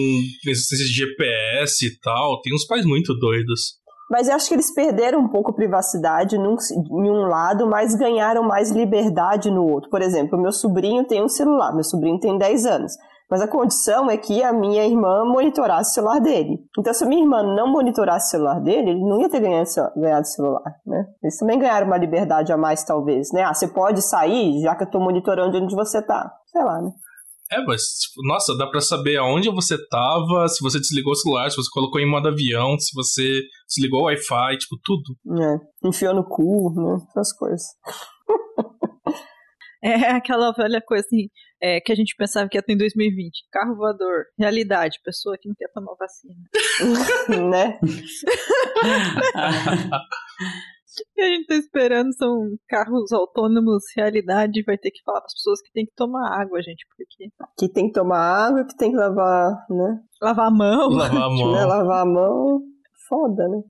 existência 0.45 0.85
de 0.85 0.91
GPS 0.91 1.85
e 1.85 1.97
tal. 2.01 2.41
Tem 2.41 2.53
uns 2.53 2.65
pais 2.65 2.85
muito 2.85 3.13
doidos. 3.17 3.79
Mas 4.11 4.27
eu 4.27 4.35
acho 4.35 4.49
que 4.49 4.55
eles 4.55 4.73
perderam 4.73 5.19
um 5.21 5.29
pouco 5.29 5.51
a 5.51 5.53
privacidade 5.53 6.37
num, 6.37 6.55
em 6.55 7.09
um 7.09 7.27
lado, 7.27 7.65
mas 7.67 7.95
ganharam 7.95 8.43
mais 8.43 8.69
liberdade 8.71 9.49
no 9.49 9.63
outro. 9.63 9.89
Por 9.89 10.01
exemplo, 10.01 10.41
meu 10.41 10.51
sobrinho 10.51 11.05
tem 11.05 11.23
um 11.23 11.29
celular, 11.29 11.73
meu 11.73 11.83
sobrinho 11.83 12.19
tem 12.19 12.37
10 12.37 12.65
anos. 12.65 12.91
Mas 13.29 13.41
a 13.41 13.47
condição 13.47 14.09
é 14.09 14.17
que 14.17 14.41
a 14.41 14.51
minha 14.51 14.83
irmã 14.85 15.23
monitorasse 15.23 15.91
o 15.91 15.93
celular 15.93 16.19
dele. 16.19 16.57
Então, 16.77 16.91
se 16.93 17.03
a 17.03 17.07
minha 17.07 17.21
irmã 17.21 17.43
não 17.43 17.71
monitorasse 17.71 18.27
o 18.27 18.31
celular 18.31 18.59
dele, 18.59 18.89
ele 18.89 18.99
não 18.99 19.21
ia 19.21 19.29
ter 19.29 19.39
ganhado, 19.39 19.69
ganhado 19.95 20.21
o 20.21 20.25
celular, 20.25 20.75
né? 20.85 21.05
Eles 21.21 21.37
também 21.37 21.59
ganharam 21.59 21.85
uma 21.85 21.97
liberdade 21.97 22.51
a 22.51 22.57
mais, 22.57 22.83
talvez, 22.83 23.31
né? 23.31 23.43
Ah, 23.43 23.53
você 23.53 23.67
pode 23.67 24.01
sair, 24.01 24.59
já 24.61 24.75
que 24.75 24.83
eu 24.83 24.89
tô 24.89 24.99
monitorando 24.99 25.57
onde 25.57 25.75
você 25.75 26.01
tá. 26.01 26.31
Sei 26.47 26.63
lá, 26.63 26.81
né? 26.81 26.89
É, 27.51 27.63
mas, 27.65 27.81
tipo, 27.81 28.27
nossa, 28.27 28.55
dá 28.57 28.67
pra 28.67 28.81
saber 28.81 29.17
aonde 29.17 29.49
você 29.49 29.75
tava, 29.89 30.47
se 30.47 30.61
você 30.63 30.79
desligou 30.79 31.13
o 31.13 31.15
celular, 31.15 31.49
se 31.49 31.57
você 31.57 31.69
colocou 31.71 31.99
em 31.99 32.09
modo 32.09 32.27
avião, 32.27 32.77
se 32.79 32.93
você 32.95 33.41
desligou 33.67 34.01
o 34.01 34.05
Wi-Fi, 34.05 34.57
tipo, 34.57 34.75
tudo. 34.83 35.41
É, 35.41 35.87
enfiou 35.87 36.15
no 36.15 36.23
cu, 36.23 36.73
né? 36.75 36.97
Essas 37.09 37.33
coisas. 37.33 37.63
É 39.81 40.11
aquela 40.11 40.51
velha 40.51 40.81
coisa 40.85 41.05
assim, 41.05 41.29
é, 41.61 41.81
que 41.81 41.91
a 41.91 41.95
gente 41.95 42.15
pensava 42.15 42.47
que 42.47 42.57
ia 42.57 42.63
ter 42.63 42.73
em 42.73 42.77
2020. 42.77 43.47
Carro 43.51 43.75
voador, 43.75 44.25
realidade, 44.37 44.99
pessoa 45.03 45.37
que 45.39 45.47
não 45.47 45.55
quer 45.55 45.69
tomar 45.73 45.93
vacina. 45.99 46.35
né? 47.49 47.79
O 47.81 47.85
que 51.13 51.21
a 51.21 51.27
gente 51.27 51.47
tá 51.47 51.55
esperando 51.55 52.13
são 52.15 52.47
carros 52.67 53.11
autônomos, 53.11 53.83
realidade, 53.95 54.63
vai 54.63 54.77
ter 54.77 54.91
que 54.91 55.01
falar 55.03 55.19
para 55.19 55.27
as 55.27 55.33
pessoas 55.33 55.61
que 55.61 55.71
tem 55.71 55.85
que 55.85 55.93
tomar 55.95 56.41
água, 56.41 56.61
gente, 56.61 56.85
porque 56.87 57.05
Que 57.57 57.69
tem 57.71 57.87
que 57.87 57.93
tomar 57.93 58.47
água, 58.47 58.65
que 58.65 58.75
tem 58.77 58.91
que 58.91 58.97
lavar, 58.97 59.51
né? 59.69 59.99
lavar 60.21 60.47
a 60.47 60.51
mão. 60.51 60.89
Lavar 60.89 61.23
a 61.23 61.29
mão. 61.29 61.53
Né? 61.53 61.65
Lavar 61.65 62.01
a 62.01 62.05
mão. 62.05 62.61
Foda, 63.07 63.47
né? 63.47 63.61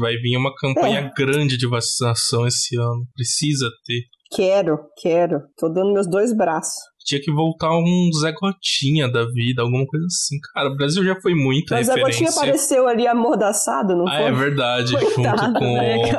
Vai 0.00 0.16
vir 0.16 0.36
uma 0.36 0.52
campanha 0.56 1.12
grande 1.16 1.56
de 1.56 1.68
vacinação 1.68 2.44
esse 2.46 2.76
ano. 2.76 3.06
Precisa 3.14 3.68
ter. 3.86 4.02
Quero, 4.34 4.76
quero. 5.00 5.40
Tô 5.56 5.68
dando 5.68 5.92
meus 5.92 6.10
dois 6.10 6.36
braços. 6.36 6.74
Tinha 7.04 7.20
que 7.20 7.30
voltar 7.30 7.70
um 7.76 8.10
Zé 8.18 8.32
Gotinha 8.32 9.06
da 9.10 9.24
vida, 9.26 9.62
alguma 9.62 9.84
coisa 9.86 10.06
assim. 10.06 10.36
Cara, 10.54 10.70
o 10.70 10.76
Brasil 10.76 11.04
já 11.04 11.14
foi 11.20 11.34
muita 11.34 11.74
Mas 11.74 11.88
referência. 11.88 12.24
gotinha 12.24 12.30
apareceu 12.30 12.88
ali 12.88 13.06
amordaçado, 13.06 13.94
não 13.94 14.08
Ah, 14.08 14.16
foi? 14.16 14.22
é 14.24 14.32
verdade. 14.32 14.92
Coitado, 14.92 15.42
junto 15.44 15.58
com. 15.58 15.74
né? 15.74 16.12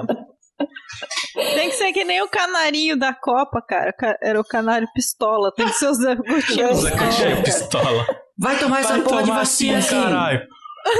Tem 1.56 1.70
que 1.70 1.76
ser 1.76 1.91
que 1.91 2.03
nem 2.06 2.22
o 2.22 2.28
canarinho 2.30 2.98
da 2.98 3.14
Copa, 3.14 3.62
cara. 3.62 3.91
Ca- 3.94 4.18
Era 4.22 4.40
o 4.40 4.44
canário 4.44 4.88
pistola. 4.94 5.52
Tem 5.53 5.66
que 5.66 5.74
ser 5.74 5.88
o 5.88 5.94
Zé 5.94 6.16
Gotinha. 6.16 6.74
Zé 6.74 6.91
Gotinha 6.91 7.41
pistola. 7.44 8.06
Vai 8.38 8.57
tomar 8.60 8.80
essa 8.82 8.94
Vai 8.94 9.02
porra 9.02 9.24
de 9.24 9.32
vacina, 9.32 9.82
sim, 9.82 9.90
sim. 9.90 10.02
caralho. 10.02 10.41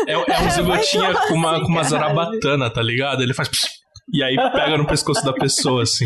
É, 0.07 0.12
é 0.14 0.18
um 0.18 0.24
Zé 0.52 0.62
Gotinha 0.64 1.14
com 1.28 1.34
uma, 1.36 1.56
sim, 1.57 1.62
com 1.64 1.68
uma 1.72 1.84
zarabatana, 1.84 2.70
tá 2.70 2.82
ligado? 2.82 3.22
Ele 3.22 3.34
faz. 3.34 3.49
E 4.12 4.22
aí 4.24 4.36
pega 4.36 4.78
no 4.78 4.86
pescoço 4.86 5.24
da 5.26 5.34
pessoa, 5.34 5.84
assim. 5.84 6.06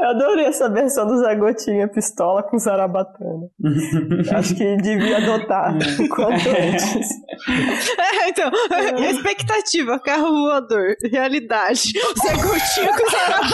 eu 0.00 0.08
adorei 0.08 0.46
essa 0.46 0.68
versão 0.68 1.06
do 1.06 1.18
Zé 1.18 1.34
Gotinha 1.34 1.86
pistola 1.88 2.42
com 2.42 2.58
zarabatana. 2.58 3.48
Acho 4.34 4.54
que 4.54 4.76
devia 4.76 5.18
adotar 5.18 5.74
o 6.00 6.08
quanto 6.08 6.48
antes. 6.48 7.10
É, 7.98 8.28
então, 8.28 8.50
expectativa, 9.10 9.98
carro 9.98 10.30
voador, 10.30 10.94
realidade. 11.10 11.92
Zé 11.92 12.34
Gotinha 12.36 12.96
com 12.96 13.10
zarabatana. 13.10 13.50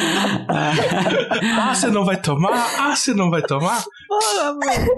Ah, 1.62 1.74
você 1.74 1.88
não 1.88 2.04
vai 2.04 2.16
tomar? 2.16 2.50
Ah, 2.78 2.96
você 2.96 3.12
não 3.12 3.30
vai 3.30 3.42
tomar? 3.42 3.82
Mano. 4.10 4.88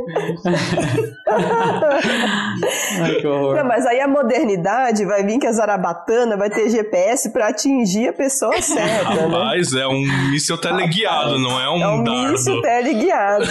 Ai, 3.01 3.15
que 3.21 3.27
horror. 3.27 3.57
Não, 3.57 3.65
mas 3.65 3.85
aí 3.87 4.01
a 4.01 4.09
modernidade 4.09 5.05
vai 5.05 5.25
vir 5.25 5.39
que 5.39 5.47
a 5.47 5.53
zarabatana 5.53 6.37
vai 6.37 6.51
ter 6.51 6.69
GPS 6.71 7.31
pra 7.33 7.49
atingir 7.49 8.09
a 8.09 8.13
pessoa 8.13 8.61
certa, 8.61 9.29
né? 9.29 9.29
Rapaz, 9.63 9.75
é 9.75 9.87
um 9.87 10.31
míssil 10.31 10.59
teleguiado, 10.59 11.39
não 11.39 11.61
é 11.61 11.71
um 11.71 11.83
É 11.83 11.89
um 11.89 12.05
dardo. 12.05 12.33
míssil 12.33 12.61
teleguiado. 12.63 13.47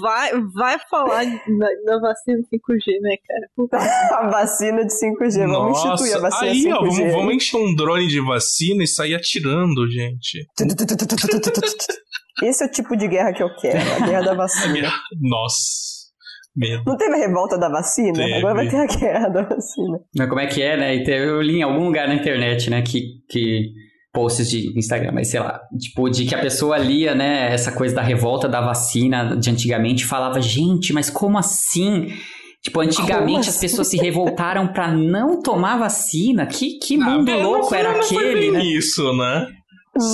Vai, 0.00 0.30
vai 0.54 0.78
falar 0.90 1.24
da, 1.24 1.68
da 1.86 2.00
vacina 2.00 2.38
5G, 2.38 3.00
né, 3.00 3.16
cara? 3.26 4.18
A 4.18 4.30
vacina 4.30 4.84
de 4.84 4.92
5G. 4.92 5.46
Vamos 5.46 5.78
instituir 5.78 6.16
a 6.16 6.20
vacina 6.20 6.50
aí, 6.50 6.62
5G. 6.64 6.74
ó, 6.74 6.80
vamos, 6.80 7.12
vamos 7.12 7.34
encher 7.34 7.56
um 7.56 7.74
drone 7.74 8.06
de 8.06 8.20
vacina 8.20 8.84
e 8.84 8.86
sair 8.86 9.14
atirando, 9.14 9.88
gente. 9.90 10.46
Esse 12.42 12.64
é 12.64 12.66
o 12.66 12.70
tipo 12.70 12.96
de 12.96 13.08
guerra 13.08 13.32
que 13.32 13.42
eu 13.42 13.54
quero, 13.56 13.78
a 13.78 14.06
guerra 14.06 14.22
da 14.22 14.34
vacina. 14.34 14.92
Nossa. 15.20 15.92
Medo. 16.54 16.82
Não 16.86 16.98
teve 16.98 17.14
a 17.14 17.18
revolta 17.18 17.56
da 17.56 17.70
vacina? 17.70 18.12
Teve. 18.12 18.34
Agora 18.34 18.54
vai 18.56 18.68
ter 18.68 18.76
a 18.76 18.86
guerra 18.86 19.28
da 19.28 19.42
vacina. 19.42 20.00
Mas 20.14 20.28
como 20.28 20.40
é 20.40 20.46
que 20.46 20.60
é, 20.60 20.76
né? 20.76 20.96
Eu 20.96 21.40
li 21.40 21.56
em 21.60 21.62
algum 21.62 21.86
lugar 21.86 22.06
na 22.06 22.14
internet, 22.14 22.68
né, 22.68 22.82
que, 22.82 23.00
que 23.30 23.72
posts 24.12 24.48
de 24.50 24.76
Instagram, 24.78 25.12
mas 25.12 25.30
sei 25.30 25.40
lá, 25.40 25.58
tipo, 25.80 26.08
de 26.10 26.26
que 26.26 26.34
a 26.34 26.40
pessoa 26.40 26.76
lia, 26.76 27.14
né, 27.14 27.52
essa 27.52 27.72
coisa 27.72 27.94
da 27.94 28.02
revolta 28.02 28.48
da 28.48 28.60
vacina 28.60 29.34
de 29.36 29.48
antigamente, 29.50 30.04
e 30.04 30.06
falava, 30.06 30.40
gente, 30.40 30.92
mas 30.92 31.08
como 31.08 31.38
assim? 31.38 32.08
Tipo, 32.62 32.80
antigamente 32.80 33.24
Como 33.24 33.38
as 33.40 33.48
assim? 33.48 33.60
pessoas 33.60 33.88
se 33.88 33.96
revoltaram 33.96 34.68
pra 34.72 34.92
não 34.92 35.40
tomar 35.42 35.78
vacina? 35.78 36.46
Que, 36.46 36.78
que 36.78 36.96
mundo 36.96 37.30
Ah, 37.32 37.36
louco 37.36 37.70
não, 37.70 37.76
era 37.78 37.90
aquele, 38.00 38.50
né? 38.52 38.64
isso, 38.64 39.02
né? 39.16 39.46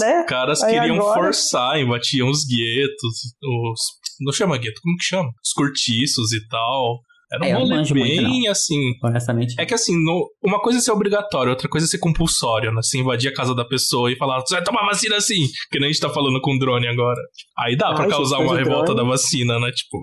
Né? 0.01 0.21
Os 0.21 0.27
caras 0.27 0.63
Aí 0.63 0.75
queriam 0.75 0.97
agora- 0.97 1.21
forçar, 1.25 1.79
invadiam 1.79 2.29
os 2.31 2.45
guetos, 2.47 3.35
os. 3.43 3.81
Não 4.21 4.33
chama 4.33 4.57
gueto, 4.59 4.81
como 4.83 4.97
que 4.97 5.05
chama? 5.05 5.29
Os 5.45 5.53
cortiços 5.53 6.33
e 6.33 6.41
tal. 6.49 7.01
Era 7.31 7.43
um 7.43 7.45
É, 7.45 7.51
eu 7.51 7.55
não 7.55 7.61
rolê 7.63 7.75
manjo 7.77 7.95
muito, 7.95 8.23
bem 8.23 8.49
assim. 8.49 8.93
Honestamente. 9.05 9.55
É 9.61 9.67
que 9.67 9.75
assim, 9.75 9.93
no- 10.03 10.29
uma 10.43 10.61
coisa 10.63 10.79
é 10.79 10.81
ser 10.83 10.93
obrigatório, 10.93 11.51
outra 11.51 11.69
coisa 11.69 11.87
é 11.87 11.89
ser 11.89 11.99
compulsório, 11.99 12.71
né? 12.73 12.81
Você 12.83 12.99
invadir 12.99 13.29
a 13.31 13.35
casa 13.35 13.55
da 13.55 13.65
pessoa 13.67 14.11
e 14.11 14.17
falar, 14.17 14.41
você 14.41 14.55
vai 14.55 14.65
tomar 14.65 14.87
vacina 14.87 15.17
assim, 15.17 15.47
que 15.71 15.79
nem 15.79 15.89
a 15.89 15.93
gente 15.93 16.01
tá 16.01 16.09
falando 16.09 16.41
com 16.41 16.59
drone 16.59 16.87
agora. 16.89 17.21
Aí 17.59 17.77
dá 17.77 17.93
pra 17.95 18.05
Ai, 18.05 18.11
causar 18.11 18.37
gente, 18.39 18.47
uma 18.47 18.55
mas 18.55 18.63
o 18.63 18.69
revolta 18.69 18.95
drone- 18.95 19.03
da 19.05 19.11
vacina, 19.17 19.59
né? 19.61 19.71
Tipo, 19.73 19.99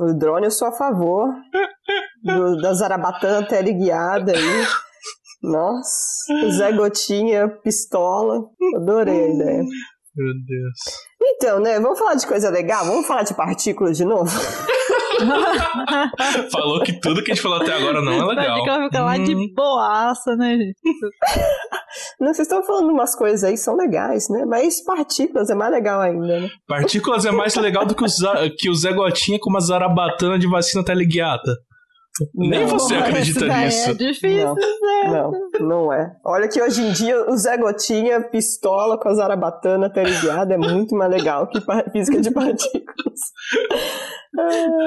O 0.00 0.18
drone 0.18 0.46
eu 0.46 0.50
sou 0.50 0.68
a 0.68 0.72
favor 0.72 1.28
do- 2.24 2.56
da 2.60 2.72
Zarabatana 2.74 3.46
teleguiada 3.46 4.32
aí. 4.32 4.66
Nossa, 5.42 6.34
o 6.44 6.50
Zé 6.50 6.72
Gotinha, 6.72 7.48
pistola. 7.62 8.40
Adorei 8.76 9.24
a 9.24 9.28
ideia. 9.34 9.62
meu 9.62 10.34
Deus. 10.46 10.78
Então, 11.22 11.60
né? 11.60 11.78
Vamos 11.80 11.98
falar 11.98 12.14
de 12.14 12.26
coisa 12.26 12.50
legal? 12.50 12.84
Vamos 12.84 13.06
falar 13.06 13.22
de 13.22 13.34
partículas 13.34 13.96
de 13.96 14.04
novo? 14.04 14.30
Falou 16.52 16.82
que 16.82 17.00
tudo 17.00 17.22
que 17.22 17.32
a 17.32 17.34
gente 17.34 17.42
falou 17.42 17.60
até 17.60 17.72
agora 17.72 18.00
não 18.02 18.12
é 18.12 18.16
legal. 18.16 18.32
Imagina 18.32 18.62
que 18.62 18.68
ela 18.70 18.84
fica 18.84 19.00
lá 19.02 19.16
de 19.18 19.34
Hum, 19.34 19.52
boaça, 19.54 20.36
né, 20.36 20.56
gente? 20.56 20.76
Não, 22.20 22.32
vocês 22.32 22.46
estão 22.46 22.62
falando 22.62 22.90
umas 22.90 23.16
coisas 23.16 23.42
aí 23.42 23.52
que 23.52 23.58
são 23.58 23.76
legais, 23.76 24.28
né? 24.28 24.44
Mas 24.44 24.82
partículas 24.84 25.50
é 25.50 25.54
mais 25.54 25.72
legal 25.72 26.00
ainda, 26.00 26.40
né? 26.40 26.48
Partículas 26.66 27.24
é 27.24 27.32
mais 27.32 27.54
legal 27.56 27.84
do 27.84 27.94
que 27.94 28.04
o, 28.04 28.06
que 28.56 28.70
o 28.70 28.74
Zé 28.74 28.92
Gotinha 28.92 29.38
com 29.40 29.50
uma 29.50 29.60
zarabatana 29.60 30.38
de 30.38 30.46
vacina 30.46 30.84
teleguiada. 30.84 31.56
Nem 32.34 32.60
Não, 32.60 32.66
você 32.68 32.94
acredita 32.96 33.46
daí 33.46 33.66
nisso. 33.66 33.90
É 33.90 33.94
difícil. 33.94 34.54
Não, 35.04 35.32
não 35.60 35.92
é. 35.92 36.12
Olha 36.24 36.48
que 36.48 36.60
hoje 36.60 36.82
em 36.82 36.92
dia 36.92 37.30
o 37.30 37.36
Zé 37.36 37.56
Gotinha, 37.56 38.20
pistola 38.20 38.98
com 38.98 39.08
a 39.08 39.14
Zarabatana 39.14 39.88
teleguiada 39.90 40.54
é 40.54 40.58
muito 40.58 40.94
mais 40.94 41.10
legal 41.10 41.46
que 41.46 41.60
física 41.92 42.20
de 42.20 42.30
partículas. 42.30 43.20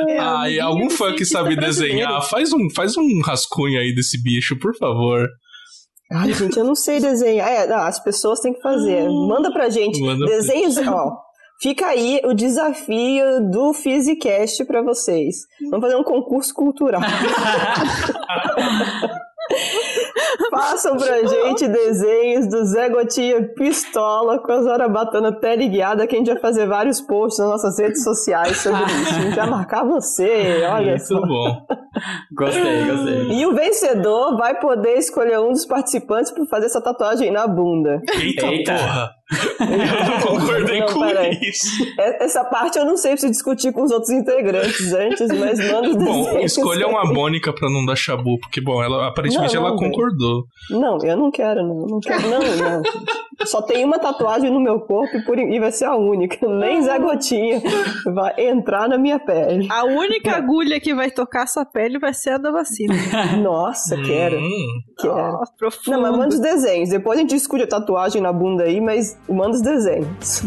É, 0.09 0.17
Ah, 0.19 0.49
e 0.49 0.59
algum 0.59 0.89
fã 0.89 1.11
que 1.13 1.25
cientista 1.25 1.37
sabe 1.39 1.55
brasileiro. 1.55 1.97
desenhar, 1.97 2.21
faz 2.29 2.53
um, 2.53 2.69
faz 2.75 2.97
um 2.97 3.21
rascunho 3.25 3.79
aí 3.79 3.93
desse 3.95 4.21
bicho, 4.21 4.57
por 4.59 4.75
favor. 4.77 5.27
Ai, 6.11 6.31
gente, 6.33 6.57
eu 6.57 6.63
não 6.65 6.75
sei 6.75 6.99
desenhar. 6.99 7.49
É, 7.49 7.65
não, 7.67 7.77
as 7.77 7.99
pessoas 8.03 8.39
têm 8.39 8.53
que 8.53 8.61
fazer. 8.61 9.07
Manda 9.09 9.51
pra 9.51 9.69
gente. 9.69 9.99
Manda 9.99 10.25
pra 10.25 10.35
Desenhos, 10.35 10.77
ó. 10.77 11.11
Fica 11.63 11.87
aí 11.87 12.19
o 12.25 12.33
desafio 12.33 13.49
do 13.49 13.73
Physicast 13.73 14.65
pra 14.65 14.81
vocês. 14.81 15.47
Vamos 15.69 15.79
fazer 15.79 15.95
um 15.95 16.03
concurso 16.03 16.53
cultural. 16.53 16.99
Façam 20.51 20.97
pra 20.97 21.23
gente 21.25 21.65
desenhos 21.67 22.47
do 22.47 22.65
Zé 22.65 22.89
Gotinha 22.89 23.47
Pistola 23.55 24.39
com 24.39 24.51
a 24.51 24.61
Zarabatana 24.61 25.31
teleguiada 25.39 26.05
que 26.05 26.15
a 26.15 26.19
gente 26.19 26.31
vai 26.31 26.41
fazer 26.41 26.67
vários 26.67 26.99
posts 26.99 27.39
nas 27.39 27.49
nossas 27.49 27.79
redes 27.79 28.03
sociais 28.03 28.57
sobre 28.57 28.83
isso. 28.83 29.15
A 29.15 29.21
gente 29.21 29.35
vai 29.35 29.49
marcar 29.49 29.85
você, 29.85 30.65
olha 30.69 30.99
só. 30.99 31.15
Muito 31.15 31.27
bom. 31.27 31.65
Gostei, 32.35 32.85
gostei. 32.89 33.31
E 33.31 33.45
o 33.45 33.53
vencedor 33.53 34.35
vai 34.37 34.59
poder 34.59 34.97
escolher 34.97 35.39
um 35.39 35.51
dos 35.51 35.65
participantes 35.65 36.31
para 36.31 36.45
fazer 36.45 36.65
essa 36.65 36.81
tatuagem 36.81 37.31
na 37.31 37.47
bunda. 37.47 38.01
Eita, 38.19 38.47
Eita. 38.47 38.73
porra. 38.73 39.11
Eu 39.59 40.05
não 40.05 40.39
concordei 40.39 40.79
Não, 40.79 40.87
com 40.87 40.99
peraí. 41.01 41.39
isso. 41.41 41.67
É- 41.99 42.23
Essa 42.23 42.43
parte 42.45 42.77
eu 42.77 42.85
não 42.85 42.97
sei, 42.97 43.11
preciso 43.11 43.31
discutir 43.31 43.71
com 43.73 43.83
os 43.83 43.91
outros 43.91 44.09
integrantes 44.11 44.93
antes, 44.93 45.27
mas 45.39 45.59
manda 45.59 45.89
os 45.89 45.95
Bom, 45.95 46.23
desenhos. 46.25 46.57
escolham 46.57 46.97
a 46.97 47.05
Mônica 47.05 47.51
pra 47.53 47.69
não 47.69 47.85
dar 47.85 47.95
chabu, 47.95 48.39
porque, 48.39 48.61
bom, 48.61 48.83
ela 48.83 49.07
aparentemente 49.07 49.55
Não, 49.55 49.61
não, 49.63 49.69
ela 49.69 49.77
concordou. 49.77 50.43
Não, 50.69 50.97
eu 51.03 51.17
não 51.17 51.31
quero, 51.31 51.61
não. 51.67 51.85
Não 51.87 51.99
quero, 51.99 52.21
não, 52.29 52.39
não. 52.39 52.83
Só 53.45 53.61
tem 53.61 53.83
uma 53.83 53.99
tatuagem 53.99 54.49
no 54.49 54.59
meu 54.59 54.79
corpo 54.79 55.17
e, 55.17 55.25
por, 55.25 55.37
e 55.37 55.59
vai 55.59 55.71
ser 55.71 55.85
a 55.85 55.95
única. 55.95 56.47
Nem 56.47 56.81
Zé 56.81 56.97
Gotinha 56.99 57.61
vai 58.13 58.33
entrar 58.37 58.87
na 58.87 58.97
minha 58.97 59.19
pele. 59.19 59.67
A 59.69 59.83
única 59.83 60.31
agulha 60.35 60.79
que 60.79 60.93
vai 60.93 61.11
tocar 61.11 61.47
sua 61.47 61.65
pele 61.65 61.99
vai 61.99 62.13
ser 62.13 62.31
a 62.31 62.37
da 62.37 62.51
vacina. 62.51 62.93
Nossa, 63.43 63.97
quero, 63.97 64.37
Hum, 64.37 64.81
quero. 64.99 65.13
Nossa, 65.15 65.51
profundo. 65.57 65.91
Não, 65.91 66.01
mas 66.01 66.11
manda 66.17 66.29
os 66.35 66.39
desenhos. 66.39 66.89
Depois 66.89 67.17
a 67.17 67.21
gente 67.21 67.31
discute 67.31 67.63
a 67.63 67.67
tatuagem 67.67 68.21
na 68.21 68.31
bunda 68.31 68.63
aí, 68.63 68.79
mas 68.79 69.17
manda 69.29 69.55
os 69.55 69.61
desenhos. 69.61 70.43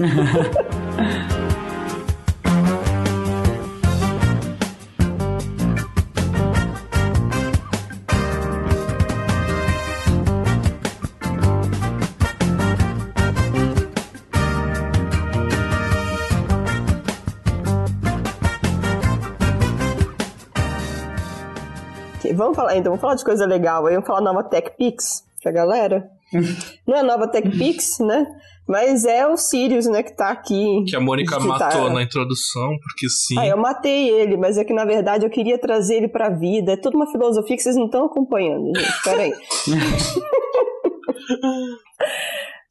Vamos 22.36 22.54
falar, 22.54 22.76
então, 22.76 22.90
vamos 22.92 23.00
falar 23.00 23.14
de 23.14 23.24
coisa 23.24 23.46
legal 23.46 23.86
aí, 23.86 23.94
vamos 23.94 24.06
falar 24.06 24.20
nova 24.20 24.44
TechPix 24.44 25.24
pra 25.42 25.50
galera. 25.50 26.10
Não 26.86 26.96
é 26.96 27.02
nova 27.02 27.28
TechPix, 27.28 27.98
né? 28.00 28.26
Mas 28.68 29.04
é 29.04 29.26
o 29.26 29.36
Sirius, 29.36 29.86
né, 29.86 30.02
que 30.02 30.16
tá 30.16 30.30
aqui. 30.30 30.84
que 30.88 30.96
a 30.96 31.00
Mônica 31.00 31.38
que 31.38 31.46
matou 31.46 31.86
tá- 31.86 31.90
na 31.94 32.02
introdução, 32.02 32.76
porque 32.82 33.08
sim. 33.08 33.38
Ah, 33.38 33.46
eu 33.46 33.56
matei 33.56 34.08
ele, 34.10 34.36
mas 34.36 34.58
é 34.58 34.64
que 34.64 34.72
na 34.72 34.84
verdade 34.84 35.24
eu 35.24 35.30
queria 35.30 35.58
trazer 35.58 35.96
ele 35.96 36.08
pra 36.08 36.28
vida. 36.30 36.72
É 36.72 36.76
toda 36.76 36.96
uma 36.96 37.10
filosofia 37.10 37.56
que 37.56 37.62
vocês 37.62 37.76
não 37.76 37.86
estão 37.86 38.06
acompanhando, 38.06 38.72
gente. 38.76 39.02
Peraí. 39.04 39.32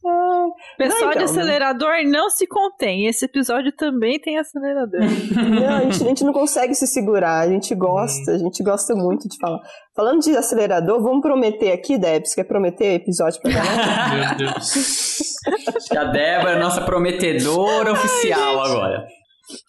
Pessoal 0.77 1.01
Não, 1.01 1.09
de 1.11 1.23
então, 1.23 1.23
acelerador 1.25 1.91
não 2.05 2.29
se 2.29 2.47
contém. 2.47 3.07
Esse 3.07 3.25
episódio 3.25 3.71
também 3.71 4.19
tem 4.19 4.37
acelerador. 4.37 5.01
Não, 5.35 5.75
a 5.77 5.81
gente, 5.81 6.03
a 6.03 6.07
gente 6.07 6.23
não 6.23 6.33
consegue 6.33 6.73
se 6.75 6.87
segurar, 6.87 7.39
a 7.39 7.47
gente 7.47 7.73
gosta, 7.73 8.31
a 8.31 8.37
gente 8.37 8.63
gosta 8.63 8.95
muito 8.95 9.27
de 9.27 9.37
falar. 9.37 9.59
Falando 9.95 10.21
de 10.21 10.35
acelerador, 10.35 11.01
vamos 11.01 11.21
prometer 11.21 11.71
aqui, 11.71 11.97
Debs, 11.97 12.35
quer 12.35 12.43
prometer 12.43 12.95
episódio 12.95 13.41
pra 13.41 13.51
galera? 13.53 14.35
Meu 14.37 14.37
Deus. 14.37 15.37
Acho 15.75 15.89
que 15.89 15.97
a 15.97 16.03
Débora 16.05 16.53
é 16.53 16.59
nossa 16.59 16.81
prometedora 16.81 17.93
oficial 17.93 18.61
agora. 18.61 19.07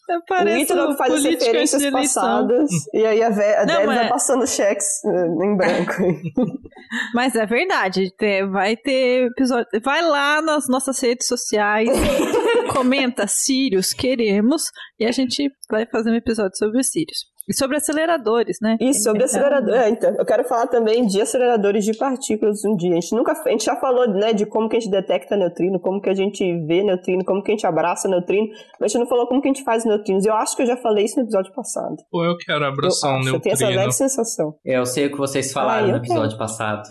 O 0.09 0.24
Parece 0.27 0.62
Ítalo 0.62 0.93
o 0.93 0.97
faz 0.97 1.12
as 1.15 1.23
referências 1.24 1.90
passadas 1.90 2.70
e 2.94 3.05
aí 3.05 3.23
a, 3.23 3.31
Ve- 3.31 3.57
a 3.57 3.66
Não, 3.66 3.86
mas- 3.86 3.97
vai 3.98 4.09
passando 4.09 4.47
cheques 4.47 4.86
eh, 5.05 5.27
em 5.44 5.57
branco. 5.57 6.03
Mas 7.15 7.35
é 7.35 7.44
verdade, 7.44 8.12
vai 8.53 8.77
ter 8.77 9.27
episódio. 9.27 9.66
Vai 9.82 10.03
lá 10.03 10.40
nas 10.40 10.69
nossas 10.69 11.01
redes 11.01 11.27
sociais, 11.27 11.89
comenta 12.73 13.27
Sirius, 13.27 13.93
queremos, 13.93 14.62
e 15.01 15.05
a 15.05 15.11
gente 15.11 15.51
vai 15.70 15.85
fazer 15.86 16.11
um 16.11 16.15
episódio 16.15 16.57
sobre 16.57 16.78
os 16.78 16.86
Sirius. 16.89 17.35
E 17.48 17.55
sobre 17.55 17.77
aceleradores, 17.77 18.59
né? 18.60 18.77
E 18.81 18.93
sobre 18.93 19.23
acelerador, 19.23 19.74
é, 19.74 19.89
então, 19.89 20.12
eu 20.18 20.24
quero 20.27 20.43
falar 20.44 20.66
também 20.66 21.06
de 21.06 21.20
aceleradores 21.20 21.85
de 21.85 21.97
partículas 21.97 22.64
um 22.64 22.74
dia. 22.74 22.90
A 22.90 22.94
gente 23.01 23.14
nunca, 23.14 23.32
a 23.32 23.51
gente 23.51 23.64
já 23.64 23.77
falou, 23.77 24.09
né, 24.09 24.32
de 24.32 24.44
como 24.47 24.68
que 24.68 24.77
a 24.77 24.81
gente 24.81 24.90
detecta 24.90 25.36
neutrino, 25.36 25.78
como 25.78 26.01
que 26.01 26.10
a 26.10 26.14
gente 26.14 26.43
vê 26.66 26.82
neutrino, 26.82 27.24
como 27.24 27.43
que 27.43 27.52
a 27.52 27.55
gente 27.55 27.64
abraça 27.66 28.09
neutrino, 28.09 28.48
mas 28.81 28.90
a 28.90 28.93
gente 28.93 28.98
não 29.02 29.06
falou 29.09 29.28
como 29.28 29.40
que 29.40 29.48
a 29.48 29.52
gente 29.52 29.62
faz 29.62 29.85
neutrinos. 29.85 30.27
Eu 30.27 30.35
acho 30.35 30.56
que 30.56 30.62
eu 30.62 30.66
já 30.66 30.77
falei 30.77 31.05
isso 31.05 31.16
no 31.20 31.23
episódio 31.24 31.52
passado. 31.55 31.97
Pô, 32.10 32.24
eu 32.24 32.36
quero 32.36 32.64
Eu, 32.64 32.68
abraçar 32.68 33.12
um 33.12 33.18
acho, 33.20 33.28
eu 33.28 33.40
tenho 33.40 33.52
essa 33.52 33.62
neutrino. 33.64 33.81
leve 33.82 33.93
sensação. 33.93 34.55
Eu 34.64 34.85
sei 34.85 35.06
o 35.06 35.10
que 35.12 35.18
vocês 35.18 35.52
falaram 35.52 35.85
Ah, 35.85 35.89
eu 35.89 35.93
no 35.93 35.98
episódio 35.98 36.36
passado. 36.36 36.82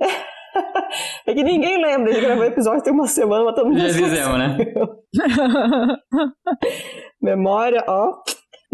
É 1.26 1.34
que 1.34 1.42
ninguém 1.42 1.82
lembra, 1.82 2.10
a 2.10 2.12
gente 2.14 2.24
gravou 2.24 2.44
o 2.44 2.46
episódio 2.46 2.82
tem 2.84 2.92
uma 2.92 3.08
semana, 3.08 3.44
mas 3.46 3.54
todo 3.56 3.66
mundo 3.66 3.80
Já 3.80 3.88
esqueceu. 3.88 4.08
fizemos, 4.08 4.38
né? 4.38 4.56
Memória, 7.20 7.82
ó. 7.88 8.12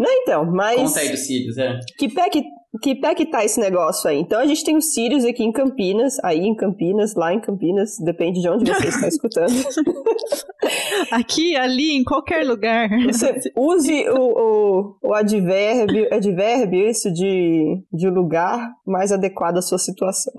Não, 0.01 0.11
então, 0.11 0.51
mas... 0.51 0.81
Conta 0.81 0.99
aí 0.99 1.09
dos 1.09 1.27
Sirius, 1.27 1.59
é. 1.59 1.77
Que 1.95 2.09
pé 2.09 2.27
que, 2.27 2.43
que 2.81 2.95
pé 2.95 3.13
que 3.13 3.27
tá 3.27 3.45
esse 3.45 3.59
negócio 3.59 4.09
aí? 4.09 4.17
Então 4.17 4.39
a 4.39 4.47
gente 4.47 4.63
tem 4.63 4.75
o 4.75 4.81
Sirius 4.81 5.23
aqui 5.23 5.43
em 5.43 5.51
Campinas, 5.51 6.17
aí 6.23 6.39
em 6.39 6.55
Campinas, 6.55 7.13
lá 7.13 7.31
em 7.31 7.39
Campinas, 7.39 7.99
depende 8.03 8.41
de 8.41 8.49
onde 8.49 8.73
você 8.73 8.87
está 8.87 9.07
escutando. 9.07 9.53
Aqui, 11.11 11.55
ali, 11.55 11.97
em 11.97 12.03
qualquer 12.03 12.45
lugar. 12.45 12.89
Você 13.05 13.51
use 13.55 14.07
o, 14.09 14.21
o, 14.21 15.09
o 15.09 15.13
advérbio, 15.13 16.07
advérbio 16.11 16.87
isso 16.87 17.11
de, 17.11 17.83
de 17.91 18.09
lugar 18.09 18.71
mais 18.85 19.11
adequado 19.11 19.57
à 19.57 19.61
sua 19.61 19.77
situação. 19.77 20.33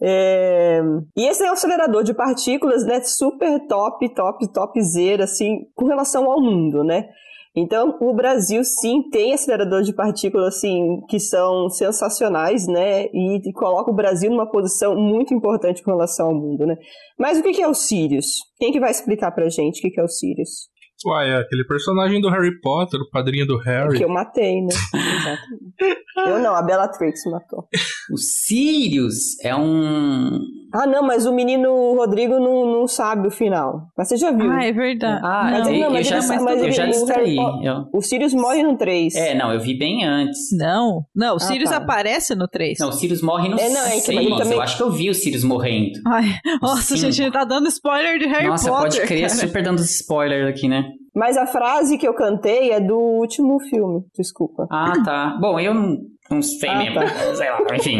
É... 0.00 0.80
E 1.16 1.28
esse 1.28 1.44
é 1.44 1.50
um 1.50 1.52
acelerador 1.52 2.02
de 2.02 2.14
partículas, 2.14 2.84
né? 2.86 3.02
Super 3.02 3.66
top, 3.66 4.14
top, 4.14 4.52
topzera, 4.52 5.24
assim, 5.24 5.66
com 5.74 5.86
relação 5.86 6.30
ao 6.30 6.40
mundo, 6.40 6.82
né? 6.82 7.08
Então, 7.54 7.98
o 8.00 8.14
Brasil 8.14 8.64
sim 8.64 9.02
tem 9.10 9.34
aceleradores 9.34 9.86
de 9.86 9.92
partículas 9.92 10.56
assim 10.56 11.00
que 11.08 11.20
são 11.20 11.68
sensacionais, 11.68 12.66
né? 12.66 13.04
E, 13.12 13.52
coloca 13.52 13.90
o 13.90 13.94
Brasil 13.94 14.30
numa 14.30 14.50
posição 14.50 14.96
muito 14.96 15.34
importante 15.34 15.82
com 15.82 15.90
relação 15.90 16.28
ao 16.28 16.34
mundo, 16.34 16.66
né? 16.66 16.76
Mas 17.18 17.38
o 17.38 17.42
que 17.42 17.60
é 17.60 17.68
o 17.68 17.74
Sirius? 17.74 18.26
Quem 18.58 18.72
que 18.72 18.80
vai 18.80 18.90
explicar 18.90 19.32
pra 19.32 19.50
gente 19.50 19.86
o 19.86 19.90
que 19.92 20.00
é 20.00 20.02
o 20.02 20.08
Sirius? 20.08 20.71
Uai, 21.06 21.30
é 21.30 21.36
aquele 21.40 21.64
personagem 21.64 22.20
do 22.20 22.28
Harry 22.30 22.60
Potter, 22.60 23.00
o 23.00 23.10
padrinho 23.10 23.46
do 23.46 23.56
Harry. 23.58 23.98
Que 23.98 24.04
eu 24.04 24.08
matei, 24.08 24.60
né? 24.62 24.68
Exatamente. 24.94 26.30
eu 26.30 26.38
não, 26.40 26.54
a 26.54 26.62
Bellatrix 26.62 27.24
matou. 27.26 27.66
O 28.12 28.16
Sirius 28.16 29.38
é 29.42 29.54
um. 29.54 30.38
Ah, 30.74 30.86
não, 30.86 31.02
mas 31.02 31.26
o 31.26 31.32
menino 31.34 31.94
Rodrigo 31.94 32.38
não, 32.38 32.64
não 32.66 32.86
sabe 32.88 33.28
o 33.28 33.30
final. 33.30 33.88
Mas 33.96 34.08
você 34.08 34.16
já 34.16 34.30
viu. 34.30 34.50
Ah, 34.50 34.64
é 34.64 34.72
verdade. 34.72 35.20
Ah, 35.22 35.48
Mas 35.50 35.66
eu, 35.66 35.72
ele- 35.74 35.80
não, 35.80 35.86
eu 35.88 35.92
mas 35.92 36.06
já, 36.06 36.16
ele 36.16 36.24
sabe- 36.24 36.42
mas 36.44 36.58
eu 36.58 36.64
ele- 36.64 36.72
já 36.72 36.82
o 36.82 36.86
Harry 36.86 36.98
distraí. 36.98 37.36
Potter- 37.36 37.66
Eu- 37.66 37.84
O 37.92 38.00
Sirius 38.00 38.32
morre 38.34 38.62
no 38.62 38.76
3. 38.78 39.14
É, 39.14 39.34
não, 39.34 39.52
eu 39.52 39.60
vi 39.60 39.76
bem 39.78 40.04
antes. 40.04 40.38
Não, 40.56 41.02
não, 41.14 41.36
o 41.36 41.38
Sirius 41.38 41.68
tá. 41.70 41.76
aparece 41.76 42.34
no 42.34 42.48
3. 42.48 42.78
Não, 42.80 42.88
o 42.88 42.92
Sirius 42.92 43.20
morre 43.20 43.48
no 43.50 43.58
É, 43.58 43.68
não, 43.68 43.84
é 43.86 43.90
que 43.96 44.00
6. 44.00 44.18
ele 44.18 44.36
também- 44.36 44.52
Eu 44.54 44.62
acho 44.62 44.76
que 44.78 44.82
eu 44.82 44.90
vi 44.90 45.10
o 45.10 45.14
Sirius 45.14 45.44
morrendo. 45.44 46.00
Ai, 46.06 46.24
nossa, 46.62 46.96
Sim. 46.96 47.02
gente, 47.02 47.20
ele 47.22 47.30
tá 47.32 47.44
dando 47.44 47.66
spoiler 47.68 48.18
de 48.18 48.26
Harry 48.26 48.46
Nossa, 48.48 48.68
Potter. 48.70 48.82
pode 48.92 49.00
crer, 49.06 49.28
cara. 49.28 49.34
super 49.34 49.62
dando 49.62 49.80
spoiler 49.80 50.48
aqui, 50.48 50.68
né? 50.68 50.91
Mas 51.14 51.36
a 51.36 51.46
frase 51.46 51.98
que 51.98 52.08
eu 52.08 52.14
cantei 52.14 52.70
é 52.70 52.80
do 52.80 52.96
último 52.98 53.60
filme, 53.60 54.00
desculpa. 54.16 54.66
Ah, 54.70 54.92
tá. 55.04 55.36
Bom, 55.40 55.60
eu 55.60 55.74
não, 55.74 55.98
não 56.30 56.40
sei 56.42 56.68
Ah, 56.70 56.78
mesmo. 56.78 56.94
tá. 57.00 57.06
Sei 57.36 57.50
lá, 57.50 57.58
enfim. 57.76 57.98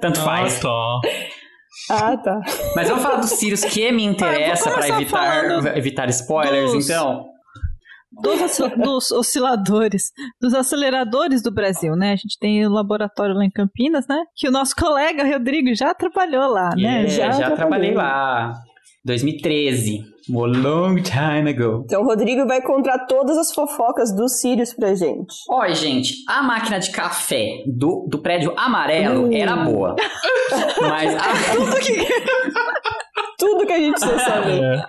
Tanto 0.00 0.20
faz. 0.20 0.58
Ah, 0.58 0.60
tá. 0.60 1.00
Ah, 1.90 2.16
tá. 2.16 2.40
Mas 2.74 2.88
vamos 2.88 3.02
falar 3.02 3.16
dos 3.16 3.30
Sirius 3.30 3.64
que 3.64 3.90
me 3.92 4.04
interessa 4.06 4.70
Ah, 4.70 4.72
vou 4.72 4.78
pra 4.80 4.88
começar 4.94 5.44
evitar, 5.44 5.76
evitar 5.76 6.08
spoilers, 6.08 6.72
dos- 6.72 6.88
então. 6.88 7.24
Dos, 8.22 8.56
dos 8.78 9.10
osciladores, 9.10 10.04
dos 10.40 10.54
aceleradores 10.54 11.42
do 11.42 11.52
Brasil, 11.52 11.94
né? 11.96 12.12
A 12.12 12.16
gente 12.16 12.38
tem 12.40 12.64
o 12.66 12.70
laboratório 12.70 13.34
lá 13.34 13.44
em 13.44 13.50
Campinas, 13.50 14.06
né? 14.08 14.16
Que 14.34 14.48
o 14.48 14.50
nosso 14.50 14.74
colega 14.74 15.22
Rodrigo 15.24 15.74
já 15.74 15.92
trabalhou 15.92 16.48
lá, 16.48 16.70
né? 16.76 17.02
Yeah, 17.02 17.08
Já 17.08 17.30
já, 17.32 17.50
trabalhei. 17.50 17.92
trabalhei 17.92 17.94
lá. 17.94 18.52
2013. 19.04 20.00
A 20.28 20.38
long 20.38 20.96
time 20.96 21.50
ago. 21.50 21.82
Então 21.84 22.02
o 22.02 22.06
Rodrigo 22.06 22.46
vai 22.46 22.60
contar 22.60 23.06
todas 23.06 23.38
as 23.38 23.52
fofocas 23.52 24.14
dos 24.14 24.40
Sirius 24.40 24.74
pra 24.74 24.94
gente. 24.94 25.34
Olha, 25.48 25.74
gente, 25.74 26.14
a 26.28 26.42
máquina 26.42 26.78
de 26.78 26.90
café 26.90 27.62
do, 27.66 28.06
do 28.08 28.18
prédio 28.18 28.52
amarelo 28.56 29.28
Uh. 29.28 29.32
era 29.32 29.56
boa. 29.56 29.96
Mas 30.80 31.14
a, 31.14 31.22
Tudo 33.38 33.66
que 33.66 33.72
a 33.72 33.78
gente 33.78 33.92
precisa 33.92 34.18
saber. 34.18 34.62
É. 34.62 34.82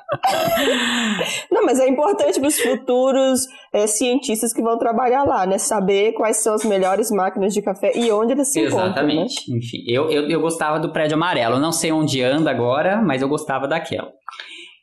Não, 1.51 1.65
mas 1.65 1.80
é 1.80 1.88
importante 1.88 2.39
para 2.39 2.47
os 2.47 2.57
futuros 2.59 3.41
é, 3.73 3.85
cientistas 3.88 4.53
que 4.53 4.61
vão 4.61 4.77
trabalhar 4.77 5.23
lá, 5.26 5.45
né? 5.45 5.57
Saber 5.57 6.14
quais 6.14 6.38
são 6.38 6.53
as 6.53 6.64
melhores 6.64 7.11
máquinas 7.11 7.53
de 7.53 7.61
café 7.61 7.91
e 7.95 8.09
onde 8.11 8.31
eles 8.34 8.51
se 8.51 8.61
encontram, 8.61 8.85
né? 8.85 8.88
Exatamente. 8.88 9.51
Enfim, 9.53 9.84
eu, 9.88 10.09
eu, 10.09 10.30
eu 10.30 10.39
gostava 10.39 10.80
do 10.80 10.91
prédio 10.93 11.15
amarelo. 11.15 11.55
Eu 11.55 11.59
Não 11.59 11.73
sei 11.73 11.91
onde 11.91 12.23
anda 12.23 12.49
agora, 12.49 13.01
mas 13.01 13.22
eu 13.22 13.27
gostava 13.27 13.68
daquela. 13.68 14.09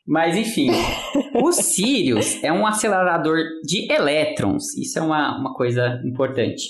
Mas 0.06 0.36
enfim, 0.36 0.70
o 1.42 1.50
Sirius 1.52 2.42
é 2.42 2.52
um 2.52 2.66
acelerador 2.66 3.38
de 3.64 3.90
elétrons. 3.90 4.76
Isso 4.76 4.98
é 4.98 5.02
uma, 5.02 5.38
uma 5.38 5.54
coisa 5.54 6.00
importante. 6.04 6.62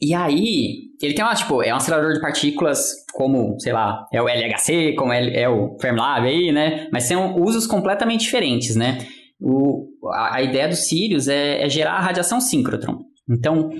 E 0.00 0.14
aí, 0.14 0.90
ele 1.00 1.14
tem 1.14 1.24
uma, 1.24 1.34
tipo, 1.34 1.62
é 1.62 1.72
um 1.72 1.76
acelerador 1.76 2.12
de 2.12 2.20
partículas 2.20 2.92
como, 3.12 3.56
sei 3.60 3.72
lá, 3.72 4.04
é 4.12 4.20
o 4.20 4.28
LHC, 4.28 4.94
como 4.96 5.12
é, 5.12 5.42
é 5.42 5.48
o 5.48 5.76
Fermilab 5.80 6.26
aí, 6.26 6.50
né? 6.50 6.88
Mas 6.92 7.04
são 7.04 7.40
usos 7.40 7.68
completamente 7.68 8.22
diferentes, 8.22 8.74
né? 8.74 8.98
O, 9.40 9.86
a, 10.12 10.36
a 10.36 10.42
ideia 10.42 10.68
do 10.68 10.74
Sirius 10.74 11.28
é, 11.28 11.62
é 11.62 11.68
gerar 11.68 11.92
a 11.92 12.00
radiação 12.00 12.40
síncrotron. 12.40 12.98
Então, 13.30 13.70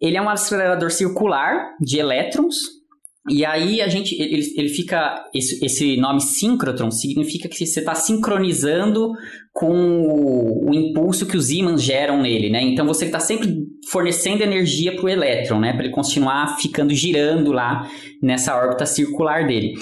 ele 0.00 0.16
é 0.16 0.22
um 0.22 0.28
acelerador 0.28 0.90
circular 0.90 1.74
de 1.80 1.98
elétrons. 1.98 2.56
E 3.28 3.44
aí 3.44 3.80
a 3.80 3.88
gente, 3.88 4.14
ele, 4.20 4.42
ele 4.56 4.68
fica, 4.68 5.24
esse, 5.34 5.64
esse 5.64 5.96
nome 5.96 6.20
síncrotron 6.20 6.90
significa 6.90 7.48
que 7.48 7.56
você 7.56 7.80
está 7.80 7.94
sincronizando 7.94 9.12
com 9.52 9.72
o, 9.72 10.70
o 10.70 10.74
impulso 10.74 11.26
que 11.26 11.36
os 11.36 11.50
ímãs 11.50 11.82
geram 11.82 12.22
nele, 12.22 12.50
né? 12.50 12.62
Então 12.62 12.86
você 12.86 13.06
está 13.06 13.18
sempre 13.18 13.48
fornecendo 13.90 14.42
energia 14.42 14.94
para 14.94 15.04
o 15.04 15.08
elétron, 15.08 15.58
né? 15.58 15.72
Para 15.72 15.84
ele 15.84 15.92
continuar 15.92 16.56
ficando 16.56 16.94
girando 16.94 17.50
lá 17.50 17.88
nessa 18.22 18.56
órbita 18.56 18.86
circular 18.86 19.46
dele. 19.46 19.74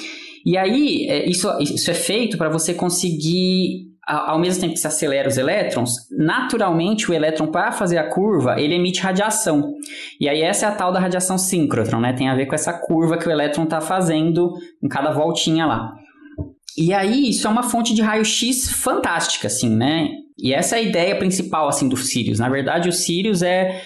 E 0.47 0.57
aí 0.57 1.07
é, 1.09 1.29
isso, 1.29 1.49
isso 1.61 1.91
é 1.91 1.95
feito 1.95 2.39
para 2.39 2.49
você 2.49 2.73
conseguir 2.73 3.94
ao 4.07 4.39
mesmo 4.39 4.61
tempo 4.61 4.75
que 4.75 4.81
se 4.81 4.87
acelera 4.87 5.29
os 5.29 5.37
elétrons, 5.39 5.93
naturalmente 6.11 7.11
o 7.11 7.15
elétron, 7.15 7.47
para 7.47 7.73
fazer 7.73 7.99
a 7.99 8.09
curva, 8.09 8.61
ele 8.61 8.75
emite 8.75 9.01
radiação. 9.01 9.73
E 10.21 10.29
aí 10.29 10.43
essa 10.43 10.67
é 10.67 10.69
a 10.69 10.73
tal 10.73 10.93
da 10.93 11.01
radiação 11.01 11.39
síncrotron, 11.39 12.01
né? 12.01 12.13
Tem 12.13 12.29
a 12.29 12.35
ver 12.35 12.47
com 12.47 12.55
essa 12.55 12.73
curva 12.73 13.17
que 13.17 13.27
o 13.29 13.31
elétron 13.31 13.65
está 13.65 13.81
fazendo 13.81 14.53
em 14.83 14.89
cada 14.89 15.11
voltinha 15.11 15.67
lá. 15.67 15.93
E 16.77 16.93
aí 16.93 17.31
isso 17.31 17.47
é 17.47 17.51
uma 17.51 17.63
fonte 17.63 17.95
de 17.95 18.03
raio-x 18.03 18.71
fantástica, 18.73 19.47
assim, 19.47 19.71
né? 19.75 20.09
E 20.37 20.53
essa 20.53 20.77
é 20.77 20.81
a 20.81 20.83
ideia 20.83 21.17
principal, 21.17 21.69
assim, 21.69 21.89
do 21.89 21.97
Sirius. 21.97 22.41
Na 22.41 22.49
verdade, 22.49 22.89
o 22.89 22.93
Sirius 22.93 23.43
é 23.43 23.81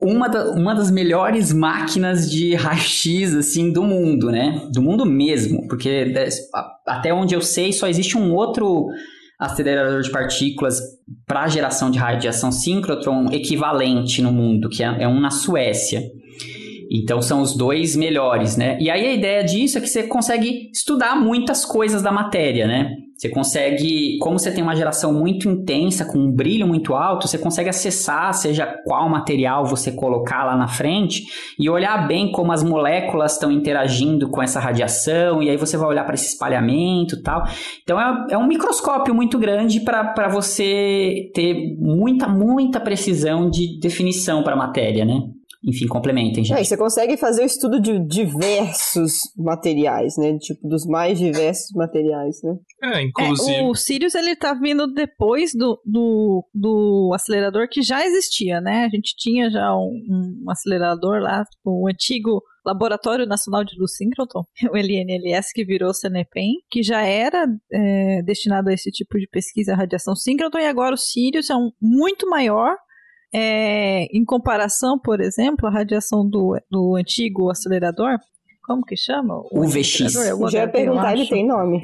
uma, 0.00 0.28
da- 0.28 0.52
uma 0.52 0.72
das 0.72 0.92
melhores 0.92 1.52
máquinas 1.52 2.30
de 2.30 2.54
raio-x, 2.54 3.34
assim, 3.34 3.72
do 3.72 3.82
mundo, 3.82 4.30
né? 4.30 4.62
Do 4.72 4.80
mundo 4.80 5.04
mesmo. 5.04 5.66
Porque 5.66 6.12
até 6.86 7.12
onde 7.12 7.34
eu 7.34 7.40
sei, 7.40 7.72
só 7.72 7.88
existe 7.88 8.16
um 8.16 8.32
outro 8.32 8.86
acelerador 9.38 10.00
de 10.00 10.10
partículas 10.10 10.80
para 11.26 11.46
geração 11.48 11.90
de 11.90 11.98
radiação 11.98 12.50
síncrotron 12.50 13.30
equivalente 13.30 14.20
no 14.20 14.32
mundo, 14.32 14.68
que 14.68 14.82
é, 14.82 15.04
é 15.04 15.08
um 15.08 15.20
na 15.20 15.30
Suécia. 15.30 16.02
Então 16.90 17.20
são 17.20 17.42
os 17.42 17.56
dois 17.56 17.94
melhores, 17.94 18.56
né? 18.56 18.78
E 18.80 18.90
aí 18.90 19.06
a 19.06 19.12
ideia 19.12 19.44
disso 19.44 19.78
é 19.78 19.80
que 19.80 19.88
você 19.88 20.04
consegue 20.04 20.70
estudar 20.72 21.16
muitas 21.16 21.64
coisas 21.64 22.02
da 22.02 22.10
matéria, 22.10 22.66
né? 22.66 22.96
Você 23.18 23.28
consegue, 23.28 24.16
como 24.20 24.38
você 24.38 24.52
tem 24.52 24.62
uma 24.62 24.76
geração 24.76 25.12
muito 25.12 25.48
intensa, 25.48 26.04
com 26.04 26.16
um 26.16 26.30
brilho 26.30 26.68
muito 26.68 26.94
alto, 26.94 27.26
você 27.26 27.36
consegue 27.36 27.68
acessar, 27.68 28.32
seja 28.32 28.64
qual 28.84 29.08
material 29.08 29.66
você 29.66 29.90
colocar 29.90 30.44
lá 30.44 30.56
na 30.56 30.68
frente, 30.68 31.24
e 31.58 31.68
olhar 31.68 32.06
bem 32.06 32.30
como 32.30 32.52
as 32.52 32.62
moléculas 32.62 33.32
estão 33.32 33.50
interagindo 33.50 34.30
com 34.30 34.40
essa 34.40 34.60
radiação, 34.60 35.42
e 35.42 35.50
aí 35.50 35.56
você 35.56 35.76
vai 35.76 35.88
olhar 35.88 36.04
para 36.04 36.14
esse 36.14 36.28
espalhamento 36.28 37.16
e 37.16 37.22
tal. 37.22 37.42
Então 37.82 38.00
é, 38.00 38.34
é 38.34 38.38
um 38.38 38.46
microscópio 38.46 39.12
muito 39.12 39.36
grande 39.36 39.80
para 39.80 40.28
você 40.28 41.28
ter 41.34 41.76
muita, 41.76 42.28
muita 42.28 42.78
precisão 42.78 43.50
de 43.50 43.80
definição 43.80 44.44
para 44.44 44.54
a 44.54 44.56
matéria, 44.56 45.04
né? 45.04 45.22
Enfim, 45.68 45.86
complementem, 45.86 46.42
É, 46.42 46.44
gente. 46.44 46.64
você 46.66 46.76
consegue 46.76 47.16
fazer 47.16 47.42
o 47.42 47.46
estudo 47.46 47.80
de 47.80 47.98
diversos 48.06 49.12
materiais, 49.36 50.16
né? 50.16 50.38
Tipo, 50.38 50.66
dos 50.66 50.86
mais 50.86 51.18
diversos 51.18 51.70
materiais, 51.74 52.36
né? 52.42 52.56
É, 52.82 52.98
É, 52.98 53.02
inclusive. 53.02 53.62
o 53.62 53.74
Sirius 53.74 54.14
ele 54.14 54.34
tá 54.34 54.54
vindo 54.54 54.86
depois 54.92 55.52
do, 55.54 55.80
do, 55.84 56.44
do 56.54 57.10
acelerador 57.14 57.68
que 57.70 57.82
já 57.82 58.04
existia, 58.04 58.60
né? 58.60 58.84
A 58.84 58.88
gente 58.88 59.14
tinha 59.16 59.50
já 59.50 59.74
um, 59.74 60.44
um 60.44 60.50
acelerador 60.50 61.20
lá, 61.20 61.44
o 61.64 61.88
antigo 61.88 62.42
Laboratório 62.64 63.26
Nacional 63.26 63.64
de 63.64 63.78
Luz 63.78 63.96
Síncroton, 63.96 64.44
o 64.72 64.76
LNLS, 64.76 65.52
que 65.54 65.64
virou 65.64 65.92
CNEPEM, 65.94 66.52
que 66.70 66.82
já 66.82 67.02
era 67.02 67.46
é, 67.72 68.22
destinado 68.22 68.68
a 68.68 68.74
esse 68.74 68.90
tipo 68.90 69.18
de 69.18 69.28
pesquisa, 69.28 69.74
radiação 69.74 70.14
síncroton, 70.14 70.58
e 70.58 70.66
agora 70.66 70.94
o 70.94 70.98
Sirius 70.98 71.50
é 71.50 71.54
um 71.54 71.70
muito 71.80 72.28
maior. 72.28 72.76
É, 73.32 74.04
em 74.16 74.24
comparação, 74.24 74.98
por 74.98 75.20
exemplo, 75.20 75.66
a 75.66 75.70
radiação 75.70 76.28
do, 76.28 76.58
do 76.70 76.96
antigo 76.96 77.50
acelerador, 77.50 78.16
como 78.66 78.84
que 78.84 78.96
chama? 78.96 79.34
O 79.50 79.64
UVX. 79.64 80.02
acelerador? 80.02 80.26
É 80.26 80.34
o 80.46 80.50
Já 80.50 80.58
ia 80.60 80.66
HV, 80.66 80.72
perguntar, 80.72 81.12
ele 81.14 81.26
tem 81.26 81.46
nome. 81.46 81.80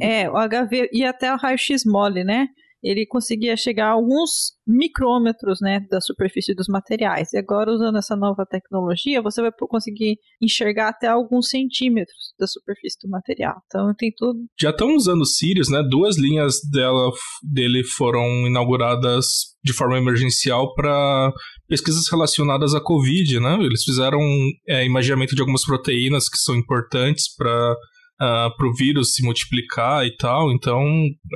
É, 0.00 0.30
o 0.30 0.34
HV 0.34 0.88
e 0.92 1.04
até 1.04 1.32
o 1.32 1.36
raio-x 1.36 1.84
mole, 1.84 2.24
né? 2.24 2.48
Ele 2.82 3.06
conseguia 3.06 3.56
chegar 3.56 3.88
a 3.88 3.92
alguns 3.92 4.52
micrômetros, 4.66 5.58
né, 5.60 5.80
da 5.90 6.00
superfície 6.00 6.54
dos 6.54 6.66
materiais. 6.68 7.32
E 7.32 7.38
agora, 7.38 7.72
usando 7.72 7.98
essa 7.98 8.16
nova 8.16 8.46
tecnologia, 8.46 9.20
você 9.20 9.42
vai 9.42 9.50
conseguir 9.52 10.16
enxergar 10.40 10.88
até 10.88 11.08
alguns 11.08 11.48
centímetros 11.48 12.32
da 12.38 12.46
superfície 12.46 12.96
do 13.02 13.10
material. 13.10 13.56
Então, 13.66 13.92
tem 13.96 14.12
tudo. 14.16 14.38
Já 14.58 14.70
estão 14.70 14.94
usando 14.94 15.22
o 15.22 15.26
Sirius, 15.26 15.68
né? 15.68 15.82
Duas 15.88 16.16
linhas 16.16 16.54
dela, 16.70 17.10
dele 17.42 17.82
foram 17.84 18.24
inauguradas 18.46 19.26
de 19.62 19.72
forma 19.72 19.98
emergencial 19.98 20.72
para 20.74 21.32
pesquisas 21.68 22.08
relacionadas 22.10 22.74
à 22.74 22.80
Covid, 22.80 23.40
né? 23.40 23.58
Eles 23.60 23.82
fizeram 23.84 24.20
é, 24.68 24.84
imaginamento 24.86 25.34
de 25.34 25.40
algumas 25.40 25.64
proteínas 25.64 26.28
que 26.28 26.38
são 26.38 26.56
importantes 26.56 27.34
para 27.36 27.76
para 28.20 28.68
o 28.68 28.74
vírus 28.74 29.14
se 29.14 29.24
multiplicar 29.24 30.04
e 30.04 30.14
tal. 30.16 30.52
Então, 30.52 30.84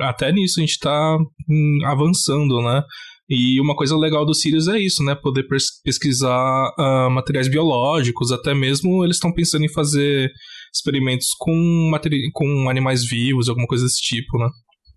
até 0.01 0.31
nisso 0.31 0.59
a 0.59 0.61
gente 0.61 0.73
está 0.73 1.17
avançando, 1.85 2.61
né? 2.61 2.83
E 3.27 3.59
uma 3.59 3.75
coisa 3.75 3.97
legal 3.97 4.23
do 4.23 4.35
Sirius 4.35 4.67
é 4.67 4.79
isso, 4.79 5.03
né? 5.03 5.15
Poder 5.15 5.47
pesquisar 5.83 6.71
uh, 6.77 7.09
materiais 7.09 7.47
biológicos, 7.47 8.31
até 8.31 8.53
mesmo 8.53 9.03
eles 9.03 9.15
estão 9.15 9.33
pensando 9.33 9.65
em 9.65 9.73
fazer 9.73 10.29
experimentos 10.71 11.29
com, 11.39 11.91
com 12.33 12.69
animais 12.69 13.03
vivos, 13.03 13.49
alguma 13.49 13.65
coisa 13.65 13.83
desse 13.83 14.01
tipo, 14.01 14.37
né? 14.37 14.47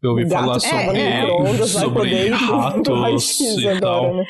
Eu 0.02 0.10
ouvi 0.10 0.24
Gato 0.24 0.32
falar 0.32 0.60
sobre, 0.60 0.98
é, 1.01 1.66
sobre 1.66 2.28
ratos 2.31 3.40
e 3.40 3.81
tal. 3.81 4.16
Né? 4.16 4.24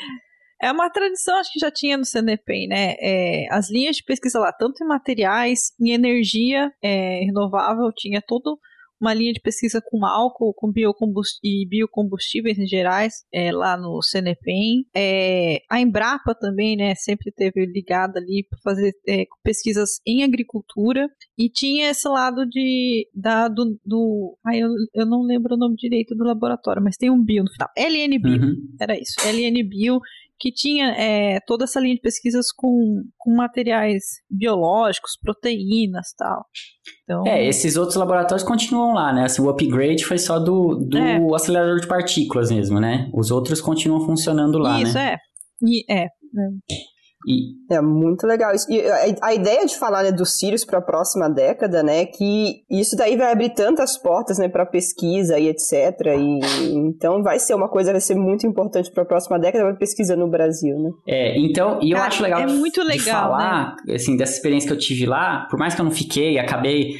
É 0.61 0.71
uma 0.71 0.89
tradição, 0.89 1.37
acho 1.37 1.53
que 1.53 1.59
já 1.59 1.71
tinha 1.71 1.97
no 1.97 2.05
CNPq, 2.05 2.67
né? 2.67 2.95
É, 2.99 3.47
as 3.49 3.69
linhas 3.69 3.95
de 3.95 4.03
pesquisa 4.03 4.39
lá, 4.39 4.51
tanto 4.51 4.83
em 4.83 4.87
materiais, 4.87 5.71
em 5.79 5.91
energia 5.91 6.71
é, 6.83 7.21
renovável, 7.23 7.91
tinha 7.95 8.21
todo 8.21 8.59
uma 8.99 9.13
linha 9.13 9.31
de 9.31 9.39
pesquisa 9.39 9.81
com 9.83 10.05
álcool 10.05 10.53
com 10.53 10.71
biocombust 10.71 11.39
e 11.43 11.65
biocombustíveis 11.67 12.59
em 12.59 12.67
gerais, 12.67 13.23
é, 13.33 13.51
lá 13.51 13.77
no 13.77 14.01
CNPEM. 14.01 14.85
É, 14.93 15.61
a 15.69 15.79
Embrapa 15.79 16.35
também, 16.35 16.75
né, 16.75 16.93
sempre 16.95 17.31
teve 17.31 17.65
ligada 17.65 18.19
ali 18.19 18.45
para 18.47 18.59
fazer 18.61 18.93
é, 19.07 19.25
pesquisas 19.43 20.01
em 20.05 20.23
agricultura 20.23 21.07
e 21.37 21.49
tinha 21.49 21.89
esse 21.89 22.07
lado 22.07 22.45
de 22.45 23.07
da, 23.13 23.47
do, 23.47 23.79
do 23.85 24.37
ai, 24.45 24.59
eu, 24.59 24.69
eu 24.93 25.05
não 25.05 25.21
lembro 25.21 25.55
o 25.55 25.57
nome 25.57 25.75
direito 25.75 26.13
do 26.15 26.25
laboratório, 26.25 26.83
mas 26.83 26.97
tem 26.97 27.09
um 27.09 27.23
bio 27.23 27.43
no 27.43 27.51
final. 27.51 27.69
LN 27.77 28.19
Bio, 28.19 28.41
uhum. 28.41 28.55
era 28.79 28.99
isso. 28.99 29.15
LN 29.25 29.63
Bio 29.63 30.01
que 30.39 30.51
tinha 30.51 30.91
é, 30.97 31.39
toda 31.45 31.65
essa 31.65 31.79
linha 31.79 31.95
de 31.95 32.01
pesquisas 32.01 32.51
com, 32.55 33.03
com 33.17 33.35
materiais 33.35 34.03
biológicos, 34.29 35.17
proteínas 35.21 36.13
tal. 36.17 36.45
Então... 37.03 37.27
É, 37.27 37.45
esses 37.45 37.75
outros 37.75 37.97
laboratórios 37.97 38.47
continuam 38.47 38.93
lá, 38.93 39.11
né? 39.11 39.25
Assim, 39.25 39.41
o 39.41 39.49
upgrade 39.49 40.05
foi 40.05 40.17
só 40.17 40.39
do, 40.39 40.75
do 40.75 40.97
é. 40.97 41.35
acelerador 41.35 41.81
de 41.81 41.87
partículas 41.87 42.49
mesmo, 42.49 42.79
né? 42.79 43.09
Os 43.13 43.31
outros 43.31 43.59
continuam 43.59 44.05
funcionando 44.05 44.57
lá, 44.57 44.81
Isso, 44.81 44.93
né? 44.93 45.15
Isso, 45.15 45.15
é. 45.15 45.17
E, 45.61 45.93
é. 45.93 46.07
E... 47.27 47.73
É 47.73 47.81
muito 47.81 48.25
legal 48.25 48.53
isso. 48.55 48.71
E 48.71 48.81
a, 48.81 49.27
a 49.27 49.33
ideia 49.33 49.65
de 49.65 49.77
falar 49.77 50.03
né, 50.03 50.11
do 50.11 50.25
Sirius 50.25 50.63
para 50.63 50.79
a 50.79 50.81
próxima 50.81 51.29
década, 51.29 51.83
né, 51.83 52.05
que 52.05 52.63
isso 52.69 52.95
daí 52.95 53.17
vai 53.17 53.31
abrir 53.31 53.49
tantas 53.53 53.97
portas, 53.97 54.37
né, 54.37 54.47
para 54.47 54.65
pesquisa 54.65 55.37
e 55.37 55.49
etc. 55.49 55.73
E 56.17 56.39
então 56.75 57.21
vai 57.21 57.39
ser 57.39 57.53
uma 57.53 57.69
coisa 57.69 57.91
vai 57.91 58.01
ser 58.01 58.15
muito 58.15 58.47
importante 58.47 58.91
para 58.91 59.03
a 59.03 59.05
próxima 59.05 59.37
década 59.37 59.65
para 59.65 59.75
pesquisa 59.75 60.15
no 60.15 60.29
Brasil, 60.29 60.77
né? 60.79 60.89
É, 61.07 61.37
então, 61.39 61.79
e 61.81 61.91
eu 61.91 61.97
Cara, 61.97 62.07
acho 62.07 62.23
legal, 62.23 62.41
é 62.41 62.47
muito 62.47 62.81
legal 62.81 62.97
de 62.97 63.11
falar, 63.11 63.75
né? 63.85 63.95
assim, 63.95 64.15
dessa 64.15 64.33
experiência 64.33 64.67
que 64.67 64.73
eu 64.73 64.79
tive 64.79 65.05
lá, 65.05 65.47
por 65.49 65.59
mais 65.59 65.75
que 65.75 65.81
eu 65.81 65.85
não 65.85 65.91
fiquei, 65.91 66.39
acabei 66.39 66.97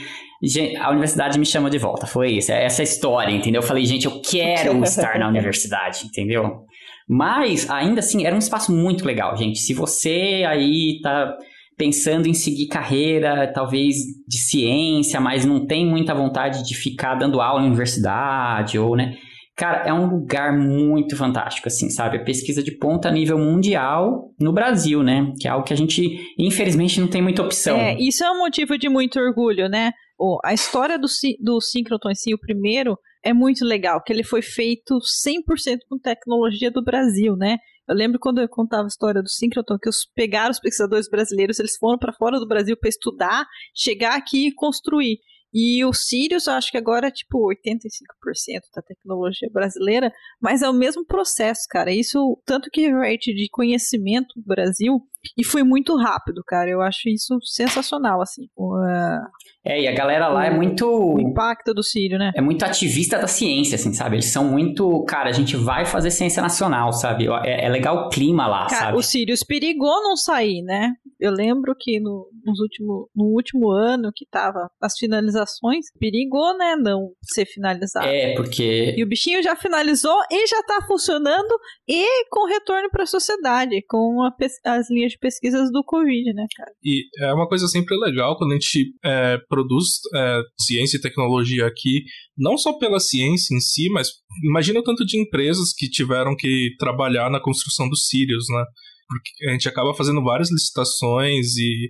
a 0.80 0.92
universidade 0.92 1.38
me 1.38 1.46
chamou 1.46 1.70
de 1.70 1.78
volta, 1.78 2.08
foi 2.08 2.32
isso, 2.32 2.52
é 2.52 2.64
essa 2.64 2.82
história, 2.82 3.32
entendeu? 3.32 3.62
Eu 3.62 3.68
falei, 3.68 3.86
gente, 3.86 4.06
eu 4.06 4.22
quero 4.22 4.82
estar 4.84 5.20
na 5.20 5.28
universidade, 5.28 6.06
entendeu? 6.06 6.66
Mas, 7.10 7.68
ainda 7.68 8.02
assim, 8.02 8.24
era 8.24 8.36
um 8.36 8.40
espaço 8.40 8.72
muito 8.72 9.04
legal, 9.04 9.36
gente. 9.36 9.60
Se 9.60 9.74
você 9.74 10.46
aí 10.48 11.00
tá 11.02 11.36
pensando 11.76 12.28
em 12.28 12.34
seguir 12.36 12.68
carreira, 12.68 13.52
talvez 13.52 13.96
de 14.28 14.38
ciência, 14.38 15.20
mas 15.20 15.44
não 15.44 15.66
tem 15.66 15.88
muita 15.88 16.14
vontade 16.14 16.64
de 16.68 16.76
ficar 16.76 17.16
dando 17.16 17.42
aula 17.42 17.62
na 17.62 17.68
universidade, 17.68 18.78
ou, 18.78 18.96
né? 18.96 19.16
Cara, 19.56 19.88
é 19.88 19.94
um 19.94 20.06
lugar 20.06 20.56
muito 20.56 21.18
fantástico, 21.18 21.68
assim, 21.68 21.90
sabe? 21.90 22.18
A 22.18 22.24
pesquisa 22.24 22.62
de 22.62 22.72
ponta 22.72 23.10
a 23.10 23.12
nível 23.12 23.38
mundial 23.38 24.30
no 24.40 24.54
Brasil, 24.54 25.02
né? 25.02 25.34
Que 25.40 25.48
é 25.48 25.52
algo 25.52 25.66
que 25.66 25.74
a 25.74 25.78
gente, 25.78 26.18
infelizmente, 26.38 27.00
não 27.00 27.08
tem 27.08 27.22
muita 27.22 27.42
opção. 27.42 27.76
É, 27.76 27.98
isso 28.00 28.24
é 28.24 28.32
um 28.32 28.40
motivo 28.40 28.78
de 28.78 28.88
muito 28.88 29.20
orgulho, 29.20 29.68
né? 29.68 29.92
Oh, 30.18 30.38
a 30.46 30.54
história 30.54 30.98
do, 31.00 31.08
do 31.42 31.60
síncroton 31.60 32.12
em 32.12 32.16
si, 32.16 32.34
o 32.34 32.40
primeiro, 32.40 32.98
é 33.24 33.34
muito 33.34 33.66
legal, 33.66 34.02
que 34.04 34.14
ele 34.14 34.24
foi 34.24 34.42
feito 34.42 35.00
100% 35.00 35.80
com 35.90 35.98
tecnologia 35.98 36.72
do 36.72 36.84
Brasil, 36.84 37.36
né? 37.36 37.58
Eu 37.88 37.96
lembro 37.96 38.20
quando 38.20 38.40
eu 38.40 38.48
contava 38.48 38.84
a 38.84 38.88
história 38.88 39.22
do 39.22 39.30
Synchrotron, 39.30 39.80
que 39.80 39.90
os 39.90 40.06
pegaram 40.16 40.52
os 40.52 40.60
pesquisadores 40.60 41.10
brasileiros, 41.10 41.60
eles 41.60 41.76
foram 41.76 41.98
para 41.98 42.14
fora 42.14 42.40
do 42.40 42.48
Brasil 42.48 42.78
para 42.78 42.88
estudar, 42.88 43.46
chegar 43.74 44.16
aqui 44.16 44.48
e 44.48 44.54
construir. 44.54 45.18
E 45.52 45.84
o 45.84 45.92
Sirius, 45.92 46.46
eu 46.46 46.54
acho 46.54 46.70
que 46.70 46.78
agora 46.78 47.08
é 47.08 47.12
tipo 47.12 47.50
85% 47.50 48.62
da 48.76 48.84
tecnologia 48.84 49.50
brasileira, 49.52 50.14
mas 50.40 50.62
é 50.62 50.70
o 50.70 50.74
mesmo 50.74 51.04
processo, 51.04 51.62
cara. 51.68 51.92
Isso, 51.92 52.40
tanto 52.46 52.70
que 52.70 52.82
reverte 52.82 53.34
de 53.34 53.50
conhecimento 53.50 54.40
do 54.40 54.46
Brasil, 54.46 55.02
e 55.38 55.44
foi 55.44 55.64
muito 55.64 55.96
rápido, 55.98 56.42
cara. 56.46 56.70
Eu 56.70 56.82
acho 56.82 57.10
isso 57.10 57.38
sensacional, 57.44 58.22
assim. 58.22 58.44
Uh, 58.58 59.20
é, 59.66 59.82
e 59.82 59.88
a 59.88 59.92
galera 59.92 60.28
lá 60.30 60.46
é 60.46 60.50
muito. 60.50 60.86
O 60.88 61.20
impacto 61.20 61.74
do 61.74 61.84
Sírio, 61.84 62.18
né? 62.18 62.32
É 62.34 62.42
muito 62.42 62.64
ativista 62.64 63.20
da 63.20 63.28
ciência, 63.28 63.76
assim, 63.76 63.94
sabe? 63.94 64.16
Eles 64.16 64.32
são 64.32 64.46
muito. 64.46 65.04
Cara, 65.04 65.30
a 65.30 65.34
gente 65.34 65.58
vai 65.58 65.86
fazer 65.86 66.12
ciência 66.12 66.42
nacional, 66.42 66.94
sabe? 66.94 67.28
É, 67.44 67.66
é 67.66 67.70
legal 67.70 68.08
o 68.08 68.10
clima 68.10 68.48
lá, 68.48 68.68
cara, 68.68 68.86
sabe? 68.86 68.98
O 68.98 69.04
Sirius 69.04 69.44
perigou 69.44 70.02
não 70.02 70.16
sair, 70.16 70.62
né? 70.64 70.92
Eu 71.20 71.32
lembro 71.32 71.76
que 71.78 72.00
no, 72.00 72.30
nos 72.46 72.60
último, 72.62 73.10
no 73.14 73.26
último 73.26 73.70
ano 73.70 74.12
que 74.16 74.26
tava 74.26 74.70
as 74.82 74.98
finalizações, 74.98 75.88
perigou, 76.00 76.58
né? 76.58 76.78
Não 76.78 77.12
ser 77.22 77.46
finalizado. 77.46 78.08
É, 78.08 78.36
porque. 78.36 78.96
E 78.98 79.04
o 79.04 79.08
bichinho 79.08 79.44
já 79.44 79.58
finalizou 79.58 80.18
e 80.32 80.48
já 80.48 80.64
tá 80.64 80.86
funcionando 80.88 81.54
e 81.88 82.26
com 82.30 82.48
retorno 82.48 82.90
para 82.90 83.04
a 83.04 83.08
sociedade, 83.08 83.84
com 83.90 84.24
a, 84.24 84.34
as 84.74 84.90
linhas 84.90 85.09
de 85.10 85.18
pesquisas 85.18 85.72
do 85.72 85.84
Covid, 85.84 86.34
né, 86.34 86.46
cara? 86.56 86.72
E 86.84 87.04
é 87.20 87.34
uma 87.34 87.48
coisa 87.48 87.68
sempre 87.68 87.98
legal 87.98 88.38
quando 88.38 88.52
a 88.52 88.56
gente 88.56 88.94
é, 89.04 89.38
produz 89.50 89.86
é, 90.16 90.42
ciência 90.60 90.98
e 90.98 91.02
tecnologia 91.02 91.66
aqui, 91.66 92.04
não 92.38 92.58
só 92.58 92.78
pela 92.78 93.00
ciência 93.00 93.56
em 93.56 93.60
si, 93.60 93.90
mas 93.90 94.10
imagina 94.44 94.80
o 94.80 94.84
tanto 94.84 95.06
de 95.06 95.20
empresas 95.20 95.74
que 95.76 95.90
tiveram 95.90 96.36
que 96.36 96.70
trabalhar 96.80 97.30
na 97.30 97.42
construção 97.42 97.90
dos 97.90 98.08
Sirius, 98.08 98.46
né? 98.50 98.64
Porque 99.08 99.50
a 99.50 99.52
gente 99.54 99.68
acaba 99.68 99.94
fazendo 99.94 100.24
várias 100.24 100.52
licitações 100.52 101.58
e, 101.58 101.90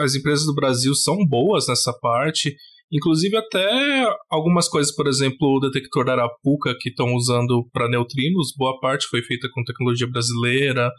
as 0.00 0.14
empresas 0.16 0.46
do 0.46 0.54
Brasil 0.54 0.94
são 0.94 1.24
boas 1.24 1.68
nessa 1.68 1.92
parte. 1.92 2.56
Inclusive 2.92 3.36
até 3.36 4.04
algumas 4.28 4.68
coisas, 4.68 4.92
por 4.94 5.06
exemplo, 5.06 5.56
o 5.56 5.60
detector 5.60 6.04
da 6.04 6.12
Arapuca 6.12 6.74
que 6.80 6.88
estão 6.88 7.14
usando 7.14 7.64
para 7.72 7.88
neutrinos, 7.88 8.52
boa 8.56 8.80
parte 8.80 9.06
foi 9.06 9.22
feita 9.22 9.48
com 9.54 9.62
tecnologia 9.62 10.08
brasileira. 10.08 10.90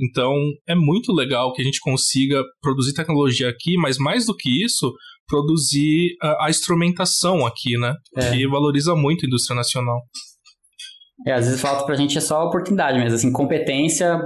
Então 0.00 0.32
é 0.68 0.74
muito 0.74 1.12
legal 1.12 1.52
que 1.52 1.60
a 1.60 1.64
gente 1.64 1.80
consiga 1.80 2.42
produzir 2.60 2.94
tecnologia 2.94 3.48
aqui, 3.48 3.76
mas 3.76 3.98
mais 3.98 4.26
do 4.26 4.36
que 4.36 4.64
isso, 4.64 4.92
produzir 5.26 6.16
a, 6.22 6.46
a 6.46 6.50
instrumentação 6.50 7.44
aqui, 7.44 7.76
né? 7.78 7.94
É. 8.16 8.30
Que 8.30 8.48
valoriza 8.48 8.94
muito 8.94 9.24
a 9.24 9.26
indústria 9.26 9.56
nacional. 9.56 10.00
É, 11.26 11.32
às 11.32 11.46
vezes 11.46 11.60
falta 11.60 11.84
pra 11.84 11.96
gente 11.96 12.16
é 12.16 12.20
só 12.20 12.36
a 12.36 12.44
oportunidade, 12.46 12.98
mas 12.98 13.12
assim, 13.12 13.32
competência, 13.32 14.20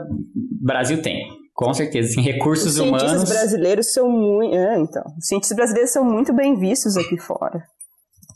Brasil 0.62 1.01
tem. 1.01 1.27
Com 1.55 1.73
certeza, 1.74 2.11
assim, 2.11 2.23
recursos 2.23 2.74
Os 2.74 2.78
humanos. 2.78 3.03
Os 3.03 3.11
cientistas 3.11 3.39
brasileiros 3.39 3.93
são 3.93 4.09
muito. 4.11 4.55
É, 4.55 4.78
então. 4.78 5.03
Os 5.19 5.27
cientistas 5.27 5.57
brasileiros 5.57 5.93
são 5.93 6.05
muito 6.05 6.35
bem 6.35 6.59
vistos 6.59 6.97
aqui 6.97 7.19
fora. 7.19 7.62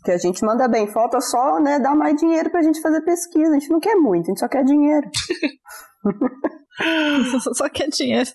Que 0.05 0.11
a 0.11 0.19
gente 0.19 0.45
manda 0.45 0.69
bem. 0.69 0.87
Falta 0.87 1.21
só, 1.21 1.59
né, 1.59 1.79
dar 1.79 1.95
mais 1.95 2.15
dinheiro 2.17 2.51
pra 2.51 2.63
gente 2.63 2.81
fazer 2.81 3.01
pesquisa. 3.03 3.51
A 3.51 3.59
gente 3.59 3.71
não 3.71 3.81
quer 3.81 3.95
muito, 3.95 4.27
a 4.27 4.29
gente 4.29 4.41
só 4.41 4.49
quer 4.49 4.65
dinheiro. 4.65 5.09
Só 7.55 7.69
quer 7.69 7.89
dinheiro. 7.89 8.29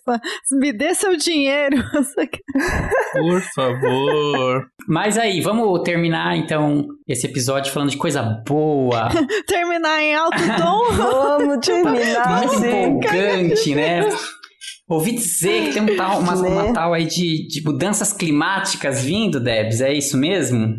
Me 0.52 0.74
dê 0.74 0.94
seu 0.94 1.16
dinheiro. 1.16 1.78
Por 3.14 3.42
favor. 3.56 4.66
Mas 4.88 5.18
aí, 5.18 5.42
vamos 5.42 5.82
terminar 5.84 6.36
então 6.38 6.88
esse 7.08 7.28
episódio 7.28 7.72
falando 7.72 7.92
de 7.92 7.98
coisa 7.98 8.24
boa. 8.48 9.10
terminar 9.48 10.02
em 10.02 10.16
alto 10.16 10.38
tom? 10.58 10.94
vamos 10.96 11.66
terminar. 11.66 12.48
Muito 12.48 12.66
empolgante, 12.66 13.76
né? 13.76 14.10
Ouvi 14.90 15.14
dizer 15.14 15.68
que 15.68 15.74
tem 15.74 15.84
um 15.84 15.96
tal, 15.96 16.20
uma, 16.20 16.36
né? 16.36 16.50
uma 16.50 16.74
tal 16.74 16.94
aí 16.94 17.06
de, 17.06 17.48
de 17.48 17.64
mudanças 17.64 18.12
climáticas 18.12 19.02
vindo, 19.02 19.40
Debs, 19.40 19.80
é 19.80 19.94
isso 19.94 20.18
mesmo? 20.18 20.76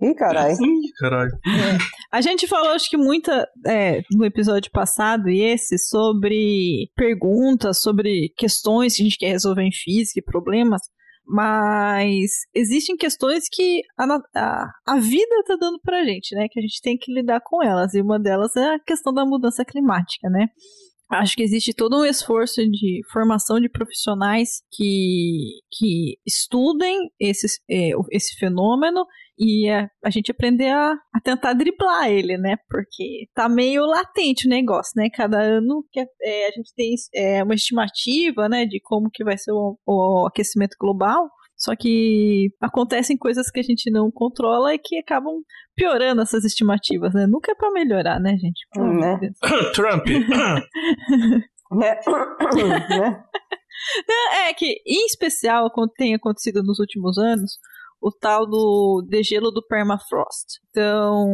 Ih, 0.00 0.14
caralho. 0.14 0.52
Ih, 0.52 0.92
caralho. 1.00 1.30
É. 1.44 1.78
A 2.10 2.22
gente 2.22 2.46
falou, 2.46 2.70
acho 2.70 2.88
que 2.88 2.96
muita, 2.96 3.46
é, 3.66 4.00
no 4.12 4.24
episódio 4.24 4.70
passado 4.70 5.28
e 5.28 5.42
esse, 5.42 5.76
sobre 5.78 6.90
perguntas, 6.96 7.82
sobre 7.82 8.32
questões 8.36 8.96
que 8.96 9.02
a 9.02 9.04
gente 9.04 9.18
quer 9.18 9.28
resolver 9.28 9.62
em 9.62 9.72
física 9.72 10.22
problemas, 10.24 10.80
mas 11.26 12.30
existem 12.54 12.96
questões 12.96 13.44
que 13.52 13.82
a, 13.98 14.04
a, 14.34 14.70
a 14.86 14.98
vida 14.98 15.34
está 15.40 15.56
dando 15.56 15.78
pra 15.82 16.02
gente, 16.02 16.34
né? 16.34 16.46
Que 16.50 16.58
a 16.58 16.62
gente 16.62 16.80
tem 16.80 16.96
que 16.96 17.12
lidar 17.12 17.42
com 17.44 17.62
elas, 17.62 17.92
e 17.92 18.00
uma 18.00 18.18
delas 18.18 18.56
é 18.56 18.74
a 18.74 18.80
questão 18.80 19.12
da 19.12 19.26
mudança 19.26 19.62
climática, 19.62 20.30
né? 20.30 20.46
Acho 21.10 21.36
que 21.36 21.42
existe 21.42 21.72
todo 21.72 21.98
um 21.98 22.04
esforço 22.04 22.60
de 22.70 23.00
formação 23.10 23.58
de 23.58 23.68
profissionais 23.68 24.62
que, 24.70 25.60
que 25.70 26.18
estudem 26.26 27.10
esse, 27.18 27.46
é, 27.70 27.90
esse 28.10 28.36
fenômeno 28.38 29.06
e 29.38 29.70
a, 29.70 29.88
a 30.04 30.10
gente 30.10 30.30
aprender 30.30 30.68
a, 30.68 30.92
a, 31.14 31.20
tentar 31.22 31.54
driblar 31.54 32.10
ele, 32.10 32.36
né? 32.36 32.56
Porque 32.68 33.26
tá 33.34 33.48
meio 33.48 33.86
latente 33.86 34.46
o 34.46 34.50
negócio, 34.50 34.92
né? 34.96 35.08
Cada 35.08 35.40
ano 35.40 35.82
que 35.90 36.00
é, 36.00 36.48
a 36.48 36.50
gente 36.50 36.74
tem 36.74 36.94
é, 37.14 37.42
uma 37.42 37.54
estimativa, 37.54 38.48
né, 38.48 38.66
de 38.66 38.80
como 38.80 39.10
que 39.10 39.24
vai 39.24 39.38
ser 39.38 39.52
o, 39.52 39.78
o 39.86 40.26
aquecimento 40.26 40.76
global. 40.78 41.30
Só 41.58 41.74
que 41.74 42.52
acontecem 42.60 43.16
coisas 43.16 43.50
que 43.50 43.58
a 43.58 43.62
gente 43.62 43.90
não 43.90 44.12
controla 44.12 44.72
e 44.74 44.78
que 44.78 44.96
acabam 44.96 45.42
piorando 45.74 46.22
essas 46.22 46.44
estimativas, 46.44 47.12
né? 47.12 47.26
Nunca 47.26 47.50
é 47.50 47.54
pra 47.54 47.72
melhorar, 47.72 48.20
né, 48.20 48.36
gente? 48.38 48.64
Amor 48.76 48.94
Né? 48.94 49.18
Trump. 49.74 50.06
Né? 51.70 52.00
né? 54.08 54.48
É 54.48 54.54
que, 54.54 54.80
em 54.86 55.04
especial, 55.04 55.70
quando 55.70 55.92
tem 55.92 56.14
acontecido 56.14 56.62
nos 56.62 56.78
últimos 56.78 57.18
anos, 57.18 57.58
o 58.00 58.10
tal 58.12 58.46
do 58.46 59.04
degelo 59.08 59.50
do 59.50 59.60
permafrost. 59.66 60.60
Então, 60.70 61.26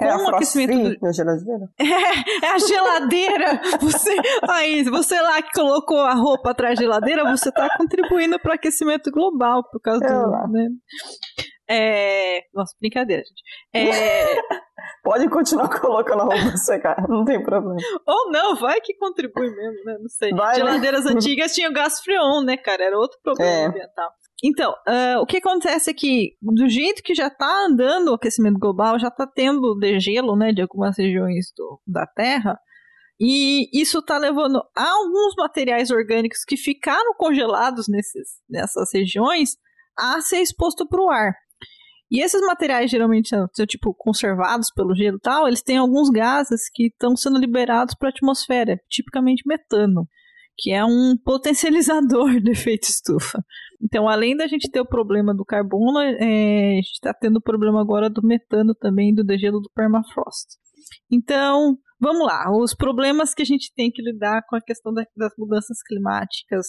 É 0.00 0.08
a 0.10 0.16
com 0.18 0.24
o 0.24 0.34
aquecimento 0.36 0.90
do, 0.90 0.98
da 1.00 1.12
geladeira? 1.12 1.68
É 2.44 2.46
a 2.50 2.58
geladeira! 2.58 3.60
Você, 3.80 4.16
aí, 4.48 4.82
você 4.84 5.20
lá 5.20 5.42
que 5.42 5.50
colocou 5.52 5.98
a 6.00 6.14
roupa 6.14 6.50
atrás 6.50 6.76
da 6.78 6.82
geladeira, 6.84 7.24
você 7.30 7.48
está 7.48 7.68
contribuindo 7.76 8.38
para 8.38 8.52
o 8.52 8.54
aquecimento 8.54 9.10
global 9.10 9.62
por 9.70 9.80
causa 9.80 10.04
Eu 10.06 10.22
do. 10.24 10.30
lá. 10.30 10.46
Né? 10.48 10.68
É, 11.68 12.40
nossa, 12.54 12.74
brincadeira, 12.80 13.22
gente. 13.22 13.42
É, 13.74 14.36
Pode 15.02 15.28
continuar 15.30 15.68
colocando 15.80 16.20
a 16.22 16.24
roupa 16.24 16.56
secar, 16.58 17.08
não 17.08 17.24
tem 17.24 17.42
problema. 17.42 17.76
ou 18.06 18.30
não, 18.30 18.54
vai 18.56 18.80
que 18.80 18.94
contribui 18.96 19.48
mesmo, 19.50 19.84
né? 19.84 19.96
Não 19.98 20.08
sei. 20.08 20.30
Vai, 20.30 20.48
né? 20.48 20.54
Geladeiras 20.56 21.06
antigas 21.08 21.52
tinham 21.54 21.72
gás 21.72 22.00
freon, 22.00 22.42
né, 22.44 22.56
cara? 22.58 22.84
Era 22.84 22.98
outro 22.98 23.18
problema 23.22 23.50
É. 23.50 23.64
ambiental. 23.66 24.10
Então, 24.46 24.74
ah, 24.86 25.20
o 25.22 25.26
que 25.26 25.38
acontece 25.38 25.90
é 25.90 25.94
que, 25.94 26.36
do 26.42 26.68
jeito 26.68 27.02
que 27.02 27.14
já 27.14 27.28
está 27.28 27.64
andando 27.64 28.08
o 28.08 28.14
aquecimento 28.14 28.58
global, 28.58 28.98
já 28.98 29.08
está 29.08 29.26
tendo 29.26 29.74
degelo, 29.74 30.36
né, 30.36 30.52
de 30.52 30.60
algumas 30.60 30.98
regiões 30.98 31.46
do, 31.56 31.80
da 31.86 32.06
Terra, 32.06 32.58
e 33.18 33.70
isso 33.72 34.00
está 34.00 34.18
levando 34.18 34.62
a 34.76 34.86
alguns 34.86 35.34
materiais 35.38 35.90
orgânicos 35.90 36.44
que 36.46 36.58
ficaram 36.58 37.14
congelados 37.16 37.86
nesses, 37.88 38.28
nessas 38.46 38.90
regiões 38.92 39.56
a 39.96 40.20
ser 40.20 40.42
exposto 40.42 40.86
para 40.86 41.00
o 41.00 41.10
ar. 41.10 41.32
E 42.10 42.22
esses 42.22 42.42
materiais 42.42 42.90
geralmente 42.90 43.30
são, 43.30 43.48
são, 43.50 43.64
tipo 43.64 43.94
conservados 43.94 44.70
pelo 44.74 44.94
gelo 44.94 45.16
e 45.16 45.20
tal, 45.20 45.48
eles 45.48 45.62
têm 45.62 45.78
alguns 45.78 46.10
gases 46.10 46.68
que 46.70 46.88
estão 46.88 47.16
sendo 47.16 47.38
liberados 47.38 47.94
para 47.94 48.08
a 48.08 48.10
atmosfera, 48.10 48.78
tipicamente 48.90 49.42
metano, 49.46 50.06
que 50.56 50.72
é 50.72 50.84
um 50.84 51.16
potencializador 51.24 52.40
do 52.40 52.50
efeito 52.50 52.84
estufa. 52.84 53.44
Então, 53.82 54.08
além 54.08 54.36
da 54.36 54.46
gente 54.46 54.70
ter 54.70 54.80
o 54.80 54.88
problema 54.88 55.34
do 55.34 55.44
carbono, 55.44 55.98
é, 55.98 56.72
a 56.72 56.76
gente 56.76 56.92
está 56.92 57.12
tendo 57.12 57.36
o 57.36 57.42
problema 57.42 57.80
agora 57.80 58.08
do 58.08 58.22
metano 58.22 58.74
também, 58.74 59.14
do 59.14 59.24
degelo 59.24 59.60
do 59.60 59.70
permafrost. 59.74 60.56
Então, 61.10 61.76
vamos 62.00 62.26
lá, 62.26 62.44
os 62.50 62.74
problemas 62.74 63.34
que 63.34 63.42
a 63.42 63.46
gente 63.46 63.72
tem 63.74 63.90
que 63.90 64.02
lidar 64.02 64.42
com 64.48 64.56
a 64.56 64.60
questão 64.60 64.92
da- 64.92 65.04
das 65.16 65.32
mudanças 65.38 65.82
climáticas 65.82 66.66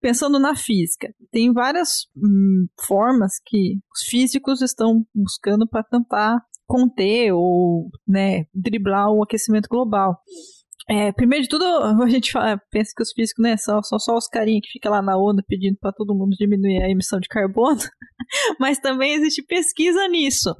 pensando 0.00 0.38
na 0.38 0.54
física, 0.54 1.12
tem 1.30 1.52
várias 1.52 2.06
hum, 2.16 2.66
formas 2.86 3.32
que 3.44 3.78
os 3.92 4.08
físicos 4.08 4.62
estão 4.62 5.04
buscando 5.14 5.68
para 5.68 5.82
tentar 5.82 6.38
conter 6.66 7.32
ou 7.32 7.88
né, 8.06 8.44
driblar 8.54 9.10
o 9.10 9.22
aquecimento 9.22 9.68
global. 9.68 10.20
É, 10.90 11.12
primeiro 11.12 11.42
de 11.42 11.48
tudo, 11.48 11.64
a 12.02 12.08
gente 12.08 12.32
fala- 12.32 12.60
pensa 12.70 12.92
que 12.96 13.02
os 13.02 13.12
físicos 13.12 13.42
né, 13.42 13.56
são, 13.56 13.82
são 13.82 13.98
só 13.98 14.16
os 14.16 14.26
carinhas 14.26 14.62
que 14.64 14.72
ficam 14.72 14.90
lá 14.92 15.02
na 15.02 15.16
ONU 15.16 15.42
pedindo 15.46 15.76
para 15.78 15.92
todo 15.92 16.14
mundo 16.14 16.34
diminuir 16.36 16.82
a 16.82 16.90
emissão 16.90 17.20
de 17.20 17.28
carbono, 17.28 17.78
mas 18.58 18.78
também 18.78 19.12
existe 19.12 19.42
pesquisa 19.42 20.08
nisso. 20.08 20.54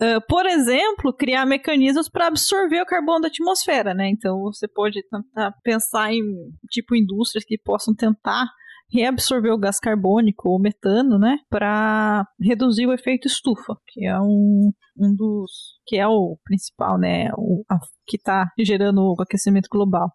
Ah, 0.00 0.20
por 0.28 0.44
exemplo, 0.46 1.12
criar 1.12 1.46
mecanismos 1.46 2.08
para 2.08 2.26
absorver 2.26 2.80
o 2.82 2.86
carbono 2.86 3.20
da 3.20 3.28
atmosfera, 3.28 3.94
né? 3.94 4.08
Então 4.08 4.40
você 4.42 4.68
pode 4.68 5.02
tentar 5.08 5.52
pensar 5.62 6.12
em 6.12 6.22
tipo 6.70 6.94
indústrias 6.94 7.44
que 7.44 7.58
possam 7.58 7.94
tentar 7.94 8.46
reabsorver 8.92 9.52
o 9.52 9.58
gás 9.58 9.78
carbônico 9.80 10.48
ou 10.48 10.60
metano, 10.60 11.18
né, 11.18 11.38
para 11.50 12.24
reduzir 12.40 12.86
o 12.86 12.92
efeito 12.92 13.26
estufa, 13.26 13.74
que 13.88 14.06
é 14.06 14.18
um, 14.20 14.72
um 14.96 15.14
dos 15.14 15.50
que 15.86 15.96
é 15.96 16.06
o 16.06 16.36
principal, 16.44 16.98
né, 16.98 17.30
o, 17.36 17.64
a- 17.68 17.78
que 18.06 18.16
está 18.16 18.46
gerando 18.58 18.98
o 19.00 19.22
aquecimento 19.22 19.68
global. 19.70 20.08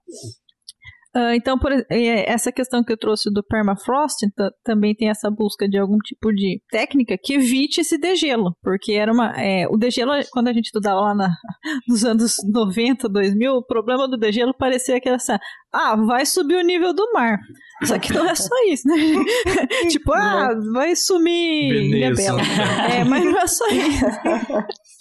Ah, 1.13 1.35
então, 1.35 1.59
por, 1.59 1.71
eh, 1.73 1.85
essa 2.25 2.53
questão 2.53 2.81
que 2.83 2.93
eu 2.93 2.97
trouxe 2.97 3.29
do 3.33 3.43
permafrost 3.43 4.15
também 4.63 4.95
tem 4.95 5.09
essa 5.09 5.29
busca 5.29 5.67
de 5.67 5.77
algum 5.77 5.97
tipo 5.97 6.31
de 6.33 6.61
técnica 6.69 7.17
que 7.21 7.33
evite 7.33 7.81
esse 7.81 7.97
degelo, 7.97 8.55
porque 8.63 8.93
era 8.93 9.11
uma 9.11 9.33
é, 9.35 9.67
o 9.67 9.75
degelo 9.75 10.13
quando 10.31 10.47
a 10.47 10.53
gente 10.53 10.67
estudava 10.67 11.01
lá 11.01 11.13
na, 11.13 11.29
nos 11.85 12.05
anos 12.05 12.35
90, 12.49 13.09
2000, 13.09 13.53
o 13.55 13.65
problema 13.65 14.07
do 14.07 14.17
degelo 14.17 14.53
parecia 14.57 15.01
que 15.01 15.09
era 15.09 15.17
assim, 15.17 15.33
ah, 15.73 15.97
vai 15.97 16.25
subir 16.25 16.55
o 16.55 16.61
nível 16.63 16.93
do 16.93 17.11
mar. 17.11 17.37
Só 17.83 17.99
que 17.99 18.13
não 18.13 18.29
é 18.29 18.35
só 18.35 18.55
isso, 18.69 18.87
né? 18.87 18.95
tipo, 19.89 20.13
ah, 20.13 20.53
vai 20.73 20.95
sumir 20.95 21.73
Ilha 21.73 22.13
Veneza. 22.13 22.35
Bela. 22.37 22.41
É, 22.89 23.03
mas 23.03 23.25
não 23.25 23.37
é 23.37 23.47
só 23.47 23.67
isso. 23.67 24.05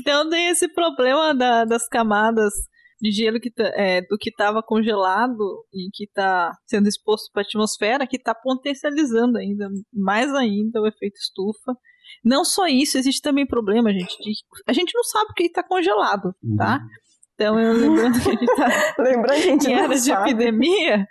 Então 0.00 0.28
tem 0.28 0.48
esse 0.48 0.68
problema 0.68 1.34
da- 1.34 1.64
das 1.64 1.86
camadas 1.88 2.52
de 3.00 3.10
gelo 3.10 3.40
que 3.40 3.50
tá- 3.50 3.72
é, 3.74 4.00
do 4.02 4.16
que 4.18 4.30
estava 4.30 4.62
congelado 4.62 5.64
e 5.72 5.88
que 5.92 6.04
está 6.04 6.52
sendo 6.66 6.88
exposto 6.88 7.30
para 7.32 7.42
a 7.42 7.44
atmosfera, 7.44 8.06
que 8.06 8.16
está 8.16 8.34
potencializando 8.34 9.38
ainda 9.38 9.68
mais 9.92 10.32
ainda 10.34 10.80
o 10.80 10.86
efeito 10.86 11.16
estufa. 11.16 11.74
Não 12.24 12.44
só 12.44 12.66
isso, 12.66 12.98
existe 12.98 13.22
também 13.22 13.46
problema, 13.46 13.92
gente. 13.92 14.16
de- 14.22 14.32
a 14.66 14.72
gente 14.72 14.92
não 14.94 15.04
sabe 15.04 15.30
o 15.30 15.34
que 15.34 15.44
está 15.44 15.62
congelado, 15.62 16.34
tá? 16.56 16.80
Então, 17.40 17.58
eu 17.58 17.72
lembrando 17.72 18.20
que 18.20 18.28
a 18.28 18.32
gente 18.32 18.46
tá 18.54 18.94
Lembrando 19.02 19.26
que 19.26 19.32
a 19.32 19.40
gente 19.40 19.66
em 19.70 19.72
era 19.72 19.94
de 19.98 20.12
epidemia, 20.12 21.06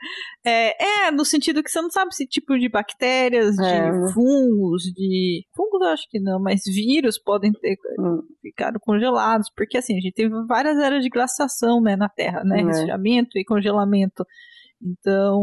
é, 0.45 1.07
é, 1.07 1.11
no 1.11 1.25
sentido 1.25 1.63
que 1.63 1.71
você 1.71 1.81
não 1.81 1.89
sabe 1.89 2.13
se 2.13 2.27
tipo 2.27 2.55
de 2.57 2.69
bactérias, 2.69 3.57
É. 3.57 3.89
de 3.89 4.13
fungos, 4.13 4.83
de. 4.95 5.43
Fungos 5.55 5.81
eu 5.81 5.87
acho 5.87 6.03
que 6.07 6.19
não, 6.19 6.39
mas 6.39 6.61
vírus 6.65 7.17
podem 7.19 7.51
ter 7.51 7.77
Hum. 7.99 8.21
ficado 8.41 8.79
congelados, 8.79 9.49
porque 9.55 9.79
assim, 9.79 9.97
a 9.97 9.99
gente 9.99 10.13
teve 10.13 10.29
várias 10.45 10.77
eras 10.77 11.03
de 11.03 11.09
glaciação 11.09 11.81
né, 11.81 11.95
na 11.95 12.07
Terra, 12.07 12.43
né? 12.43 12.61
É. 12.61 12.63
Resfriamento 12.65 13.35
e 13.37 13.43
congelamento. 13.43 14.23
Então, 14.81 15.41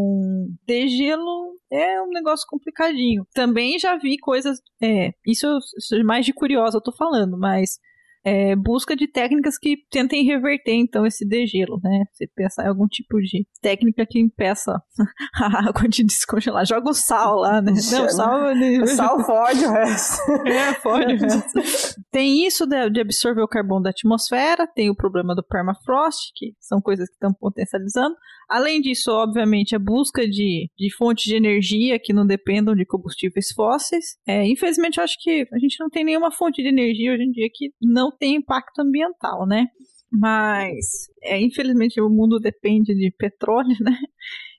degelo 0.66 1.56
é 1.70 2.00
um 2.00 2.08
negócio 2.08 2.46
complicadinho. 2.48 3.26
Também 3.34 3.78
já 3.78 3.96
vi 3.96 4.16
coisas. 4.18 4.58
É, 4.80 5.10
isso, 5.26 5.46
é 5.92 6.02
mais 6.04 6.24
de 6.24 6.32
curiosa, 6.32 6.78
eu 6.78 6.82
tô 6.82 6.92
falando, 6.92 7.36
mas 7.36 7.78
é, 8.26 8.56
busca 8.56 8.96
de 8.96 9.06
técnicas 9.06 9.56
que 9.56 9.76
tentem 9.88 10.24
reverter, 10.24 10.74
então, 10.74 11.06
esse 11.06 11.24
degelo, 11.24 11.78
né? 11.80 12.06
Você 12.12 12.26
pensar 12.34 12.64
em 12.64 12.68
algum 12.68 12.88
tipo 12.88 13.20
de 13.20 13.46
técnica 13.62 14.04
que 14.04 14.18
impeça 14.18 14.82
a 15.40 15.68
água 15.68 15.88
de 15.88 16.02
descongelar. 16.02 16.66
Joga 16.66 16.90
o 16.90 16.92
sal 16.92 17.36
lá, 17.36 17.62
né? 17.62 17.70
Não, 17.70 18.04
o 18.04 18.10
sal. 18.10 18.52
O 18.82 18.86
sal 18.88 19.24
fode 19.24 19.64
o 19.64 19.70
resto. 19.70 20.16
É, 20.56 20.72
pode. 20.74 21.16
tem 22.10 22.46
isso 22.46 22.66
de, 22.66 22.90
de 22.90 23.00
absorver 23.00 23.42
o 23.42 23.48
carbono 23.48 23.82
da 23.82 23.90
atmosfera, 23.90 24.66
tem 24.66 24.90
o 24.90 24.96
problema 24.96 25.34
do 25.34 25.44
permafrost, 25.44 26.32
que 26.34 26.54
são 26.58 26.80
coisas 26.80 27.08
que 27.08 27.14
estão 27.14 27.32
potencializando. 27.32 28.16
Além 28.48 28.80
disso, 28.80 29.10
obviamente, 29.10 29.74
a 29.74 29.78
busca 29.78 30.26
de, 30.26 30.70
de 30.78 30.96
fontes 30.96 31.24
de 31.24 31.34
energia 31.34 31.98
que 31.98 32.12
não 32.12 32.24
dependam 32.24 32.74
de 32.74 32.86
combustíveis 32.86 33.48
fósseis. 33.54 34.16
É, 34.26 34.46
infelizmente, 34.46 34.98
eu 34.98 35.04
acho 35.04 35.16
que 35.20 35.46
a 35.52 35.58
gente 35.58 35.78
não 35.80 35.88
tem 35.88 36.04
nenhuma 36.04 36.30
fonte 36.30 36.62
de 36.62 36.68
energia 36.68 37.12
hoje 37.12 37.24
em 37.24 37.30
dia 37.32 37.48
que 37.52 37.70
não 37.82 38.15
tem 38.18 38.36
impacto 38.36 38.80
ambiental, 38.80 39.46
né? 39.46 39.66
Mas, 40.10 41.08
é, 41.22 41.40
infelizmente, 41.40 42.00
o 42.00 42.08
mundo 42.08 42.38
depende 42.38 42.94
de 42.94 43.10
petróleo, 43.18 43.76
né? 43.80 43.96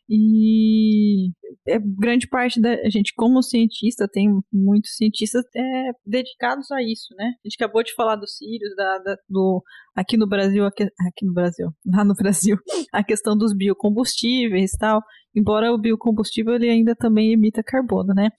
E 0.09 1.31
é, 1.67 1.77
grande 1.79 2.27
parte 2.29 2.61
da 2.61 2.89
gente, 2.89 3.13
como 3.13 3.43
cientista, 3.43 4.07
tem 4.07 4.29
muitos 4.53 4.95
cientistas 4.95 5.43
é, 5.53 5.91
dedicados 6.05 6.71
a 6.71 6.81
isso, 6.81 7.13
né? 7.17 7.25
A 7.25 7.47
gente 7.47 7.55
acabou 7.61 7.84
de 7.84 7.93
falar 7.93 8.15
dos 8.15 8.38
sírios, 8.38 8.73
da, 8.75 8.99
da- 8.99 9.17
do, 9.27 9.61
aqui 9.95 10.15
no 10.15 10.25
Brasil, 10.27 10.65
aqui, 10.65 10.84
aqui 10.84 11.25
no 11.25 11.34
Brasil, 11.34 11.67
lá 11.85 12.05
no 12.05 12.13
Brasil, 12.13 12.57
a 12.93 13.03
questão 13.03 13.38
dos 13.38 13.53
biocombustíveis 13.53 14.73
e 14.73 14.77
tal. 14.77 15.01
Embora 15.35 15.73
o 15.73 15.77
biocombustível 15.77 16.55
ele 16.55 16.69
ainda 16.69 16.95
também 16.95 17.34
emita 17.34 17.61
carbono, 17.61 18.13
né? 18.13 18.29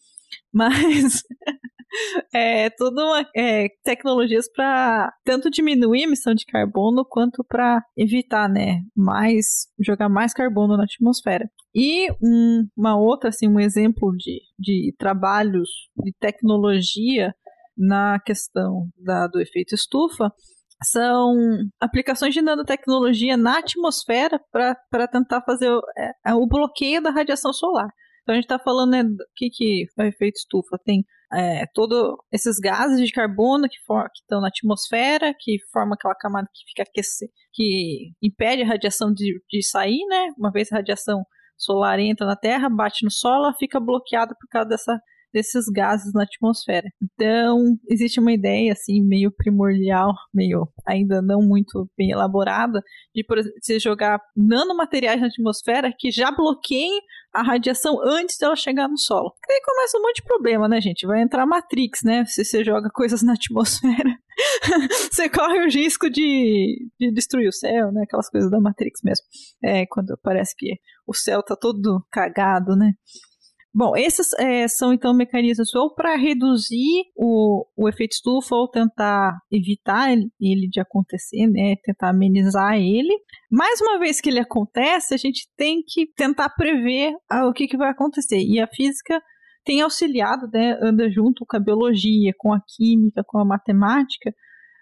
Mas 0.52 1.22
é 2.34 2.70
tudo 2.70 3.00
uma, 3.02 3.26
é, 3.34 3.68
tecnologias 3.82 4.50
para 4.50 5.12
tanto 5.24 5.50
diminuir 5.50 6.00
a 6.00 6.04
emissão 6.04 6.34
de 6.34 6.44
carbono 6.44 7.04
quanto 7.08 7.44
para 7.44 7.82
evitar, 7.96 8.48
né, 8.48 8.80
mais 8.96 9.66
jogar 9.80 10.08
mais 10.08 10.32
carbono 10.32 10.76
na 10.76 10.84
atmosfera. 10.84 11.48
E 11.74 12.10
um- 12.22 12.66
uma 12.76 12.96
outra, 12.96 13.28
assim, 13.30 13.48
um 13.48 13.60
exemplo 13.60 14.12
de, 14.16 14.40
de 14.58 14.94
trabalhos 14.98 15.68
de 16.02 16.12
tecnologia 16.18 17.32
na 17.76 18.18
questão 18.20 18.88
da, 18.96 19.26
do 19.28 19.40
efeito 19.40 19.74
estufa 19.74 20.32
são 20.82 21.34
aplicações 21.80 22.34
de 22.34 22.42
nanotecnologia 22.42 23.36
na 23.36 23.58
atmosfera 23.58 24.40
para 24.52 25.08
tentar 25.08 25.42
fazer 25.42 25.70
o, 25.70 25.80
é, 26.26 26.34
o 26.34 26.46
bloqueio 26.46 27.02
da 27.02 27.10
radiação 27.10 27.52
solar. 27.52 27.88
Então 28.22 28.32
a 28.32 28.36
gente 28.36 28.44
está 28.44 28.58
falando 28.58 28.90
né, 28.90 29.02
que, 29.34 29.48
que 29.50 29.86
o 29.98 30.02
efeito 30.02 30.36
estufa. 30.36 30.78
Tem 30.84 31.02
é, 31.32 31.66
todos 31.74 32.16
esses 32.32 32.58
gases 32.58 33.04
de 33.04 33.12
carbono 33.12 33.68
que 33.68 33.76
estão 34.20 34.40
na 34.40 34.48
atmosfera, 34.48 35.34
que 35.38 35.58
formam 35.72 35.94
aquela 35.94 36.14
camada 36.14 36.48
que 36.52 36.64
fica 36.70 36.82
aquecendo, 36.82 37.30
que 37.52 38.12
impede 38.22 38.62
a 38.62 38.66
radiação 38.66 39.12
de, 39.12 39.40
de 39.50 39.62
sair, 39.62 40.04
né? 40.08 40.28
Uma 40.38 40.50
vez 40.50 40.72
a 40.72 40.76
radiação 40.76 41.22
solar 41.56 41.98
entra 41.98 42.26
na 42.26 42.36
Terra, 42.36 42.68
bate 42.70 43.04
no 43.04 43.10
solo, 43.10 43.46
ela 43.46 43.54
fica 43.54 43.80
bloqueada 43.80 44.34
por 44.40 44.48
causa 44.48 44.68
dessa 44.68 44.98
desses 45.32 45.66
gases 45.66 46.12
na 46.12 46.22
atmosfera. 46.22 46.88
Então, 47.02 47.76
existe 47.88 48.20
uma 48.20 48.32
ideia 48.32 48.72
assim 48.72 49.02
meio 49.02 49.30
primordial, 49.30 50.12
meio 50.32 50.68
ainda 50.86 51.20
não 51.22 51.40
muito 51.40 51.88
bem 51.96 52.10
elaborada, 52.10 52.82
de 53.14 53.24
você 53.60 53.78
jogar 53.78 54.20
nanomateriais 54.36 55.20
na 55.20 55.26
atmosfera 55.26 55.92
que 55.96 56.10
já 56.10 56.30
bloqueiem 56.30 57.00
a 57.32 57.42
radiação 57.42 58.00
antes 58.02 58.36
dela 58.38 58.56
chegar 58.56 58.88
no 58.88 58.98
solo. 58.98 59.32
Aí 59.48 59.60
começa 59.64 59.98
um 59.98 60.02
monte 60.02 60.16
de 60.16 60.24
problema, 60.24 60.68
né, 60.68 60.80
gente? 60.80 61.06
Vai 61.06 61.22
entrar 61.22 61.46
Matrix, 61.46 62.00
né? 62.02 62.24
Se 62.24 62.44
você 62.44 62.64
joga 62.64 62.88
coisas 62.92 63.22
na 63.22 63.34
atmosfera, 63.34 64.16
você 65.10 65.28
corre 65.28 65.60
o 65.60 65.70
risco 65.70 66.08
de, 66.08 66.88
de 66.98 67.12
destruir 67.12 67.48
o 67.48 67.52
céu, 67.52 67.92
né? 67.92 68.02
Aquelas 68.04 68.28
coisas 68.28 68.50
da 68.50 68.60
Matrix 68.60 69.00
mesmo. 69.04 69.24
É, 69.62 69.86
quando 69.86 70.18
parece 70.22 70.54
que 70.56 70.78
o 71.06 71.14
céu 71.14 71.42
tá 71.42 71.54
todo 71.54 72.04
cagado, 72.10 72.74
né? 72.76 72.92
Bom, 73.74 73.94
esses 73.96 74.32
é, 74.38 74.66
são 74.66 74.92
então 74.92 75.14
mecanismos 75.14 75.74
ou 75.74 75.94
para 75.94 76.16
reduzir 76.16 77.04
o, 77.14 77.66
o 77.76 77.88
efeito 77.88 78.12
estufa 78.12 78.54
ou 78.54 78.68
tentar 78.68 79.38
evitar 79.52 80.10
ele, 80.10 80.68
de 80.68 80.80
acontecer, 80.80 81.46
né? 81.46 81.76
Tentar 81.84 82.10
amenizar 82.10 82.76
ele. 82.76 83.14
Mais 83.50 83.80
uma 83.80 83.98
vez 83.98 84.20
que 84.20 84.30
ele 84.30 84.40
acontece, 84.40 85.14
a 85.14 85.18
gente 85.18 85.46
tem 85.56 85.82
que 85.86 86.06
tentar 86.16 86.48
prever 86.50 87.12
ah, 87.30 87.46
o 87.46 87.52
que, 87.52 87.68
que 87.68 87.76
vai 87.76 87.90
acontecer. 87.90 88.40
E 88.40 88.58
a 88.58 88.66
física 88.66 89.22
tem 89.64 89.82
auxiliado, 89.82 90.48
né, 90.50 90.78
anda 90.80 91.10
junto 91.10 91.44
com 91.46 91.56
a 91.56 91.60
biologia, 91.60 92.32
com 92.38 92.54
a 92.54 92.60
química, 92.66 93.22
com 93.26 93.38
a 93.38 93.44
matemática, 93.44 94.32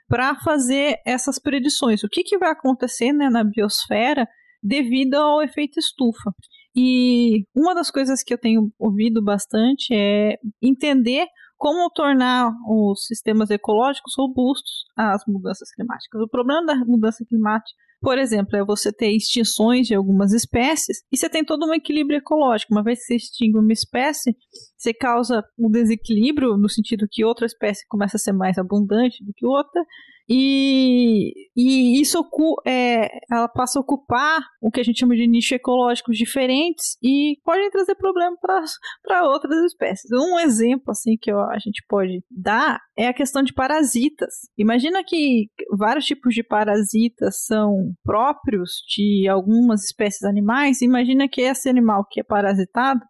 para 0.08 0.36
fazer 0.36 0.98
essas 1.04 1.40
predições. 1.40 2.04
O 2.04 2.08
que, 2.08 2.22
que 2.22 2.38
vai 2.38 2.50
acontecer 2.50 3.12
né, 3.12 3.28
na 3.28 3.42
biosfera 3.42 4.28
devido 4.66 5.14
ao 5.14 5.42
efeito 5.42 5.78
estufa. 5.78 6.32
E 6.76 7.46
uma 7.54 7.74
das 7.74 7.90
coisas 7.90 8.22
que 8.22 8.34
eu 8.34 8.38
tenho 8.38 8.70
ouvido 8.78 9.22
bastante 9.22 9.94
é 9.94 10.36
entender 10.60 11.26
como 11.56 11.90
tornar 11.90 12.52
os 12.68 13.06
sistemas 13.06 13.48
ecológicos 13.48 14.12
robustos 14.16 14.84
às 14.94 15.22
mudanças 15.26 15.70
climáticas. 15.74 16.20
O 16.20 16.28
problema 16.28 16.66
da 16.66 16.76
mudança 16.84 17.24
climática, 17.26 17.78
por 17.98 18.18
exemplo, 18.18 18.56
é 18.56 18.62
você 18.64 18.92
ter 18.92 19.10
extinções 19.10 19.86
de 19.86 19.94
algumas 19.94 20.34
espécies 20.34 20.98
e 21.10 21.16
você 21.16 21.30
tem 21.30 21.42
todo 21.42 21.64
um 21.64 21.72
equilíbrio 21.72 22.18
ecológico. 22.18 22.74
Uma 22.74 22.82
vez 22.82 22.98
que 23.00 23.06
você 23.06 23.16
extingue 23.16 23.58
uma 23.58 23.72
espécie, 23.72 24.36
você 24.76 24.92
causa 24.92 25.42
um 25.58 25.70
desequilíbrio 25.70 26.58
no 26.58 26.68
sentido 26.68 27.08
que 27.10 27.24
outra 27.24 27.46
espécie 27.46 27.86
começa 27.88 28.18
a 28.18 28.20
ser 28.20 28.32
mais 28.32 28.58
abundante 28.58 29.24
do 29.24 29.32
que 29.34 29.46
outra 29.46 29.82
e, 30.28 31.32
e 31.56 32.00
isso 32.00 32.18
é, 32.66 33.08
ela 33.30 33.48
passa 33.48 33.78
a 33.78 33.82
ocupar 33.82 34.40
o 34.60 34.70
que 34.70 34.80
a 34.80 34.82
gente 34.82 34.98
chama 34.98 35.14
de 35.14 35.26
nichos 35.26 35.52
ecológicos 35.52 36.16
diferentes 36.16 36.96
e 37.02 37.38
podem 37.44 37.70
trazer 37.70 37.94
problema 37.94 38.36
para 38.40 39.24
outras 39.24 39.56
espécies. 39.64 40.10
Um 40.12 40.38
exemplo 40.40 40.90
assim 40.90 41.16
que 41.20 41.30
a 41.30 41.58
gente 41.58 41.84
pode 41.88 42.24
dar 42.30 42.80
é 42.96 43.06
a 43.06 43.14
questão 43.14 43.42
de 43.42 43.52
parasitas. 43.52 44.34
Imagina 44.58 45.04
que 45.04 45.48
vários 45.76 46.04
tipos 46.04 46.34
de 46.34 46.42
parasitas 46.42 47.44
são 47.44 47.94
próprios 48.02 48.82
de 48.88 49.28
algumas 49.28 49.84
espécies 49.84 50.24
animais. 50.24 50.82
Imagina 50.82 51.28
que 51.28 51.42
esse 51.42 51.68
animal 51.68 52.04
que 52.10 52.20
é 52.20 52.24
parasitado 52.24 53.00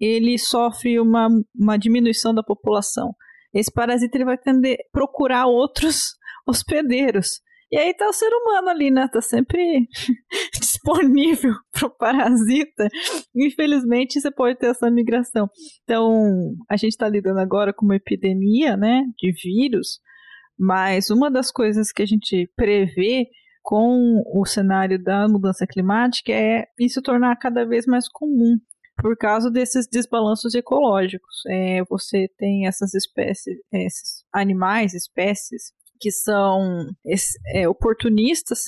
ele 0.00 0.36
sofre 0.38 0.98
uma, 0.98 1.28
uma 1.54 1.78
diminuição 1.78 2.34
da 2.34 2.42
população. 2.42 3.14
Esse 3.54 3.72
parasita 3.72 4.16
ele 4.16 4.24
vai 4.24 4.36
tender 4.36 4.76
procurar 4.92 5.46
outros 5.46 6.16
hospedeiros. 6.46 7.40
E 7.70 7.76
aí 7.76 7.92
tá 7.94 8.08
o 8.08 8.12
ser 8.12 8.28
humano 8.28 8.68
ali, 8.68 8.90
né? 8.90 9.08
Tá 9.12 9.20
sempre 9.20 9.88
disponível 10.54 11.52
pro 11.72 11.90
parasita. 11.90 12.88
Infelizmente, 13.34 14.20
você 14.20 14.30
pode 14.30 14.58
ter 14.58 14.66
essa 14.66 14.90
migração. 14.90 15.48
Então, 15.82 16.54
a 16.70 16.76
gente 16.76 16.96
tá 16.96 17.08
lidando 17.08 17.40
agora 17.40 17.72
com 17.72 17.84
uma 17.84 17.96
epidemia, 17.96 18.76
né? 18.76 19.02
De 19.18 19.32
vírus. 19.32 19.98
Mas 20.58 21.10
uma 21.10 21.30
das 21.30 21.50
coisas 21.50 21.90
que 21.90 22.02
a 22.02 22.06
gente 22.06 22.48
prevê 22.54 23.26
com 23.62 24.22
o 24.32 24.44
cenário 24.44 25.02
da 25.02 25.26
mudança 25.26 25.66
climática 25.66 26.32
é 26.32 26.66
isso 26.78 27.02
tornar 27.02 27.34
cada 27.36 27.64
vez 27.64 27.86
mais 27.86 28.08
comum 28.08 28.56
por 28.96 29.16
causa 29.16 29.50
desses 29.50 29.86
desbalanços 29.90 30.54
ecológicos. 30.54 31.42
É, 31.48 31.82
você 31.88 32.28
tem 32.38 32.66
essas 32.66 32.94
espécies, 32.94 33.58
esses 33.72 34.24
animais, 34.32 34.94
espécies 34.94 35.72
que 36.00 36.10
são 36.10 36.90
é, 37.54 37.68
oportunistas, 37.68 38.58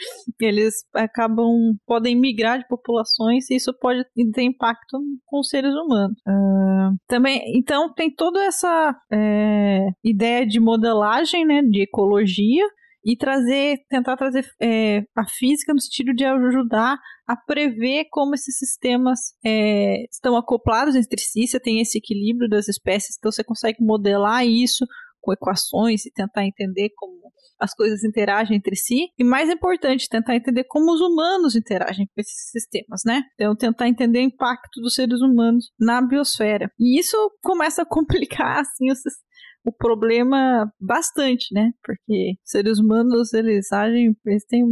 eles 0.40 0.74
acabam 0.94 1.76
podem 1.86 2.18
migrar 2.18 2.58
de 2.58 2.66
populações 2.66 3.48
e 3.50 3.56
isso 3.56 3.72
pode 3.78 4.04
ter 4.32 4.42
impacto 4.42 4.98
com 5.26 5.40
os 5.40 5.48
seres 5.48 5.72
humanos. 5.72 6.18
Uh, 6.26 6.96
também, 7.06 7.42
então 7.56 7.92
tem 7.94 8.12
toda 8.12 8.44
essa 8.44 8.96
é, 9.12 9.86
ideia 10.02 10.46
de 10.46 10.58
modelagem, 10.58 11.44
né, 11.44 11.62
de 11.62 11.82
ecologia 11.82 12.66
e 13.04 13.16
trazer, 13.16 13.78
tentar 13.88 14.16
trazer 14.16 14.46
é, 14.60 15.02
a 15.16 15.26
física 15.26 15.72
no 15.72 15.80
sentido 15.80 16.12
de 16.12 16.24
ajudar 16.24 16.98
a 17.26 17.36
prever 17.36 18.06
como 18.10 18.34
esses 18.34 18.58
sistemas 18.58 19.18
é, 19.44 20.04
estão 20.10 20.36
acoplados 20.36 20.94
entre 20.94 21.20
si, 21.20 21.46
você 21.46 21.60
tem 21.60 21.80
esse 21.80 21.98
equilíbrio 21.98 22.48
das 22.48 22.68
espécies, 22.68 23.16
então 23.18 23.30
você 23.30 23.44
consegue 23.44 23.82
modelar 23.82 24.46
isso 24.46 24.84
com 25.20 25.32
equações 25.32 26.04
e 26.06 26.10
tentar 26.10 26.44
entender 26.44 26.90
como 26.96 27.20
as 27.60 27.74
coisas 27.74 28.02
interagem 28.02 28.56
entre 28.56 28.74
si. 28.74 29.08
E 29.18 29.22
mais 29.22 29.50
importante, 29.50 30.08
tentar 30.08 30.34
entender 30.34 30.64
como 30.64 30.92
os 30.92 31.00
humanos 31.00 31.54
interagem 31.54 32.06
com 32.06 32.20
esses 32.20 32.50
sistemas, 32.50 33.02
né? 33.04 33.22
Então, 33.34 33.54
tentar 33.54 33.86
entender 33.86 34.20
o 34.20 34.22
impacto 34.22 34.80
dos 34.80 34.94
seres 34.94 35.20
humanos 35.20 35.70
na 35.78 36.00
biosfera. 36.00 36.72
E 36.78 36.98
isso 36.98 37.16
começa 37.42 37.82
a 37.82 37.86
complicar, 37.86 38.60
assim, 38.60 38.90
os, 38.90 39.00
o 39.64 39.72
problema 39.72 40.70
bastante, 40.80 41.52
né? 41.52 41.72
Porque 41.84 42.34
seres 42.44 42.78
humanos, 42.78 43.32
eles 43.32 43.70
agem, 43.72 44.16
eles 44.26 44.44
têm 44.46 44.64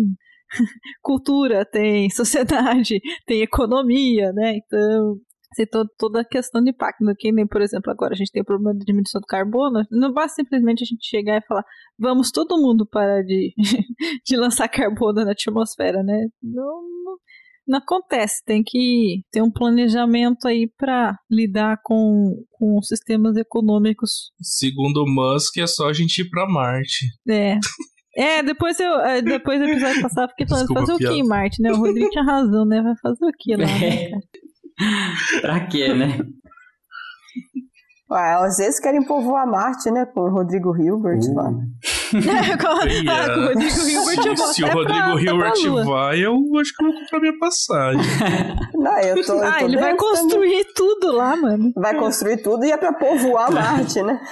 cultura, 1.03 1.65
tem 1.65 2.09
sociedade, 2.11 3.01
tem 3.27 3.43
economia, 3.43 4.33
né? 4.33 4.57
Então, 4.57 5.19
tem 5.57 5.67
toda 5.99 6.21
a 6.21 6.25
questão 6.25 6.63
de 6.63 6.71
impacto. 6.71 7.05
Que 7.19 7.33
nem, 7.33 7.47
por 7.47 7.61
exemplo, 7.61 7.91
agora 7.91 8.15
a 8.15 8.17
gente 8.17 8.31
tem 8.31 8.43
o 8.43 8.45
problema 8.45 8.79
de 8.79 8.85
diminuição 8.85 9.21
do 9.21 9.27
carbono. 9.27 9.83
Não 9.91 10.13
basta 10.13 10.37
simplesmente 10.37 10.85
a 10.85 10.87
gente 10.87 11.07
chegar 11.07 11.39
e 11.39 11.47
falar, 11.47 11.65
vamos 11.99 12.31
todo 12.31 12.61
mundo 12.61 12.87
parar 12.87 13.23
de, 13.23 13.55
de 14.27 14.37
lançar 14.37 14.69
carbono 14.69 15.25
na 15.25 15.33
atmosfera, 15.33 16.03
né? 16.03 16.29
Não, 16.43 16.83
não, 17.05 17.17
não 17.69 17.79
acontece. 17.79 18.43
Tem 18.45 18.63
que 18.65 19.23
ter 19.31 19.43
um 19.43 19.51
planejamento 19.51 20.49
aí 20.49 20.69
para 20.79 21.17
lidar 21.31 21.79
com, 21.85 22.35
com 22.53 22.81
sistemas 22.83 23.37
econômicos. 23.37 24.33
Segundo 24.41 25.03
o 25.03 25.07
Musk, 25.07 25.59
é 25.59 25.67
só 25.67 25.89
a 25.89 25.93
gente 25.93 26.23
ir 26.23 26.31
para 26.31 26.49
Marte. 26.49 27.07
É. 27.29 27.59
É, 28.17 28.43
depois 28.43 28.81
eu 28.81 28.99
é, 29.01 29.23
depois 29.23 29.61
do 29.61 29.67
episódio 29.67 30.03
passado 30.03 30.31
fiquei 30.31 30.49
falando, 30.49 30.67
Desculpa, 30.67 30.81
fazer 30.81 30.93
o 30.95 30.99
que 30.99 31.21
em 31.21 31.25
Marte, 31.25 31.63
né? 31.63 31.71
O 31.71 31.77
Rodrigo 31.77 32.11
tinha 32.11 32.25
razão, 32.25 32.67
né? 32.67 32.83
Vai 32.83 32.95
fazer 33.01 33.25
o 33.25 33.31
que 33.39 33.55
lá, 33.55 33.65
né, 33.65 34.11
pra 35.41 35.67
quê, 35.69 35.95
né? 35.95 36.19
Ué, 38.11 38.37
às 38.37 38.57
vezes 38.57 38.81
querem 38.81 39.05
povoar 39.05 39.47
Marte, 39.47 39.91
né? 39.91 40.07
Com 40.07 40.21
o 40.21 40.31
Rodrigo 40.31 40.75
Hilbert 40.75 41.21
uh. 41.29 41.35
lá. 41.35 41.45
com, 41.51 41.59
ah, 42.67 43.35
com 43.35 43.41
o 43.41 43.49
Rodrigo 43.49 43.87
Hilbert 43.87 44.27
eu 44.27 44.35
Se 44.37 44.65
o 44.65 44.67
Rodrigo 44.67 45.13
pra, 45.13 45.21
Hilbert 45.21 45.53
vai, 45.85 46.25
eu 46.25 46.35
acho 46.59 46.75
que 46.75 46.83
eu 46.83 46.91
vou 46.91 46.99
comprar 47.01 47.21
minha 47.21 47.39
passagem. 47.39 48.01
Não, 48.75 48.99
eu 49.01 49.23
tô, 49.27 49.35
eu 49.35 49.45
ah, 49.45 49.63
ele 49.63 49.77
vai 49.77 49.95
construir 49.95 50.65
também. 50.65 50.75
tudo 50.75 51.13
lá, 51.13 51.37
mano. 51.37 51.71
Vai 51.77 51.99
construir 51.99 52.39
tudo 52.39 52.65
e 52.65 52.73
é 52.73 52.79
pra 52.79 52.95
povoar 52.95 53.53
Marte, 53.53 54.03
né? 54.03 54.19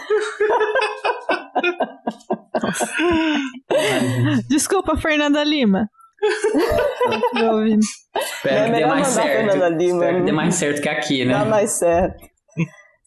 Desculpa, 4.49 4.97
Fernanda 4.97 5.45
Lima. 5.45 5.87
Espero 8.17 8.65
que 8.65 8.73
dê 8.73 8.87
mais 8.87 9.09
certo. 9.09 9.55
Espero 9.55 10.17
que 10.17 10.23
dê 10.25 10.33
mais 10.33 10.55
certo 10.55 10.81
que 10.81 10.89
aqui, 10.89 11.27
né? 11.27 11.35
Dá 11.35 11.45
mais 11.45 11.73
certo. 11.73 12.36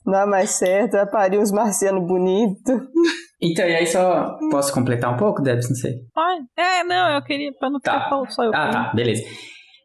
Dá 0.10 0.26
mais 0.26 0.52
certo, 0.52 0.94
vai 0.94 1.10
parir 1.10 1.38
uns 1.38 1.52
marcianos 1.52 2.06
bonitos. 2.06 2.64
Então, 3.42 3.66
e 3.66 3.74
aí 3.74 3.88
só 3.88 4.38
posso 4.52 4.74
completar 4.74 5.14
um 5.14 5.16
pouco, 5.16 5.42
Debs? 5.42 5.70
Não 5.70 5.76
sei. 5.78 5.94
É, 6.58 6.84
não, 6.84 7.16
eu 7.16 7.24
queria, 7.24 7.54
pra 7.58 7.70
não 7.70 7.80
ficar 7.80 8.10
tá. 8.10 8.26
só 8.28 8.44
eu. 8.44 8.52
Ah, 8.54 8.70
tá, 8.70 8.92
beleza. 8.94 9.24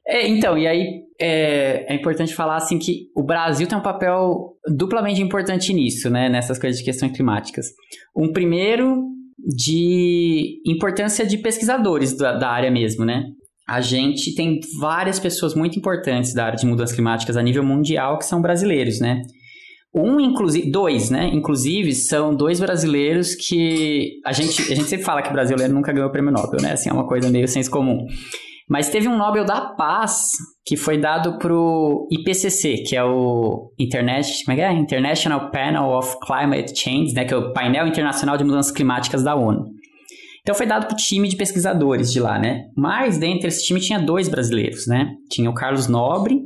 É, 0.07 0.27
então, 0.27 0.59
e 0.59 0.67
aí 0.67 1.03
é, 1.21 1.87
é, 1.89 1.95
importante 1.95 2.35
falar 2.35 2.57
assim 2.57 2.79
que 2.79 3.09
o 3.17 3.23
Brasil 3.23 3.67
tem 3.67 3.79
um 3.79 3.83
papel 3.83 4.57
duplamente 4.77 5.23
importante 5.23 5.73
nisso, 5.73 6.11
né? 6.11 6.29
Nessas 6.29 6.59
coisas 6.59 6.79
de 6.79 6.85
questões 6.85 7.13
climáticas. 7.13 7.67
Um 8.15 8.33
primeiro 8.33 9.03
de 9.39 10.61
importância 10.67 11.27
de 11.27 11.39
pesquisadores 11.39 12.17
da, 12.17 12.33
da 12.37 12.51
área 12.51 12.71
mesmo, 12.71 13.05
né? 13.05 13.25
A 13.67 13.81
gente 13.81 14.35
tem 14.35 14.61
várias 14.79 15.19
pessoas 15.19 15.55
muito 15.55 15.79
importantes 15.79 16.35
da 16.35 16.45
área 16.45 16.59
de 16.59 16.67
mudanças 16.67 16.95
climáticas 16.95 17.37
a 17.37 17.43
nível 17.43 17.65
mundial 17.65 18.19
que 18.19 18.27
são 18.27 18.43
brasileiros, 18.43 19.01
né? 19.01 19.23
Um, 19.95 20.19
inclusive, 20.19 20.71
dois, 20.71 21.09
né? 21.09 21.31
Inclusive, 21.33 21.93
são 21.93 22.35
dois 22.35 22.59
brasileiros 22.59 23.35
que 23.35 24.21
a 24.27 24.33
gente, 24.33 24.61
a 24.73 24.75
gente 24.75 24.89
sempre 24.89 25.05
fala 25.05 25.23
que 25.23 25.33
brasileiro 25.33 25.73
nunca 25.73 25.93
ganhou 25.93 26.09
o 26.09 26.13
prêmio 26.13 26.33
Nobel, 26.33 26.61
né? 26.61 26.73
Assim, 26.73 26.91
é 26.91 26.93
uma 26.93 27.07
coisa 27.07 27.31
meio 27.31 27.47
senso 27.47 27.71
comum. 27.71 28.05
Mas 28.69 28.89
teve 28.89 29.07
um 29.07 29.17
Nobel 29.17 29.45
da 29.45 29.61
Paz 29.61 30.31
que 30.67 30.77
foi 30.77 30.99
dado 30.99 31.39
pro 31.39 32.09
IPCC, 32.11 32.79
que 32.79 32.97
é 32.97 33.05
o 33.05 33.71
Internet, 33.79 34.43
é 34.49 34.61
é? 34.61 34.73
International 34.73 35.51
Panel 35.51 35.85
of 35.85 36.17
Climate 36.27 36.73
Change, 36.75 37.13
né, 37.13 37.25
que 37.25 37.35
é 37.35 37.37
o 37.37 37.53
painel 37.53 37.87
internacional 37.87 38.39
de 38.39 38.45
mudanças 38.45 38.73
climáticas 38.73 39.23
da 39.23 39.35
ONU. 39.35 39.67
Então 40.41 40.55
foi 40.55 40.67
dado 40.67 40.87
pro 40.87 40.97
time 40.97 41.29
de 41.29 41.37
pesquisadores 41.37 42.13
de 42.13 42.21
lá, 42.21 42.39
né? 42.39 42.65
Mas 42.77 43.19
dentro 43.19 43.43
desse 43.43 43.65
time 43.65 43.81
tinha 43.81 43.99
dois 43.99 44.29
brasileiros, 44.29 44.87
né? 44.87 45.11
Tinha 45.31 45.49
o 45.49 45.55
Carlos 45.55 45.87
Nobre, 45.87 46.39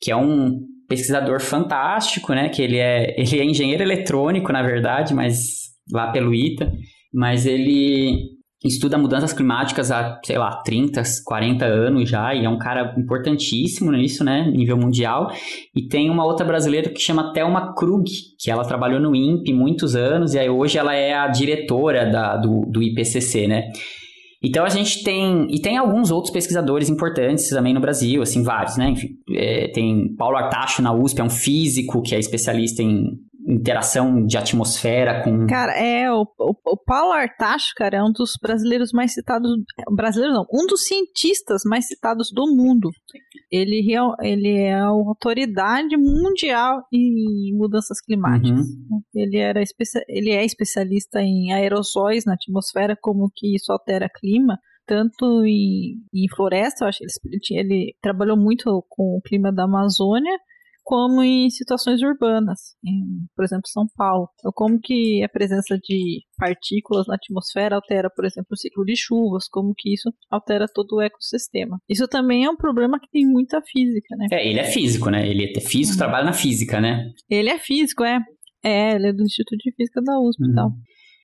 que 0.00 0.10
é 0.10 0.16
um 0.16 0.58
pesquisador 0.88 1.40
fantástico, 1.40 2.32
né? 2.32 2.48
Que 2.48 2.62
ele 2.62 2.78
é, 2.78 3.14
ele 3.18 3.40
é 3.40 3.44
engenheiro 3.44 3.82
eletrônico, 3.82 4.52
na 4.52 4.62
verdade, 4.62 5.14
mas 5.14 5.66
lá 5.92 6.10
pelo 6.10 6.34
ITA, 6.34 6.72
mas 7.12 7.46
ele 7.46 8.36
estuda 8.64 8.98
mudanças 8.98 9.32
climáticas 9.32 9.90
há, 9.90 10.18
sei 10.24 10.38
lá, 10.38 10.62
30, 10.62 11.02
40 11.24 11.64
anos 11.64 12.08
já, 12.08 12.34
e 12.34 12.44
é 12.44 12.48
um 12.48 12.58
cara 12.58 12.94
importantíssimo 12.98 13.92
nisso, 13.92 14.24
né, 14.24 14.50
nível 14.50 14.76
mundial. 14.76 15.30
E 15.74 15.86
tem 15.86 16.10
uma 16.10 16.24
outra 16.24 16.44
brasileira 16.44 16.90
que 16.90 17.00
chama 17.00 17.32
Thelma 17.32 17.74
Krug, 17.74 18.10
que 18.40 18.50
ela 18.50 18.64
trabalhou 18.64 19.00
no 19.00 19.14
INPE 19.14 19.52
muitos 19.52 19.94
anos, 19.94 20.34
e 20.34 20.38
aí 20.38 20.48
hoje 20.48 20.78
ela 20.78 20.94
é 20.94 21.14
a 21.14 21.28
diretora 21.28 22.10
da, 22.10 22.36
do, 22.36 22.62
do 22.66 22.82
IPCC, 22.82 23.46
né. 23.46 23.70
Então 24.42 24.64
a 24.64 24.68
gente 24.68 25.02
tem, 25.02 25.46
e 25.50 25.60
tem 25.60 25.76
alguns 25.76 26.10
outros 26.10 26.32
pesquisadores 26.32 26.88
importantes 26.88 27.48
também 27.48 27.72
no 27.72 27.80
Brasil, 27.80 28.22
assim, 28.22 28.42
vários, 28.42 28.76
né? 28.76 28.90
Enfim, 28.90 29.08
é, 29.30 29.68
tem 29.68 30.14
Paulo 30.16 30.36
Artacho 30.36 30.82
na 30.82 30.92
USP, 30.92 31.20
é 31.20 31.24
um 31.24 31.30
físico 31.30 32.02
que 32.02 32.14
é 32.14 32.18
especialista 32.18 32.82
em 32.82 33.18
interação 33.46 34.24
de 34.26 34.36
atmosfera 34.36 35.22
com. 35.22 35.46
Cara, 35.46 35.72
é, 35.72 36.10
o, 36.10 36.22
o, 36.22 36.54
o, 36.64 36.76
Paulo 36.76 37.12
Artacho, 37.12 37.72
cara, 37.76 37.98
é 37.98 38.02
um 38.02 38.10
dos 38.10 38.32
brasileiros 38.42 38.90
mais 38.92 39.14
citados. 39.14 39.50
Brasileiro 39.94 40.34
não, 40.34 40.46
um 40.52 40.66
dos 40.66 40.84
cientistas 40.86 41.62
mais 41.64 41.86
citados 41.86 42.30
do 42.32 42.46
mundo. 42.46 42.90
Ele, 43.50 43.86
ele 44.22 44.58
é 44.58 44.74
a 44.74 44.86
autoridade 44.86 45.96
mundial 45.96 46.82
em 46.92 47.56
mudanças 47.56 48.00
climáticas. 48.00 48.66
Uhum. 48.66 49.00
Ele, 49.14 49.38
era 49.38 49.62
ele 50.08 50.30
é 50.30 50.44
especialista 50.44 51.20
em 51.20 51.52
aerossóis 51.52 52.24
na 52.24 52.34
atmosfera, 52.34 52.96
como 53.00 53.30
que 53.34 53.54
isso 53.54 53.72
altera 53.72 54.08
clima 54.08 54.58
tanto 54.86 55.44
em, 55.44 55.96
em 56.14 56.28
floresta, 56.34 56.84
eu 56.84 56.88
acho 56.88 57.00
que 57.42 57.54
ele, 57.54 57.72
ele, 57.72 57.96
trabalhou 58.00 58.36
muito 58.36 58.84
com 58.88 59.16
o 59.16 59.20
clima 59.20 59.52
da 59.52 59.64
Amazônia 59.64 60.38
como 60.86 61.20
em 61.20 61.50
situações 61.50 62.00
urbanas, 62.00 62.76
em, 62.84 63.26
por 63.34 63.44
exemplo, 63.44 63.66
São 63.66 63.86
Paulo. 63.96 64.28
Então, 64.38 64.52
como 64.54 64.78
que 64.80 65.20
a 65.24 65.28
presença 65.28 65.76
de 65.76 66.22
partículas 66.38 67.08
na 67.08 67.16
atmosfera 67.16 67.74
altera, 67.74 68.08
por 68.08 68.24
exemplo, 68.24 68.46
o 68.52 68.56
ciclo 68.56 68.84
de 68.84 68.94
chuvas, 68.96 69.48
como 69.50 69.74
que 69.76 69.92
isso 69.92 70.12
altera 70.30 70.66
todo 70.72 70.92
o 70.92 71.02
ecossistema. 71.02 71.78
Isso 71.88 72.06
também 72.06 72.44
é 72.44 72.50
um 72.50 72.56
problema 72.56 73.00
que 73.00 73.10
tem 73.10 73.26
muita 73.26 73.60
física, 73.62 74.14
né? 74.16 74.26
É, 74.30 74.48
ele 74.48 74.60
é 74.60 74.64
físico, 74.64 75.10
né? 75.10 75.28
Ele 75.28 75.52
é 75.56 75.60
físico, 75.60 75.94
uhum. 75.94 75.98
trabalha 75.98 76.26
na 76.26 76.32
física, 76.32 76.80
né? 76.80 77.10
Ele 77.28 77.50
é 77.50 77.58
físico, 77.58 78.04
é. 78.04 78.20
É, 78.64 78.94
ele 78.94 79.08
é 79.08 79.12
do 79.12 79.24
Instituto 79.24 79.58
de 79.58 79.74
Física 79.74 80.00
da 80.00 80.20
USP 80.20 80.44
uhum. 80.44 80.52
e 80.52 80.54
tal. 80.54 80.70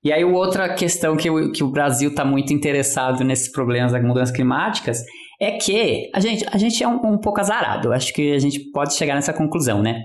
E 0.04 0.12
aí, 0.12 0.24
outra 0.24 0.74
questão 0.74 1.16
que 1.16 1.30
o, 1.30 1.52
que 1.52 1.62
o 1.62 1.70
Brasil 1.70 2.10
está 2.10 2.24
muito 2.24 2.52
interessado 2.52 3.22
nesses 3.22 3.52
problemas 3.52 3.92
das 3.92 4.02
mudanças 4.02 4.34
climáticas 4.34 5.04
é 5.42 5.50
que 5.50 6.08
a 6.14 6.20
gente, 6.20 6.46
a 6.50 6.56
gente 6.56 6.82
é 6.82 6.86
um, 6.88 7.14
um 7.14 7.18
pouco 7.18 7.40
azarado. 7.40 7.92
Acho 7.92 8.14
que 8.14 8.32
a 8.32 8.38
gente 8.38 8.60
pode 8.70 8.94
chegar 8.94 9.16
nessa 9.16 9.32
conclusão, 9.32 9.82
né? 9.82 10.04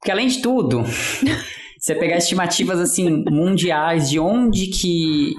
Porque 0.00 0.10
além 0.10 0.28
de 0.28 0.40
tudo, 0.40 0.82
você 1.78 1.94
pegar 1.94 2.16
estimativas 2.16 2.80
assim 2.80 3.22
mundiais 3.28 4.08
de 4.08 4.18
onde 4.18 4.68
que 4.68 5.34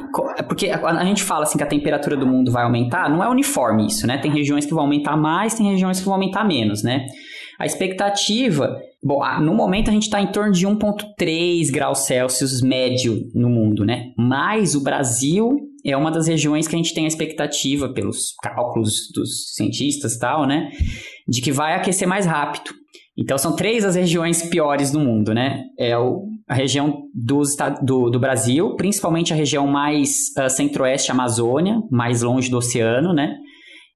porque 0.48 0.70
a, 0.70 1.04
gente 1.04 1.24
fala 1.24 1.44
assim 1.44 1.58
que 1.58 1.64
a 1.64 1.68
temperatura 1.68 2.16
do 2.16 2.28
mundo 2.28 2.52
vai 2.52 2.64
aumentar, 2.64 3.10
não 3.10 3.24
é 3.24 3.28
uniforme 3.28 3.88
isso, 3.88 4.06
né? 4.06 4.20
Tem 4.20 4.32
regiões 4.32 4.68
que 4.68 4.74
vão 4.74 4.84
aumentar 4.84 5.18
mais, 5.18 5.56
tem 5.56 5.68
regiões 5.72 6.00
que 6.00 6.06
vão 6.06 6.14
aumentar 6.14 6.44
menos, 6.44 6.84
né? 6.84 7.08
A 7.58 7.66
expectativa, 7.66 8.80
bom, 9.04 9.20
no 9.42 9.56
momento 9.56 9.90
a 9.90 9.94
gente 9.94 10.04
está 10.04 10.22
em 10.22 10.32
torno 10.32 10.52
de 10.54 10.68
1,3 10.68 11.72
graus 11.72 12.06
Celsius 12.06 12.62
médio 12.62 13.30
no 13.34 13.50
mundo, 13.50 13.84
né? 13.84 14.12
Mas 14.16 14.76
o 14.76 14.84
Brasil 14.84 15.69
é 15.86 15.96
uma 15.96 16.12
das 16.12 16.28
regiões 16.28 16.68
que 16.68 16.76
a 16.76 16.78
gente 16.78 16.94
tem 16.94 17.06
a 17.06 17.08
expectativa, 17.08 17.90
pelos 17.90 18.34
cálculos 18.42 19.12
dos 19.14 19.54
cientistas 19.54 20.16
e 20.16 20.20
tal, 20.20 20.46
né? 20.46 20.70
De 21.28 21.42
que 21.42 21.52
vai 21.52 21.74
aquecer 21.74 22.08
mais 22.08 22.26
rápido. 22.26 22.72
Então 23.18 23.38
são 23.38 23.56
três 23.56 23.84
as 23.84 23.96
regiões 23.96 24.42
piores 24.44 24.92
do 24.92 25.00
mundo, 25.00 25.34
né? 25.34 25.64
É 25.78 25.98
o, 25.98 26.26
a 26.48 26.54
região 26.54 27.04
do, 27.14 27.42
do, 27.82 28.10
do, 28.10 28.20
Brasil, 28.20 28.76
principalmente 28.76 29.34
a 29.34 29.36
região 29.36 29.68
mais 29.68 30.30
uh, 30.38 30.50
centro-oeste, 30.50 31.12
Amazônia, 31.12 31.82
mais 31.92 32.22
longe 32.22 32.50
do 32.50 32.58
oceano, 32.58 33.14
né? 33.14 33.36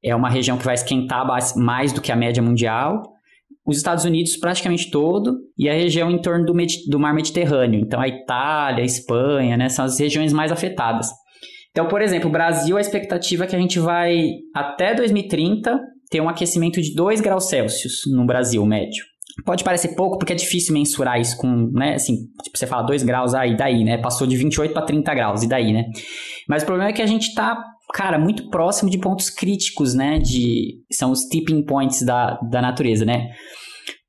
É 0.03 0.13
uma 0.13 0.29
região 0.29 0.57
que 0.57 0.65
vai 0.65 0.73
esquentar 0.73 1.25
mais 1.55 1.93
do 1.93 2.01
que 2.01 2.11
a 2.11 2.15
média 2.15 2.43
mundial. 2.43 3.01
Os 3.65 3.77
Estados 3.77 4.03
Unidos 4.03 4.35
praticamente 4.35 4.91
todo 4.91 5.37
e 5.57 5.69
a 5.69 5.73
região 5.73 6.11
em 6.11 6.21
torno 6.21 6.45
do, 6.45 6.53
do 6.89 6.99
mar 6.99 7.13
Mediterrâneo. 7.13 7.79
Então 7.79 8.01
a 8.01 8.07
Itália, 8.09 8.83
a 8.83 8.85
Espanha, 8.85 9.55
né? 9.55 9.69
São 9.69 9.85
as 9.85 9.97
regiões 9.97 10.33
mais 10.33 10.51
afetadas. 10.51 11.07
Então, 11.73 11.87
por 11.87 12.03
exemplo, 12.03 12.29
o 12.29 12.31
Brasil, 12.31 12.77
a 12.77 12.81
expectativa 12.81 13.45
é 13.45 13.47
que 13.47 13.55
a 13.55 13.59
gente 13.59 13.79
vai, 13.79 14.29
até 14.53 14.93
2030, 14.93 15.79
ter 16.09 16.21
um 16.21 16.29
aquecimento 16.29 16.79
de 16.79 16.93
2 16.93 17.19
graus 17.19 17.49
Celsius 17.49 18.01
no 18.15 18.27
Brasil 18.27 18.63
médio. 18.63 19.03
Pode 19.43 19.63
parecer 19.63 19.95
pouco, 19.95 20.19
porque 20.19 20.33
é 20.33 20.35
difícil 20.35 20.71
mensurar 20.75 21.19
isso 21.19 21.35
com, 21.35 21.71
né, 21.73 21.95
assim, 21.95 22.27
tipo, 22.43 22.55
você 22.55 22.67
fala 22.67 22.83
2 22.83 23.01
graus, 23.01 23.33
aí, 23.33 23.53
ah, 23.53 23.57
daí, 23.57 23.83
né, 23.83 23.97
passou 23.97 24.27
de 24.27 24.37
28 24.37 24.71
para 24.71 24.85
30 24.85 25.15
graus, 25.15 25.41
e 25.41 25.49
daí, 25.49 25.73
né. 25.73 25.85
Mas 26.47 26.61
o 26.61 26.67
problema 26.67 26.91
é 26.91 26.93
que 26.93 27.01
a 27.01 27.07
gente 27.07 27.33
tá, 27.33 27.59
cara, 27.91 28.19
muito 28.19 28.47
próximo 28.51 28.91
de 28.91 28.99
pontos 28.99 29.31
críticos, 29.31 29.95
né, 29.95 30.19
de, 30.19 30.75
são 30.91 31.09
os 31.09 31.21
tipping 31.21 31.65
points 31.65 32.05
da, 32.05 32.37
da 32.51 32.61
natureza, 32.61 33.03
né. 33.05 33.29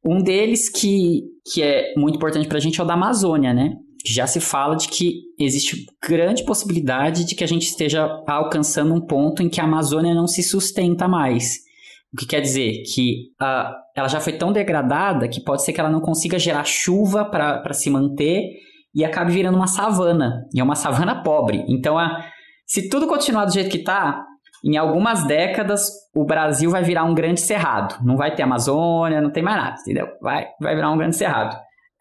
Um 0.06 0.18
deles 0.18 0.68
que, 0.68 1.22
que 1.50 1.62
é 1.62 1.94
muito 1.96 2.16
importante 2.16 2.46
pra 2.46 2.60
gente 2.60 2.78
é 2.78 2.84
o 2.84 2.86
da 2.86 2.92
Amazônia, 2.92 3.54
né 3.54 3.70
já 4.12 4.26
se 4.26 4.38
fala 4.38 4.76
de 4.76 4.88
que 4.88 5.22
existe 5.38 5.86
grande 6.06 6.44
possibilidade 6.44 7.24
de 7.24 7.34
que 7.34 7.42
a 7.42 7.46
gente 7.46 7.66
esteja 7.66 8.22
alcançando 8.26 8.94
um 8.94 9.00
ponto 9.00 9.42
em 9.42 9.48
que 9.48 9.60
a 9.60 9.64
Amazônia 9.64 10.14
não 10.14 10.26
se 10.26 10.42
sustenta 10.42 11.08
mais. 11.08 11.64
O 12.12 12.16
que 12.16 12.26
quer 12.26 12.40
dizer 12.40 12.82
que 12.94 13.30
uh, 13.40 13.74
ela 13.96 14.08
já 14.08 14.20
foi 14.20 14.34
tão 14.34 14.52
degradada 14.52 15.26
que 15.26 15.40
pode 15.40 15.64
ser 15.64 15.72
que 15.72 15.80
ela 15.80 15.90
não 15.90 16.00
consiga 16.00 16.38
gerar 16.38 16.64
chuva 16.64 17.24
para 17.24 17.72
se 17.72 17.90
manter 17.90 18.50
e 18.94 19.04
acabe 19.04 19.32
virando 19.32 19.56
uma 19.56 19.66
savana. 19.66 20.46
E 20.54 20.60
é 20.60 20.62
uma 20.62 20.76
savana 20.76 21.22
pobre. 21.24 21.64
Então, 21.66 21.96
uh, 21.96 22.22
se 22.66 22.88
tudo 22.88 23.06
continuar 23.06 23.46
do 23.46 23.52
jeito 23.52 23.70
que 23.70 23.78
está, 23.78 24.22
em 24.64 24.76
algumas 24.76 25.26
décadas 25.26 25.88
o 26.14 26.24
Brasil 26.24 26.70
vai 26.70 26.82
virar 26.82 27.04
um 27.04 27.14
grande 27.14 27.40
cerrado. 27.40 27.96
Não 28.04 28.16
vai 28.16 28.34
ter 28.34 28.42
Amazônia, 28.42 29.20
não 29.20 29.30
tem 29.30 29.42
mais 29.42 29.56
nada, 29.56 29.76
entendeu? 29.80 30.06
Vai, 30.20 30.46
vai 30.60 30.74
virar 30.74 30.90
um 30.90 30.98
grande 30.98 31.16
cerrado. 31.16 31.56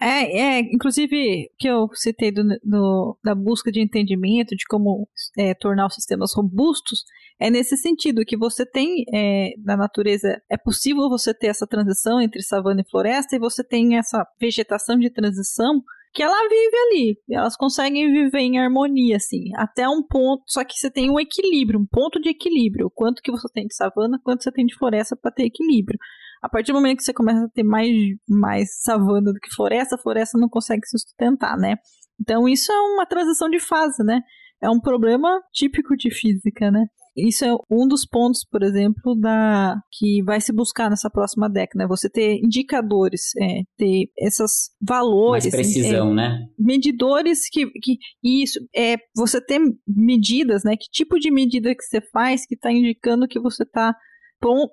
É, 0.05 0.57
é, 0.57 0.59
inclusive, 0.59 1.49
que 1.57 1.65
eu 1.65 1.88
citei 1.93 2.30
do, 2.30 2.43
do, 2.61 3.17
da 3.23 3.34
busca 3.34 3.71
de 3.71 3.80
entendimento 3.80 4.53
de 4.53 4.65
como 4.67 5.07
é, 5.38 5.53
tornar 5.53 5.88
os 5.88 5.95
sistemas 5.95 6.34
robustos, 6.35 7.05
é 7.39 7.49
nesse 7.49 7.77
sentido 7.77 8.25
que 8.25 8.35
você 8.35 8.65
tem 8.65 9.05
é, 9.13 9.53
na 9.63 9.77
natureza, 9.77 10.41
é 10.49 10.57
possível 10.57 11.07
você 11.07 11.34
ter 11.34 11.47
essa 11.47 11.65
transição 11.65 12.19
entre 12.19 12.43
savana 12.43 12.81
e 12.81 12.89
floresta, 12.89 13.38
e 13.38 13.39
você 13.39 13.63
tem 13.63 13.97
essa 13.97 14.27
vegetação 14.41 14.99
de 14.99 15.09
transição 15.09 15.81
que 16.13 16.21
ela 16.21 16.49
vive 16.49 16.77
ali. 16.89 17.17
Elas 17.31 17.55
conseguem 17.55 18.11
viver 18.11 18.39
em 18.39 18.59
harmonia, 18.59 19.15
assim, 19.15 19.51
até 19.55 19.88
um 19.88 20.03
ponto. 20.03 20.43
Só 20.47 20.65
que 20.65 20.77
você 20.77 20.91
tem 20.91 21.09
um 21.09 21.19
equilíbrio, 21.19 21.80
um 21.80 21.88
ponto 21.88 22.19
de 22.19 22.30
equilíbrio. 22.30 22.91
Quanto 22.93 23.21
que 23.21 23.31
você 23.31 23.47
tem 23.53 23.67
de 23.67 23.75
savana, 23.75 24.19
quanto 24.21 24.43
você 24.43 24.51
tem 24.51 24.65
de 24.65 24.75
floresta 24.75 25.15
para 25.15 25.31
ter 25.31 25.45
equilíbrio. 25.45 25.97
A 26.43 26.49
partir 26.49 26.73
do 26.73 26.75
momento 26.75 26.97
que 26.97 27.05
você 27.05 27.13
começa 27.13 27.45
a 27.45 27.49
ter 27.49 27.63
mais, 27.63 27.89
mais 28.27 28.81
savana 28.81 29.31
do 29.31 29.39
que 29.39 29.55
floresta, 29.55 29.95
a 29.95 29.97
floresta 29.97 30.37
não 30.37 30.49
consegue 30.49 30.85
se 30.85 30.99
sustentar, 30.99 31.57
né? 31.57 31.77
Então 32.19 32.49
isso 32.49 32.69
é 32.69 32.79
uma 32.93 33.05
transição 33.05 33.49
de 33.49 33.61
fase, 33.61 34.03
né? 34.03 34.19
É 34.61 34.69
um 34.69 34.79
problema 34.79 35.41
típico 35.53 35.95
de 35.95 36.13
física, 36.13 36.69
né? 36.69 36.85
Isso 37.15 37.45
é 37.45 37.53
um 37.69 37.87
dos 37.87 38.05
pontos, 38.05 38.43
por 38.43 38.61
exemplo, 38.61 39.15
da 39.15 39.77
que 39.91 40.21
vai 40.23 40.41
se 40.41 40.51
buscar 40.51 40.89
nessa 40.89 41.09
próxima 41.09 41.47
década, 41.47 41.83
né? 41.83 41.87
Você 41.87 42.09
ter 42.09 42.39
indicadores, 42.43 43.31
é, 43.39 43.61
ter 43.77 44.09
esses 44.17 44.71
valores, 44.81 45.45
mais 45.45 45.55
precisão, 45.55 46.11
é, 46.11 46.15
né? 46.15 46.39
Medidores 46.59 47.47
que, 47.49 47.67
que 47.67 47.97
isso 48.21 48.59
é 48.75 48.97
você 49.15 49.39
ter 49.39 49.61
medidas, 49.87 50.63
né? 50.65 50.75
Que 50.75 50.89
tipo 50.91 51.17
de 51.19 51.31
medida 51.31 51.73
que 51.73 51.83
você 51.83 52.01
faz 52.11 52.45
que 52.45 52.55
está 52.55 52.69
indicando 52.69 53.27
que 53.27 53.39
você 53.39 53.63
está 53.63 53.95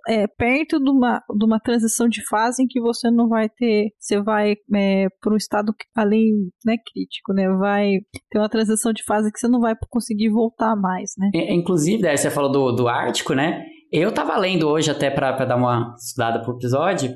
é, 0.09 0.27
perto 0.27 0.79
de 0.79 0.91
uma, 0.91 1.23
de 1.37 1.45
uma 1.45 1.61
transição 1.61 2.09
de 2.09 2.25
fase 2.27 2.63
em 2.63 2.67
que 2.67 2.81
você 2.81 3.11
não 3.11 3.29
vai 3.29 3.49
ter, 3.49 3.93
você 3.99 4.21
vai 4.21 4.57
é, 4.75 5.07
para 5.21 5.33
um 5.33 5.37
estado 5.37 5.75
além 5.95 6.51
né, 6.65 6.77
crítico, 6.93 7.33
né? 7.33 7.49
Vai 7.49 7.99
ter 8.31 8.39
uma 8.39 8.49
transição 8.49 8.93
de 8.93 9.05
fase 9.05 9.33
que 9.33 9.39
você 9.39 9.49
não 9.49 9.61
vai 9.61 9.75
conseguir 9.89 10.29
voltar 10.31 10.75
mais, 10.77 11.13
né? 11.19 11.31
É, 11.35 11.55
inclusive, 11.55 12.03
né, 12.03 12.17
você 12.17 12.31
falou 12.31 12.51
do, 12.51 12.73
do 12.73 12.89
Ártico, 12.89 13.35
né? 13.35 13.65
Eu 13.93 14.13
tava 14.13 14.37
lendo 14.37 14.69
hoje, 14.69 14.89
até 14.89 15.11
para 15.11 15.33
dar 15.45 15.57
uma 15.57 15.97
estudada 15.99 16.41
pro 16.41 16.55
episódio, 16.55 17.13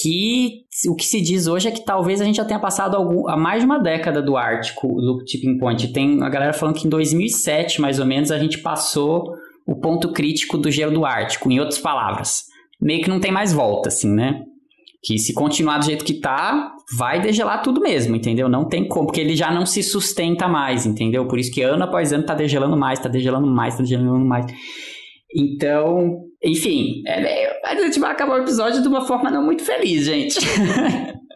que 0.00 0.64
o 0.88 0.96
que 0.96 1.04
se 1.04 1.20
diz 1.20 1.46
hoje 1.46 1.68
é 1.68 1.70
que 1.70 1.84
talvez 1.84 2.20
a 2.20 2.24
gente 2.24 2.36
já 2.36 2.44
tenha 2.44 2.58
passado 2.58 2.96
algum, 2.96 3.28
há 3.28 3.36
mais 3.36 3.60
de 3.60 3.66
uma 3.66 3.78
década 3.78 4.20
do 4.20 4.36
Ártico, 4.36 4.88
do 4.88 5.22
tipping 5.24 5.58
point. 5.58 5.92
Tem 5.92 6.20
a 6.22 6.28
galera 6.28 6.52
falando 6.52 6.74
que 6.74 6.88
em 6.88 6.90
2007, 6.90 7.80
mais 7.80 8.00
ou 8.00 8.06
menos, 8.06 8.32
a 8.32 8.38
gente 8.38 8.58
passou 8.58 9.32
o 9.68 9.76
ponto 9.76 10.12
crítico 10.12 10.56
do 10.56 10.70
gelo 10.70 10.94
do 10.94 11.04
Ártico, 11.04 11.52
em 11.52 11.60
outras 11.60 11.78
palavras. 11.78 12.44
Meio 12.80 13.02
que 13.02 13.10
não 13.10 13.20
tem 13.20 13.30
mais 13.30 13.52
volta, 13.52 13.90
assim, 13.90 14.10
né? 14.10 14.42
Que 15.04 15.18
se 15.18 15.34
continuar 15.34 15.76
do 15.76 15.84
jeito 15.84 16.06
que 16.06 16.14
tá, 16.14 16.72
vai 16.96 17.20
degelar 17.20 17.62
tudo 17.62 17.78
mesmo, 17.78 18.16
entendeu? 18.16 18.48
Não 18.48 18.66
tem 18.66 18.88
como, 18.88 19.06
porque 19.06 19.20
ele 19.20 19.36
já 19.36 19.52
não 19.52 19.66
se 19.66 19.82
sustenta 19.82 20.48
mais, 20.48 20.86
entendeu? 20.86 21.28
Por 21.28 21.38
isso 21.38 21.52
que 21.52 21.60
ano 21.60 21.84
após 21.84 22.14
ano 22.14 22.24
tá 22.24 22.34
degelando 22.34 22.78
mais, 22.78 22.98
tá 22.98 23.10
degelando 23.10 23.46
mais, 23.46 23.76
tá 23.76 23.82
degelando 23.82 24.24
mais. 24.24 24.46
Então, 25.36 26.22
enfim, 26.42 27.02
é, 27.06 27.60
a 27.66 27.74
gente 27.74 28.00
vai 28.00 28.10
acabar 28.10 28.38
o 28.38 28.42
episódio 28.42 28.80
de 28.80 28.88
uma 28.88 29.02
forma 29.02 29.30
não 29.30 29.44
muito 29.44 29.62
feliz, 29.62 30.06
gente. 30.06 30.38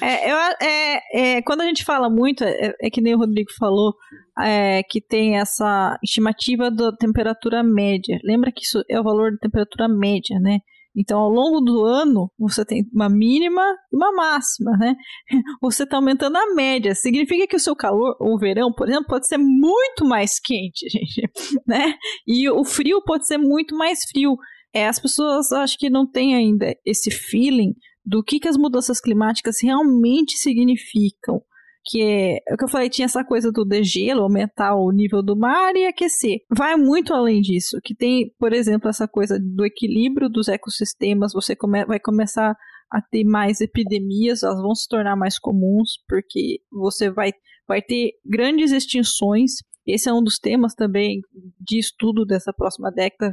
É, 0.00 0.30
eu, 0.30 0.36
é, 0.60 1.00
é, 1.12 1.42
quando 1.42 1.60
a 1.62 1.66
gente 1.66 1.84
fala 1.84 2.08
muito, 2.10 2.44
é, 2.44 2.74
é 2.80 2.90
que 2.90 3.00
nem 3.00 3.14
o 3.14 3.18
Rodrigo 3.18 3.50
falou, 3.58 3.94
é, 4.38 4.82
que 4.82 5.00
tem 5.00 5.38
essa 5.38 5.98
estimativa 6.02 6.70
da 6.70 6.92
temperatura 6.96 7.62
média. 7.62 8.18
Lembra 8.24 8.52
que 8.52 8.62
isso 8.64 8.82
é 8.88 8.98
o 9.00 9.04
valor 9.04 9.32
da 9.32 9.38
temperatura 9.38 9.88
média, 9.88 10.38
né? 10.40 10.58
Então, 10.94 11.18
ao 11.18 11.30
longo 11.30 11.60
do 11.60 11.84
ano, 11.84 12.30
você 12.38 12.64
tem 12.64 12.84
uma 12.92 13.08
mínima 13.08 13.62
e 13.90 13.96
uma 13.96 14.12
máxima, 14.12 14.72
né? 14.76 14.94
Você 15.62 15.84
está 15.84 15.96
aumentando 15.96 16.36
a 16.36 16.54
média. 16.54 16.94
Significa 16.94 17.46
que 17.46 17.56
o 17.56 17.60
seu 17.60 17.74
calor, 17.74 18.14
o 18.20 18.38
verão, 18.38 18.70
por 18.70 18.88
exemplo, 18.88 19.06
pode 19.06 19.26
ser 19.26 19.38
muito 19.38 20.04
mais 20.04 20.38
quente, 20.38 20.86
gente, 20.92 21.28
né? 21.66 21.94
E 22.26 22.48
o 22.50 22.62
frio 22.62 23.02
pode 23.02 23.26
ser 23.26 23.38
muito 23.38 23.74
mais 23.74 24.00
frio. 24.10 24.36
É, 24.74 24.86
as 24.86 24.98
pessoas 24.98 25.50
acho 25.52 25.78
que 25.78 25.88
não 25.88 26.06
têm 26.06 26.34
ainda 26.34 26.74
esse 26.84 27.10
feeling 27.10 27.74
do 28.04 28.22
que, 28.22 28.38
que 28.40 28.48
as 28.48 28.56
mudanças 28.56 29.00
climáticas 29.00 29.56
realmente 29.62 30.38
significam. 30.38 31.42
Que 31.84 32.00
é, 32.00 32.36
é 32.48 32.54
o 32.54 32.56
que 32.56 32.64
eu 32.64 32.68
falei, 32.68 32.88
tinha 32.88 33.06
essa 33.06 33.24
coisa 33.24 33.50
do 33.50 33.64
degelo, 33.64 34.22
aumentar 34.22 34.76
o 34.76 34.92
nível 34.92 35.20
do 35.20 35.36
mar 35.36 35.74
e 35.74 35.84
aquecer. 35.84 36.38
Vai 36.48 36.76
muito 36.76 37.12
além 37.12 37.40
disso, 37.40 37.80
que 37.82 37.94
tem, 37.94 38.32
por 38.38 38.52
exemplo, 38.52 38.88
essa 38.88 39.08
coisa 39.08 39.36
do 39.40 39.64
equilíbrio 39.64 40.28
dos 40.28 40.46
ecossistemas, 40.46 41.32
você 41.32 41.56
come, 41.56 41.84
vai 41.84 41.98
começar 41.98 42.54
a 42.92 43.02
ter 43.02 43.24
mais 43.24 43.60
epidemias, 43.60 44.44
elas 44.44 44.60
vão 44.60 44.74
se 44.74 44.86
tornar 44.86 45.16
mais 45.16 45.38
comuns, 45.40 45.98
porque 46.06 46.60
você 46.70 47.10
vai, 47.10 47.32
vai 47.66 47.82
ter 47.82 48.12
grandes 48.24 48.70
extinções 48.70 49.54
esse 49.86 50.08
é 50.08 50.12
um 50.12 50.22
dos 50.22 50.38
temas 50.38 50.74
também 50.74 51.20
de 51.60 51.78
estudo 51.78 52.24
dessa 52.24 52.52
próxima 52.52 52.90
década. 52.90 53.32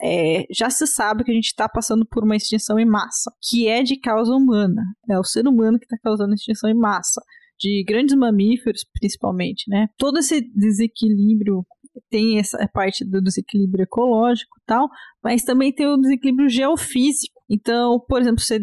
É, 0.00 0.44
já 0.50 0.70
se 0.70 0.86
sabe 0.86 1.24
que 1.24 1.30
a 1.30 1.34
gente 1.34 1.46
está 1.46 1.68
passando 1.68 2.04
por 2.06 2.24
uma 2.24 2.36
extinção 2.36 2.78
em 2.78 2.86
massa, 2.86 3.30
que 3.48 3.68
é 3.68 3.82
de 3.82 3.98
causa 3.98 4.32
humana. 4.32 4.82
É 5.08 5.18
o 5.18 5.24
ser 5.24 5.46
humano 5.46 5.78
que 5.78 5.84
está 5.84 5.96
causando 6.02 6.34
extinção 6.34 6.70
em 6.70 6.78
massa, 6.78 7.20
de 7.58 7.84
grandes 7.86 8.16
mamíferos, 8.16 8.84
principalmente, 8.92 9.64
né? 9.68 9.88
Todo 9.96 10.18
esse 10.18 10.40
desequilíbrio 10.54 11.64
tem 12.10 12.38
essa 12.38 12.58
parte 12.72 13.04
do 13.04 13.20
desequilíbrio 13.20 13.82
ecológico 13.82 14.56
e 14.60 14.64
tal, 14.66 14.88
mas 15.22 15.42
também 15.42 15.72
tem 15.72 15.86
o 15.86 15.96
desequilíbrio 15.96 16.48
geofísico. 16.48 17.40
Então, 17.50 17.98
por 18.08 18.20
exemplo, 18.20 18.40
você 18.40 18.60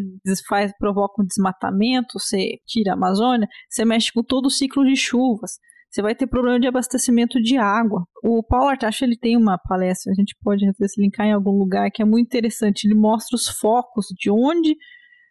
faz, 0.48 0.72
provoca 0.78 1.22
um 1.22 1.26
desmatamento, 1.26 2.18
você 2.18 2.58
tira 2.66 2.92
a 2.92 2.94
Amazônia, 2.94 3.48
você 3.68 3.84
mexe 3.84 4.12
com 4.12 4.22
todo 4.22 4.46
o 4.46 4.50
ciclo 4.50 4.84
de 4.84 4.96
chuvas 4.96 5.58
você 5.90 6.02
vai 6.02 6.14
ter 6.14 6.26
problema 6.26 6.60
de 6.60 6.66
abastecimento 6.66 7.40
de 7.40 7.56
água. 7.56 8.04
O 8.22 8.42
Paulo 8.42 8.68
Artacho 8.68 9.04
ele 9.04 9.16
tem 9.16 9.36
uma 9.36 9.58
palestra, 9.58 10.12
a 10.12 10.14
gente 10.14 10.36
pode 10.42 10.64
vezes 10.78 10.98
linkar 10.98 11.26
em 11.26 11.32
algum 11.32 11.58
lugar, 11.58 11.90
que 11.90 12.02
é 12.02 12.04
muito 12.04 12.26
interessante. 12.26 12.84
Ele 12.84 12.94
mostra 12.94 13.34
os 13.36 13.48
focos 13.48 14.06
de 14.18 14.30
onde 14.30 14.76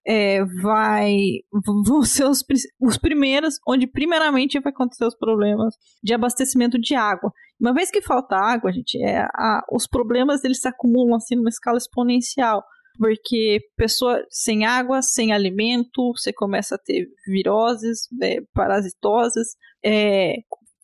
é, 0.08 0.44
vai 0.62 1.18
vão 1.86 2.04
ser 2.04 2.26
os, 2.26 2.44
os 2.80 2.98
primeiros, 2.98 3.60
onde 3.68 3.88
primeiramente 3.88 4.60
vai 4.60 4.72
acontecer 4.72 5.06
os 5.06 5.16
problemas 5.16 5.76
de 6.04 6.14
abastecimento 6.14 6.80
de 6.80 6.96
água. 6.96 7.32
Uma 7.60 7.74
vez 7.74 7.90
que 7.90 8.02
falta 8.02 8.36
água, 8.36 8.72
gente, 8.72 9.02
é, 9.04 9.22
a, 9.22 9.62
os 9.72 9.88
problemas 9.88 10.44
eles 10.44 10.62
se 10.62 10.68
acumulam 10.68 11.16
assim 11.16 11.36
numa 11.36 11.50
escala 11.50 11.78
exponencial 11.78 12.64
porque 12.98 13.60
pessoa 13.76 14.24
sem 14.30 14.66
água, 14.66 15.02
sem 15.02 15.32
alimento, 15.32 16.14
você 16.16 16.32
começa 16.34 16.76
a 16.76 16.78
ter 16.78 17.08
viroses, 17.28 18.08
é, 18.22 18.42
parasitoses. 18.54 19.56
É, 19.84 20.36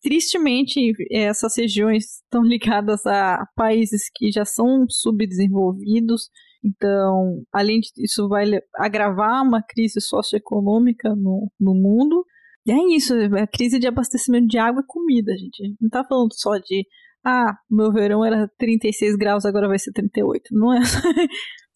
tristemente, 0.02 0.94
essas 1.12 1.56
regiões 1.58 2.22
estão 2.24 2.44
ligadas 2.44 3.06
a 3.06 3.46
países 3.56 4.04
que 4.14 4.32
já 4.32 4.46
são 4.46 4.86
subdesenvolvidos. 4.90 6.30
Então, 6.64 7.44
além 7.52 7.80
disso, 7.80 8.28
vai 8.28 8.46
agravar 8.76 9.44
uma 9.44 9.64
crise 9.64 10.00
socioeconômica 10.02 11.16
no, 11.16 11.52
no 11.60 11.74
mundo. 11.74 12.26
E 12.66 12.72
é 12.72 12.96
isso, 12.96 13.14
a 13.36 13.48
crise 13.48 13.80
de 13.80 13.88
abastecimento 13.88 14.48
de 14.48 14.58
água 14.58 14.82
e 14.82 14.88
comida, 14.88 15.32
gente. 15.36 15.64
Gente 15.64 15.78
não 15.82 15.88
está 15.88 16.04
falando 16.04 16.34
só 16.34 16.58
de 16.58 16.86
ah, 17.24 17.56
meu 17.70 17.92
verão 17.92 18.26
era 18.26 18.50
36 18.58 19.16
graus, 19.16 19.46
agora 19.46 19.68
vai 19.68 19.78
ser 19.80 19.92
38. 19.92 20.44
Não 20.52 20.74
é. 20.74 20.80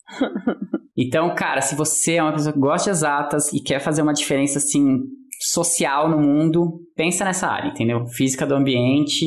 então, 0.98 1.34
cara, 1.36 1.62
se 1.62 1.76
você 1.76 2.16
é 2.16 2.24
uma 2.24 2.34
pessoa 2.34 2.54
que 2.54 2.60
gosta 2.60 2.90
de 2.92 2.98
exatas 2.98 3.54
e 3.54 3.62
quer 3.62 3.80
fazer 3.80 4.02
uma 4.02 4.14
diferença 4.14 4.60
assim 4.60 5.00
social 5.42 6.10
no 6.10 6.18
mundo, 6.20 6.82
pensa 6.96 7.26
nessa 7.26 7.48
área, 7.48 7.70
entendeu? 7.70 8.06
Física 8.08 8.46
do 8.46 8.56
ambiente 8.56 9.26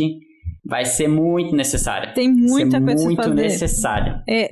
vai 0.65 0.85
ser 0.85 1.09
muito 1.09 1.55
necessária. 1.57 2.13
Tem 2.13 2.31
muita 2.31 2.81
coisa 2.83 3.05
muito 3.05 3.23
fazer. 3.23 3.35
necessária. 3.35 4.23
É, 4.29 4.49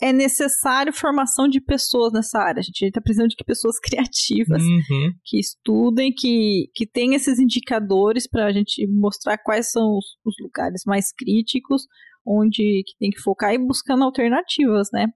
é 0.00 0.12
necessário 0.12 0.92
formação 0.92 1.48
de 1.48 1.60
pessoas 1.60 2.12
nessa 2.12 2.38
área. 2.38 2.60
A 2.60 2.62
gente 2.62 2.84
está 2.84 3.00
precisando 3.00 3.28
de 3.28 3.36
pessoas 3.44 3.78
criativas 3.82 4.62
Uhum. 4.62 5.12
que 5.24 5.38
estudem, 5.38 6.12
que, 6.16 6.68
que 6.74 6.86
tenham 6.86 7.14
esses 7.14 7.40
indicadores 7.40 8.28
para 8.28 8.46
a 8.46 8.52
gente 8.52 8.86
mostrar 8.88 9.36
quais 9.38 9.70
são 9.72 9.96
os, 9.96 10.04
os 10.24 10.34
lugares 10.40 10.82
mais 10.86 11.12
críticos, 11.12 11.82
onde 12.24 12.82
que 12.86 12.96
tem 12.98 13.10
que 13.10 13.20
focar 13.20 13.52
e 13.52 13.58
buscando 13.58 14.04
alternativas, 14.04 14.88
né? 14.92 15.06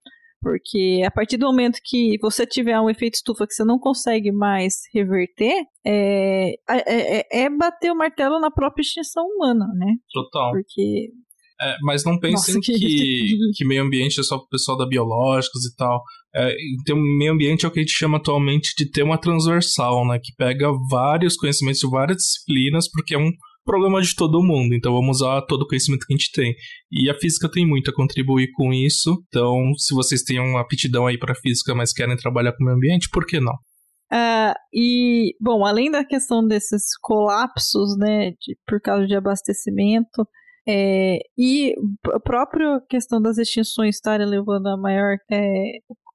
Porque 0.42 1.02
a 1.06 1.10
partir 1.10 1.36
do 1.36 1.46
momento 1.46 1.78
que 1.84 2.18
você 2.20 2.44
tiver 2.44 2.78
um 2.80 2.90
efeito 2.90 3.14
estufa 3.14 3.46
que 3.46 3.54
você 3.54 3.64
não 3.64 3.78
consegue 3.78 4.32
mais 4.32 4.74
reverter, 4.92 5.54
é, 5.86 6.50
é, 6.68 7.20
é, 7.20 7.44
é 7.44 7.50
bater 7.50 7.92
o 7.92 7.96
martelo 7.96 8.40
na 8.40 8.50
própria 8.50 8.82
extinção 8.82 9.24
humana, 9.24 9.66
né? 9.76 9.94
Total. 10.12 10.50
Porque 10.50 11.10
É, 11.60 11.76
mas 11.82 12.04
não 12.04 12.18
pensem 12.18 12.54
Nossa, 12.56 12.60
que- 12.60 12.76
que, 12.76 13.36
que 13.54 13.64
meio 13.64 13.84
ambiente 13.84 14.18
é 14.18 14.22
só 14.24 14.36
pro 14.36 14.48
pessoal 14.48 14.76
da 14.76 14.84
biológicos 14.86 15.64
e 15.64 15.76
tal. 15.76 16.02
É, 16.34 16.52
então, 16.80 16.96
meio 16.96 17.32
ambiente 17.32 17.64
é 17.64 17.68
o 17.68 17.70
que 17.70 17.78
a 17.78 17.82
gente 17.82 17.94
chama 17.94 18.16
atualmente 18.16 18.72
de 18.76 18.90
tema 18.90 19.16
transversal, 19.16 20.04
né? 20.08 20.18
Que 20.20 20.32
pega 20.36 20.66
vários 20.90 21.36
conhecimentos 21.36 21.78
de 21.80 21.88
várias 21.88 22.16
disciplinas, 22.16 22.90
porque 22.90 23.14
é 23.14 23.18
um 23.18 23.30
problema 23.64 24.00
de 24.00 24.14
todo 24.14 24.42
mundo. 24.42 24.74
Então, 24.74 24.92
vamos 24.92 25.18
usar 25.20 25.42
todo 25.42 25.62
o 25.62 25.66
conhecimento 25.66 26.06
que 26.06 26.12
a 26.12 26.16
gente 26.16 26.30
tem. 26.32 26.54
E 26.90 27.10
a 27.10 27.14
física 27.14 27.50
tem 27.50 27.66
muito 27.66 27.90
a 27.90 27.94
contribuir 27.94 28.50
com 28.54 28.72
isso. 28.72 29.22
Então, 29.28 29.72
se 29.76 29.94
vocês 29.94 30.22
têm 30.22 30.40
uma 30.40 30.60
aptidão 30.60 31.06
aí 31.06 31.18
para 31.18 31.34
física, 31.34 31.74
mas 31.74 31.92
querem 31.92 32.16
trabalhar 32.16 32.52
com 32.52 32.64
meio 32.64 32.76
ambiente, 32.76 33.08
por 33.10 33.24
que 33.26 33.40
não? 33.40 33.54
Ah, 34.12 34.54
e, 34.74 35.34
bom, 35.40 35.64
além 35.64 35.90
da 35.90 36.04
questão 36.04 36.46
desses 36.46 36.82
colapsos, 37.00 37.96
né, 37.96 38.32
de- 38.32 38.56
por 38.66 38.78
causa 38.80 39.06
de 39.06 39.14
abastecimento, 39.14 40.26
é, 40.68 41.18
e 41.36 41.74
a 42.12 42.20
própria 42.20 42.80
questão 42.88 43.20
das 43.20 43.38
extinções 43.38 43.96
estarem 43.96 44.26
levando 44.26 44.66
a 44.68 44.76
maior 44.76 45.16
é, 45.30 45.72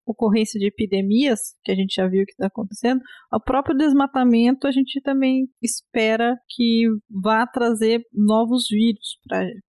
ocorrência 0.08 0.60
de 0.60 0.68
epidemias, 0.68 1.40
que 1.64 1.72
a 1.72 1.76
gente 1.76 1.94
já 1.94 2.08
viu 2.08 2.26
que 2.26 2.32
está 2.32 2.48
acontecendo, 2.48 3.02
o 3.32 3.40
próprio 3.40 3.76
desmatamento 3.76 4.66
a 4.66 4.72
gente 4.72 5.02
também 5.02 5.48
espera 5.62 6.36
que 6.50 6.86
vá 7.22 7.46
trazer 7.46 8.02
novos 8.14 8.68
vírus 8.70 9.20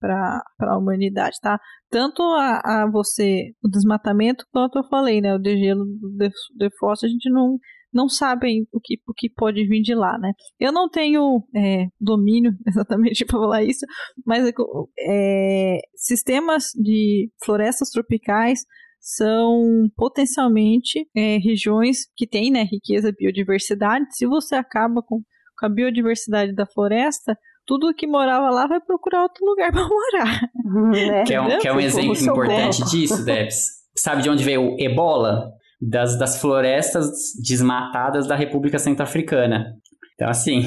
para 0.00 0.42
a 0.60 0.78
humanidade, 0.78 1.36
tá? 1.42 1.58
Tanto 1.90 2.22
a, 2.22 2.60
a 2.64 2.90
você, 2.90 3.50
o 3.62 3.68
desmatamento, 3.68 4.44
quanto 4.52 4.78
eu 4.78 4.84
falei, 4.88 5.20
né, 5.20 5.34
o 5.34 5.38
degelo 5.38 5.84
do 5.84 6.10
def- 6.16 6.32
defrost, 6.56 7.04
a 7.04 7.08
gente 7.08 7.30
não 7.30 7.58
não 7.92 8.08
sabem 8.08 8.66
o 8.72 8.80
que, 8.80 8.96
o 9.06 9.14
que 9.14 9.30
pode 9.30 9.66
vir 9.66 9.80
de 9.80 9.94
lá, 9.94 10.18
né? 10.18 10.32
Eu 10.58 10.72
não 10.72 10.88
tenho 10.88 11.42
é, 11.54 11.86
domínio 11.98 12.52
exatamente 12.66 13.24
para 13.24 13.38
falar 13.38 13.64
isso, 13.64 13.84
mas 14.26 14.46
é, 14.46 14.52
é, 15.00 15.78
sistemas 15.94 16.66
de 16.74 17.30
florestas 17.42 17.90
tropicais 17.90 18.64
são 19.00 19.88
potencialmente 19.96 21.06
é, 21.16 21.38
regiões 21.38 22.06
que 22.16 22.26
têm 22.26 22.50
né, 22.50 22.64
riqueza, 22.64 23.12
biodiversidade. 23.16 24.06
Se 24.16 24.26
você 24.26 24.54
acaba 24.54 25.02
com, 25.02 25.22
com 25.58 25.66
a 25.66 25.68
biodiversidade 25.68 26.54
da 26.54 26.66
floresta, 26.66 27.36
tudo 27.66 27.94
que 27.94 28.06
morava 28.06 28.50
lá 28.50 28.66
vai 28.66 28.80
procurar 28.80 29.22
outro 29.22 29.44
lugar 29.44 29.70
para 29.72 29.88
morar. 29.88 30.40
né? 30.92 31.24
Quer 31.24 31.40
um, 31.40 31.48
quer 31.58 31.72
um 31.72 31.80
Socorro, 31.80 31.80
exemplo 31.80 32.22
importante 32.22 32.84
disso, 32.90 33.24
Debs? 33.24 33.56
Sabe 33.96 34.22
de 34.22 34.30
onde 34.30 34.44
veio 34.44 34.74
o 34.74 34.76
ebola? 34.78 35.52
Das, 35.80 36.18
das 36.18 36.40
florestas 36.40 37.06
desmatadas 37.40 38.26
da 38.26 38.34
República 38.34 38.80
Centro-Africana. 38.80 39.76
Então, 40.14 40.28
assim, 40.28 40.62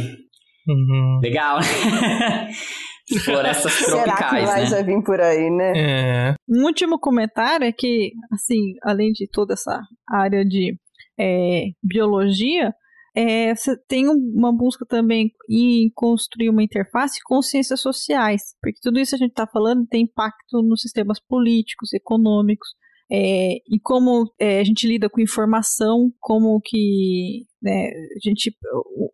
Uhum. 0.65 1.19
legal, 1.21 1.59
Florestas 3.19 3.71
Será 3.85 4.03
que 4.03 4.03
tropicais, 4.03 4.49
mais 4.49 4.69
né? 4.69 4.75
vai 4.75 4.83
vir 4.83 5.03
por 5.03 5.19
aí, 5.19 5.49
né? 5.49 5.73
É. 5.75 6.35
Um 6.47 6.65
último 6.65 6.99
comentário 6.99 7.65
é 7.65 7.71
que, 7.71 8.11
assim, 8.31 8.75
além 8.83 9.11
de 9.11 9.27
toda 9.27 9.53
essa 9.53 9.81
área 10.09 10.45
de 10.45 10.75
é, 11.19 11.65
biologia, 11.83 12.73
é, 13.15 13.53
você 13.53 13.75
tem 13.87 14.07
uma 14.07 14.55
busca 14.55 14.85
também 14.85 15.31
em 15.49 15.89
construir 15.93 16.49
uma 16.49 16.63
interface 16.63 17.19
com 17.25 17.41
ciências 17.41 17.81
sociais, 17.81 18.55
porque 18.61 18.79
tudo 18.81 18.99
isso 18.99 19.15
a 19.15 19.17
gente 19.17 19.31
está 19.31 19.45
falando 19.45 19.85
tem 19.87 20.03
impacto 20.03 20.61
nos 20.61 20.81
sistemas 20.81 21.19
políticos, 21.19 21.91
econômicos, 21.93 22.69
é, 23.11 23.55
e 23.67 23.77
como 23.83 24.31
é, 24.39 24.61
a 24.61 24.63
gente 24.63 24.87
lida 24.87 25.09
com 25.09 25.19
informação, 25.19 26.09
como 26.21 26.61
que 26.63 27.45
né, 27.61 27.89
a 27.89 28.29
gente 28.29 28.55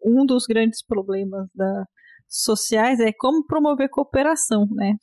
um 0.06 0.24
dos 0.24 0.46
grandes 0.46 0.86
problemas 0.86 1.48
da 1.56 1.86
sociais 2.30 3.00
é 3.00 3.12
como 3.18 3.46
promover 3.46 3.90
cooperação, 3.90 4.68
né? 4.72 4.96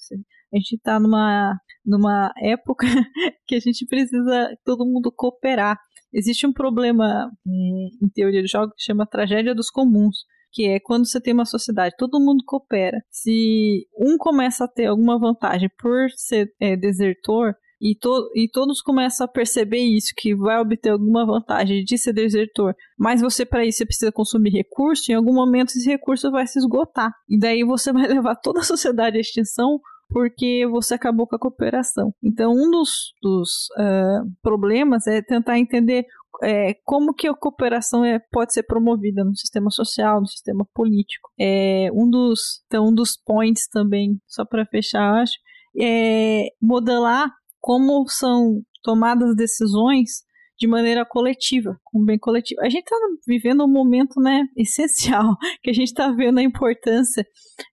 A 0.53 0.57
gente 0.57 0.77
está 0.77 1.01
numa 1.01 1.59
numa 1.85 2.33
época 2.39 2.87
que 3.47 3.57
a 3.57 3.61
gente 3.61 3.87
precisa 3.87 4.57
todo 4.65 4.87
mundo 4.87 5.13
cooperar. 5.15 5.79
Existe 6.13 6.47
um 6.47 6.53
problema 6.53 7.31
é, 7.47 7.51
em 7.51 8.09
teoria 8.15 8.43
de 8.43 8.49
jogos 8.49 8.75
que 8.77 8.85
chama 8.85 9.07
tragédia 9.07 9.55
dos 9.55 9.69
comuns, 9.69 10.25
que 10.53 10.69
é 10.69 10.79
quando 10.81 11.07
você 11.07 11.21
tem 11.21 11.35
uma 11.35 11.45
sociedade, 11.45 11.97
todo 11.99 12.25
mundo 12.25 12.45
coopera. 12.47 13.03
Se 13.11 13.87
um 13.99 14.17
começa 14.17 14.65
a 14.65 14.69
ter 14.69 14.87
alguma 14.87 15.19
vantagem 15.19 15.69
por 15.79 16.09
ser 16.17 16.49
é, 16.61 16.77
desertor, 16.77 17.55
e, 17.85 17.95
to 17.95 18.31
e 18.35 18.49
todos 18.49 18.81
começam 18.81 19.27
a 19.27 19.29
perceber 19.29 19.81
isso, 19.81 20.15
que 20.17 20.35
vai 20.35 20.59
obter 20.59 20.89
alguma 20.89 21.27
vantagem 21.27 21.85
de 21.85 21.99
ser 21.99 22.15
desertor, 22.15 22.75
mas 22.99 23.21
você 23.21 23.45
para 23.45 23.67
isso 23.67 23.79
você 23.79 23.87
precisa 23.87 24.11
consumir 24.11 24.51
recurso, 24.51 25.13
em 25.13 25.15
algum 25.15 25.35
momento 25.35 25.69
esse 25.69 25.87
recurso 25.87 26.31
vai 26.31 26.47
se 26.47 26.59
esgotar. 26.59 27.13
E 27.29 27.39
daí 27.39 27.63
você 27.63 27.93
vai 27.93 28.07
levar 28.07 28.37
toda 28.37 28.61
a 28.61 28.65
sociedade 28.65 29.19
à 29.19 29.21
extinção 29.21 29.79
porque 30.09 30.67
você 30.71 30.95
acabou 30.95 31.27
com 31.27 31.37
a 31.37 31.39
cooperação. 31.39 32.15
Então, 32.23 32.53
um 32.53 32.71
dos, 32.71 33.13
dos 33.21 33.69
uh, 33.77 34.31
problemas 34.43 35.07
é 35.07 35.21
tentar 35.21 35.59
entender 35.59 36.07
é, 36.43 36.75
como 36.85 37.13
que 37.13 37.27
a 37.27 37.35
cooperação 37.35 38.05
é, 38.05 38.21
pode 38.31 38.53
ser 38.53 38.63
promovida 38.63 39.25
no 39.25 39.35
sistema 39.35 39.71
social, 39.71 40.21
no 40.21 40.27
sistema 40.27 40.67
político. 40.73 41.31
É, 41.39 41.89
um 41.93 42.09
dos, 42.09 42.63
então, 42.67 42.89
um 42.89 42.95
dos 42.95 43.17
points 43.17 43.67
também, 43.69 44.19
só 44.27 44.45
para 44.45 44.67
fechar, 44.67 45.23
acho, 45.23 45.35
é 45.81 46.49
modelar 46.61 47.31
como 47.65 48.07
são 48.09 48.61
tomadas 48.83 49.35
decisões 49.35 50.23
de 50.59 50.69
maneira 50.69 51.03
coletiva, 51.09 51.79
com 51.83 52.05
bem 52.05 52.19
coletivo. 52.19 52.61
A 52.61 52.69
gente 52.69 52.83
está 52.83 52.95
vivendo 53.27 53.65
um 53.65 53.73
momento, 53.73 54.21
né, 54.21 54.43
essencial, 54.55 55.35
que 55.63 55.71
a 55.71 55.73
gente 55.73 55.89
está 55.89 56.13
vendo 56.13 56.39
a 56.39 56.43
importância 56.43 57.25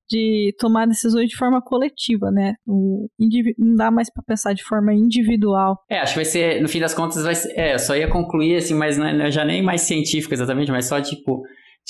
de 0.09 0.55
tomar 0.57 0.88
decisões 0.88 1.27
de 1.27 1.35
forma 1.35 1.61
coletiva, 1.61 2.31
né? 2.31 2.53
O 2.65 3.09
não 3.59 3.76
dá 3.76 3.91
mais 3.91 4.09
para 4.11 4.23
pensar 4.23 4.53
de 4.53 4.63
forma 4.63 4.93
individual. 4.93 5.77
É, 5.89 5.99
acho 5.99 6.13
que 6.13 6.19
vai 6.19 6.26
ser, 6.26 6.61
no 6.61 6.69
fim 6.69 6.80
das 6.80 6.93
contas, 6.93 7.22
vai 7.22 7.35
ser, 7.35 7.51
é, 7.59 7.77
só 7.77 7.93
ia 7.93 8.09
concluir 8.09 8.55
assim, 8.55 8.73
mas 8.73 8.97
não 8.97 9.05
é, 9.05 9.30
já 9.30 9.43
nem 9.43 9.61
mais 9.61 9.81
científico 9.81 10.34
exatamente, 10.34 10.72
mas 10.72 10.88
só 10.88 11.01
tipo 11.01 11.43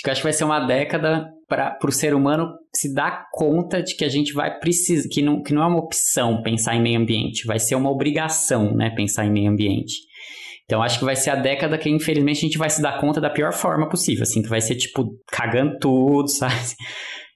acho 0.09 0.21
que 0.21 0.25
vai 0.25 0.33
ser 0.33 0.45
uma 0.45 0.59
década 0.59 1.29
para 1.51 1.77
o 1.83 1.91
ser 1.91 2.13
humano 2.13 2.47
se 2.73 2.93
dar 2.93 3.27
conta 3.33 3.83
de 3.83 3.93
que 3.93 4.05
a 4.05 4.09
gente 4.09 4.31
vai 4.31 4.57
precisar, 4.57 5.09
que 5.09 5.21
não, 5.21 5.43
que 5.43 5.53
não 5.53 5.61
é 5.61 5.67
uma 5.67 5.79
opção 5.79 6.41
pensar 6.41 6.75
em 6.75 6.81
meio 6.81 6.97
ambiente, 6.97 7.45
vai 7.45 7.59
ser 7.59 7.75
uma 7.75 7.91
obrigação, 7.91 8.73
né, 8.73 8.89
pensar 8.91 9.25
em 9.25 9.31
meio 9.31 9.51
ambiente. 9.51 9.95
Então 10.63 10.81
acho 10.81 10.99
que 10.99 11.03
vai 11.03 11.17
ser 11.17 11.31
a 11.31 11.35
década 11.35 11.77
que 11.77 11.89
infelizmente 11.89 12.37
a 12.37 12.47
gente 12.47 12.57
vai 12.57 12.69
se 12.69 12.81
dar 12.81 13.01
conta 13.01 13.19
da 13.19 13.29
pior 13.29 13.51
forma 13.51 13.89
possível, 13.89 14.23
assim, 14.23 14.41
que 14.41 14.47
vai 14.47 14.61
ser 14.61 14.75
tipo 14.75 15.11
cagando 15.29 15.77
tudo, 15.77 16.29
sabe? 16.31 16.55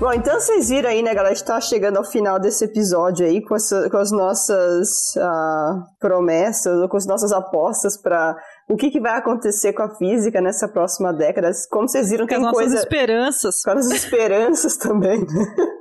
Bom, 0.00 0.14
então 0.14 0.40
vocês 0.40 0.70
viram 0.70 0.88
aí, 0.88 1.02
né, 1.02 1.12
galera? 1.12 1.32
A 1.32 1.34
gente 1.34 1.44
tá 1.44 1.60
chegando 1.60 1.98
ao 1.98 2.04
final 2.04 2.40
desse 2.40 2.64
episódio 2.64 3.26
aí 3.26 3.42
com, 3.42 3.54
essa, 3.54 3.90
com 3.90 3.98
as 3.98 4.10
nossas 4.10 5.14
uh, 5.16 5.82
promessas, 6.00 6.88
com 6.88 6.96
as 6.96 7.04
nossas 7.04 7.30
apostas 7.30 7.94
para 7.94 8.34
o 8.68 8.76
que, 8.76 8.90
que, 8.90 9.00
vai 9.00 9.16
acontecer 9.16 9.72
com 9.72 9.82
a 9.82 9.94
física 9.94 10.40
nessa 10.40 10.68
próxima 10.68 11.12
década. 11.12 11.50
Como 11.70 11.88
vocês 11.88 12.10
viram, 12.10 12.26
com 12.26 12.34
tem 12.34 12.44
as 12.44 12.52
coisa... 12.52 12.70
nossas 12.70 12.84
esperanças. 12.84 13.62
Com 13.62 13.70
as 13.70 13.90
esperanças 13.90 14.76
também, 14.78 15.20
né? 15.20 15.77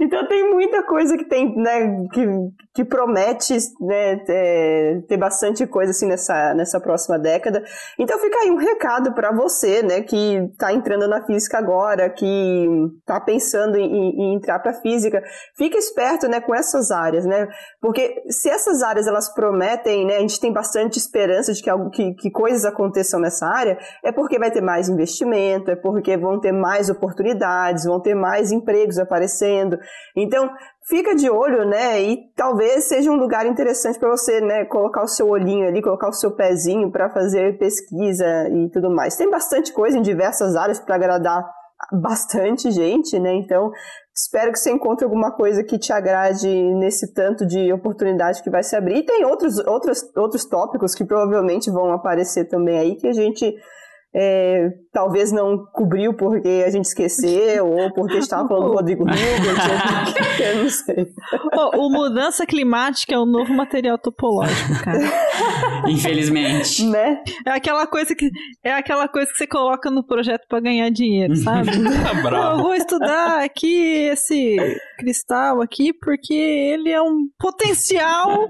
Então 0.00 0.26
tem 0.26 0.50
muita 0.50 0.82
coisa 0.82 1.14
que 1.14 1.26
tem, 1.26 1.54
né, 1.56 2.06
que, 2.14 2.26
que 2.74 2.84
promete 2.86 3.54
né, 3.82 4.16
ter, 4.24 5.04
ter 5.06 5.16
bastante 5.18 5.66
coisa 5.66 5.90
assim 5.90 6.06
nessa, 6.06 6.54
nessa 6.54 6.80
próxima 6.80 7.18
década. 7.18 7.62
Então 7.98 8.18
fica 8.18 8.38
aí 8.38 8.50
um 8.50 8.56
recado 8.56 9.12
para 9.12 9.30
você, 9.30 9.82
né, 9.82 10.00
que 10.00 10.36
está 10.52 10.72
entrando 10.72 11.06
na 11.06 11.22
física 11.26 11.58
agora, 11.58 12.08
que 12.08 12.66
está 12.98 13.20
pensando 13.20 13.76
em, 13.76 13.84
em 13.84 14.34
entrar 14.36 14.58
para 14.60 14.72
física. 14.80 15.22
Fica 15.54 15.76
esperto, 15.76 16.26
né, 16.28 16.40
com 16.40 16.54
essas 16.54 16.90
áreas, 16.90 17.26
né? 17.26 17.46
Porque 17.78 18.22
se 18.30 18.48
essas 18.48 18.82
áreas 18.82 19.06
elas 19.06 19.28
prometem, 19.34 20.06
né, 20.06 20.16
a 20.16 20.20
gente 20.20 20.40
tem 20.40 20.50
bastante 20.50 20.98
esperança 20.98 21.52
de 21.52 21.62
que, 21.62 21.68
algo, 21.68 21.90
que, 21.90 22.14
que 22.14 22.30
coisas 22.30 22.64
aconteçam 22.64 23.20
nessa 23.20 23.46
área, 23.46 23.76
é 24.02 24.10
porque 24.10 24.38
vai 24.38 24.50
ter 24.50 24.62
mais 24.62 24.88
investimento, 24.88 25.70
é 25.70 25.76
porque 25.76 26.16
vão 26.16 26.40
ter 26.40 26.52
mais 26.52 26.88
oportunidades, 26.88 27.84
vão 27.84 28.00
ter 28.00 28.14
mais 28.14 28.50
empregos 28.50 28.98
aparecendo. 28.98 29.78
Então, 30.16 30.50
fica 30.88 31.14
de 31.14 31.30
olho, 31.30 31.64
né? 31.68 32.02
E 32.02 32.18
talvez 32.36 32.88
seja 32.88 33.10
um 33.10 33.16
lugar 33.16 33.46
interessante 33.46 33.98
para 33.98 34.10
você, 34.10 34.40
né, 34.40 34.64
colocar 34.64 35.02
o 35.02 35.08
seu 35.08 35.28
olhinho 35.28 35.66
ali, 35.68 35.82
colocar 35.82 36.08
o 36.08 36.12
seu 36.12 36.32
pezinho 36.32 36.90
para 36.90 37.10
fazer 37.10 37.58
pesquisa 37.58 38.48
e 38.48 38.70
tudo 38.70 38.90
mais. 38.90 39.16
Tem 39.16 39.30
bastante 39.30 39.72
coisa 39.72 39.98
em 39.98 40.02
diversas 40.02 40.56
áreas 40.56 40.80
para 40.80 40.96
agradar 40.96 41.44
bastante 41.92 42.70
gente, 42.70 43.18
né? 43.18 43.32
Então, 43.34 43.70
espero 44.14 44.52
que 44.52 44.58
você 44.58 44.70
encontre 44.70 45.04
alguma 45.04 45.32
coisa 45.32 45.64
que 45.64 45.78
te 45.78 45.92
agrade 45.92 46.48
nesse 46.74 47.14
tanto 47.14 47.46
de 47.46 47.72
oportunidade 47.72 48.42
que 48.42 48.50
vai 48.50 48.62
se 48.62 48.76
abrir. 48.76 48.98
E 48.98 49.06
tem 49.06 49.24
outros, 49.24 49.58
outros, 49.58 50.02
outros 50.16 50.44
tópicos 50.44 50.94
que 50.94 51.04
provavelmente 51.04 51.70
vão 51.70 51.90
aparecer 51.92 52.48
também 52.48 52.78
aí 52.78 52.96
que 52.96 53.08
a 53.08 53.12
gente 53.12 53.54
é, 54.12 54.70
talvez 54.92 55.30
não 55.30 55.64
cobriu 55.72 56.12
porque 56.14 56.64
a 56.66 56.70
gente 56.70 56.86
esqueceu, 56.86 57.66
ou 57.66 57.92
porque 57.94 58.18
estava 58.18 58.48
falando 58.48 58.66
do 58.66 58.74
Rodrigo 58.74 59.04
Hilbert, 59.04 59.14
eu 60.42 60.62
não 60.64 60.68
sei. 60.68 61.06
Oh, 61.52 61.86
o 61.86 61.90
mudança 61.90 62.44
climática 62.44 63.14
é 63.14 63.18
o 63.18 63.24
novo 63.24 63.52
material 63.54 63.96
topológico, 63.98 64.82
cara. 64.82 64.98
Infelizmente. 65.88 66.84
Né? 66.86 67.22
É 67.46 67.50
aquela 67.52 67.86
coisa 67.86 68.14
que 68.14 68.30
é 68.64 68.72
aquela 68.72 69.06
coisa 69.06 69.30
que 69.30 69.36
você 69.36 69.46
coloca 69.46 69.90
no 69.90 70.04
projeto 70.04 70.44
para 70.48 70.60
ganhar 70.60 70.90
dinheiro, 70.90 71.36
sabe? 71.36 71.70
Tá 72.20 72.52
eu 72.52 72.58
vou 72.58 72.74
estudar 72.74 73.42
aqui 73.42 74.08
esse 74.10 74.56
cristal 74.98 75.60
aqui 75.60 75.92
porque 75.92 76.34
ele 76.34 76.90
é 76.90 77.00
um 77.00 77.28
potencial 77.38 78.48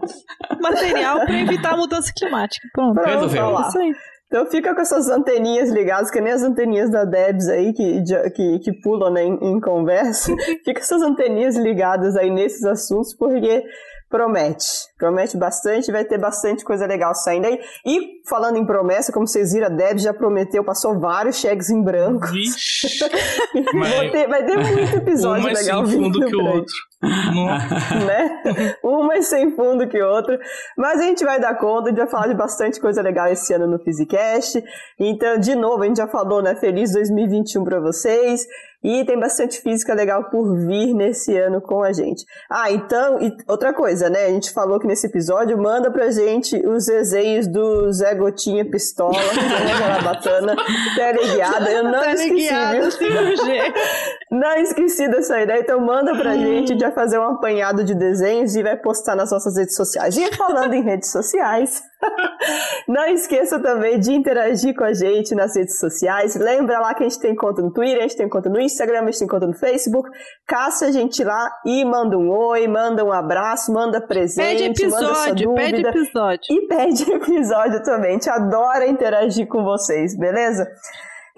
material 0.61 1.21
para 1.21 1.41
evitar 1.41 1.75
a 1.75 1.77
mudança 1.77 2.13
climática. 2.17 2.67
Pronto. 2.73 3.01
Resolveu. 3.01 3.45
olha 3.45 3.59
lá. 3.59 3.69
Isso 3.69 3.79
aí. 3.79 3.93
Então 4.31 4.47
fica 4.47 4.73
com 4.73 4.81
essas 4.81 5.09
anteninhas 5.09 5.71
ligadas, 5.71 6.09
que 6.09 6.21
nem 6.21 6.33
as 6.33 6.45
anteninhas 6.45 6.89
da 6.89 7.05
Debs 7.05 7.49
aí, 7.49 7.73
que, 7.73 8.01
que, 8.33 8.59
que 8.61 8.73
pulam 8.81 9.13
né, 9.13 9.25
em, 9.25 9.35
em 9.43 9.61
conversa. 9.61 10.33
fica 10.65 10.79
essas 10.79 11.03
anteninhas 11.03 11.57
ligadas 11.57 12.17
aí 12.17 12.31
nesses 12.31 12.65
assuntos, 12.65 13.13
porque 13.13 13.65
promete. 14.09 14.67
Promete 14.97 15.37
bastante, 15.37 15.91
vai 15.91 16.05
ter 16.05 16.17
bastante 16.17 16.65
coisa 16.65 16.87
legal 16.87 17.13
saindo 17.13 17.49
aí. 17.49 17.59
E 17.85 18.21
falando 18.29 18.57
em 18.57 18.65
promessa, 18.65 19.13
como 19.13 19.27
vocês 19.27 19.53
viram, 19.53 19.67
a 19.67 19.71
Debs 19.71 20.05
já 20.05 20.15
prometeu, 20.15 20.63
passou 20.63 21.01
vários 21.01 21.37
cheques 21.37 21.69
em 21.69 21.83
branco. 21.83 22.29
Vixe. 22.29 22.87
Vai 23.75 24.11
ter, 24.11 24.29
vai 24.29 24.45
ter 24.45 24.57
muito 24.57 24.97
episódio 24.97 25.41
um 25.41 25.45
mais 25.45 25.59
legal 25.59 25.87
sem 25.87 25.97
fundo 25.97 26.21
vindo 26.21 26.27
que 26.27 26.37
o 26.37 26.45
outro. 26.45 26.75
Né? 28.07 28.77
Um 28.85 29.07
mais 29.07 29.27
sem 29.27 29.51
fundo 29.57 29.89
que 29.89 30.01
outro. 30.03 30.39
Mas 30.77 31.01
a 31.01 31.05
gente 31.05 31.25
vai 31.25 31.41
dar 31.41 31.55
conta, 31.55 31.87
a 31.87 31.89
gente 31.89 31.99
vai 31.99 32.09
falar 32.09 32.27
de 32.29 32.35
bastante 32.35 32.81
coisa 32.81 33.01
legal 33.01 33.29
esse 33.29 33.53
ano 33.55 33.67
no 33.67 33.79
Physicast. 33.79 34.63
Então, 34.99 35.39
de 35.39 35.55
novo, 35.55 35.83
a 35.83 35.87
gente 35.87 35.97
já 35.97 36.07
falou, 36.07 36.43
né? 36.43 36.55
Feliz 36.57 36.93
2021 36.93 37.65
para 37.65 37.81
vocês. 37.81 38.47
E 38.83 39.05
tem 39.05 39.19
bastante 39.19 39.61
física 39.61 39.93
legal 39.93 40.31
por 40.31 40.57
vir 40.67 40.95
nesse 40.95 41.37
ano 41.37 41.61
com 41.61 41.83
a 41.83 41.93
gente. 41.93 42.25
Ah, 42.51 42.73
então, 42.73 43.21
e 43.21 43.31
outra 43.47 43.75
coisa, 43.75 44.09
né? 44.09 44.25
A 44.25 44.31
gente 44.31 44.51
falou 44.53 44.81
que 44.81 44.87
nesse 44.87 45.07
episódio, 45.07 45.61
manda 45.61 45.91
pra 45.91 46.11
gente 46.11 46.57
os 46.67 46.87
desenhos 46.87 47.47
do 47.47 47.93
Zé 47.93 48.15
Gotinha 48.15 48.65
Pistola, 48.65 49.13
Zé 49.13 49.77
Jarabatana, 49.79 50.57
teleguiada. 50.97 51.71
Eu 51.71 51.85
não 51.85 52.05
esqueci, 52.11 52.55
viu? 52.71 53.71
Não 54.31 54.55
esqueci 54.59 55.09
dessa 55.09 55.41
ideia, 55.41 55.59
então 55.59 55.81
manda 55.81 56.17
pra 56.17 56.35
gente, 56.35 56.73
a 56.73 56.75
gente 56.75 56.85
vai 56.91 56.93
fazer 56.93 57.19
um 57.19 57.25
apanhado 57.25 57.85
de 57.85 57.95
desenhos 57.95 58.55
e 58.55 58.63
vai 58.63 58.77
postar 58.77 59.15
nas 59.15 59.31
nossas 59.31 59.57
redes 59.57 59.75
sociais. 59.75 60.17
E 60.17 60.35
falando 60.37 60.75
em 60.75 60.83
redes 60.83 61.11
sociais, 61.11 61.83
não 62.89 63.07
esqueça 63.07 63.61
também 63.61 63.99
de 63.99 64.13
interagir 64.13 64.75
com 64.75 64.85
a 64.85 64.93
gente 64.93 65.35
nas 65.35 65.57
redes 65.57 65.79
sociais. 65.79 66.35
Lembra 66.35 66.81
lá 66.81 66.95
que 66.95 67.05
a 67.05 67.09
gente 67.09 67.21
tem 67.21 67.35
conta 67.35 67.63
no 67.63 67.73
Twitter, 67.73 67.99
a 67.99 68.03
gente 68.03 68.17
tem 68.17 68.29
conta 68.29 68.49
no 68.51 68.61
Instagram, 68.61 69.03
a 69.03 69.05
gente 69.07 69.19
tem 69.21 69.29
conta 69.29 69.47
no 69.47 69.55
Facebook. 69.55 70.11
Caça 70.47 70.87
a 70.87 70.93
gente 70.93 71.23
lá 71.23 71.51
e 71.65 71.85
manda 71.85 72.19
um 72.19 72.31
oi, 72.31 72.67
manda 72.67 73.05
um 73.05 73.13
abraço, 73.13 73.73
manda 73.73 74.01
presente, 74.01 74.69
Pede 74.69 74.85
manda 74.85 74.99
sua 74.99 75.29
episódio, 75.29 75.49
dúvida. 75.49 75.71
pede 75.71 75.89
episódio. 75.89 76.41
E 76.51 76.67
pede 76.67 77.13
episódio 77.13 77.83
também. 77.83 78.11
A 78.11 78.13
gente 78.15 78.31
adora 78.31 78.87
interagir 78.87 79.47
com 79.47 79.63
vocês, 79.63 80.17
beleza? 80.19 80.67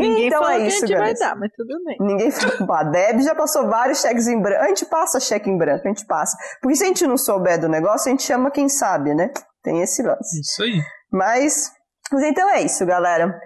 Ninguém 0.03 0.27
então 0.27 0.41
falou 0.41 0.55
é 0.55 0.61
que 0.61 0.66
isso, 0.69 0.85
a 0.85 0.89
gente 0.89 0.99
vai 0.99 1.15
dar, 1.15 1.37
mas 1.37 1.51
tudo 1.57 1.85
bem. 1.85 1.97
Ninguém 2.01 2.31
falou. 2.33 2.73
A 2.73 2.85
Deb 2.85 3.20
já 3.20 3.35
passou 3.35 3.69
vários 3.69 4.01
cheques 4.01 4.29
em 4.29 4.41
branco. 4.41 4.62
A 4.62 4.69
gente 4.69 4.87
passa 4.87 5.20
cheque 5.20 5.49
em 5.49 5.57
branco, 5.57 5.83
a 5.85 5.89
gente 5.89 6.07
passa. 6.07 6.37
Porque 6.61 6.77
se 6.77 6.85
a 6.85 6.87
gente 6.87 7.07
não 7.07 7.16
souber 7.16 7.61
do 7.61 7.69
negócio, 7.69 8.09
a 8.09 8.11
gente 8.11 8.23
chama 8.23 8.51
quem 8.51 8.69
sabe, 8.69 9.15
né? 9.15 9.31
Tem 9.62 9.81
esse 9.81 10.03
lance. 10.03 10.41
Isso 10.41 10.62
aí. 10.62 10.81
Mas, 11.11 11.70
mas 12.11 12.23
então 12.23 12.49
é 12.51 12.62
isso, 12.62 12.85
galera. 12.85 13.39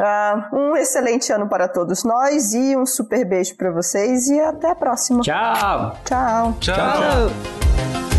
Ah, 0.00 0.48
um 0.52 0.74
excelente 0.74 1.30
ano 1.32 1.48
para 1.48 1.68
todos 1.68 2.02
nós 2.02 2.54
e 2.54 2.76
um 2.76 2.86
super 2.86 3.28
beijo 3.28 3.56
para 3.56 3.70
vocês 3.70 4.28
e 4.28 4.40
até 4.40 4.70
a 4.70 4.74
próxima. 4.74 5.20
Tchau! 5.20 5.98
Tchau. 6.04 6.56
Tchau. 6.60 6.74
Tchau. 6.74 8.11